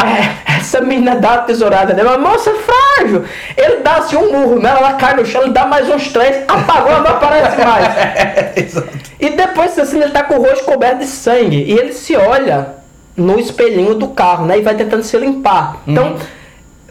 é, 0.04 0.58
essa 0.58 0.82
menina 0.82 1.16
dá 1.16 1.32
uma 1.34 1.38
tesourada 1.40 1.94
nele, 1.94 2.10
mas 2.10 2.20
moça 2.20 2.50
é 2.50 2.54
frágil. 2.54 3.24
Ele 3.56 3.78
dá 3.78 3.98
assim 3.98 4.16
um 4.16 4.32
murro 4.32 4.60
nela, 4.60 4.80
ela 4.80 4.94
cai 4.94 5.16
no 5.16 5.26
chão, 5.26 5.44
ele 5.44 5.52
dá 5.52 5.66
mais 5.66 5.88
uns 5.90 6.12
três, 6.12 6.44
apagou, 6.48 6.92
ela 6.92 7.02
não 7.02 7.12
aparece 7.12 7.64
mais. 7.64 8.58
Exato. 8.58 8.90
E 9.20 9.30
depois 9.30 9.78
assim, 9.78 10.02
ele 10.02 10.12
tá 10.12 10.24
com 10.24 10.36
o 10.36 10.42
rosto 10.42 10.66
coberto 10.66 11.00
de 11.00 11.08
sangue. 11.08 11.64
E 11.64 11.72
ele 11.72 11.94
se 11.94 12.16
olha 12.16 12.68
no 13.16 13.40
espelhinho 13.40 13.96
do 13.96 14.10
carro, 14.10 14.46
né? 14.46 14.58
E 14.58 14.62
vai 14.62 14.76
tentando 14.76 15.04
se 15.04 15.18
limpar. 15.18 15.78
Então, 15.88 16.16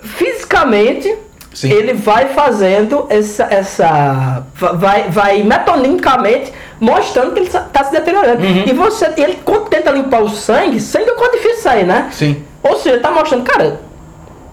fisicamente, 0.03 1.15
Sim. 1.55 1.71
ele 1.71 1.95
vai 1.95 2.29
fazendo 2.29 3.07
essa. 3.09 3.45
essa 3.45 4.45
vai, 4.55 5.09
vai 5.11 5.43
metonicamente 5.43 6.53
mostrando 6.81 7.33
que 7.33 7.41
ele 7.41 7.49
tá 7.49 7.85
se 7.85 7.93
deteriorando. 7.93 8.45
E 8.45 8.73
você, 8.73 9.13
ele 9.17 9.39
quando 9.45 9.69
tenta 9.69 9.91
limpar 9.91 10.23
o 10.23 10.29
sangue, 10.29 10.81
sangue 10.81 11.11
é 11.11 11.15
quase 11.15 11.37
difícil 11.37 11.63
sair, 11.63 11.87
né? 11.87 12.09
Sim. 12.11 12.43
Ou 12.63 12.77
seja, 12.77 12.97
ele 12.97 13.03
tá 13.03 13.11
mostrando, 13.11 13.45
cara, 13.45 13.81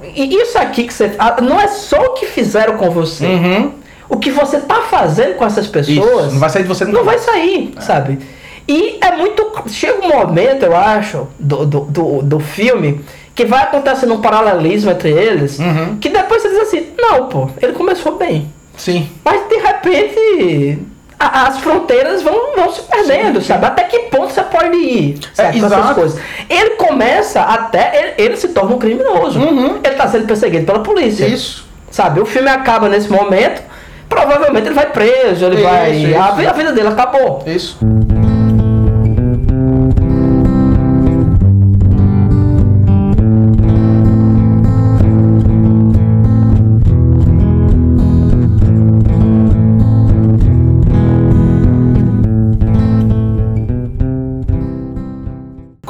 e 0.03 0.35
isso 0.35 0.57
aqui 0.57 0.85
que 0.85 0.93
você. 0.93 1.13
ah, 1.19 1.41
Não 1.41 1.59
é 1.59 1.67
só 1.67 1.97
o 1.97 2.13
que 2.13 2.25
fizeram 2.25 2.77
com 2.77 2.89
você. 2.89 3.25
Uhum. 3.25 3.73
O 4.07 4.17
que 4.17 4.31
você 4.31 4.59
tá 4.59 4.81
fazendo 4.89 5.35
com 5.35 5.45
essas 5.45 5.67
pessoas. 5.67 6.25
Isso. 6.25 6.33
Não 6.33 6.39
vai 6.39 6.49
sair 6.49 6.63
de 6.63 6.67
você 6.67 6.85
Não 6.85 7.03
vai 7.03 7.19
sair, 7.19 7.73
sabe? 7.79 8.19
E 8.67 8.97
é 9.01 9.15
muito. 9.15 9.51
Chega 9.67 10.05
um 10.05 10.09
momento, 10.09 10.63
eu 10.63 10.75
acho, 10.75 11.27
do, 11.39 11.65
do, 11.65 11.79
do, 11.81 12.21
do 12.21 12.39
filme, 12.39 13.01
que 13.39 13.45
vai 13.45 13.63
acontecendo 13.63 14.13
um 14.13 14.19
paralelismo 14.21 14.91
entre 14.91 15.09
eles, 15.11 15.57
Uhum. 15.59 15.97
que 15.99 16.09
depois 16.09 16.41
você 16.41 16.49
diz 16.49 16.59
assim: 16.59 16.87
não, 16.99 17.27
pô, 17.27 17.49
ele 17.61 17.71
começou 17.73 18.17
bem. 18.17 18.51
Sim. 18.75 19.09
Mas 19.23 19.47
de 19.47 19.55
repente. 19.55 20.79
a- 21.17 21.47
As 21.47 21.59
fronteiras 21.59 22.21
vão, 22.21 22.55
vão 22.55 22.71
se 22.71 22.81
perdendo, 22.81 23.35
Sim, 23.39 23.41
sim. 23.41 23.47
sabe? 23.47 23.65
Até 23.65 23.83
que 23.83 23.99
ponto 24.11 24.31
você 24.33 24.41
pode 24.41 24.75
ir, 24.77 25.19
sabe? 25.33 25.57
É, 25.57 25.59
com 25.61 25.65
essas 25.67 25.93
coisas. 25.93 26.21
Ele 26.49 26.71
começa 26.71 27.41
até. 27.41 27.91
Ele, 27.97 28.13
ele 28.29 28.37
se 28.37 28.49
torna 28.49 28.75
um 28.75 28.79
criminoso. 28.79 29.39
Uhum. 29.39 29.79
Ele 29.83 29.95
tá 29.95 30.07
sendo 30.07 30.25
perseguido 30.27 30.65
pela 30.65 30.79
polícia. 30.79 31.25
Isso. 31.25 31.65
Sabe? 31.91 32.19
O 32.21 32.25
filme 32.25 32.49
acaba 32.49 32.87
nesse 32.89 33.09
momento. 33.11 33.61
Provavelmente 34.07 34.67
ele 34.67 34.75
vai 34.75 34.87
preso, 34.87 35.45
ele 35.45 35.55
Isso, 35.55 35.63
vai. 35.63 35.91
isso. 35.91 36.17
A, 36.19 36.49
a 36.49 36.53
vida 36.53 36.71
dele 36.71 36.87
acabou. 36.87 37.43
Isso. 37.45 37.77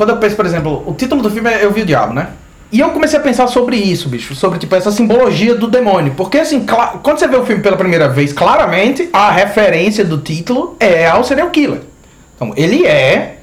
Quando 0.10 0.15
eu 0.15 0.22
penso, 0.22 0.36
por 0.36 0.45
exemplo, 0.48 0.84
o 0.88 0.94
título 0.95 1.22
do 1.22 1.30
filme 1.30 1.52
é 1.52 1.64
Eu 1.64 1.72
Vi 1.72 1.84
o 1.84 1.86
Diabo, 1.86 2.14
né? 2.14 2.30
E 2.72 2.80
eu 2.80 2.90
comecei 2.90 3.19
a 3.19 3.22
pensar 3.22 3.45
sobre 3.45 3.76
isso, 3.76 4.10
bicho, 4.10 4.34
sobre 4.34 4.57
tipo 4.57 4.76
essa 4.76 4.91
simbologia 4.91 5.53
do 5.53 5.68
demônio. 5.68 6.14
Porque 6.18 6.40
assim, 6.40 6.65
quando 7.03 7.19
você 7.19 7.27
vê 7.27 7.36
o 7.36 7.45
filme 7.45 7.61
pela 7.61 7.77
primeira 7.77 8.10
vez, 8.10 8.34
claramente 8.34 9.07
a 9.14 9.30
referência 9.30 10.03
do 10.03 10.18
título 10.18 10.76
é 10.80 11.07
ao 11.07 11.23
serial 11.23 11.52
killer. 11.52 11.81
Então, 12.36 12.53
ele 12.57 12.88
é 12.88 13.38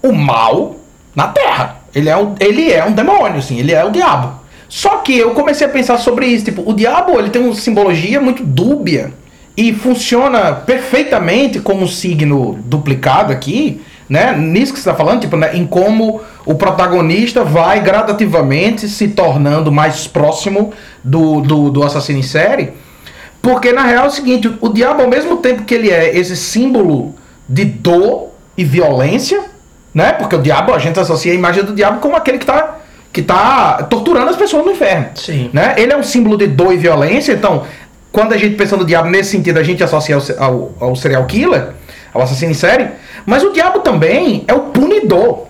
o 0.00 0.12
mal 0.12 0.76
na 1.12 1.26
Terra. 1.26 1.78
Ele 1.92 2.08
é 2.08 2.16
um, 2.16 2.36
ele 2.38 2.72
é 2.72 2.84
um 2.84 2.92
demônio, 2.92 3.38
assim, 3.38 3.58
ele 3.58 3.72
é 3.72 3.84
o 3.84 3.90
diabo. 3.90 4.40
Só 4.68 4.98
que 4.98 5.18
eu 5.18 5.32
comecei 5.32 5.66
a 5.66 5.70
pensar 5.70 5.98
sobre 5.98 6.26
isso, 6.26 6.44
tipo, 6.44 6.62
o 6.64 6.72
diabo, 6.72 7.18
ele 7.18 7.30
tem 7.30 7.42
uma 7.42 7.54
simbologia 7.54 8.20
muito 8.20 8.44
dúbia 8.44 9.12
e 9.56 9.72
funciona 9.72 10.52
perfeitamente 10.52 11.58
como 11.58 11.82
um 11.82 11.88
signo 11.88 12.60
duplicado 12.64 13.32
aqui, 13.32 13.80
né? 14.12 14.36
Nisso 14.36 14.74
que 14.74 14.78
você 14.78 14.90
está 14.90 14.94
falando, 14.94 15.22
tipo, 15.22 15.38
né? 15.38 15.56
em 15.56 15.66
como 15.66 16.20
o 16.44 16.54
protagonista 16.54 17.42
vai 17.42 17.80
gradativamente 17.80 18.86
se 18.86 19.08
tornando 19.08 19.72
mais 19.72 20.06
próximo 20.06 20.74
do, 21.02 21.40
do, 21.40 21.70
do 21.70 21.82
assassino 21.82 22.18
em 22.18 22.22
série. 22.22 22.74
Porque 23.40 23.72
na 23.72 23.84
real 23.84 24.04
é 24.04 24.08
o 24.08 24.10
seguinte, 24.10 24.48
o, 24.48 24.66
o 24.66 24.68
diabo, 24.68 25.00
ao 25.00 25.08
mesmo 25.08 25.38
tempo 25.38 25.62
que 25.62 25.74
ele 25.74 25.90
é 25.90 26.14
esse 26.14 26.36
símbolo 26.36 27.14
de 27.48 27.64
dor 27.64 28.28
e 28.54 28.62
violência, 28.64 29.44
né? 29.94 30.12
Porque 30.12 30.36
o 30.36 30.42
diabo, 30.42 30.74
a 30.74 30.78
gente 30.78 31.00
associa 31.00 31.32
a 31.32 31.34
imagem 31.34 31.64
do 31.64 31.74
diabo 31.74 31.98
como 31.98 32.14
aquele 32.14 32.36
que 32.36 32.44
está 32.44 32.80
que 33.10 33.22
tá 33.22 33.82
torturando 33.84 34.28
as 34.28 34.36
pessoas 34.36 34.64
no 34.64 34.72
inferno. 34.72 35.06
Sim. 35.14 35.48
Né? 35.54 35.74
Ele 35.78 35.92
é 35.92 35.96
um 35.96 36.02
símbolo 36.02 36.36
de 36.36 36.46
dor 36.46 36.72
e 36.74 36.76
violência, 36.76 37.32
então, 37.32 37.64
quando 38.10 38.34
a 38.34 38.36
gente 38.36 38.56
pensa 38.56 38.76
no 38.76 38.84
diabo 38.84 39.08
nesse 39.08 39.30
sentido, 39.30 39.58
a 39.58 39.62
gente 39.62 39.82
associa 39.82 40.16
ao, 40.16 40.22
ao, 40.38 40.74
ao 40.80 40.96
serial 40.96 41.24
killer, 41.24 41.68
ao 42.12 42.22
assassino 42.22 42.50
em 42.50 42.54
série, 42.54 42.88
mas 43.26 43.42
o 43.42 43.50
diabo 43.52 43.80
também 43.80 44.44
é 44.48 44.54
o 44.54 44.60
punidor. 44.60 45.46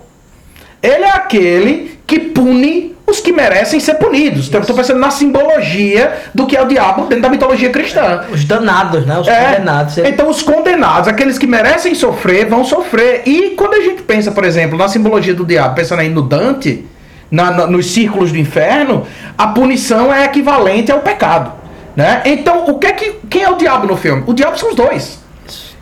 Ele 0.81 1.03
é 1.05 1.11
aquele 1.11 1.97
que 2.05 2.19
pune 2.19 2.93
os 3.07 3.19
que 3.19 3.31
merecem 3.31 3.79
ser 3.79 3.95
punidos. 3.95 4.47
Então, 4.47 4.61
eu 4.61 4.65
tô 4.65 4.73
pensando 4.73 4.99
na 4.99 5.11
simbologia 5.11 6.13
do 6.33 6.45
que 6.45 6.55
é 6.55 6.61
o 6.61 6.65
diabo 6.67 7.03
dentro 7.03 7.21
da 7.21 7.29
mitologia 7.29 7.69
cristã. 7.69 8.23
Os 8.31 8.43
danados, 8.45 9.05
né? 9.05 9.17
Os 9.19 9.27
É. 9.27 9.43
condenados. 9.55 9.97
Então, 9.99 10.29
os 10.29 10.41
condenados, 10.41 11.07
aqueles 11.07 11.37
que 11.37 11.45
merecem 11.47 11.93
sofrer, 11.95 12.45
vão 12.47 12.63
sofrer. 12.63 13.21
E 13.25 13.51
quando 13.51 13.75
a 13.75 13.81
gente 13.81 14.01
pensa, 14.03 14.31
por 14.31 14.43
exemplo, 14.45 14.77
na 14.77 14.87
simbologia 14.87 15.33
do 15.33 15.45
diabo, 15.45 15.75
pensando 15.75 15.99
aí 15.99 16.09
no 16.09 16.21
Dante, 16.21 16.85
na- 17.29 17.51
na- 17.51 17.67
nos 17.67 17.87
círculos 17.91 18.31
do 18.31 18.37
inferno, 18.37 19.05
a 19.37 19.47
punição 19.47 20.13
é 20.13 20.23
equivalente 20.25 20.91
ao 20.91 20.99
pecado. 20.99 21.51
Né? 21.95 22.21
Então, 22.25 22.65
o 22.67 22.79
que 22.79 22.87
é 22.87 22.91
que, 22.93 23.11
quem 23.29 23.43
é 23.43 23.49
o 23.49 23.55
diabo 23.55 23.85
no 23.85 23.95
filme? 23.95 24.23
O 24.25 24.33
diabo 24.33 24.57
são 24.57 24.69
os 24.69 24.75
dois. 24.75 25.19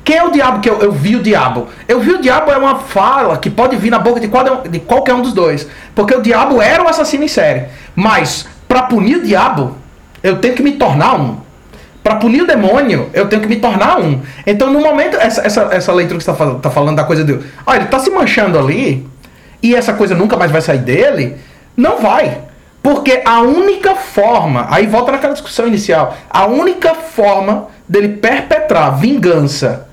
Quem 0.03 0.18
é 0.18 0.23
o 0.23 0.32
diabo 0.32 0.60
que 0.60 0.69
eu, 0.69 0.80
eu 0.80 0.91
vi 0.91 1.15
o 1.15 1.22
diabo? 1.22 1.68
Eu 1.88 1.99
vi 1.99 2.11
o 2.11 2.22
diabo 2.22 2.52
é 2.52 2.57
uma 2.57 2.80
fala 2.80 3.38
que 3.38 3.49
pode 3.49 3.76
vir 3.76 3.91
na 3.91 3.99
boca 3.99 4.19
de, 4.19 4.28
de 4.69 4.80
qualquer 4.80 5.14
um 5.14 5.22
dos 5.22 5.34
dois. 5.34 5.68
Porque 5.94 6.15
o 6.15 6.22
diabo 6.22 6.61
era 6.61 6.84
um 6.84 6.88
assassino 6.88 7.23
em 7.23 7.28
série. 7.28 7.65
Mas, 7.95 8.48
para 8.68 8.84
punir 8.84 9.18
o 9.18 9.23
diabo, 9.23 9.78
eu 10.23 10.38
tenho 10.38 10.56
que 10.56 10.64
me 10.64 10.73
tornar 10.73 11.19
um. 11.19 11.38
Para 12.03 12.15
punir 12.15 12.41
o 12.41 12.48
demônio, 12.48 13.10
eu 13.14 13.28
tenho 13.28 13.41
que 13.44 13.48
me 13.48 13.57
tornar 13.57 13.99
um. 13.99 14.22
Então, 14.45 14.73
no 14.73 14.80
momento, 14.80 15.18
essa, 15.18 15.45
essa, 15.45 15.69
essa 15.72 15.94
leitura 15.94 16.18
que 16.18 16.23
você 16.23 16.32
está 16.32 16.56
tá 16.56 16.69
falando 16.72 16.95
da 16.95 17.03
coisa 17.03 17.23
do. 17.23 17.44
Olha, 17.65 17.78
ele 17.78 17.86
está 17.86 17.99
se 17.99 18.10
manchando 18.10 18.57
ali, 18.57 19.07
e 19.61 19.76
essa 19.76 19.94
coisa 19.94 20.15
nunca 20.15 20.36
mais 20.36 20.49
vai 20.52 20.61
sair 20.61 20.80
dele, 20.80 21.38
não 21.78 21.99
vai. 21.99 22.40
Porque 22.82 23.22
a 23.23 23.41
única 23.41 23.94
forma, 23.94 24.65
aí 24.72 24.88
volta 24.88 25.11
naquela 25.11 25.34
discussão 25.34 25.68
inicial, 25.68 26.18
a 26.28 26.48
única 26.48 26.95
forma 26.95 27.68
dele 27.88 28.18
perpetrar 28.18 28.98
vingança 28.98 29.90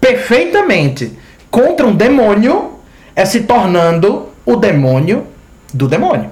perfeitamente 0.00 1.12
contra 1.50 1.86
um 1.86 1.94
demônio 1.94 2.72
é 3.14 3.24
se 3.24 3.40
tornando 3.40 4.28
o 4.44 4.56
demônio 4.56 5.26
do 5.72 5.86
demônio. 5.88 6.30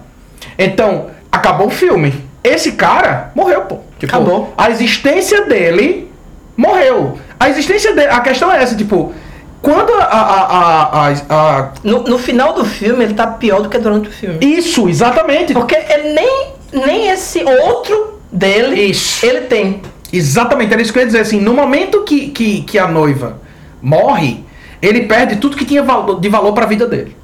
Então, 0.59 1.07
acabou 1.31 1.67
o 1.69 1.71
filme. 1.71 2.13
Esse 2.43 2.73
cara 2.73 3.31
morreu, 3.35 3.63
pô. 3.63 3.79
Tipo, 3.99 4.15
Acabou. 4.15 4.55
A 4.57 4.71
existência 4.71 5.47
dele 5.47 6.11
morreu. 6.57 7.19
A 7.39 7.49
existência 7.49 7.95
dele. 7.95 8.09
A 8.11 8.21
questão 8.21 8.53
é 8.53 8.63
essa, 8.63 8.77
tipo, 8.77 9.13
quando 9.61 9.93
a. 9.95 10.05
a, 10.05 11.09
a, 11.09 11.13
a- 11.31 11.73
No, 11.83 12.05
no 12.05 12.19
final 12.19 12.53
do 12.53 12.65
filme, 12.65 13.05
ele 13.05 13.15
tá 13.15 13.27
pior 13.27 13.63
do 13.63 13.69
que 13.69 13.79
durante 13.79 14.09
o 14.09 14.13
filme. 14.13 14.39
isso, 14.41 14.89
exatamente. 14.89 15.53
Porque 15.53 15.75
ele 15.75 16.13
nem, 16.15 16.47
nem 16.73 17.09
esse 17.09 17.43
outro 17.43 18.21
dele, 18.31 18.81
Isso. 18.81 19.25
ele 19.27 19.43
tem. 19.43 19.83
Exatamente, 20.13 20.73
era 20.73 20.81
isso 20.81 20.93
que 20.93 20.99
eu 20.99 21.03
ia 21.03 21.07
dizer. 21.07 21.21
Assim, 21.21 21.41
no 21.41 21.53
momento 21.53 22.05
que, 22.05 22.29
que, 22.29 22.63
que 22.63 22.79
a 22.79 22.87
noiva 22.87 23.41
morre, 23.87 24.45
ele 24.83 25.03
perde 25.03 25.37
tudo 25.37 25.57
que 25.57 25.65
tinha 25.65 25.85
de 26.21 26.29
valor 26.29 26.53
para 26.53 26.65
a 26.65 26.69
vida 26.69 26.89
dele. 26.89 27.17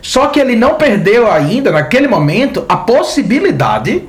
Só 0.00 0.28
que 0.28 0.40
ele 0.40 0.56
não 0.56 0.74
perdeu 0.74 1.30
ainda, 1.30 1.70
naquele 1.70 2.08
momento, 2.08 2.64
a 2.66 2.76
possibilidade 2.76 4.04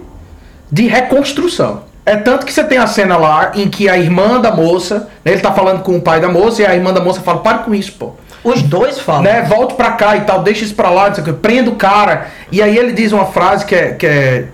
de 0.72 0.88
reconstrução. 0.88 1.84
É 2.06 2.16
tanto 2.16 2.46
que 2.46 2.54
você 2.54 2.64
tem 2.64 2.78
a 2.78 2.88
cena 2.88 3.18
lá 3.18 3.52
em 3.54 3.68
que 3.68 3.90
a 3.90 3.98
irmã 3.98 4.40
da 4.40 4.52
moça, 4.52 5.10
né, 5.26 5.34
ele 5.34 5.42
tá 5.42 5.52
falando 5.52 5.84
com 5.84 5.98
o 5.98 6.02
pai 6.02 6.22
da 6.22 6.30
moça, 6.30 6.62
e 6.62 6.66
a 6.66 6.74
irmã 6.74 6.94
da 6.94 7.02
moça 7.02 7.20
fala: 7.22 7.40
para 7.40 7.60
com 7.60 7.76
isso, 7.76 7.92
pô. 7.94 8.14
Os 8.44 8.62
dois 8.62 9.00
falam. 9.00 9.24
Né, 9.24 9.42
volte 9.42 9.74
pra 9.74 9.92
cá 9.92 10.16
e 10.16 10.22
tal, 10.22 10.42
deixa 10.42 10.64
isso 10.64 10.76
pra 10.76 10.90
lá, 10.90 11.10
não 11.10 11.16
sei 11.16 11.24
o 11.24 11.28
que, 11.28 11.34
prenda 11.34 11.70
o 11.70 11.76
cara. 11.76 12.28
E 12.50 12.62
aí 12.62 12.78
ele 12.78 12.94
diz 12.94 13.12
uma 13.12 13.26
frase 13.26 13.66
que 13.66 13.76
é, 13.76 13.92
que 13.92 14.08
é 14.08 14.48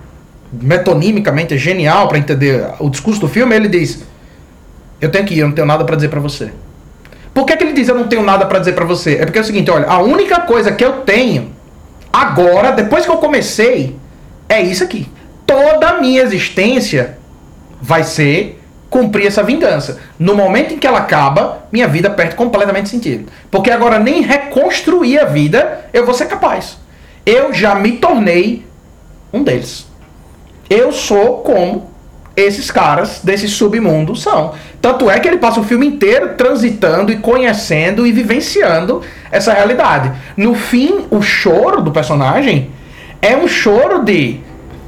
metonimicamente 0.52 1.54
é 1.54 1.58
genial 1.58 2.08
pra 2.08 2.18
entender 2.18 2.66
o 2.80 2.90
discurso 2.90 3.22
do 3.22 3.28
filme. 3.28 3.56
Ele 3.56 3.68
diz: 3.68 4.04
Eu 5.00 5.12
tenho 5.12 5.26
que 5.26 5.36
ir, 5.36 5.40
eu 5.40 5.48
não 5.48 5.54
tenho 5.54 5.68
nada 5.68 5.86
pra 5.86 5.96
dizer 5.96 6.10
pra 6.10 6.20
você. 6.20 6.52
Por 7.36 7.46
que, 7.46 7.58
que 7.58 7.66
ele 7.66 7.74
diz 7.74 7.90
eu 7.90 7.96
não 7.96 8.08
tenho 8.08 8.24
nada 8.24 8.46
pra 8.46 8.60
dizer 8.60 8.72
pra 8.72 8.86
você? 8.86 9.16
É 9.16 9.26
porque 9.26 9.38
é 9.38 9.42
o 9.42 9.46
seguinte: 9.46 9.70
olha, 9.70 9.86
a 9.88 10.00
única 10.00 10.40
coisa 10.40 10.72
que 10.72 10.84
eu 10.84 11.02
tenho 11.02 11.52
agora, 12.12 12.72
depois 12.72 13.04
que 13.04 13.12
eu 13.12 13.18
comecei, 13.18 13.98
é 14.48 14.62
isso 14.62 14.86
aqui. 14.86 15.06
Toda 15.46 15.90
a 15.90 16.00
minha 16.00 16.22
existência 16.22 17.18
vai 17.82 18.06
ser 18.06 18.64
cumprir 18.90 19.28
essa 19.28 19.44
vingança. 19.44 20.00
No 20.18 20.34
momento 20.34 20.74
em 20.74 20.78
que 20.78 20.88
ela 20.88 21.00
acaba, 21.00 21.68
minha 21.74 21.90
vida 21.90 22.10
perde 22.10 22.36
completamente 22.36 22.88
sentido. 22.88 23.30
Porque 23.52 23.70
agora 23.70 24.00
nem 24.00 24.22
reconstruir 24.22 25.20
a 25.20 25.26
vida 25.26 25.90
eu 25.92 26.06
vou 26.06 26.14
ser 26.14 26.28
capaz. 26.28 26.78
Eu 27.26 27.54
já 27.54 27.76
me 27.76 27.98
tornei 27.98 28.66
um 29.34 29.44
deles. 29.44 29.88
Eu 30.70 30.94
sou 30.94 31.40
como 31.40 31.92
esses 32.36 32.70
caras 32.70 33.22
desse 33.24 33.48
submundo 33.48 34.16
são. 34.16 34.54
Tanto 34.82 35.10
é 35.10 35.20
que 35.20 35.28
ele 35.28 35.38
passa 35.38 35.60
o 35.60 35.64
filme 35.64 35.88
inteiro 35.88 36.34
transitando 36.38 37.12
e 37.12 37.18
conhecendo 37.18 38.06
e 38.06 38.12
vivenciando 38.12 39.02
essa 39.32 39.54
realidade. 39.54 40.12
No 40.36 40.54
fim, 40.54 41.06
o 41.10 41.22
choro 41.22 41.82
do 41.82 41.92
personagem 41.92 42.70
é 43.22 43.36
um 43.36 43.48
choro 43.48 44.04
de. 44.04 44.40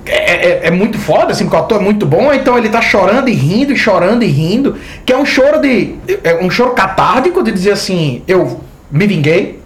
É, 0.06 0.48
é- 0.48 0.68
é 0.68 0.72
muito 0.72 0.98
foda, 0.98 1.34
assim, 1.34 1.44
porque 1.46 1.58
o 1.58 1.60
ator 1.60 1.82
é 1.82 1.84
muito 1.84 2.06
bom, 2.06 2.32
então 2.34 2.58
ele 2.58 2.70
tá 2.70 2.82
chorando 2.82 3.28
e 3.28 3.34
rindo, 3.34 3.74
e 3.74 3.76
chorando 3.78 4.24
e 4.24 4.28
rindo, 4.28 4.78
que 5.06 5.12
é 5.12 5.18
um 5.18 5.26
choro 5.26 5.60
de. 5.60 5.96
É 6.24 6.40
um 6.42 6.50
choro 6.50 6.72
catártico 6.72 7.44
de 7.44 7.52
dizer 7.52 7.72
assim, 7.72 8.22
eu 8.28 8.62
me 8.90 9.06
vinguei, 9.06 9.60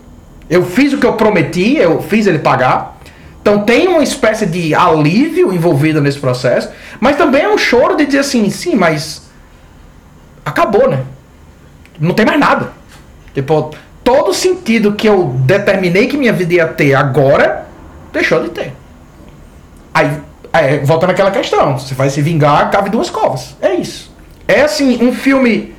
eu 0.49 0.65
fiz 0.65 0.93
o 0.93 0.97
que 0.97 1.05
eu 1.05 1.13
prometi, 1.13 1.77
eu 1.77 2.01
fiz 2.01 2.25
ele 2.25 2.39
pagar. 2.39 2.99
Então 3.41 3.63
tem 3.63 3.87
uma 3.87 4.03
espécie 4.03 4.45
de 4.45 4.73
alívio 4.75 5.51
envolvido 5.51 5.99
nesse 5.99 6.19
processo, 6.19 6.69
mas 6.99 7.17
também 7.17 7.43
é 7.43 7.49
um 7.49 7.57
choro 7.57 7.95
de 7.95 8.05
dizer 8.05 8.19
assim, 8.19 8.49
sim, 8.49 8.75
mas 8.75 9.29
acabou, 10.45 10.87
né? 10.87 11.03
Não 11.99 12.13
tem 12.13 12.25
mais 12.25 12.39
nada. 12.39 12.71
Tipo, 13.33 13.71
todo 14.03 14.33
sentido 14.33 14.93
que 14.93 15.07
eu 15.09 15.35
determinei 15.39 16.07
que 16.07 16.17
minha 16.17 16.33
vida 16.33 16.53
ia 16.53 16.67
ter 16.67 16.93
agora, 16.93 17.65
deixou 18.13 18.43
de 18.43 18.49
ter. 18.49 18.73
Aí, 19.93 20.11
aí 20.53 20.79
volta 20.79 21.07
naquela 21.07 21.31
questão, 21.31 21.77
você 21.77 21.95
vai 21.95 22.09
se 22.09 22.21
vingar, 22.21 22.69
cabe 22.69 22.89
duas 22.91 23.09
covas. 23.09 23.55
É 23.59 23.73
isso. 23.73 24.13
É 24.47 24.61
assim, 24.61 25.03
um 25.03 25.13
filme 25.13 25.73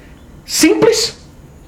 simples, 0.45 1.17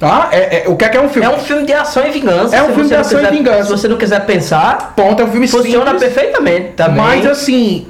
tá? 0.09 0.29
É, 0.33 0.65
é- 0.65 0.69
o 0.69 0.77
que 0.77 0.85
é 0.85 0.89
que 0.89 0.97
é 0.97 1.01
um 1.01 1.09
filme? 1.09 1.27
É 1.29 1.31
um 1.31 1.39
filme 1.39 1.65
de 1.67 1.73
ação 1.73 2.07
e 2.07 2.11
vingança. 2.11 2.57
É 2.57 2.63
um 2.63 2.73
filme 2.75 2.89
de 2.89 2.95
ação 2.95 3.19
e 3.21 3.25
quiser- 3.25 3.37
vingança. 3.37 3.65
Se 3.65 3.71
você 3.71 3.89
não 3.89 3.97
quiser 3.97 4.25
pensar, 4.27 4.93
ponto, 4.97 5.21
é 5.23 5.25
um 5.25 5.31
filme 5.31 5.49
funciona 5.49 5.93
simples. 5.93 6.13
perfeitamente 6.13 6.73
também. 6.77 6.97
Mas 6.97 7.27
assim, 7.27 7.87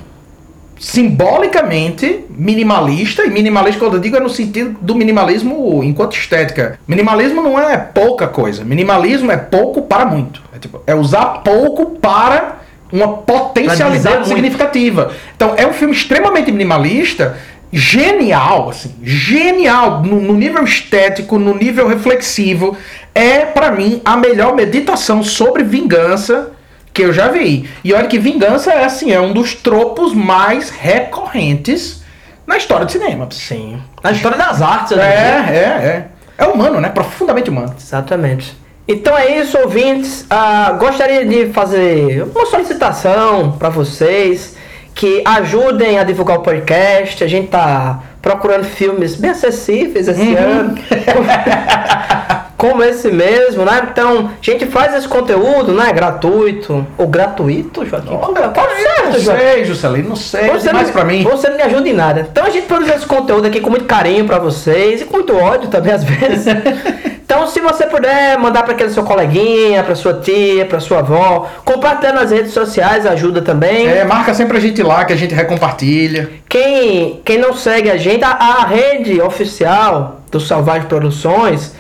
simbolicamente 0.79 2.25
minimalista, 2.31 3.25
e 3.25 3.31
minimalista 3.31 3.79
quando 3.81 3.95
eu 3.95 4.01
digo 4.01 4.17
é 4.17 4.21
no 4.21 4.29
sentido 4.31 4.77
do 4.81 4.95
minimalismo 4.95 5.83
enquanto 5.83 6.17
estética. 6.17 6.79
Minimalismo 6.87 7.43
não 7.43 7.59
é 7.59 7.77
pouca 7.77 8.27
coisa, 8.27 8.65
minimalismo 8.65 9.31
é 9.31 9.37
pouco 9.37 9.83
para 9.83 10.05
muito. 10.05 10.43
É, 10.55 10.59
tipo, 10.59 10.81
é 10.87 10.95
usar 10.95 11.27
pouco 11.45 11.87
para 11.99 12.57
uma 12.93 13.09
potencialidade 13.09 14.29
significativa. 14.29 15.11
Então 15.35 15.55
é 15.57 15.67
um 15.67 15.73
filme 15.73 15.95
extremamente 15.95 16.53
minimalista, 16.53 17.37
genial, 17.75 18.71
assim, 18.71 18.95
genial 19.03 20.03
no, 20.03 20.21
no 20.21 20.35
nível 20.35 20.63
estético, 20.65 21.39
no 21.39 21.55
nível 21.55 21.89
reflexivo. 21.89 22.77
É 23.15 23.41
para 23.41 23.71
mim 23.71 24.01
a 24.05 24.17
melhor 24.17 24.55
meditação 24.55 25.23
sobre 25.23 25.63
vingança 25.63 26.51
que 26.93 27.03
eu 27.03 27.13
já 27.13 27.29
vi. 27.29 27.69
E 27.83 27.93
olha 27.93 28.07
que 28.07 28.19
vingança 28.19 28.73
é 28.73 28.85
assim, 28.85 29.11
é 29.13 29.21
um 29.21 29.33
dos 29.33 29.55
tropos 29.55 30.15
mais 30.15 30.71
recorrentes 30.71 32.03
na 32.47 32.57
história 32.57 32.87
do 32.87 32.93
cinema. 32.93 33.27
Sim. 33.31 33.81
Na 34.03 34.13
história 34.13 34.39
das 34.39 34.63
artes, 34.63 34.93
É, 34.93 34.97
né? 34.97 35.47
é, 35.51 35.59
é. 35.59 36.07
É 36.37 36.47
humano, 36.47 36.81
né? 36.81 36.89
Profundamente 36.89 37.51
humano. 37.51 37.75
Exatamente. 37.81 38.57
Então 38.87 39.17
é 39.17 39.39
isso, 39.41 39.57
ouvintes. 39.59 40.27
Ah, 40.29 40.77
gostaria 40.79 41.25
de 41.25 41.53
fazer 41.53 42.23
uma 42.25 42.45
solicitação 42.47 43.53
para 43.53 43.69
vocês 43.71 44.57
que 44.95 45.23
ajudem 45.27 45.99
a 45.99 46.05
divulgar 46.05 46.39
o 46.39 46.43
podcast. 46.43 47.23
A 47.25 47.27
gente 47.27 47.49
tá 47.49 48.01
procurando 48.23 48.65
filmes 48.65 49.17
bem 49.17 49.31
acessíveis 49.33 50.09
esse 50.09 50.21
Uhum. 50.21 50.37
ano. 50.37 50.79
Como 52.57 52.83
esse 52.83 53.11
mesmo, 53.11 53.63
né? 53.65 53.89
Então, 53.91 54.31
a 54.41 54.43
gente 54.43 54.65
faz 54.67 54.95
esse 54.95 55.07
conteúdo, 55.07 55.73
né? 55.75 55.93
Gratuito. 55.93 56.87
Ou 56.97 57.07
gratuito, 57.07 57.85
Joaquim? 57.85 58.17
Qual, 58.17 58.33
qual 58.33 58.67
Não 58.67 58.75
certo, 58.77 59.21
Joaquim? 59.21 59.43
sei, 59.43 59.65
Juscelino, 59.67 60.09
não 60.11 60.17
sei. 60.17 60.49
Você 60.49 60.73
mais 60.73 60.87
não, 60.87 60.95
pra 60.95 61.05
mim. 61.05 61.23
Você 61.25 61.51
não 61.51 61.57
me 61.57 61.63
ajuda 61.63 61.89
em 61.89 61.93
nada. 61.93 62.27
Então 62.31 62.47
a 62.47 62.51
gente 62.51 62.67
produz 62.67 62.89
esse 62.95 63.05
conteúdo 63.05 63.47
aqui 63.47 63.61
com 63.61 63.69
muito 63.69 63.85
carinho 63.85 64.25
pra 64.25 64.39
vocês 64.39 65.03
e 65.03 65.05
com 65.05 65.17
muito 65.19 65.37
ódio 65.37 65.69
também 65.69 65.93
às 65.93 66.05
vezes. 66.05 66.47
então 67.25 67.47
se 67.47 67.61
você 67.61 67.87
puder 67.87 68.39
mandar 68.39 68.63
para 68.63 68.73
aquele 68.75 68.91
seu 68.91 69.03
coleguinha, 69.05 69.83
pra 69.83 69.95
sua 69.95 70.15
tia, 70.15 70.67
pra 70.67 70.79
sua 70.81 70.99
avó, 70.99 71.49
compartilhar 71.65 72.13
nas 72.13 72.31
redes 72.31 72.53
sociais 72.53 73.07
ajuda 73.07 73.41
também. 73.43 73.87
É, 73.89 74.05
marca 74.05 74.35
sempre 74.35 74.59
a 74.59 74.61
gente 74.61 74.83
lá 74.83 75.05
que 75.05 75.13
a 75.13 75.17
gente 75.17 75.35
recompartilha. 75.35 76.31
Quem, 76.49 77.21
quem 77.25 77.39
não 77.39 77.55
segue 77.55 77.91
a 77.91 77.97
gente, 77.97 78.23
a, 78.23 78.31
a 78.31 78.67
rede 78.67 79.21
oficial 79.21 80.21
do 80.31 80.39
Salvagem 80.39 80.87
Produções 80.89 81.75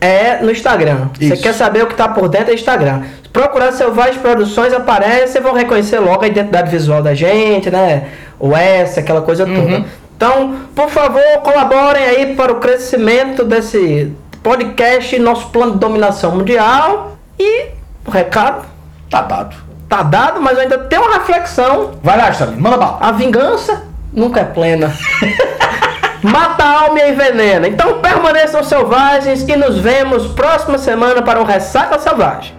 é 0.00 0.38
no 0.42 0.50
Instagram. 0.50 1.08
Você 1.18 1.34
Isso. 1.34 1.42
quer 1.42 1.52
saber 1.54 1.82
o 1.82 1.86
que 1.86 1.92
está 1.94 2.08
por 2.08 2.28
dentro 2.28 2.50
é 2.50 2.54
Instagram. 2.54 3.02
Procurar 3.32 3.72
Selvagem 3.72 4.20
Produções, 4.20 4.72
aparece, 4.72 5.32
vocês 5.32 5.44
vão 5.44 5.52
reconhecer 5.52 5.98
logo 5.98 6.24
a 6.24 6.26
identidade 6.26 6.70
visual 6.70 7.02
da 7.02 7.14
gente, 7.14 7.70
né? 7.70 8.04
O 8.38 8.54
S, 8.56 8.98
aquela 8.98 9.22
coisa 9.22 9.44
Uhum. 9.44 9.54
toda. 9.54 9.84
Então, 10.16 10.56
por 10.74 10.88
favor, 10.88 11.20
colaborem 11.42 12.02
aí 12.02 12.34
para 12.34 12.50
o 12.50 12.56
crescimento 12.56 13.44
desse 13.44 14.10
podcast, 14.46 15.18
nosso 15.18 15.48
plano 15.48 15.72
de 15.72 15.78
dominação 15.78 16.30
mundial. 16.30 17.16
E 17.36 17.70
o 18.06 18.10
recado 18.12 18.64
Tá 19.10 19.20
dado. 19.22 19.56
tá 19.88 20.02
dado, 20.04 20.40
mas 20.40 20.56
eu 20.56 20.62
ainda 20.62 20.78
tenho 20.78 21.02
uma 21.02 21.14
reflexão. 21.14 21.98
Vai 22.00 22.16
lá, 22.16 22.30
Stalin, 22.30 22.56
manda 22.56 22.76
bala. 22.76 22.98
A 23.00 23.10
vingança 23.10 23.82
nunca 24.12 24.40
é 24.40 24.44
plena. 24.44 24.92
Mata 26.22 26.62
a 26.64 26.82
alma 26.84 27.00
e 27.00 27.10
envenena. 27.10 27.66
Então 27.66 28.00
permaneçam 28.00 28.62
selvagens 28.62 29.42
e 29.48 29.56
nos 29.56 29.78
vemos 29.78 30.28
próxima 30.28 30.78
semana 30.78 31.22
para 31.22 31.40
um 31.40 31.44
Ressaca 31.44 31.98
Selvagem. 31.98 32.54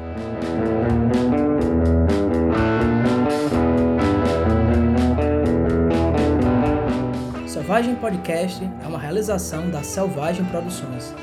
Selvagem 7.47 7.95
Podcast 7.95 8.69
é 8.84 8.88
uma 8.88 8.99
realização 8.99 9.69
da 9.69 9.84
Selvagem 9.84 10.43
Produções. 10.45 11.14